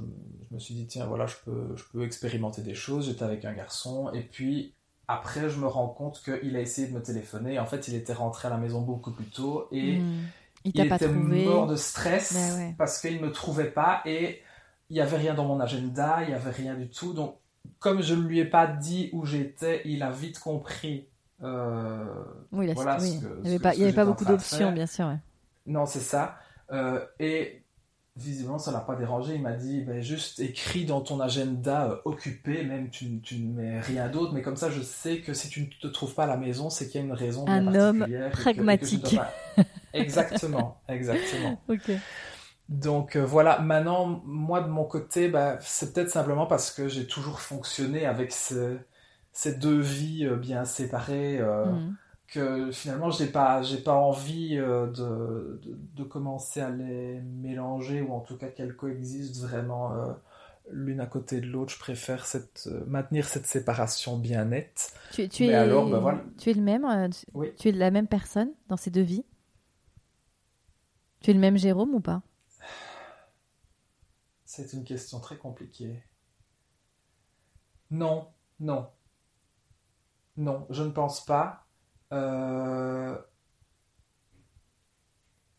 je 0.48 0.54
me 0.54 0.58
suis 0.58 0.74
dit, 0.74 0.86
tiens, 0.86 1.06
voilà, 1.06 1.26
je 1.26 1.36
peux, 1.44 1.76
je 1.76 1.84
peux 1.92 2.04
expérimenter 2.04 2.62
des 2.62 2.74
choses. 2.74 3.06
J'étais 3.06 3.24
avec 3.24 3.44
un 3.44 3.52
garçon, 3.52 4.10
et 4.12 4.22
puis 4.22 4.74
après, 5.08 5.48
je 5.48 5.58
me 5.60 5.66
rends 5.68 5.88
compte 5.88 6.20
qu'il 6.24 6.56
a 6.56 6.60
essayé 6.60 6.88
de 6.88 6.92
me 6.94 7.02
téléphoner. 7.02 7.58
En 7.60 7.66
fait, 7.66 7.86
il 7.88 7.94
était 7.94 8.12
rentré 8.12 8.48
à 8.48 8.50
la 8.50 8.56
maison 8.58 8.80
beaucoup 8.82 9.12
plus 9.12 9.26
tôt 9.26 9.68
et 9.70 9.98
Hmm. 10.00 10.22
Il 10.64 10.80
était 10.80 11.06
trouvé. 11.08 11.44
mort 11.44 11.68
de 11.68 11.76
stress 11.76 12.32
Bah 12.34 12.56
ouais. 12.58 12.74
parce 12.76 13.00
qu'il 13.00 13.20
ne 13.20 13.26
me 13.26 13.30
trouvait 13.30 13.70
pas 13.70 14.02
et 14.04 14.40
il 14.90 14.94
n'y 14.94 15.00
avait 15.00 15.16
rien 15.16 15.34
dans 15.34 15.44
mon 15.44 15.60
agenda, 15.60 16.22
il 16.22 16.28
n'y 16.28 16.34
avait 16.34 16.50
rien 16.50 16.74
du 16.74 16.88
tout. 16.88 17.12
Donc, 17.12 17.36
comme 17.78 18.02
je 18.02 18.14
ne 18.14 18.22
lui 18.26 18.40
ai 18.40 18.44
pas 18.44 18.66
dit 18.66 19.08
où 19.12 19.24
j'étais, 19.24 19.82
il 19.84 20.02
a 20.02 20.10
vite 20.10 20.40
compris. 20.40 21.06
euh, 21.42 22.04
Oui, 22.50 22.66
là, 22.66 22.72
Voilà 22.74 22.98
oui. 23.00 23.12
ce 23.12 23.20
que- 23.20 23.36
il 23.38 23.42
n'y 23.42 23.48
avait 23.50 23.58
pas, 23.60 23.74
il 23.76 23.82
avait 23.84 24.04
beaucoup 24.04 24.24
d'options, 24.24 24.72
bien 24.72 24.86
sûr. 24.86 25.06
ouais. 25.06 25.18
Non, 25.66 25.86
c'est 25.86 26.00
ça. 26.00 26.36
Euh, 26.72 27.04
et 27.20 27.62
visiblement, 28.16 28.58
ça 28.58 28.72
l'a 28.72 28.80
pas 28.80 28.96
dérangé. 28.96 29.34
Il 29.34 29.42
m'a 29.42 29.52
dit, 29.52 29.82
ben, 29.82 30.00
juste 30.02 30.40
écris 30.40 30.84
dans 30.86 31.00
ton 31.02 31.20
agenda 31.20 31.90
euh, 31.90 31.96
occupé, 32.04 32.64
même 32.64 32.90
tu, 32.90 33.20
tu 33.20 33.38
ne 33.38 33.52
mets 33.54 33.80
rien 33.80 34.08
d'autre, 34.08 34.32
mais 34.32 34.42
comme 34.42 34.56
ça, 34.56 34.70
je 34.70 34.80
sais 34.82 35.20
que 35.20 35.34
si 35.34 35.48
tu 35.48 35.62
ne 35.62 35.66
te 35.66 35.86
trouves 35.88 36.14
pas 36.14 36.24
à 36.24 36.26
la 36.26 36.36
maison, 36.36 36.70
c'est 36.70 36.88
qu'il 36.88 37.00
y 37.00 37.04
a 37.04 37.06
une 37.06 37.12
raison 37.12 37.44
bien 37.44 37.54
Un 37.56 37.74
homme 37.74 37.98
particulière 37.98 38.40
et 38.40 38.48
que- 38.52 38.60
et 38.72 38.78
que 38.78 38.86
je 38.86 38.96
pragmatique. 39.06 39.20
Exactement, 39.92 40.82
exactement. 40.88 41.62
Ok. 41.68 41.90
Donc 42.68 43.16
euh, 43.16 43.24
voilà, 43.24 43.60
maintenant, 43.60 44.20
moi 44.24 44.60
de 44.60 44.68
mon 44.68 44.84
côté, 44.84 45.28
bah, 45.28 45.58
c'est 45.60 45.92
peut-être 45.92 46.10
simplement 46.10 46.46
parce 46.46 46.70
que 46.72 46.88
j'ai 46.88 47.06
toujours 47.06 47.40
fonctionné 47.40 48.06
avec 48.06 48.32
ce- 48.32 48.78
ces 49.32 49.54
deux 49.56 49.78
vies 49.80 50.26
euh, 50.26 50.36
bien 50.36 50.64
séparées. 50.64 51.38
euh, 51.38 51.66
Hmm. 51.66 51.94
Que 52.28 52.70
finalement 52.72 53.10
j'ai 53.10 53.26
pas 53.26 53.62
j'ai 53.62 53.78
pas 53.78 53.94
envie 53.94 54.56
euh, 54.58 54.86
de, 54.88 55.60
de, 55.62 55.78
de 55.94 56.04
commencer 56.04 56.60
à 56.60 56.70
les 56.70 57.20
mélanger 57.20 58.00
ou 58.02 58.12
en 58.12 58.20
tout 58.20 58.36
cas 58.36 58.48
qu'elles 58.48 58.76
coexistent 58.76 59.38
vraiment 59.42 59.92
euh, 59.94 60.12
l'une 60.70 61.00
à 61.00 61.06
côté 61.06 61.40
de 61.40 61.46
l'autre. 61.46 61.72
Je 61.74 61.78
préfère 61.78 62.26
cette, 62.26 62.68
euh, 62.68 62.84
maintenir 62.86 63.26
cette 63.28 63.46
séparation 63.46 64.18
bien 64.18 64.44
nette. 64.46 64.92
Tu, 65.10 65.28
tu 65.28 65.44
Mais 65.44 65.52
es, 65.52 65.54
alors, 65.54 65.88
bah 65.90 66.00
voilà. 66.00 66.24
tu 66.38 66.50
es 66.50 66.54
le 66.54 66.62
même 66.62 66.84
euh, 66.84 67.08
tu- 67.08 67.26
Oui. 67.34 67.52
Tu 67.56 67.68
es 67.68 67.72
la 67.72 67.90
même 67.90 68.06
personne 68.08 68.52
dans 68.68 68.76
ces 68.76 68.90
deux 68.90 69.02
vies? 69.02 69.24
Tu 71.20 71.30
es 71.30 71.34
le 71.34 71.40
même 71.40 71.58
Jérôme 71.58 71.94
ou 71.94 72.00
pas? 72.00 72.22
C'est 74.46 74.72
une 74.72 74.84
question 74.84 75.20
très 75.20 75.36
compliquée. 75.36 76.02
Non 77.90 78.32
non. 78.60 78.86
Non 80.36 80.66
je 80.70 80.82
ne 80.84 80.90
pense 80.92 81.24
pas 81.26 81.65
Euh, 82.16 83.16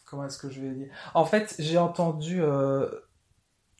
comment 0.06 0.26
est-ce 0.26 0.38
que 0.40 0.50
je 0.50 0.62
vais 0.62 0.72
dire? 0.74 0.90
En 1.14 1.26
fait 1.26 1.56
j'ai 1.60 1.78
entendu 1.78 2.42
euh, 2.42 2.90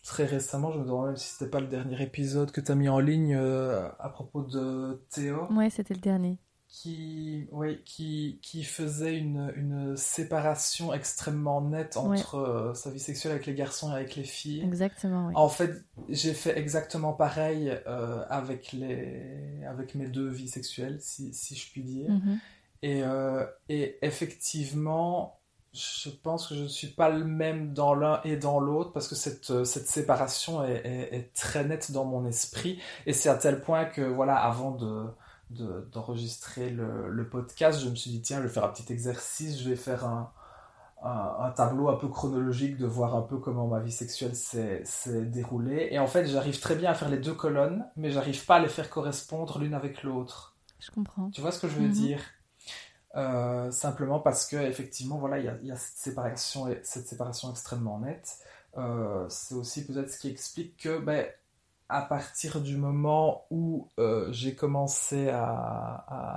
très 0.04 0.26
récemment, 0.26 0.72
je 0.72 0.80
me 0.80 0.86
demande 0.86 1.08
même 1.08 1.18
si 1.18 1.28
c'était 1.34 1.50
pas 1.50 1.60
le 1.60 1.68
dernier 1.68 2.02
épisode 2.02 2.52
que 2.52 2.62
tu 2.62 2.72
as 2.72 2.76
mis 2.76 2.90
en 2.90 3.00
ligne 3.00 3.36
euh, 3.36 3.88
à 4.00 4.10
propos 4.10 4.42
de 4.44 5.02
Théo, 5.10 5.48
Ouais, 5.52 5.70
c'était 5.70 5.94
le 5.94 6.00
dernier. 6.00 6.38
qui, 6.70 7.48
oui, 7.54 7.82
qui, 7.86 8.40
qui 8.42 8.64
faisait 8.64 9.18
une, 9.18 9.54
une 9.56 9.96
séparation 9.96 10.94
extrêmement 10.94 11.62
nette 11.62 11.96
entre 11.98 12.74
sa 12.76 12.92
vie 12.92 13.00
sexuelle 13.00 13.32
avec 13.34 13.46
les 13.46 13.56
garçons 13.56 13.90
et 13.92 13.96
avec 13.96 14.16
les 14.18 14.24
filles. 14.26 14.64
Exactement. 14.64 15.32
En 15.34 15.48
fait, 15.50 15.72
j'ai 16.10 16.34
fait 16.34 16.58
exactement 16.58 17.14
pareil 17.14 17.72
avec, 18.30 18.74
les, 18.74 19.64
avec 19.66 19.96
mes 19.96 20.08
deux 20.08 20.28
vies 20.30 20.50
sexuelles, 20.50 20.98
si, 21.00 21.34
si 21.34 21.56
je 21.56 21.72
puis 21.72 21.84
dire. 21.84 22.12
Mhm. 22.12 22.38
Et, 22.84 23.04
euh, 23.04 23.46
et 23.70 23.98
effectivement, 24.06 25.40
je 25.74 26.10
pense 26.10 26.48
que 26.48 26.56
je 26.56 26.64
ne 26.64 26.68
suis 26.68 26.88
pas 26.88 27.10
le 27.10 27.24
même 27.26 27.74
dans 27.74 27.94
l'un 27.94 28.22
et 28.24 28.38
dans 28.38 28.60
l'autre 28.60 28.92
parce 28.94 29.08
que 29.08 29.16
cette, 29.16 29.52
euh, 29.52 29.64
cette 29.64 29.88
séparation 29.88 30.64
est, 30.64 30.82
est- 30.86 31.16
est 31.16 31.34
très 31.36 31.64
nette 31.66 31.92
dans 31.92 32.06
mon 32.06 32.26
esprit. 32.26 32.80
Et 33.06 33.14
c'est 33.14 33.30
à 33.30 33.36
tel 33.36 33.62
point 33.62 33.86
que, 33.86 34.02
voilà, 34.02 34.38
avant 34.38 34.72
de, 34.72 35.06
de- 35.52 35.88
d'enregistrer 35.92 36.70
le, 36.70 37.10
le 37.10 37.30
podcast, 37.30 37.80
je 37.82 37.90
me 37.90 37.96
suis 37.96 38.12
dit, 38.12 38.22
tiens, 38.22 38.38
je 38.38 38.44
vais 38.44 38.50
faire 38.50 38.66
un 38.66 38.70
petit 38.70 38.92
exercice, 38.92 39.60
je 39.62 39.70
vais 39.70 39.76
faire 39.76 40.06
un, 40.06 40.32
un, 41.04 41.36
un 41.42 41.52
tableau 41.52 41.90
un 41.90 41.96
peu 41.96 42.08
chronologique 42.08 42.78
de 42.78 42.88
voir 42.88 43.16
un 43.16 43.22
peu 43.22 43.38
comment 43.38 43.68
ma 43.68 43.80
vie 43.80 43.92
sexuelle 43.92 44.36
s'est, 44.36 44.82
s'est 44.84 45.26
déroulée. 45.26 45.90
Et 45.92 46.00
en 46.00 46.08
fait, 46.08 46.26
j'arrive 46.28 46.60
très 46.60 46.76
bien 46.76 46.92
à 46.92 46.94
faire 46.96 47.10
les 47.10 47.20
deux 47.20 47.34
colonnes, 47.36 47.86
mais 47.98 48.10
j'arrive 48.12 48.46
pas 48.46 48.56
à 48.56 48.60
les 48.60 48.68
faire 48.70 48.90
correspondre 48.90 49.60
l'une 49.60 49.74
avec 49.76 50.04
l'autre. 50.04 50.56
Je 50.80 50.90
comprends. 50.92 51.30
Tu 51.32 51.42
vois 51.42 51.52
ce 51.52 51.60
que 51.60 51.68
je 51.68 51.76
veux 51.76 51.88
Mhm. 51.88 51.92
dire? 51.94 52.20
Euh, 53.18 53.72
Simplement 53.72 54.20
parce 54.20 54.46
que 54.48 54.56
effectivement, 54.58 55.18
voilà, 55.18 55.40
il 55.40 55.46
y 55.66 55.72
a, 55.72 55.76
cette 55.76 55.98
séparation, 55.98 56.68
cette 56.84 57.08
séparation 57.08 57.50
extrêmement 57.52 58.00
nette. 58.00 58.38
Euh, 58.78 59.28
c'est 59.30 59.56
aussi 59.56 59.86
peut-être 59.86 60.12
ce 60.12 60.20
qui 60.20 60.30
explique 60.30 60.78
que, 60.78 61.00
ben, 61.00 61.26
à 61.90 62.02
partir 62.04 62.62
du 62.62 62.78
moment 62.78 63.46
où 63.52 63.88
euh, 64.00 64.32
j'ai 64.32 64.56
commencé 64.56 65.30
à, 65.30 65.44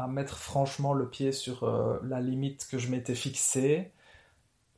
à- 0.04 0.08
mettre 0.08 0.38
franchement 0.38 0.94
le 0.94 1.08
pied 1.10 1.32
sur 1.32 1.64
la 2.04 2.20
limite 2.20 2.66
que 2.68 2.78
je 2.78 2.90
m'étais 2.90 3.14
fixée, 3.14 3.92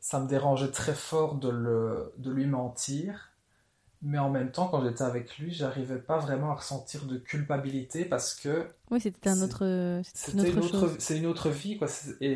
ça 0.01 0.21
me 0.21 0.29
dérangeait 0.29 0.71
très 0.73 0.95
fort 0.95 1.37
de, 1.37 1.51
le, 1.51 2.13
de 2.19 2.31
lui 2.33 2.47
mentir. 2.47 3.32
Mais 4.05 4.19
en 4.19 4.31
même 4.31 4.51
temps, 4.51 4.67
quand 4.67 4.83
j'étais 4.85 5.03
avec 5.05 5.39
lui, 5.39 5.53
j'arrivais 5.53 5.99
pas 5.99 6.19
vraiment 6.19 6.51
à 6.51 6.55
ressentir 6.55 7.05
de 7.05 7.19
culpabilité 7.19 8.05
parce 8.05 8.35
que 8.35 8.67
Oui, 8.91 9.01
c'était 9.01 9.31
un 9.31 9.41
autre, 9.43 10.01
c'était 10.03 10.51
une 10.51 10.59
autre 10.59 10.91
c'est 10.99 11.19
une 11.19 11.27
autre 11.27 11.51
vie, 11.51 11.79
quoi. 11.79 11.87
Et, 12.21 12.27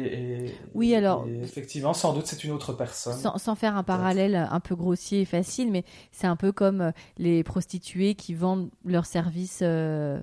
et- 0.47 0.55
Oui, 0.75 0.95
alors- 0.95 1.27
et 1.27 1.43
effectivement, 1.43 1.93
sans 1.93 2.13
doute, 2.13 2.27
c'est 2.27 2.45
une 2.45 2.53
autre 2.53 2.73
personne. 2.73 3.19
Sans, 3.19 3.37
sans 3.39 3.57
faire 3.57 3.77
un 3.77 3.83
parallèle 3.83 4.37
un 4.37 4.61
peu 4.61 4.77
grossier 4.77 5.23
et 5.23 5.25
facile, 5.25 5.73
mais 5.73 5.85
c'est 6.13 6.29
un 6.29 6.37
peu 6.37 6.53
comme 6.53 6.81
euh, 6.83 6.91
les 7.19 7.43
prostituées 7.43 8.15
qui 8.15 8.35
vendent 8.35 8.71
leurs 8.85 9.07
services, 9.07 9.59
euh, 9.63 10.21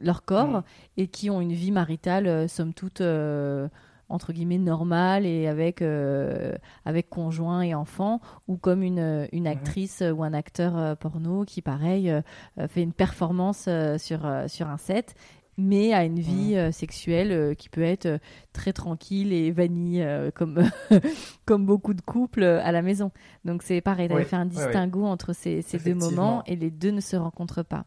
leur 0.00 0.24
corps, 0.24 0.48
Mm. 0.60 0.62
et 0.96 1.06
qui 1.08 1.28
ont 1.28 1.40
une 1.42 1.52
vie 1.52 1.70
maritale, 1.72 2.26
euh, 2.28 2.48
somme 2.48 2.72
toute, 2.72 3.02
euh, 3.02 3.68
entre 4.08 4.32
guillemets, 4.32 4.58
normale 4.58 5.26
et 5.26 5.46
avec, 5.46 5.82
euh, 5.82 6.54
avec 6.84 7.08
conjoint 7.10 7.62
et 7.62 7.74
enfant, 7.74 8.20
ou 8.46 8.56
comme 8.56 8.82
une, 8.82 9.28
une 9.32 9.46
actrice 9.46 10.02
ou 10.14 10.22
un 10.22 10.32
acteur 10.32 10.76
euh, 10.76 10.94
porno 10.94 11.44
qui, 11.44 11.62
pareil, 11.62 12.10
euh, 12.10 12.22
fait 12.68 12.82
une 12.82 12.92
performance 12.92 13.68
sur, 13.98 14.20
sur 14.46 14.68
un 14.68 14.76
set 14.78 15.14
mais 15.60 15.92
a 15.92 16.04
une 16.04 16.20
vie 16.20 16.54
sexuelle 16.72 17.56
qui 17.56 17.68
peut 17.68 17.82
être 17.82 18.20
très 18.52 18.72
tranquille 18.72 19.32
et 19.32 19.50
vanille, 19.50 20.06
comme, 20.36 20.62
comme 21.46 21.66
beaucoup 21.66 21.94
de 21.94 22.00
couples 22.00 22.44
à 22.44 22.70
la 22.70 22.80
maison. 22.80 23.10
Donc 23.44 23.64
c'est 23.64 23.80
pareil, 23.80 24.04
avais 24.04 24.22
Oui, 24.22 24.24
fait 24.24 24.36
un 24.36 24.46
oui, 24.46 24.52
oui. 24.56 24.62
distinguo 24.64 25.04
entre 25.04 25.32
ces, 25.32 25.62
ces 25.62 25.78
deux 25.78 25.96
moments 25.96 26.44
et 26.46 26.54
les 26.54 26.70
deux 26.70 26.92
ne 26.92 27.00
se 27.00 27.16
rencontrent 27.16 27.64
pas. 27.64 27.86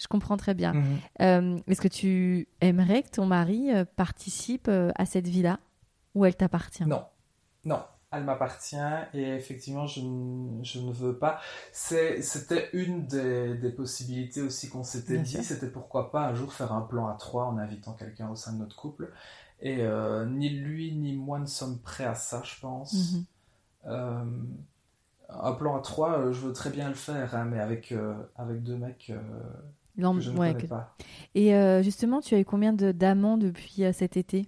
Je 0.00 0.08
comprends 0.08 0.38
très 0.38 0.54
bien. 0.54 0.72
Mhm. 0.72 0.98
Euh, 1.20 1.58
Est-ce 1.66 1.80
que 1.82 1.88
tu 1.88 2.48
aimerais 2.62 3.02
que 3.02 3.10
ton 3.10 3.26
mari 3.26 3.70
euh, 3.70 3.84
participe 3.84 4.66
euh, 4.68 4.90
à 4.96 5.04
cette 5.04 5.28
vie-là 5.28 5.60
ou 6.14 6.24
elle 6.24 6.34
t'appartient? 6.36 6.84
Non, 6.86 7.04
non, 7.66 7.82
elle 8.10 8.24
m'appartient 8.24 8.76
et 9.12 9.28
effectivement, 9.34 9.86
je, 9.86 10.00
ne- 10.00 10.64
je 10.64 10.80
ne 10.80 10.90
veux 10.90 11.18
pas. 11.18 11.38
C'était 11.72 12.70
une 12.72 13.06
des, 13.06 13.54
des 13.58 13.70
possibilités 13.70 14.40
aussi 14.40 14.70
qu'on 14.70 14.84
s'était 14.84 15.18
dit. 15.18 15.44
C'était 15.44 15.68
pourquoi 15.70 16.10
pas 16.10 16.26
un 16.28 16.34
jour 16.34 16.52
faire 16.54 16.72
un 16.72 16.80
plan 16.80 17.06
à 17.06 17.14
trois 17.14 17.44
en 17.44 17.58
invitant 17.58 17.92
quelqu'un 17.92 18.30
au 18.30 18.36
sein 18.36 18.54
de 18.54 18.58
notre 18.58 18.76
couple. 18.76 19.12
Et 19.60 19.82
euh, 19.82 20.24
ni 20.24 20.48
lui 20.48 20.92
ni 20.92 21.12
moi 21.14 21.38
ne 21.38 21.44
sommes 21.46 21.78
prêts 21.78 22.06
à 22.06 22.14
ça, 22.14 22.40
je 22.42 22.58
pense. 22.58 23.12
Mhm. 23.12 23.24
Euh, 23.86 24.24
un 25.28 25.52
plan 25.52 25.76
à 25.76 25.80
trois, 25.80 26.32
je 26.32 26.40
veux 26.40 26.52
très 26.54 26.70
bien 26.70 26.88
le 26.88 26.94
faire, 26.94 27.34
hein, 27.36 27.44
mais 27.44 27.60
avec, 27.60 27.92
euh, 27.92 28.14
avec 28.36 28.62
deux 28.62 28.76
mecs 28.76 29.12
je 30.20 30.30
ouais, 30.32 30.54
que- 30.54 30.66
pas. 30.66 30.94
Et 31.34 31.54
euh, 31.54 31.82
justement, 31.82 32.20
tu 32.20 32.34
as 32.34 32.38
eu 32.40 32.44
combien 32.44 32.72
de- 32.72 32.92
d'amants 32.92 33.36
depuis 33.38 33.84
euh, 33.84 33.92
cet 33.92 34.16
été? 34.16 34.46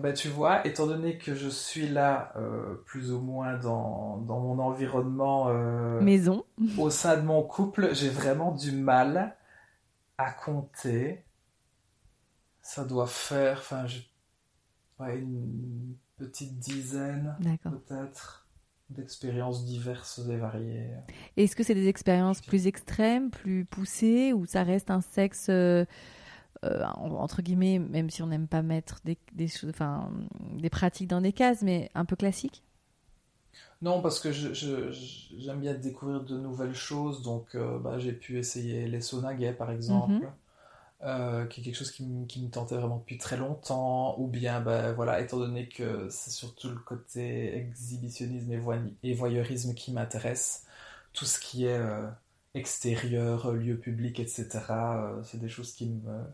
Ben, 0.00 0.12
tu 0.12 0.28
vois, 0.28 0.66
étant 0.66 0.86
donné 0.86 1.16
que 1.16 1.34
je 1.34 1.48
suis 1.48 1.88
là 1.88 2.32
euh, 2.36 2.74
plus 2.86 3.12
ou 3.12 3.20
moins 3.20 3.56
dans, 3.56 4.18
dans 4.18 4.40
mon 4.40 4.58
environnement 4.58 5.48
euh, 5.48 6.00
Maison 6.02 6.44
au 6.78 6.90
sein 6.90 7.16
de 7.16 7.22
mon 7.22 7.42
couple, 7.42 7.94
j'ai 7.94 8.08
vraiment 8.10 8.52
du 8.52 8.72
mal 8.72 9.36
à 10.18 10.32
compter. 10.32 11.24
Ça 12.62 12.84
doit 12.84 13.06
faire, 13.06 13.58
enfin, 13.58 13.86
je- 13.86 14.00
ouais, 14.98 15.18
une 15.18 15.96
petite 16.16 16.58
dizaine 16.58 17.36
peut-être 17.70 18.45
d'expériences 18.90 19.64
diverses 19.64 20.20
et 20.30 20.36
variées. 20.36 20.90
Est-ce 21.36 21.56
que 21.56 21.62
c'est 21.62 21.74
des 21.74 21.88
expériences 21.88 22.40
plus 22.40 22.66
extrêmes, 22.66 23.30
plus 23.30 23.64
poussées, 23.64 24.32
ou 24.32 24.46
ça 24.46 24.62
reste 24.62 24.90
un 24.90 25.00
sexe, 25.00 25.46
euh, 25.50 25.84
euh, 26.64 26.84
en- 26.96 27.12
entre 27.16 27.42
guillemets, 27.42 27.78
même 27.78 28.10
si 28.10 28.22
on 28.22 28.28
n'aime 28.28 28.48
pas 28.48 28.62
mettre 28.62 29.00
des, 29.04 29.18
des, 29.34 29.48
choses- 29.48 29.70
enfin, 29.70 30.10
des 30.58 30.70
pratiques 30.70 31.08
dans 31.08 31.20
des 31.20 31.32
cases, 31.32 31.62
mais 31.62 31.90
un 31.94 32.04
peu 32.04 32.16
classique 32.16 32.62
Non, 33.82 34.00
parce 34.00 34.20
que 34.20 34.32
je, 34.32 34.54
je- 34.54 34.90
je- 34.90 35.36
j'aime 35.38 35.60
bien 35.60 35.74
découvrir 35.74 36.22
de 36.24 36.36
nouvelles 36.38 36.74
choses, 36.74 37.22
donc 37.22 37.54
euh, 37.54 37.78
bah, 37.78 37.98
j'ai 37.98 38.12
pu 38.12 38.38
essayer 38.38 38.86
les 38.88 39.00
saunas 39.00 39.34
gays 39.34 39.52
par 39.52 39.70
exemple, 39.70 40.24
Mhm. 40.24 40.32
Euh, 41.02 41.46
qui 41.46 41.60
est 41.60 41.64
quelque 41.64 41.76
chose 41.76 41.90
qui, 41.92 42.04
me- 42.06 42.26
qui 42.26 42.42
me 42.44 42.50
tentait 42.50 42.76
vraiment 42.76 42.98
depuis 42.98 43.18
très 43.18 43.36
longtemps, 43.36 44.18
ou 44.18 44.26
bien, 44.28 44.60
bah, 44.60 44.92
voilà, 44.92 45.20
étant 45.20 45.38
donné 45.38 45.68
que 45.68 46.08
c'est 46.10 46.30
surtout 46.30 46.70
le 46.70 46.78
côté 46.78 47.56
exhibitionnisme 47.56 48.52
et, 48.52 48.58
voy- 48.58 48.94
et 49.02 49.14
voyeurisme 49.14 49.74
qui 49.74 49.92
m'intéresse, 49.92 50.66
tout 51.12 51.24
ce 51.26 51.38
qui 51.40 51.66
est 51.66 51.78
euh, 51.78 52.06
extérieur, 52.54 53.52
lieu 53.52 53.78
public, 53.78 54.20
etc. 54.20 55.20
c'est 55.24 55.38
des 55.40 55.48
choses 55.48 55.72
qui 55.72 55.86
me, 55.90 56.24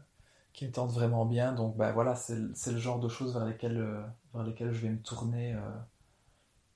qui 0.54 0.66
me 0.66 0.72
tentent 0.72 0.92
vraiment 0.92 1.26
bien. 1.26 1.52
Donc 1.54 1.76
bah, 1.76 1.92
voilà, 1.92 2.16
c'est 2.16 2.72
le 2.72 2.78
genre 2.78 3.00
de 3.00 3.08
choses 3.08 3.34
vers 3.34 3.46
lesquelles, 3.46 3.84
vers 4.34 4.44
lesquelles 4.44 4.72
je 4.72 4.80
vais 4.82 4.90
me 4.90 5.00
tourner 5.02 5.56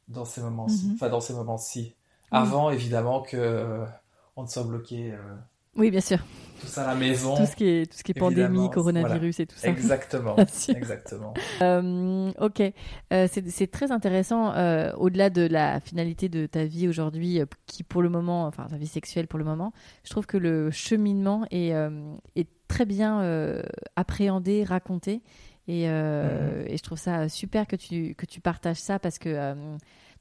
dans 0.08 0.24
ces 0.24 0.40
moments-ci. 0.40 0.86
Mhm. 0.86 0.94
Enfin, 0.94 1.08
dans 1.08 1.20
ces 1.20 1.34
moments-ci. 1.34 1.94
Avant, 2.30 2.70
évidemment, 2.70 3.22
que 3.22 3.84
on 4.36 4.42
ne 4.42 4.48
soit 4.48 4.64
bloqué 4.64 5.14
oui, 5.76 5.90
bien 5.90 6.00
sûr. 6.00 6.18
Tout 6.60 6.66
ça 6.66 6.84
à 6.84 6.94
la 6.94 6.94
maison. 6.94 7.36
Tout 7.36 7.46
ce 7.46 7.54
qui 7.54 7.68
est, 7.68 7.90
tout 7.90 7.98
ce 7.98 8.02
qui 8.02 8.12
est 8.12 8.18
pandémie, 8.18 8.70
coronavirus 8.70 9.40
et 9.40 9.46
tout 9.46 9.56
ça. 9.56 9.68
Exactement. 9.68 10.36
Exactement. 10.68 11.34
Euh, 11.60 12.32
ok. 12.40 12.62
Euh, 13.12 13.28
c'est 13.30 13.70
très 13.70 13.92
intéressant, 13.92 14.54
euh, 14.54 14.92
au-delà 14.96 15.30
de 15.30 15.42
la 15.46 15.80
finalité 15.80 16.28
de 16.28 16.46
ta 16.46 16.64
vie 16.64 16.88
aujourd'hui, 16.88 17.40
qui 17.66 17.82
pour 17.82 18.02
le 18.02 18.08
moment, 18.08 18.46
enfin 18.46 18.66
ta 18.68 18.76
vie 18.76 18.86
sexuelle 18.86 19.26
pour 19.26 19.38
le 19.38 19.44
moment, 19.44 19.72
je 20.04 20.10
trouve 20.10 20.26
que 20.26 20.38
le 20.38 20.70
cheminement 20.70 21.44
est, 21.50 21.72
est 22.36 22.48
très 22.68 22.86
bien 22.86 23.62
appréhendé, 23.96 24.64
raconté. 24.64 25.22
Et, 25.68 25.86
mm-hmm. 25.86 26.66
et, 26.68 26.76
je 26.76 26.82
trouve 26.82 26.98
ça 26.98 27.28
super 27.28 27.66
que 27.66 27.76
tu, 27.76 28.14
que 28.14 28.24
tu 28.24 28.40
partages 28.40 28.76
ça 28.76 28.98
parce 28.98 29.18
que 29.18 29.76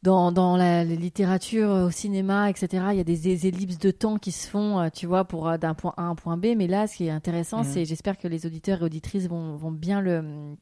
dans, 0.05 0.55
la, 0.55 0.83
littérature, 0.83 1.69
au 1.69 1.91
cinéma, 1.91 2.49
etc., 2.49 2.85
il 2.91 2.97
y 2.97 2.99
a 2.99 3.03
des, 3.03 3.47
ellipses 3.47 3.79
de 3.79 3.91
temps 3.91 4.17
qui 4.17 4.31
se 4.31 4.47
font, 4.47 4.79
euh, 4.79 4.89
tu 4.93 5.07
vois, 5.07 5.25
pour 5.25 5.47
euh, 5.47 5.57
d'un 5.57 5.73
point 5.73 5.93
A 5.97 6.03
à 6.03 6.05
un 6.05 6.15
point 6.15 6.37
B. 6.37 6.47
Mais 6.55 6.67
là, 6.67 6.87
ce 6.87 6.97
qui 6.97 7.07
est 7.07 7.11
intéressant, 7.11 7.59
mhm. 7.59 7.63
c'est, 7.65 7.85
j'espère 7.85 8.17
que 8.17 8.27
les 8.27 8.45
auditeurs 8.45 8.81
et 8.81 8.85
auditrices 8.85 9.27
vont, 9.27 9.55
vont 9.55 9.71
bien 9.71 10.01
le, 10.01 10.55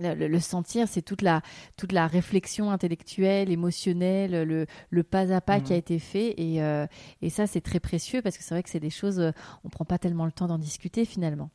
le, 0.00 0.40
sentir, 0.40 0.88
c'est 0.88 1.02
toute 1.02 1.22
la, 1.22 1.42
toute 1.76 1.92
la 1.92 2.06
réflexion 2.06 2.70
intellectuelle, 2.70 3.50
émotionnelle, 3.50 4.44
le, 4.48 4.66
le 4.90 5.02
pas 5.02 5.32
à 5.32 5.40
pas 5.40 5.60
qui 5.60 5.72
a 5.72 5.76
mhm. 5.76 5.80
été 5.80 5.98
fait. 5.98 6.34
Et, 6.38 6.62
euh, 6.62 6.86
et 7.20 7.28
ça, 7.28 7.46
c'est 7.46 7.60
très 7.60 7.80
précieux 7.80 8.22
parce 8.22 8.38
que 8.38 8.44
c'est 8.44 8.54
vrai 8.54 8.62
que 8.62 8.70
c'est 8.70 8.80
des 8.80 8.90
choses, 8.90 9.32
on 9.64 9.68
prend 9.68 9.84
pas 9.84 9.98
tellement 9.98 10.24
le 10.24 10.32
temps 10.32 10.46
d'en 10.46 10.58
discuter 10.58 11.04
finalement. 11.04 11.50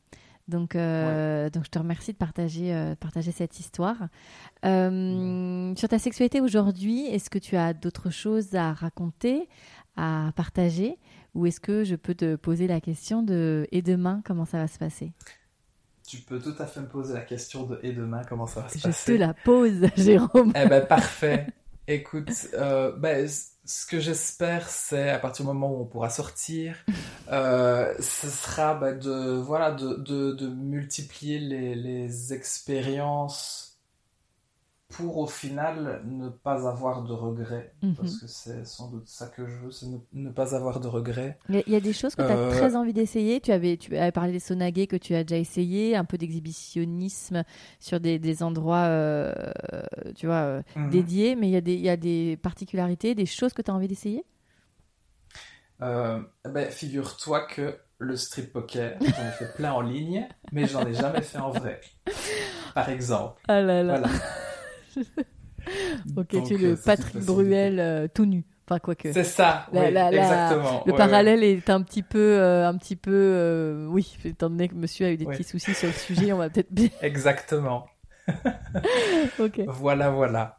Donc, 0.48 0.74
euh, 0.74 1.50
donc 1.50 1.64
je 1.64 1.70
te 1.70 1.78
remercie 1.78 2.12
de 2.12 2.16
partager, 2.16 2.74
euh, 2.74 2.94
partager 2.96 3.32
cette 3.32 3.58
histoire. 3.60 3.96
Euh, 4.64 5.74
sur 5.76 5.88
ta 5.88 5.98
sexualité 5.98 6.40
aujourd'hui, 6.40 7.06
est-ce 7.06 7.30
que 7.30 7.38
tu 7.38 7.56
as 7.56 7.72
d'autres 7.72 8.10
choses 8.10 8.54
à 8.54 8.72
raconter, 8.72 9.48
à 9.96 10.32
partager? 10.34 10.98
Ou 11.34 11.46
est-ce 11.46 11.60
que 11.60 11.84
je 11.84 11.94
peux 11.94 12.14
te 12.14 12.36
poser 12.36 12.66
la 12.66 12.80
question 12.80 13.22
de 13.22 13.66
et 13.72 13.82
demain, 13.82 14.20
comment 14.24 14.44
ça 14.44 14.58
va 14.58 14.68
se 14.68 14.78
passer? 14.78 15.12
Tu 16.06 16.18
peux 16.18 16.40
tout 16.40 16.54
à 16.58 16.66
fait 16.66 16.80
me 16.80 16.88
poser 16.88 17.14
la 17.14 17.22
question 17.22 17.64
de 17.64 17.78
et 17.82 17.92
demain, 17.92 18.22
comment 18.28 18.46
ça 18.46 18.60
va 18.60 18.68
se 18.68 18.78
passer? 18.80 19.12
Je 19.12 19.18
te 19.18 19.18
la 19.18 19.32
pose, 19.34 19.86
Jérôme. 19.96 20.52
eh 20.56 20.68
ben, 20.68 20.84
parfait. 20.84 21.46
Écoute, 21.86 22.30
ben, 22.98 23.28
ce 23.64 23.86
que 23.86 24.00
j'espère, 24.00 24.68
c'est 24.68 25.10
à 25.10 25.18
partir 25.18 25.44
du 25.44 25.48
moment 25.48 25.72
où 25.72 25.80
on 25.82 25.84
pourra 25.84 26.10
sortir, 26.10 26.76
euh, 27.30 27.94
ce 28.00 28.28
sera 28.28 28.74
bah, 28.74 28.92
de 28.92 29.36
voilà 29.36 29.70
de, 29.72 29.94
de, 29.94 30.32
de 30.32 30.48
multiplier 30.48 31.38
les, 31.38 31.74
les 31.74 32.32
expériences 32.32 33.71
pour 34.92 35.18
au 35.18 35.26
final 35.26 36.02
ne 36.04 36.28
pas 36.28 36.68
avoir 36.68 37.02
de 37.02 37.12
regrets. 37.12 37.74
Mhm. 37.82 37.94
Parce 37.94 38.18
que 38.18 38.26
c'est 38.26 38.66
sans 38.66 38.90
doute 38.90 39.08
ça 39.08 39.26
que 39.26 39.46
je 39.46 39.54
veux, 39.56 39.70
c'est 39.70 39.86
ne, 40.12 40.30
pas 40.30 40.54
avoir 40.54 40.80
de 40.80 40.88
regrets. 40.88 41.38
Il 41.48 41.62
y, 41.66 41.74
a 41.74 41.80
des 41.80 41.92
choses 41.92 42.14
que 42.14 42.22
tu 42.22 42.28
as 42.28 42.36
euh, 42.36 42.50
très 42.50 42.76
envie 42.76 42.92
d'essayer. 42.92 43.40
Tu 43.40 43.52
avais, 43.52 43.76
tu 43.76 43.96
avais 43.96 44.12
parlé 44.12 44.32
des 44.32 44.38
sonaguets 44.38 44.86
que 44.86 44.96
tu 44.96 45.14
as 45.14 45.24
déjà 45.24 45.38
essayé, 45.38 45.96
un 45.96 46.04
peu 46.04 46.18
d'exhibitionnisme 46.18 47.44
sur 47.80 48.00
des, 48.00 48.18
des 48.18 48.42
endroits 48.42 48.84
euh, 48.84 49.32
tu 50.14 50.26
vois, 50.26 50.34
euh, 50.34 50.62
mhm. 50.76 50.90
dédiés, 50.90 51.36
mais 51.36 51.48
il 51.48 51.52
y, 51.52 51.56
a 51.56 51.60
des, 51.60 51.76
y 51.76 51.88
a 51.88 51.96
des 51.96 52.36
particularités, 52.36 53.14
des 53.14 53.26
choses 53.26 53.52
que 53.52 53.62
tu 53.62 53.70
as 53.70 53.74
envie 53.74 53.88
d'essayer? 53.88 54.24
Ben, 55.80 56.70
Figure-toi 56.70 57.46
que 57.46 57.76
le 57.98 58.16
strip 58.16 58.52
poker, 58.52 58.96
j'en 59.00 59.06
ai 59.06 59.30
fait 59.32 59.52
plein 59.54 59.72
en 59.72 59.80
ligne, 59.80 60.28
mais 60.52 60.66
j'en 60.66 60.86
ai 60.86 60.94
jamais 60.94 61.22
fait 61.22 61.38
en 61.38 61.50
vrai. 61.50 61.80
Par 62.74 62.88
exemple. 62.88 63.40
Ah 63.48 63.60
là 63.60 63.82
là. 63.82 63.98
Voilà. 63.98 64.08
ok, 66.16 66.28
tu 66.28 66.54
es 66.54 66.58
le 66.58 66.72
euh, 66.72 66.76
Patrick 66.84 67.24
Bruel 67.24 67.78
euh, 67.78 68.08
tout 68.12 68.24
nu. 68.24 68.44
Enfin, 68.66 68.78
quoi 68.78 68.94
que. 68.94 69.12
C'est 69.12 69.24
ça, 69.24 69.66
oui, 69.72 69.80
exactement. 69.80 70.82
Le 70.86 70.92
parallèle 70.92 71.42
est 71.42 71.68
un 71.68 71.82
petit 71.82 72.02
peu, 72.02 72.38
euh, 72.38 72.68
un 72.68 72.76
petit 72.76 72.96
peu, 72.96 73.86
oui, 73.90 74.16
étant 74.24 74.50
donné 74.50 74.68
que 74.68 74.74
monsieur 74.74 75.06
a 75.06 75.10
eu 75.10 75.16
des 75.16 75.26
petits 75.26 75.44
soucis 75.44 75.74
sur 75.74 75.88
le 75.88 75.94
sujet, 75.94 76.32
on 76.32 76.38
va 76.38 76.48
peut-être 76.48 76.72
bien. 76.72 76.88
Exactement. 77.02 77.86
ok. 79.38 79.62
Voilà, 79.66 80.10
voilà. 80.10 80.58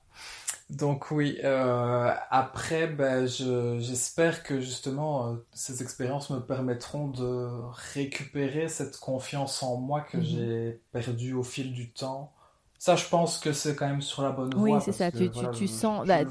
Donc 0.70 1.12
oui, 1.12 1.40
après, 1.44 2.88
ben, 2.88 3.26
j'espère 3.26 4.44
que 4.44 4.60
justement 4.60 5.38
ces 5.54 5.82
expériences 5.82 6.30
me 6.30 6.40
permettront 6.40 7.08
de 7.08 7.48
récupérer 7.94 8.68
cette 8.68 8.98
confiance 8.98 9.64
en 9.64 9.78
moi 9.78 10.02
que 10.02 10.18
mhm. 10.18 10.24
j'ai 10.24 10.82
perdue 10.92 11.34
au 11.34 11.44
fil 11.44 11.74
du 11.74 11.92
temps 11.92 12.34
ça, 12.84 12.98
je 12.98 13.08
pense 13.08 13.38
que 13.38 13.54
c'est 13.54 13.78
quand 13.78 13.88
même 13.88 14.02
sur 14.02 14.24
la 14.24 14.32
bonne 14.32 14.54
voie. 14.54 14.62
Oui, 14.62 14.82
c'est 14.84 14.92
ça. 14.92 15.10
tu, 15.10 15.30
tu, 15.54 15.68
sens. 15.70 16.06
Bah, 16.06 16.26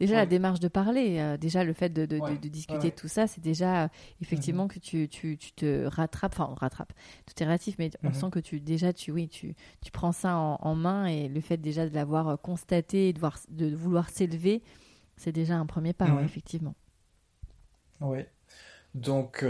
déjà, 0.00 0.16
la 0.16 0.26
démarche 0.26 0.58
de 0.58 0.66
parler, 0.66 1.20
euh, 1.20 1.36
déjà 1.36 1.62
le 1.62 1.72
fait 1.74 1.90
de, 1.90 2.06
de, 2.06 2.18
de, 2.18 2.48
discuter 2.48 2.90
de 2.90 2.96
tout 2.96 3.06
ça, 3.06 3.28
c'est 3.28 3.40
déjà 3.40 3.84
euh, 3.84 3.88
effectivement 4.20 4.64
mhm. 4.64 4.70
que 4.70 4.78
tu, 4.80 5.08
tu, 5.08 5.38
tu, 5.38 5.52
te 5.52 5.86
rattrapes. 5.86 6.32
Enfin, 6.32 6.48
on 6.50 6.56
rattrape. 6.56 6.92
Tout 7.24 7.40
est 7.40 7.46
relatif, 7.46 7.76
mais 7.78 7.92
on 8.02 8.08
mhm. 8.08 8.14
sent 8.14 8.30
que 8.32 8.40
tu 8.40 8.58
déjà, 8.58 8.92
tu, 8.92 9.12
oui, 9.12 9.28
tu, 9.28 9.54
tu 9.80 9.92
prends 9.92 10.10
ça 10.10 10.36
en, 10.36 10.74
main 10.74 11.06
et 11.06 11.28
le 11.28 11.40
fait 11.40 11.56
déjà 11.56 11.88
de 11.88 11.94
l'avoir 11.94 12.30
euh, 12.30 12.36
constaté 12.36 13.10
et 13.10 13.12
de, 13.12 13.20
voir, 13.20 13.38
de 13.48 13.72
vouloir 13.72 14.10
s'élever, 14.10 14.60
c'est 15.16 15.30
déjà 15.30 15.54
un 15.54 15.66
premier 15.66 15.92
pas, 15.92 16.08
mhm. 16.08 16.24
effectivement. 16.24 16.74
Oui. 18.00 18.24
Donc, 18.94 19.44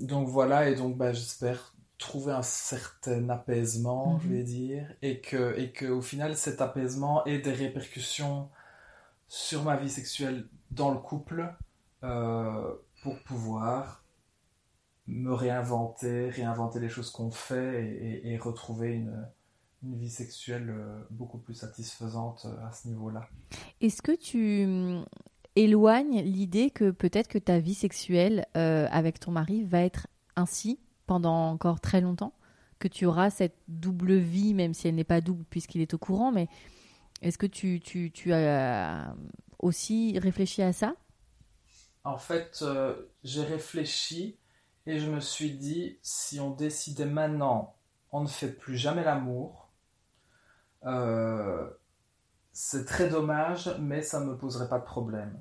donc 0.00 0.28
voilà, 0.28 0.70
et 0.70 0.76
donc 0.76 0.96
bah, 0.96 1.12
j'espère 1.12 1.71
trouver 2.02 2.32
un 2.32 2.42
certain 2.42 3.28
apaisement, 3.28 4.18
je 4.18 4.28
mhm. 4.28 4.34
vais 4.34 4.42
dire, 4.42 4.94
et 5.02 5.20
que, 5.20 5.58
et 5.58 5.72
que 5.72 5.86
au 5.86 6.02
final, 6.02 6.36
cet 6.36 6.60
apaisement 6.60 7.24
ait 7.26 7.38
des 7.38 7.52
répercussions 7.52 8.50
sur 9.28 9.62
ma 9.62 9.76
vie 9.76 9.88
sexuelle 9.88 10.48
dans 10.70 10.90
le 10.90 10.98
couple 10.98 11.54
euh, 12.02 12.74
pour 13.02 13.18
pouvoir 13.20 14.04
me 15.06 15.32
réinventer, 15.32 16.28
réinventer 16.28 16.80
les 16.80 16.88
choses 16.88 17.10
qu'on 17.10 17.30
fait 17.30 18.20
et, 18.24 18.36
retrouver 18.36 18.94
une, 18.94 19.26
une, 19.82 19.96
vie 19.96 20.10
sexuelle 20.10 20.70
euh, 20.70 21.00
beaucoup 21.10 21.38
plus 21.38 21.54
satisfaisante 21.54 22.46
euh, 22.46 22.66
à 22.66 22.72
ce 22.72 22.88
niveau-là. 22.88 23.28
Est-ce 23.80 24.02
que 24.02 24.12
tu 24.12 24.64
hum, 24.64 25.04
éloignes 25.54 26.20
l'idée 26.22 26.70
que 26.70 26.90
peut-être 26.90 27.28
que 27.28 27.38
ta 27.38 27.58
vie 27.58 27.74
sexuelle 27.74 28.46
avec 28.54 29.20
ton 29.20 29.30
mari 29.30 29.64
va 29.64 29.82
être 29.82 30.08
ainsi 30.34 30.80
pendant 31.12 31.50
encore 31.50 31.78
très 31.78 32.00
longtemps, 32.00 32.32
que 32.78 32.88
tu 32.88 33.04
auras 33.04 33.28
cette 33.28 33.58
double 33.68 34.14
vie, 34.14 34.54
même 34.54 34.72
si 34.72 34.88
elle 34.88 34.94
n'est 34.94 35.04
pas 35.04 35.20
double 35.20 35.44
puisqu'il 35.44 35.82
est 35.82 35.92
au 35.92 35.98
courant, 35.98 36.32
mais 36.32 36.48
est-ce 37.20 37.36
que 37.36 37.44
tu, 37.44 37.80
tu, 37.80 38.32
as 38.32 39.14
aussi 39.58 40.18
réfléchi 40.18 40.62
à 40.62 40.72
ça? 40.72 40.94
En 42.04 42.16
fait, 42.16 42.60
euh, 42.62 42.96
j'ai 43.24 43.44
réfléchi 43.44 44.38
et 44.86 44.98
je 44.98 45.10
me 45.10 45.20
suis 45.20 45.50
dit, 45.50 45.98
si 46.00 46.40
on 46.40 46.48
décidait 46.48 47.04
maintenant, 47.04 47.76
on 48.10 48.22
ne 48.22 48.26
fait 48.26 48.50
plus 48.50 48.78
jamais 48.78 49.04
l'amour, 49.04 49.68
euh, 50.86 51.68
c'est 52.52 52.86
très 52.86 53.10
dommage, 53.10 53.70
mais 53.80 54.00
ça 54.00 54.18
ne 54.18 54.30
me 54.30 54.38
poserait 54.38 54.70
pas 54.70 54.78
de 54.78 54.86
problème. 54.86 55.38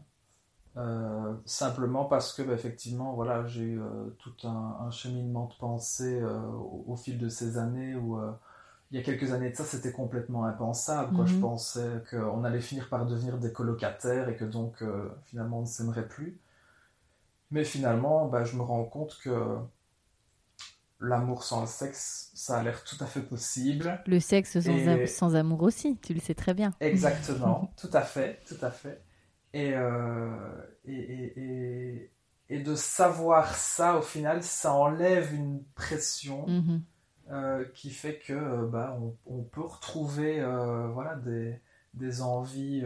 Euh, 0.77 1.33
simplement 1.43 2.05
parce 2.05 2.31
que 2.31 2.41
bah, 2.41 2.53
effectivement 2.53 3.11
voilà 3.11 3.45
j'ai 3.45 3.63
eu 3.63 3.81
euh, 3.81 4.09
tout 4.19 4.47
un, 4.47 4.89
cheminement 4.89 5.47
de 5.47 5.53
pensée 5.55 6.21
euh, 6.21 6.39
au, 6.87 6.95
fil 6.95 7.17
de 7.17 7.27
ces 7.27 7.57
années 7.57 7.93
où 7.95 8.17
il 8.89 8.97
y 8.97 9.01
a 9.01 9.03
quelques 9.03 9.33
années 9.33 9.49
de 9.49 9.55
ça 9.55 9.65
c'était 9.65 9.91
complètement 9.91 10.45
impensable 10.45 11.13
quoi. 11.13 11.25
je 11.25 11.35
mhm. 11.35 11.41
pensais 11.41 11.89
qu'on 12.09 12.45
allait 12.45 12.61
finir 12.61 12.87
par 12.87 13.05
devenir 13.05 13.37
des 13.37 13.51
colocataires 13.51 14.29
et 14.29 14.37
que 14.37 14.45
donc 14.45 14.81
finalement 15.25 15.57
on 15.57 15.63
ne 15.63 15.67
s'aimerait 15.67 16.07
plus. 16.07 16.39
Mais 17.51 17.65
finalement 17.65 18.29
bah, 18.29 18.45
je 18.45 18.55
me 18.55 18.61
rends 18.61 18.85
compte 18.85 19.19
que 19.21 19.57
l'amour 21.01 21.43
sans 21.43 21.61
le 21.61 21.67
sexe 21.67 22.31
ça 22.33 22.59
a 22.59 22.63
l'air 22.63 22.81
tout 22.85 22.97
à 23.01 23.07
fait 23.07 23.23
possible. 23.23 24.01
Le 24.07 24.21
sexe 24.21 24.57
sans, 24.61 25.05
sans 25.05 25.35
amour 25.35 25.63
aussi 25.63 25.97
tu 25.97 26.13
le 26.13 26.21
sais 26.21 26.33
très 26.33 26.53
bien. 26.53 26.71
Exactement. 26.79 27.73
Tout 27.77 27.89
à 27.91 28.03
fait 28.03 28.39
tout 28.47 28.65
à 28.65 28.71
fait 28.71 29.01
euh, 29.55 30.29
et, 30.85 30.93
et, 30.93 31.39
et, 31.39 32.11
et, 32.49 32.59
de 32.59 32.75
savoir 32.75 33.55
ça, 33.55 33.97
au 33.97 34.01
final, 34.01 34.43
ça 34.43 34.73
enlève 34.73 35.33
une 35.33 35.63
pression 35.75 36.47
mhm. 36.47 36.81
euh, 37.31 37.65
qui 37.73 37.89
fait 37.89 38.19
que 38.19 38.33
euh, 38.33 38.67
bah, 38.67 38.97
on, 39.01 39.15
on, 39.25 39.43
peut 39.43 39.61
retrouver 39.61 40.41
voilà, 40.93 41.15
des, 41.15 41.59
des 41.93 42.21
envies 42.21 42.83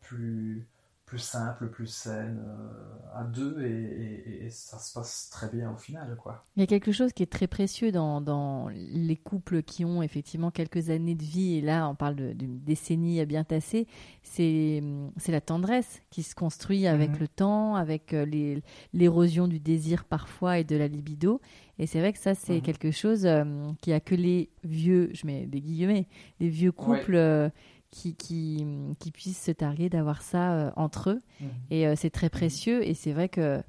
plus, 0.00 0.66
plus 1.08 1.18
simple, 1.18 1.68
plus 1.68 1.86
saine 1.86 2.44
euh, 2.46 3.18
à 3.18 3.24
deux 3.24 3.62
et, 3.62 4.44
et, 4.44 4.50
ça 4.50 4.78
se 4.78 4.92
passe 4.92 5.30
très 5.30 5.48
bien 5.48 5.72
au 5.72 5.76
final. 5.78 6.14
Quoi. 6.22 6.44
Il 6.54 6.60
y 6.60 6.62
a 6.62 6.66
quelque 6.66 6.92
chose 6.92 7.14
qui 7.14 7.22
est 7.22 7.32
très 7.32 7.46
précieux 7.46 7.90
dans, 7.90 8.20
dans 8.20 8.68
les 8.68 9.16
couples 9.16 9.62
qui 9.62 9.86
ont 9.86 10.02
effectivement 10.02 10.50
quelques 10.50 10.90
années 10.90 11.14
de 11.14 11.22
vie, 11.22 11.56
et 11.56 11.60
là 11.62 11.88
on 11.88 11.94
parle 11.94 12.34
d'une 12.34 12.60
décennie 12.60 13.20
à 13.20 13.24
bien 13.24 13.42
tassée, 13.42 13.86
c'est 14.22 14.82
la 15.28 15.40
tendresse 15.40 16.02
qui 16.10 16.22
se 16.22 16.34
construit 16.34 16.86
avec 16.86 17.12
mhm. 17.12 17.20
le 17.20 17.28
temps, 17.28 17.74
avec 17.74 18.12
euh, 18.12 18.60
l'érosion 18.92 19.48
du 19.48 19.60
désir 19.60 20.04
parfois 20.04 20.58
et 20.58 20.64
de 20.64 20.76
la 20.76 20.88
libido. 20.88 21.40
Et 21.78 21.86
c'est 21.86 22.00
vrai 22.00 22.12
que 22.12 22.18
ça, 22.18 22.34
c'est 22.34 22.56
mhm. 22.56 22.62
quelque 22.62 22.90
chose 22.90 23.24
euh, 23.24 23.44
qui 23.80 23.94
a 23.94 24.00
que 24.00 24.14
les 24.14 24.50
vieux, 24.62 25.08
je 25.14 25.26
mets 25.26 25.46
des 25.46 25.62
guillemets, 25.62 26.06
les 26.38 26.50
vieux 26.50 26.72
couples 26.72 27.50
qui, 27.90 28.14
qui, 28.14 28.66
qui 28.98 29.10
puissent 29.10 29.42
se 29.42 29.50
targuer 29.50 29.88
d'avoir 29.88 30.22
ça 30.22 30.52
euh, 30.52 30.70
entre 30.76 31.10
eux. 31.10 31.20
Mhm. 31.40 31.48
Et 31.70 31.86
euh, 31.86 31.94
c'est 31.96 32.10
très 32.10 32.28
précieux. 32.28 32.86
Et 32.86 32.94
c'est 32.94 33.12
vrai 33.12 33.28
que, 33.28 33.62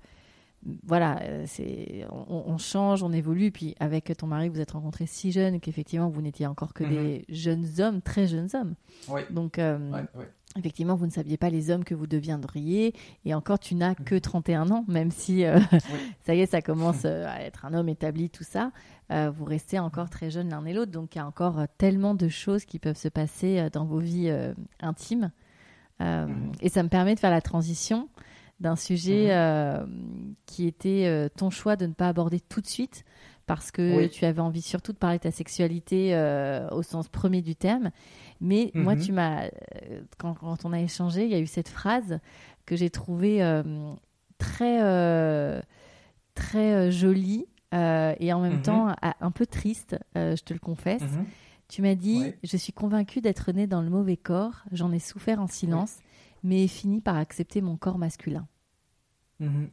voilà, 0.83 1.21
euh, 1.23 1.43
c'est, 1.47 2.05
on, 2.11 2.57
change, 2.57 3.03
on 3.03 3.11
évolue. 3.11 3.51
Puis 3.51 3.75
avec 3.79 4.15
ton 4.17 4.27
mari, 4.27 4.49
vous 4.49 4.59
êtes 4.59 4.71
rencontrés 4.71 5.05
si 5.05 5.31
jeune 5.31 5.59
qu'effectivement, 5.59 6.09
vous 6.09 6.21
n'étiez 6.21 6.47
encore 6.47 6.73
que 6.73 6.83
des 6.83 7.25
mhm. 7.29 7.35
jeunes 7.35 7.67
hommes, 7.79 8.01
très 8.01 8.27
jeunes 8.27 8.49
hommes. 8.53 8.75
Donc, 9.29 9.59
effectivement, 10.57 10.95
vous 10.95 11.05
ne 11.05 11.11
saviez 11.11 11.37
pas 11.37 11.49
les 11.49 11.69
hommes 11.69 11.83
que 11.83 11.95
vous 11.95 12.07
deviendriez. 12.07 12.93
Et 13.25 13.33
encore, 13.33 13.59
tu 13.59 13.75
n'as 13.75 13.95
que 13.95 14.15
31 14.15 14.69
ans, 14.71 14.85
même 14.87 15.11
si 15.11 15.43
ça 16.25 16.35
y 16.35 16.41
est, 16.41 16.47
ça 16.47 16.61
commence 16.61 17.05
à 17.05 17.41
être 17.41 17.65
un 17.65 17.73
homme 17.73 17.89
établi, 17.89 18.29
tout 18.29 18.43
ça. 18.43 18.71
Euh, 19.11 19.31
vous 19.31 19.45
restez 19.45 19.79
encore 19.79 20.09
très 20.09 20.29
jeunes 20.29 20.49
l'un 20.49 20.65
et 20.65 20.73
l'autre. 20.73 20.91
Donc, 20.91 21.15
il 21.15 21.17
y 21.17 21.21
a 21.21 21.25
encore 21.25 21.59
euh, 21.59 21.65
tellement 21.77 22.13
de 22.13 22.27
choses 22.27 22.65
qui 22.65 22.77
peuvent 22.77 22.97
se 22.97 23.07
passer 23.07 23.57
euh, 23.57 23.69
dans 23.69 23.85
vos 23.85 23.99
vies 23.99 24.31
intimes. 24.81 25.31
Mhm. 25.99 26.53
Et 26.61 26.69
ça 26.69 26.83
me 26.83 26.89
permet 26.89 27.15
de 27.15 27.19
faire 27.19 27.31
la 27.31 27.41
transition 27.41 28.07
d'un 28.59 28.75
sujet 28.75 29.33
mhm. 29.35 30.35
qui 30.45 30.67
était 30.67 31.29
ton 31.37 31.49
choix 31.49 31.75
de 31.75 31.85
ne 31.85 31.93
pas 31.93 32.07
aborder 32.07 32.39
tout 32.39 32.61
de 32.61 32.67
suite 32.67 33.03
parce 33.45 33.71
que 33.71 34.05
tu 34.07 34.25
avais 34.25 34.41
envie 34.41 34.61
surtout 34.61 34.91
de 34.91 34.97
parler 34.97 35.17
de 35.17 35.23
ta 35.23 35.31
sexualité 35.31 36.13
au 36.71 36.83
sens 36.83 37.07
premier 37.07 37.41
du 37.41 37.55
terme. 37.55 37.91
Mais 38.41 38.71
moi, 38.73 38.95
mhm. 38.95 39.01
tu 39.01 39.11
m'as, 39.11 39.49
quand, 40.17 40.35
quand, 40.35 40.65
on 40.65 40.73
a 40.73 40.79
échangé, 40.79 41.25
il 41.25 41.31
y 41.31 41.35
a 41.35 41.39
eu 41.39 41.47
cette 41.47 41.69
phrase 41.69 42.19
que 42.65 42.75
j'ai 42.75 42.89
trouvée 42.89 43.41
très, 44.37 45.61
très 46.35 46.91
jolie 46.91 47.45
euh, 47.73 48.15
et 48.19 48.33
en 48.33 48.41
même 48.41 48.57
mhm. 48.57 48.61
temps 48.61 48.95
un 49.01 49.31
peu 49.31 49.45
triste, 49.45 49.97
euh, 50.17 50.35
je 50.35 50.43
te 50.43 50.53
le 50.53 50.59
confesse. 50.59 51.03
Tu 51.67 51.83
m'as 51.83 51.95
dit 51.95 52.33
Je 52.43 52.57
suis 52.57 52.73
convaincue 52.73 53.21
d'être 53.21 53.51
née 53.51 53.67
dans 53.67 53.81
le 53.81 53.89
mauvais 53.89 54.17
corps, 54.17 54.63
j'en 54.71 54.91
ai 54.91 54.99
souffert 54.99 55.39
en 55.39 55.47
silence, 55.47 55.97
mais 56.43 56.63
ai 56.63 56.67
fini 56.67 57.01
par 57.01 57.17
accepter 57.17 57.61
mon 57.61 57.77
corps 57.77 57.97
masculin. 57.97 58.47
Mhm. 59.39 59.69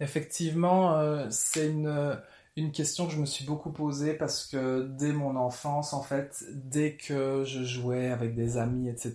Effectivement, 0.00 0.96
euh, 0.96 1.26
c'est 1.30 1.68
une, 1.68 2.18
une 2.56 2.72
question 2.72 3.06
que 3.06 3.12
je 3.12 3.20
me 3.20 3.26
suis 3.26 3.44
beaucoup 3.44 3.70
posée 3.70 4.14
parce 4.14 4.46
que 4.46 4.88
dès 4.98 5.12
mon 5.12 5.36
enfance, 5.36 5.92
en 5.92 6.02
fait, 6.02 6.44
dès 6.52 6.94
que 6.94 7.44
je 7.44 7.62
jouais 7.64 8.10
avec 8.10 8.34
des 8.34 8.56
amis, 8.56 8.88
etc., 8.88 9.12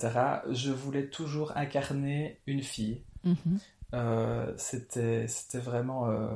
je 0.52 0.72
voulais 0.72 1.08
toujours 1.08 1.54
incarner 1.56 2.40
une 2.46 2.62
fille. 2.62 3.02
Euh, 3.94 4.54
c'était 4.58 5.28
vraiment 5.56 6.10
euh, 6.10 6.28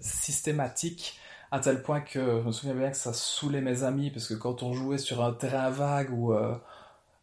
systématique 0.00 1.18
à 1.50 1.60
tel 1.60 1.82
point 1.82 2.00
que 2.00 2.40
je 2.40 2.46
me 2.46 2.50
souviens 2.50 2.74
bien 2.74 2.90
que 2.90 2.96
ça 2.96 3.12
saoulait 3.12 3.60
mes 3.60 3.84
amis 3.84 4.10
parce 4.10 4.26
que 4.26 4.34
quand 4.34 4.62
on 4.64 4.72
jouait 4.72 4.98
sur 4.98 5.22
un 5.22 5.32
terrain 5.32 5.70
vague 5.70 6.10
ou 6.12 6.34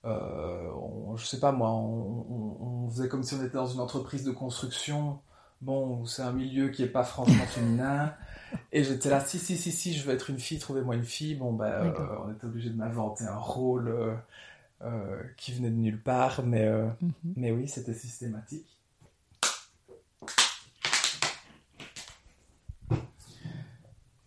euh, 0.05 0.69
je 1.15 1.25
sais 1.25 1.39
pas 1.39 1.51
moi, 1.51 1.69
on, 1.71 2.89
faisait 2.89 3.07
comme 3.07 3.23
si 3.23 3.35
on 3.35 3.43
était 3.43 3.55
dans 3.55 3.67
une 3.67 3.79
entreprise 3.79 4.23
de 4.23 4.31
construction. 4.31 5.19
Bon, 5.61 6.05
c'est 6.05 6.23
un 6.23 6.33
milieu 6.33 6.69
qui 6.69 6.83
est 6.83 6.87
pas 6.87 7.03
franchement 7.03 7.45
féminin. 7.47 8.13
Et 8.71 8.83
j'étais 8.83 9.09
là, 9.09 9.21
si, 9.21 9.39
si, 9.39 9.57
si, 9.57 9.71
si, 9.71 9.93
je 9.93 10.05
veux 10.05 10.13
être 10.13 10.29
une 10.29 10.39
fille, 10.39 10.59
trouvez-moi 10.59 10.95
une 10.95 11.05
fille. 11.05 11.35
Bon, 11.35 11.53
ben, 11.53 11.93
on 12.25 12.31
était 12.31 12.45
obligé 12.45 12.69
de 12.69 12.75
m'inventer 12.75 13.25
un 13.25 13.37
rôle 13.37 14.17
qui 15.37 15.53
venait 15.53 15.69
de 15.69 15.75
nulle 15.75 16.01
part, 16.01 16.43
mais, 16.43 16.69
mhm. 16.69 17.13
mais 17.35 17.51
oui, 17.51 17.67
c'était 17.67 17.93
systématique. 17.93 18.71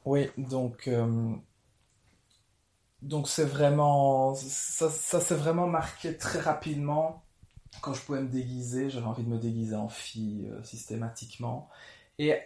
Oui, 0.05 0.29
donc 0.37 0.87
euh, 0.89 1.35
donc 3.05 3.28
c'est 3.28 3.44
vraiment 3.44 4.35
ça, 4.35 4.90
ça 4.90 5.20
s'est 5.20 5.35
vraiment 5.35 5.66
marqué 5.66 6.16
très 6.16 6.40
rapidement 6.40 7.22
quand 7.81 7.94
je 7.94 8.02
pouvais 8.02 8.20
me 8.20 8.28
déguiser. 8.28 8.90
J'avais 8.90 9.06
envie 9.06 9.24
de 9.24 9.28
me 9.28 9.39
déguiser 9.39 9.76
en 9.76 9.89
fille 9.89 10.48
euh, 10.51 10.62
systématiquement. 10.62 11.68
Et 12.18 12.36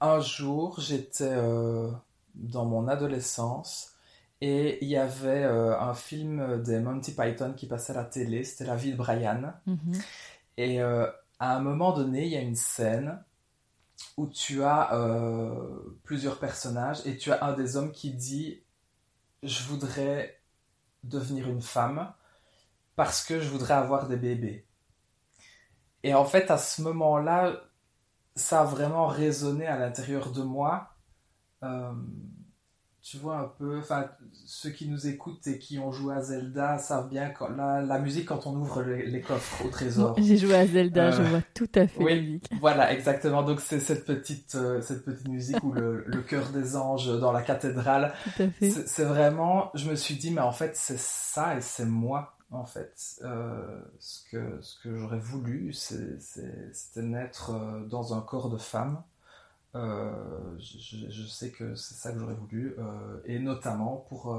un 0.00 0.20
jour, 0.20 0.80
j'étais 0.80 1.24
euh, 1.24 1.90
dans 2.34 2.64
mon 2.64 2.88
adolescence 2.88 3.94
et 4.40 4.84
il 4.84 4.88
y 4.88 4.96
avait 4.96 5.42
un 5.42 5.94
film 5.94 6.62
des 6.62 6.78
Monty 6.78 7.12
Python 7.12 7.54
qui 7.56 7.66
passait 7.66 7.92
à 7.92 7.96
la 7.96 8.04
télé. 8.04 8.44
C'était 8.44 8.66
La 8.66 8.76
vie 8.76 8.92
de 8.92 8.96
Brian. 8.96 9.52
Mm-hmm. 9.66 10.04
Et 10.58 10.80
à 10.80 11.56
un 11.56 11.60
moment 11.60 11.92
donné, 11.92 12.24
il 12.26 12.32
y 12.32 12.36
a 12.36 12.40
une 12.40 12.54
scène 12.54 13.18
où 14.16 14.26
tu 14.26 14.62
as 14.62 14.94
euh, 14.94 15.96
plusieurs 16.04 16.38
personnages 16.38 17.06
et 17.06 17.16
tu 17.16 17.32
as 17.32 17.44
un 17.44 17.52
des 17.52 17.76
hommes 17.76 17.92
qui 17.92 18.12
dit 18.12 18.60
je 19.42 19.62
voudrais 19.64 20.40
devenir 21.04 21.48
une 21.48 21.62
femme 21.62 22.12
parce 22.96 23.24
que 23.24 23.40
je 23.40 23.48
voudrais 23.48 23.74
avoir 23.74 24.08
des 24.08 24.16
bébés. 24.16 24.66
Et 26.02 26.14
en 26.14 26.24
fait, 26.24 26.50
à 26.50 26.58
ce 26.58 26.82
moment-là, 26.82 27.64
ça 28.34 28.62
a 28.62 28.64
vraiment 28.64 29.06
résonné 29.06 29.66
à 29.66 29.78
l'intérieur 29.78 30.32
de 30.32 30.42
moi. 30.42 30.94
Euh, 31.62 31.92
tu 33.10 33.16
vois 33.16 33.38
un 33.38 33.50
peu, 33.58 33.78
enfin, 33.78 34.06
ceux 34.44 34.68
qui 34.68 34.86
nous 34.86 35.06
écoutent 35.06 35.46
et 35.46 35.58
qui 35.58 35.78
ont 35.78 35.92
joué 35.92 36.14
à 36.14 36.20
Zelda 36.20 36.76
savent 36.76 37.08
bien 37.08 37.30
quand, 37.30 37.48
la, 37.48 37.80
la 37.80 37.98
musique 37.98 38.26
quand 38.26 38.46
on 38.46 38.54
ouvre 38.54 38.82
les, 38.82 39.22
coffres 39.22 39.64
au 39.64 39.70
trésor. 39.70 40.14
J'ai 40.18 40.36
joué 40.36 40.54
à 40.54 40.66
Zelda, 40.66 41.10
je 41.12 41.22
euh, 41.22 41.24
vois 41.24 41.42
tout 41.54 41.70
à 41.74 41.86
fait 41.86 42.02
oui, 42.02 42.14
la 42.14 42.20
musique. 42.20 42.50
Voilà, 42.60 42.92
exactement. 42.92 43.42
Donc 43.42 43.60
c'est 43.60 43.80
cette 43.80 44.04
petite, 44.04 44.56
euh, 44.56 44.82
cette 44.82 45.06
petite 45.06 45.26
musique 45.26 45.62
ou 45.64 45.72
le, 45.72 46.04
le 46.06 46.20
cœur 46.20 46.50
des 46.50 46.76
anges 46.76 47.18
dans 47.18 47.32
la 47.32 47.40
cathédrale. 47.40 48.12
Tout 48.24 48.42
à 48.42 48.50
fait. 48.50 48.70
C'est 48.70 49.04
vraiment, 49.04 49.70
je 49.74 49.88
me 49.88 49.96
suis 49.96 50.16
dit, 50.16 50.30
mais 50.30 50.42
en 50.42 50.52
fait 50.52 50.76
c'est 50.76 50.98
ça 50.98 51.56
et 51.56 51.62
c'est 51.62 51.86
moi. 51.86 52.34
En 52.50 52.64
fait, 52.64 52.94
euh, 53.22 53.80
ce 53.98 54.20
que, 54.30 54.58
ce 54.60 54.82
que 54.82 54.96
j'aurais 54.96 55.18
voulu, 55.18 55.72
c'était 55.72 57.02
naître 57.02 57.52
dans 57.88 58.14
un 58.14 58.20
corps 58.20 58.50
de 58.50 58.56
femme. 58.58 59.02
Euh, 59.74 60.56
je, 60.58 61.26
sais 61.26 61.50
que 61.50 61.74
c'est 61.74 61.94
ça 61.94 62.12
que 62.12 62.18
j'aurais 62.18 62.34
voulu, 62.34 62.74
euh, 62.78 63.20
et 63.26 63.38
notamment 63.38 63.96
pour, 64.08 64.34
euh, 64.34 64.38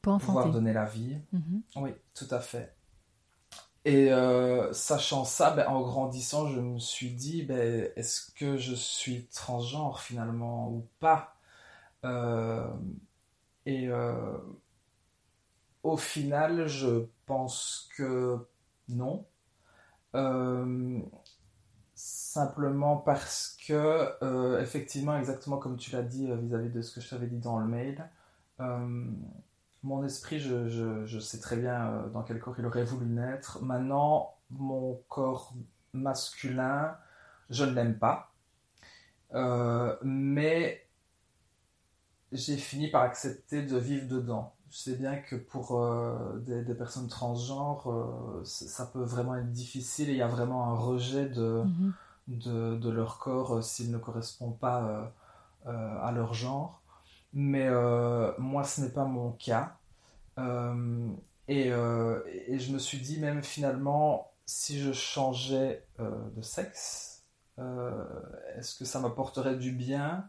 pouvoir 0.00 0.50
donner 0.50 0.72
la 0.72 0.86
vie. 0.86 1.18
Mhm. 1.32 1.62
Oui, 1.76 1.90
tout 2.14 2.28
à 2.30 2.40
fait. 2.40 2.74
Et 3.84 4.10
sachant 4.72 5.24
ça, 5.24 5.52
ben, 5.52 5.66
en 5.68 5.80
grandissant, 5.80 6.48
je 6.48 6.60
me 6.60 6.78
suis 6.78 7.10
dit, 7.10 7.42
ben, 7.42 7.90
est-ce 7.96 8.30
que 8.32 8.58
je 8.58 8.74
suis 8.74 9.24
transgenre 9.26 10.00
finalement 10.00 10.68
ou 10.70 10.86
pas? 11.00 11.34
Et 13.64 13.88
au 15.82 15.96
final, 15.96 16.66
je 16.66 17.06
pense 17.24 17.88
que 17.96 18.46
non 18.88 19.24
simplement 22.32 22.96
parce 22.96 23.58
que, 23.66 24.08
euh, 24.22 24.62
effectivement, 24.62 25.18
exactement 25.18 25.56
comme 25.56 25.76
tu 25.76 25.90
l'as 25.90 26.02
dit 26.02 26.30
euh, 26.30 26.36
vis-à-vis 26.36 26.70
de 26.70 26.80
ce 26.80 26.94
que 26.94 27.00
je 27.00 27.10
t'avais 27.10 27.26
dit 27.26 27.40
dans 27.40 27.58
le 27.58 27.66
mail, 27.66 28.08
euh, 28.60 29.10
mon 29.82 30.04
esprit, 30.04 30.38
je, 30.38 31.18
sais 31.18 31.40
très 31.40 31.56
bien 31.56 32.08
dans 32.12 32.22
quel 32.22 32.38
corps 32.38 32.54
il 32.58 32.66
aurait 32.66 32.84
voulu 32.84 33.06
naître. 33.06 33.60
Maintenant, 33.62 34.34
mon 34.50 35.02
corps 35.08 35.54
masculin, 35.92 36.96
je 37.48 37.64
ne 37.64 37.72
l'aime 37.72 37.98
pas. 37.98 38.32
mais 40.04 40.86
j'ai 42.30 42.56
fini 42.56 42.90
par 42.90 43.02
accepter 43.02 43.62
de 43.62 43.76
vivre 43.76 44.06
dedans. 44.06 44.54
Je 44.70 44.76
sais 44.76 44.94
bien 44.94 45.16
que 45.16 45.34
pour 45.34 45.84
des, 46.36 46.74
personnes 46.74 47.08
transgenres, 47.08 47.90
ça 48.44 48.86
peut 48.86 49.02
vraiment 49.02 49.34
être 49.34 49.50
difficile 49.50 50.10
et 50.10 50.12
il 50.12 50.18
y 50.18 50.22
a 50.22 50.28
vraiment 50.28 50.66
un 50.66 50.74
rejet 50.74 51.28
de, 51.28 51.64
mm-hmm 51.64 51.92
de, 52.30 52.90
leur 52.90 53.18
corps 53.18 53.56
euh, 53.56 53.62
s'il 53.62 53.90
ne 53.90 53.98
correspond 53.98 54.52
pas 54.52 54.82
euh, 54.82 55.06
euh, 55.66 56.02
à 56.02 56.12
leur 56.12 56.34
genre. 56.34 56.82
Mais 57.32 57.68
moi, 58.38 58.64
ce 58.64 58.80
n'est 58.80 58.90
pas 58.90 59.04
mon 59.04 59.30
cas. 59.30 59.76
Et, 61.46 61.68
et, 61.68 62.58
je 62.58 62.72
me 62.72 62.78
suis 62.80 62.98
dit 62.98 63.20
même 63.20 63.44
finalement, 63.44 64.32
si 64.46 64.80
je 64.80 64.92
changeais 64.92 65.84
de 66.00 66.42
sexe, 66.42 67.22
est-ce 67.56 68.76
que 68.76 68.84
ça 68.84 68.98
m'apporterait 68.98 69.54
du 69.54 69.70
bien 69.70 70.28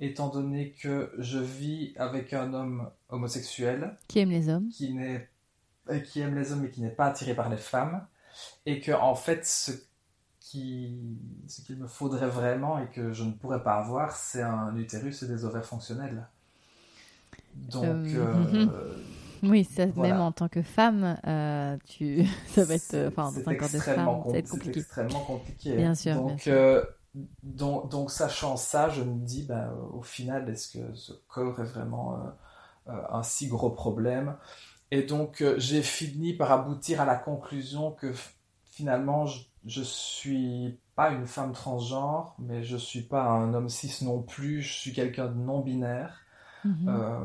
étant 0.00 0.26
donné 0.26 0.72
que 0.72 1.12
je 1.18 1.38
vis 1.38 1.92
avec 1.96 2.32
un 2.32 2.52
homme 2.52 2.90
homosexuel 3.10 3.96
qui 4.08 4.18
aime 4.18 4.30
les 4.30 4.48
hommes, 4.48 4.70
qui, 4.70 4.98
qui 6.06 6.20
aime 6.20 6.34
les 6.34 6.50
hommes 6.50 6.64
et 6.64 6.70
qui 6.70 6.82
n'est 6.82 6.90
pas 6.90 7.06
attiré 7.06 7.34
par 7.36 7.48
les 7.48 7.58
femmes, 7.58 8.04
et 8.66 8.80
que 8.80 8.90
en 8.90 9.14
fait 9.14 9.46
ce 9.46 9.70
qui, 10.50 10.98
ce 11.48 11.62
qu'il 11.62 11.76
me 11.78 11.86
faudrait 11.86 12.28
vraiment 12.28 12.78
et 12.78 12.88
que 12.90 13.12
je 13.12 13.24
ne 13.24 13.32
pourrais 13.32 13.62
pas 13.62 13.76
avoir, 13.76 14.12
c'est 14.16 14.42
un 14.42 14.76
utérus 14.76 15.22
et 15.22 15.28
des 15.28 15.44
ovaires 15.44 15.64
fonctionnels. 15.66 16.26
Donc, 17.54 18.14
Euh, 18.14 18.64
Oui, 19.42 19.64
ça, 19.64 19.86
Voilà. 19.94 19.94
même 19.96 20.20
en 20.20 20.32
tant 20.32 20.48
que 20.48 20.62
femme, 20.62 21.18
euh, 21.26 21.78
tu... 21.86 22.24
ça 22.48 22.64
va 22.64 22.74
être, 22.74 22.94
euh, 22.94 23.08
enfin, 23.08 23.32
c'est 23.32 23.46
dans 23.46 23.48
un 23.48 23.54
corps 23.54 23.70
de 23.70 23.80
extrêmement 23.80 23.80
femme, 23.80 24.22
ça 24.28 24.36
va 24.36 24.38
être 24.40 24.48
compli- 24.48 24.62
c'est 24.62 24.66
compliqué. 24.66 24.76
extrêmement 24.76 25.24
compliqué. 25.24 25.72
Bien 25.76 25.94
sûr, 25.94 26.20
Donc, 26.20 26.22
bien 26.22 26.38
sûr. 26.38 26.56
euh, 26.56 26.84
donc, 27.42 27.90
donc, 27.90 28.10
sachant 28.10 28.56
ça, 28.56 28.88
je 28.90 29.02
me 29.02 29.24
dis, 29.24 29.44
ben, 29.44 29.70
euh, 29.70 29.82
au 29.98 30.02
final, 30.02 30.48
est-ce 30.50 30.78
que 30.78 30.94
ce 30.94 31.12
corps 31.28 31.60
est 31.60 31.64
vraiment 31.64 32.16
euh, 32.16 32.92
euh, 32.92 33.02
un 33.10 33.22
si 33.22 33.48
gros 33.48 33.70
problème? 33.70 34.36
Et 34.92 35.02
donc, 35.04 35.42
euh, 35.42 35.56
j'ai 35.58 35.82
fini 35.82 36.34
par 36.34 36.52
aboutir 36.52 37.00
à 37.02 37.06
la 37.06 37.16
conclusion 37.16 37.92
que 37.92 38.12
finalement, 38.70 39.26
je, 39.26 39.42
je 39.66 39.82
suis 39.82 40.78
pas 40.96 41.10
une 41.10 41.26
femme 41.26 41.52
transgenre, 41.52 42.34
mais 42.38 42.62
je 42.64 42.76
suis 42.76 43.02
pas 43.02 43.24
un 43.24 43.54
homme 43.54 43.68
cis 43.68 44.04
non 44.04 44.22
plus, 44.22 44.62
je 44.62 44.72
suis 44.74 44.92
quelqu'un 44.92 45.26
de 45.26 45.34
non 45.34 45.60
binaire 45.60 46.20
Mhm. 46.64 46.86
euh, 46.88 47.18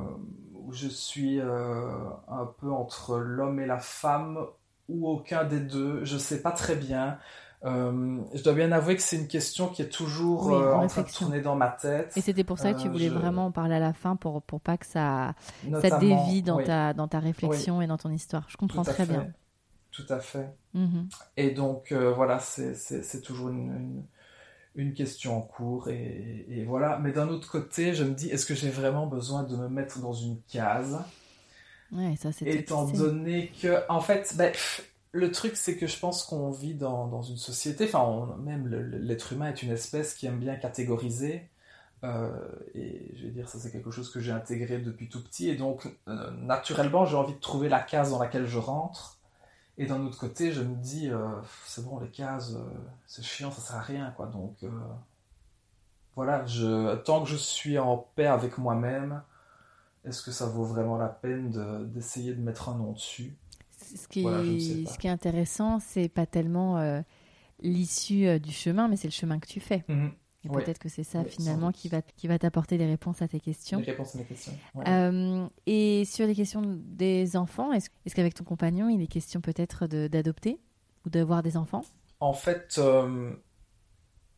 je 0.71 0.87
suis 0.87 1.39
euh, 1.39 2.09
un 2.27 2.45
peu 2.59 2.71
entre 2.71 3.17
l'homme 3.19 3.59
et 3.59 3.65
la 3.65 3.79
femme 3.79 4.39
ou 4.89 5.07
aucun 5.07 5.43
des 5.45 5.59
deux, 5.59 6.03
je 6.05 6.17
sais 6.17 6.41
pas 6.41 6.51
très 6.51 6.75
bien. 6.75 7.19
Euh, 7.65 8.19
je 8.33 8.43
dois 8.43 8.53
bien 8.53 8.71
avouer 8.71 8.95
que 8.95 9.01
c'est 9.01 9.17
une 9.17 9.27
question 9.27 9.69
qui 9.69 9.81
est 9.81 9.89
toujours 9.89 10.47
Oui, 10.47 10.53
en 10.73 10.83
en 10.83 10.87
train 10.87 11.01
de 11.03 11.07
tourner 11.11 11.41
dans 11.41 11.55
ma 11.55 11.69
tête. 11.69 12.15
Et 12.15 12.21
c'était 12.21 12.43
pour 12.43 12.59
ça 12.59 12.73
que 12.73 12.79
tu 12.79 12.87
voulais 12.89 13.09
je- 13.09 13.09
vraiment 13.09 13.47
en 13.47 13.51
parler 13.51 13.75
à 13.75 13.79
la 13.79 13.93
fin 13.93 14.15
pour, 14.15 14.41
pour 14.41 14.61
pas 14.61 14.77
que 14.77 14.85
ça, 14.85 15.33
ça 15.73 15.91
dévie 15.91 16.43
dans, 16.43 16.57
oui, 16.57 16.63
ta, 16.65 16.93
dans 16.93 17.07
ta 17.07 17.19
réflexion 17.19 17.81
et 17.81 17.87
dans 17.87 17.97
ton 17.97 18.11
histoire. 18.11 18.45
Je 18.49 18.57
comprends 18.57 18.83
très 18.85 19.05
fait, 19.05 19.05
bien. 19.05 19.27
Tout 19.95 20.05
à 20.09 20.19
fait. 20.19 20.49
Mhm. 20.73 21.09
Et 21.38 21.51
donc, 21.51 21.91
euh, 21.91 22.13
voilà, 22.13 22.39
c'est 22.39 23.22
toujours 23.23 23.49
une, 23.49 23.69
une, 23.76 24.05
une 24.76 24.93
question 24.93 25.38
en 25.38 25.41
cours. 25.41 25.89
Et, 25.89 26.45
et 26.49 26.65
voilà. 26.65 26.99
Mais 26.99 27.11
d'un 27.13 27.30
autre 27.30 27.49
côté, 27.49 27.93
je 27.93 28.03
me 28.03 28.13
dis, 28.13 28.30
est-ce 28.30 28.45
que 28.45 28.55
j'ai 28.55 28.69
vraiment 28.72 29.07
besoin 29.07 29.43
de 29.43 29.55
me 29.55 29.69
mettre 29.69 29.99
dans 29.99 30.13
une 30.13 30.41
case? 30.43 30.99
Ouais, 31.91 32.15
ça 32.17 32.31
c'est 32.31 32.45
Étant 32.49 32.85
donné 32.88 33.51
que, 33.61 33.84
en 33.89 34.01
fait, 34.01 34.35
ben, 34.38 34.51
pff, 34.51 34.91
le 35.13 35.31
truc, 35.31 35.55
c'est 35.55 35.77
que 35.77 35.88
je 35.88 35.97
pense 35.99 36.23
qu'on 36.23 36.51
vit 36.51 36.76
dans, 36.76 37.07
dans 37.07 37.22
une 37.23 37.38
société, 37.38 37.85
enfin, 37.85 38.01
on- 38.01 38.35
même 38.38 38.67
l'être 38.67 39.34
humain 39.34 39.49
est 39.49 39.63
une 39.63 39.72
espèce 39.72 40.13
qui 40.13 40.26
aime 40.27 40.39
bien 40.39 40.55
catégoriser. 40.55 41.49
Euh, 42.03 42.30
et 42.76 43.13
je 43.17 43.23
vais 43.26 43.31
dire, 43.31 43.49
ça 43.49 43.59
c'est 43.59 43.72
quelque 43.72 43.91
chose 43.91 44.11
que 44.11 44.19
j'ai 44.19 44.31
intégré 44.31 44.80
depuis 44.80 45.09
tout 45.09 45.23
petit. 45.23 45.49
Et 45.49 45.55
donc, 45.55 45.88
euh, 46.07 46.31
naturellement, 46.31 47.05
j'ai 47.05 47.15
envie 47.17 47.34
de 47.35 47.39
trouver 47.39 47.69
la 47.69 47.81
case 47.81 48.11
dans 48.11 48.19
laquelle 48.19 48.47
je 48.47 48.59
rentre. 48.59 49.14
Et 49.77 49.85
d'un 49.85 50.02
autre 50.06 50.18
côté, 50.18 50.52
je 50.52 50.61
me 50.61 50.76
dis, 50.76 51.10
euh, 51.10 51.27
c'est 51.65 51.84
bon, 51.84 51.99
les 51.99 52.10
cases, 52.10 52.53
euh, 52.53 52.64
c'est 53.07 53.23
chiant, 53.23 53.52
ça 53.52 53.61
sert 53.61 53.76
à 53.76 53.81
rien, 53.81 54.11
quoi. 54.15 54.27
Donc, 54.27 54.56
euh, 54.64 54.69
voilà, 56.15 56.45
je, 56.45 56.95
tant 56.95 57.23
que 57.23 57.30
je 57.30 57.35
suis 57.35 57.77
en 57.77 57.97
paix 58.15 58.27
avec 58.27 58.57
moi-même, 58.57 59.22
est-ce 60.06 60.23
que 60.23 60.31
ça 60.31 60.45
vaut 60.45 60.64
vraiment 60.64 60.97
la 60.97 61.10
peine 61.10 61.52
de- 61.52 61.85
d'essayer 61.85 62.34
de, 62.34 62.41
mettre 62.41 62.69
un 62.69 62.76
nom 62.77 62.93
dessus? 62.93 63.35
Ce 63.77 64.07
qui, 64.07 64.22
Voilà, 64.22 64.38
pas. 64.38 64.91
ce 64.91 64.97
qui 64.97 65.07
est 65.07 65.11
intéressant, 65.11 65.80
c'est 65.80 66.07
pas 66.07 66.26
tellement 66.26 67.03
l'issue 67.61 68.39
du 68.39 68.52
chemin, 68.52 68.88
mais 68.88 68.95
c'est 68.95 69.07
le 69.07 69.14
chemin 69.14 69.39
que 69.39 69.47
tu 69.47 69.60
fais. 69.60 69.84
Et 70.45 70.49
peut-être 70.49 70.80
que 70.80 70.89
c'est 70.89 71.03
ça 71.03 71.23
finalement 71.23 71.72
qui 71.72 71.89
va, 71.89 72.01
qui 72.01 72.27
va 72.27 72.38
t'apporter 72.38 72.77
les 72.77 72.85
réponses 72.85 73.22
à 73.22 73.27
tes 73.27 73.39
questions. 73.39 73.80
Les 73.80 73.85
réponses 73.85 74.15
à 74.15 74.19
mes 74.19 74.26
questions. 74.26 74.53
Ouais. 74.76 74.84
Euh, 74.88 75.47
et 75.65 76.05
sur 76.05 76.27
les 76.27 76.35
questions 76.35 76.61
des 76.63 77.35
enfants, 77.35 77.72
est-ce 77.73 77.89
qu'avec 78.15 78.35
ton 78.35 78.43
compagnon, 78.43 78.88
il 78.89 79.01
est 79.01 79.07
question 79.07 79.41
peut-être 79.41 79.88
d'adopter 79.88 80.59
ou 81.05 81.09
d'avoir 81.09 81.41
des 81.41 81.57
enfants? 81.57 81.84
En 82.19 82.34
fait, 82.34 82.76
euh, 82.77 83.34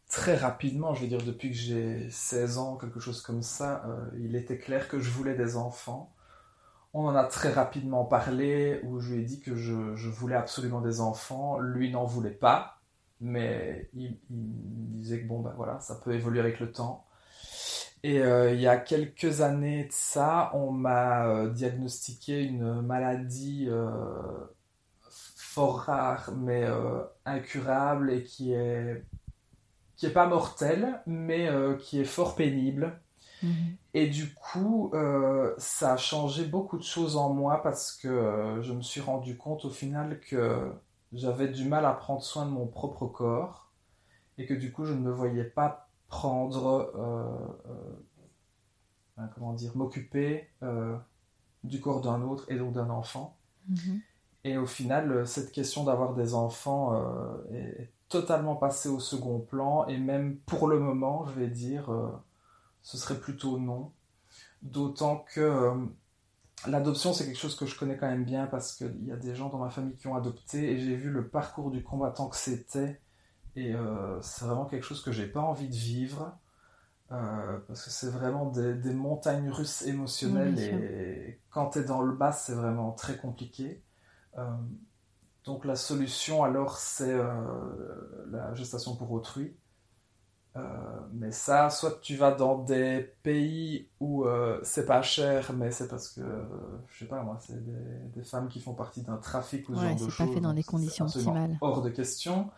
très 0.09 0.37
rapidement, 0.37 0.93
je 0.93 1.01
veux 1.01 1.07
dire, 1.07 1.23
depuis 1.23 1.49
que 1.49 1.57
j'ai 1.57 2.09
16 2.09 2.57
ans, 2.57 2.77
quelque 2.77 2.99
chose 2.99 3.21
comme 3.21 3.41
ça, 3.41 3.83
euh, 3.87 4.09
il 4.19 4.35
était 4.35 4.57
clair 4.57 4.87
que 4.87 4.99
je 4.99 5.09
voulais 5.09 5.35
des 5.35 5.57
enfants. 5.57 6.13
On 6.93 7.05
en 7.05 7.15
a 7.15 7.25
très 7.25 7.51
rapidement 7.51 8.05
parlé, 8.05 8.79
où 8.83 8.99
je 8.99 9.13
lui 9.13 9.21
ai 9.21 9.25
dit 9.25 9.41
que 9.41 9.55
je, 9.55 9.95
je 9.95 10.09
voulais 10.09 10.35
absolument 10.35 10.79
des 10.79 11.01
enfants. 11.01 11.59
Lui 11.59 11.91
n'en 11.91 12.05
voulait 12.05 12.31
pas, 12.31 12.76
mais 13.21 13.89
il, 13.93 14.17
il 14.29 14.37
me 14.37 14.97
disait 14.97 15.21
que 15.21 15.27
bon, 15.27 15.41
ben 15.41 15.53
voilà, 15.55 15.79
ça 15.79 15.95
peut 15.95 16.13
évoluer 16.13 16.39
avec 16.39 16.59
le 16.59 16.71
temps. 16.71 17.07
Et 18.03 18.19
euh, 18.21 18.53
il 18.53 18.61
y 18.61 18.67
a 18.67 18.77
quelques 18.77 19.41
années 19.41 19.85
de 19.85 19.91
ça, 19.91 20.51
on 20.53 20.71
m'a 20.71 21.27
euh, 21.27 21.49
diagnostiqué 21.49 22.43
une 22.43 22.81
maladie 22.81 23.67
euh, 23.69 23.91
fort 25.35 25.79
rare, 25.81 26.31
mais 26.37 26.65
incurable 27.25 28.11
et 28.11 28.23
qui 28.23 28.53
est 28.53 29.03
qui 29.95 30.05
est 30.05 30.11
pas 30.11 30.27
mortelle, 30.27 31.01
mais 31.07 31.49
qui 31.79 31.99
est 31.99 32.05
fort 32.05 32.35
pénible. 32.35 33.01
Et 33.95 34.07
du 34.07 34.31
coup, 34.35 34.91
ça 35.57 35.93
a 35.93 35.97
changé 35.97 36.45
beaucoup 36.45 36.77
de 36.77 36.83
choses 36.83 37.17
en 37.17 37.33
moi 37.33 37.63
parce 37.63 37.91
que 37.91 38.59
je 38.61 38.73
me 38.73 38.83
suis 38.83 39.01
rendu 39.01 39.35
compte 39.37 39.65
au 39.65 39.71
final 39.71 40.19
que 40.19 40.71
j'avais 41.13 41.47
du 41.47 41.67
mal 41.67 41.85
à 41.85 41.93
prendre 41.93 42.21
soin 42.21 42.45
de 42.45 42.51
mon 42.51 42.67
propre 42.67 43.07
corps 43.07 43.71
et 44.37 44.45
que 44.45 44.53
du 44.53 44.71
coup, 44.71 44.85
je 44.85 44.93
ne 44.93 44.99
me 44.99 45.11
voyais 45.11 45.43
pas 45.43 45.89
prendre, 46.07 46.91
euh, 46.95 47.69
euh, 47.69 49.19
euh, 49.19 49.27
comment 49.33 49.53
dire, 49.53 49.75
m'occuper 49.75 50.47
euh, 50.63 50.97
du 51.63 51.81
corps 51.81 52.01
d'un 52.01 52.21
autre 52.21 52.49
et 52.51 52.57
donc 52.57 52.73
d'un 52.73 52.89
enfant. 52.89 53.37
Mhm. 53.67 54.01
Et 54.43 54.57
au 54.57 54.67
final, 54.67 55.27
cette 55.27 55.51
question 55.51 55.83
d'avoir 55.83 56.13
des 56.13 56.33
enfants 56.33 56.95
est, 57.51 57.81
est 57.81 57.91
totalement 58.07 58.55
passée 58.55 58.87
au 58.87 58.99
second 58.99 59.39
plan, 59.39 59.85
et 59.87 59.97
même 59.97 60.37
pour 60.45 60.67
le 60.67 60.79
moment, 60.79 61.25
je 61.25 61.33
vais 61.33 61.49
dire, 61.49 61.91
ce 62.81 62.97
serait 62.97 63.19
plutôt 63.19 63.59
non. 63.59 63.91
D'autant 64.61 65.25
que 65.33 65.89
l'adoption, 66.65 67.13
c'est 67.13 67.25
quelque 67.25 67.37
chose 67.39 67.55
que 67.55 67.65
je 67.65 67.77
connais 67.77 67.97
quand 67.97 68.07
même 68.07 68.25
bien, 68.25 68.47
parce 68.47 68.73
qu'il 68.75 69.05
y 69.05 69.11
a 69.11 69.17
des 69.17 69.35
gens 69.35 69.49
dans 69.49 69.59
ma 69.59 69.69
famille 69.69 69.95
qui 69.95 70.07
ont 70.07 70.15
adopté, 70.15 70.71
et 70.73 70.79
j'ai 70.79 70.95
vu 70.95 71.09
le 71.09 71.27
parcours 71.29 71.71
du 71.71 71.83
combattant 71.83 72.29
que 72.29 72.35
c'était, 72.37 73.01
et 73.55 73.73
euh, 73.75 74.21
c'est 74.21 74.45
vraiment 74.45 74.65
quelque 74.65 74.83
chose 74.85 75.03
que 75.03 75.11
j'ai 75.11 75.27
pas 75.27 75.41
envie 75.41 75.69
de 75.69 75.75
vivre. 75.75 76.37
euh, 77.11 77.59
parce 77.67 77.83
que 77.85 77.89
c'est 77.91 78.09
vraiment 78.09 78.47
des, 78.51 78.75
des 78.75 78.93
montagnes 78.93 79.49
russes 79.51 79.83
émotionnelles 79.83 80.59
Oui, 80.59 80.63
et 80.63 81.41
quand 81.51 81.71
tu 81.71 81.79
es 81.79 81.83
dans 81.85 82.01
le 82.01 82.13
bas, 82.15 82.31
c'est 82.33 82.53
vraiment 82.55 82.91
très 82.93 83.17
compliqué. 83.17 83.83
Euh, 84.37 84.43
donc 85.45 85.65
la 85.65 85.75
solution 85.75 86.43
alors 86.43 86.77
c'est 86.77 87.15
la 88.29 88.53
gestation 88.53 88.95
pour 88.95 89.11
autrui. 89.11 89.55
Euh, 90.57 90.61
mais 91.13 91.31
ça, 91.31 91.69
soit 91.69 91.99
tu 92.01 92.15
vas 92.15 92.31
dans 92.31 92.57
des 92.63 93.01
pays 93.23 93.89
où 93.99 94.25
euh, 94.25 94.59
c'est 94.63 94.85
pas 94.87 95.01
cher, 95.03 95.53
mais 95.53 95.71
c'est 95.71 95.87
parce 95.87 96.09
que, 96.09 96.21
euh, 96.21 96.43
je 96.87 96.99
sais 96.99 97.05
pas 97.07 97.21
moi, 97.23 97.37
c'est 97.41 97.63
des, 97.63 98.09
des 98.15 98.23
femmes 98.23 98.47
qui 98.49 98.59
font 98.61 98.73
partie 98.73 99.03
d'un 99.03 99.17
trafic 99.17 99.69
ou 99.69 99.75
ce 99.75 99.81
Ouais, 99.81 99.85
genre 99.85 99.97
de 99.97 100.07
c'est 100.07 100.09
choses. 100.09 100.17
pas 100.17 100.27
fait 100.27 100.41
dans 100.41 100.53
des 100.53 100.63
c'est 100.63 100.63
conditions 100.63 101.05
optimales. 101.05 101.61
Hors 101.61 101.81
de 101.81 101.89
question. 101.89 102.51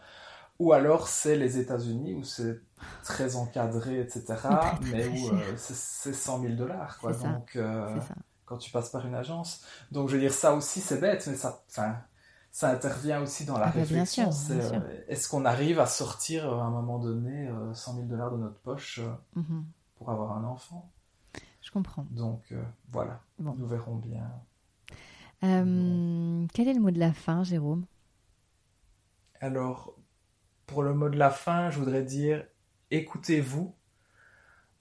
Ou 0.59 0.73
alors 0.73 1.07
c'est 1.07 1.37
les 1.37 1.57
États-Unis 1.59 2.15
où 2.15 2.23
c'est 2.23 2.61
très 3.03 3.35
encadré, 3.35 4.01
etc. 4.01 4.59
très, 4.59 4.77
très, 4.79 4.97
mais 4.97 5.07
où 5.07 5.29
euh, 5.29 5.55
c'est 5.57 5.75
c'est 5.75 6.13
100 6.13 6.39
000 6.39 6.55
dollars, 6.55 6.99
quoi. 6.99 7.13
C'est 7.13 7.21
ça, 7.21 7.27
Donc, 7.33 7.55
euh, 7.55 7.99
C'est 7.99 8.13
quand 8.45 8.57
tu 8.57 8.71
passes 8.71 8.89
par 8.89 9.05
une 9.07 9.15
agence. 9.15 9.63
Donc 9.91 10.09
je 10.09 10.15
veux 10.15 10.19
dire, 10.21 10.33
ça 10.33 10.53
aussi 10.55 10.81
c'est 10.81 10.99
bête, 10.99 11.25
mais 11.27 11.35
ça, 11.35 11.63
ça 12.51 12.69
intervient 12.71 13.21
aussi 13.21 13.45
dans 13.45 13.57
la 13.57 13.65
Ah 13.65 13.71
bah, 13.71 13.79
réflexion. 13.79 14.29
euh, 14.51 15.03
Est-ce 15.07 15.29
qu'on 15.29 15.45
arrive 15.45 15.79
à 15.79 15.85
sortir 15.85 16.51
euh, 16.51 16.59
à 16.59 16.63
un 16.63 16.69
moment 16.71 16.99
donné 16.99 17.47
euh, 17.47 17.73
100 17.73 17.95
000 17.95 18.07
dollars 18.07 18.31
de 18.31 18.37
notre 18.37 18.59
poche 18.59 18.99
euh, 18.99 19.11
Mhm. 19.35 19.65
pour 19.95 20.09
avoir 20.09 20.35
un 20.37 20.43
enfant? 20.43 20.91
Je 21.61 21.71
comprends. 21.71 22.05
Donc 22.11 22.51
euh, 22.51 22.63
voilà, 22.91 23.21
Bon. 23.37 23.53
nous 23.57 23.67
verrons 23.67 23.95
bien. 23.95 24.29
Euh, 25.43 26.45
quel 26.53 26.67
est 26.67 26.73
le 26.73 26.81
mot 26.81 26.91
de 26.91 26.99
la 26.99 27.13
fin, 27.13 27.43
Jérôme? 27.43 27.85
Alors, 29.41 29.93
pour 30.65 30.83
le 30.83 30.93
mot 30.93 31.09
de 31.09 31.17
la 31.17 31.29
fin, 31.29 31.69
je 31.69 31.79
voudrais 31.79 32.03
dire 32.03 32.45
écoutez-vous, 32.91 33.73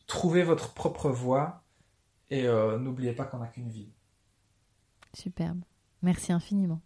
trouvez 0.07 0.43
votre 0.43 0.73
propre 0.75 1.11
voie 1.11 1.63
et 2.31 2.47
euh, 2.47 2.79
n'oubliez 2.79 3.13
pas 3.13 3.25
qu'on 3.25 3.39
n'a 3.39 3.47
qu'une 3.49 3.69
vie. 3.69 3.91
Superbe. 5.15 5.61
Merci 6.03 6.33
infiniment. 6.33 6.81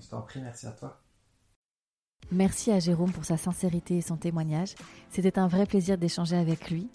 Je 0.00 0.08
t'en 0.08 0.22
prie, 0.22 0.40
merci 0.40 0.66
à 0.66 0.72
toi. 0.72 1.00
Merci 2.32 2.70
à 2.70 2.78
Jérôme 2.78 3.12
pour 3.12 3.24
sa 3.24 3.36
sincérité 3.36 3.98
et 3.98 4.00
son 4.00 4.16
témoignage. 4.16 4.74
C'était 5.10 5.38
un 5.38 5.46
vrai 5.46 5.66
plaisir 5.66 5.98
d'échanger 5.98 6.36
avec 6.36 6.70
lui. 6.70 6.88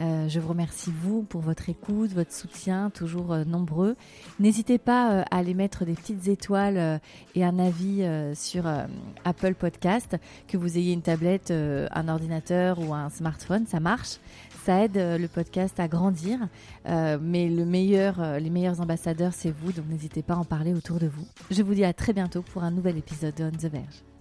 Euh, 0.00 0.28
je 0.28 0.40
vous 0.40 0.48
remercie 0.48 0.92
vous 1.02 1.22
pour 1.22 1.40
votre 1.40 1.68
écoute, 1.68 2.10
votre 2.12 2.32
soutien, 2.32 2.90
toujours 2.90 3.32
euh, 3.32 3.44
nombreux. 3.44 3.96
N'hésitez 4.40 4.78
pas 4.78 5.12
euh, 5.12 5.22
à 5.30 5.38
aller 5.38 5.54
mettre 5.54 5.84
des 5.84 5.94
petites 5.94 6.26
étoiles 6.26 7.00
et 7.34 7.44
un 7.44 7.58
avis 7.58 8.04
sur 8.34 8.66
Apple 9.24 9.54
Podcast, 9.54 10.16
que 10.48 10.56
vous 10.56 10.76
ayez 10.78 10.92
une 10.92 11.02
tablette, 11.02 11.50
un 11.50 12.08
ordinateur 12.08 12.78
ou 12.78 12.92
un 12.92 13.08
smartphone, 13.10 13.66
ça 13.66 13.80
marche. 13.80 14.18
Ça 14.64 14.82
aide 14.82 14.96
euh, 14.96 15.18
le 15.18 15.28
podcast 15.28 15.78
à 15.78 15.88
grandir, 15.88 16.38
Euh, 16.86 17.18
mais 17.20 17.50
euh, 17.50 18.38
les 18.38 18.50
meilleurs 18.50 18.80
ambassadeurs, 18.80 19.34
c'est 19.34 19.50
vous, 19.50 19.72
donc 19.72 19.86
n'hésitez 19.90 20.22
pas 20.22 20.34
à 20.34 20.36
en 20.38 20.44
parler 20.44 20.72
autour 20.72 20.98
de 20.98 21.06
vous. 21.06 21.26
Je 21.50 21.62
vous 21.62 21.74
dis 21.74 21.84
à 21.84 21.92
très 21.92 22.14
bientôt 22.14 22.40
pour 22.40 22.62
un 22.62 22.70
nouvel 22.70 22.96
épisode 22.96 23.34
de 23.34 23.44
On 23.44 23.50
the 23.50 23.70
Verge. 23.70 24.13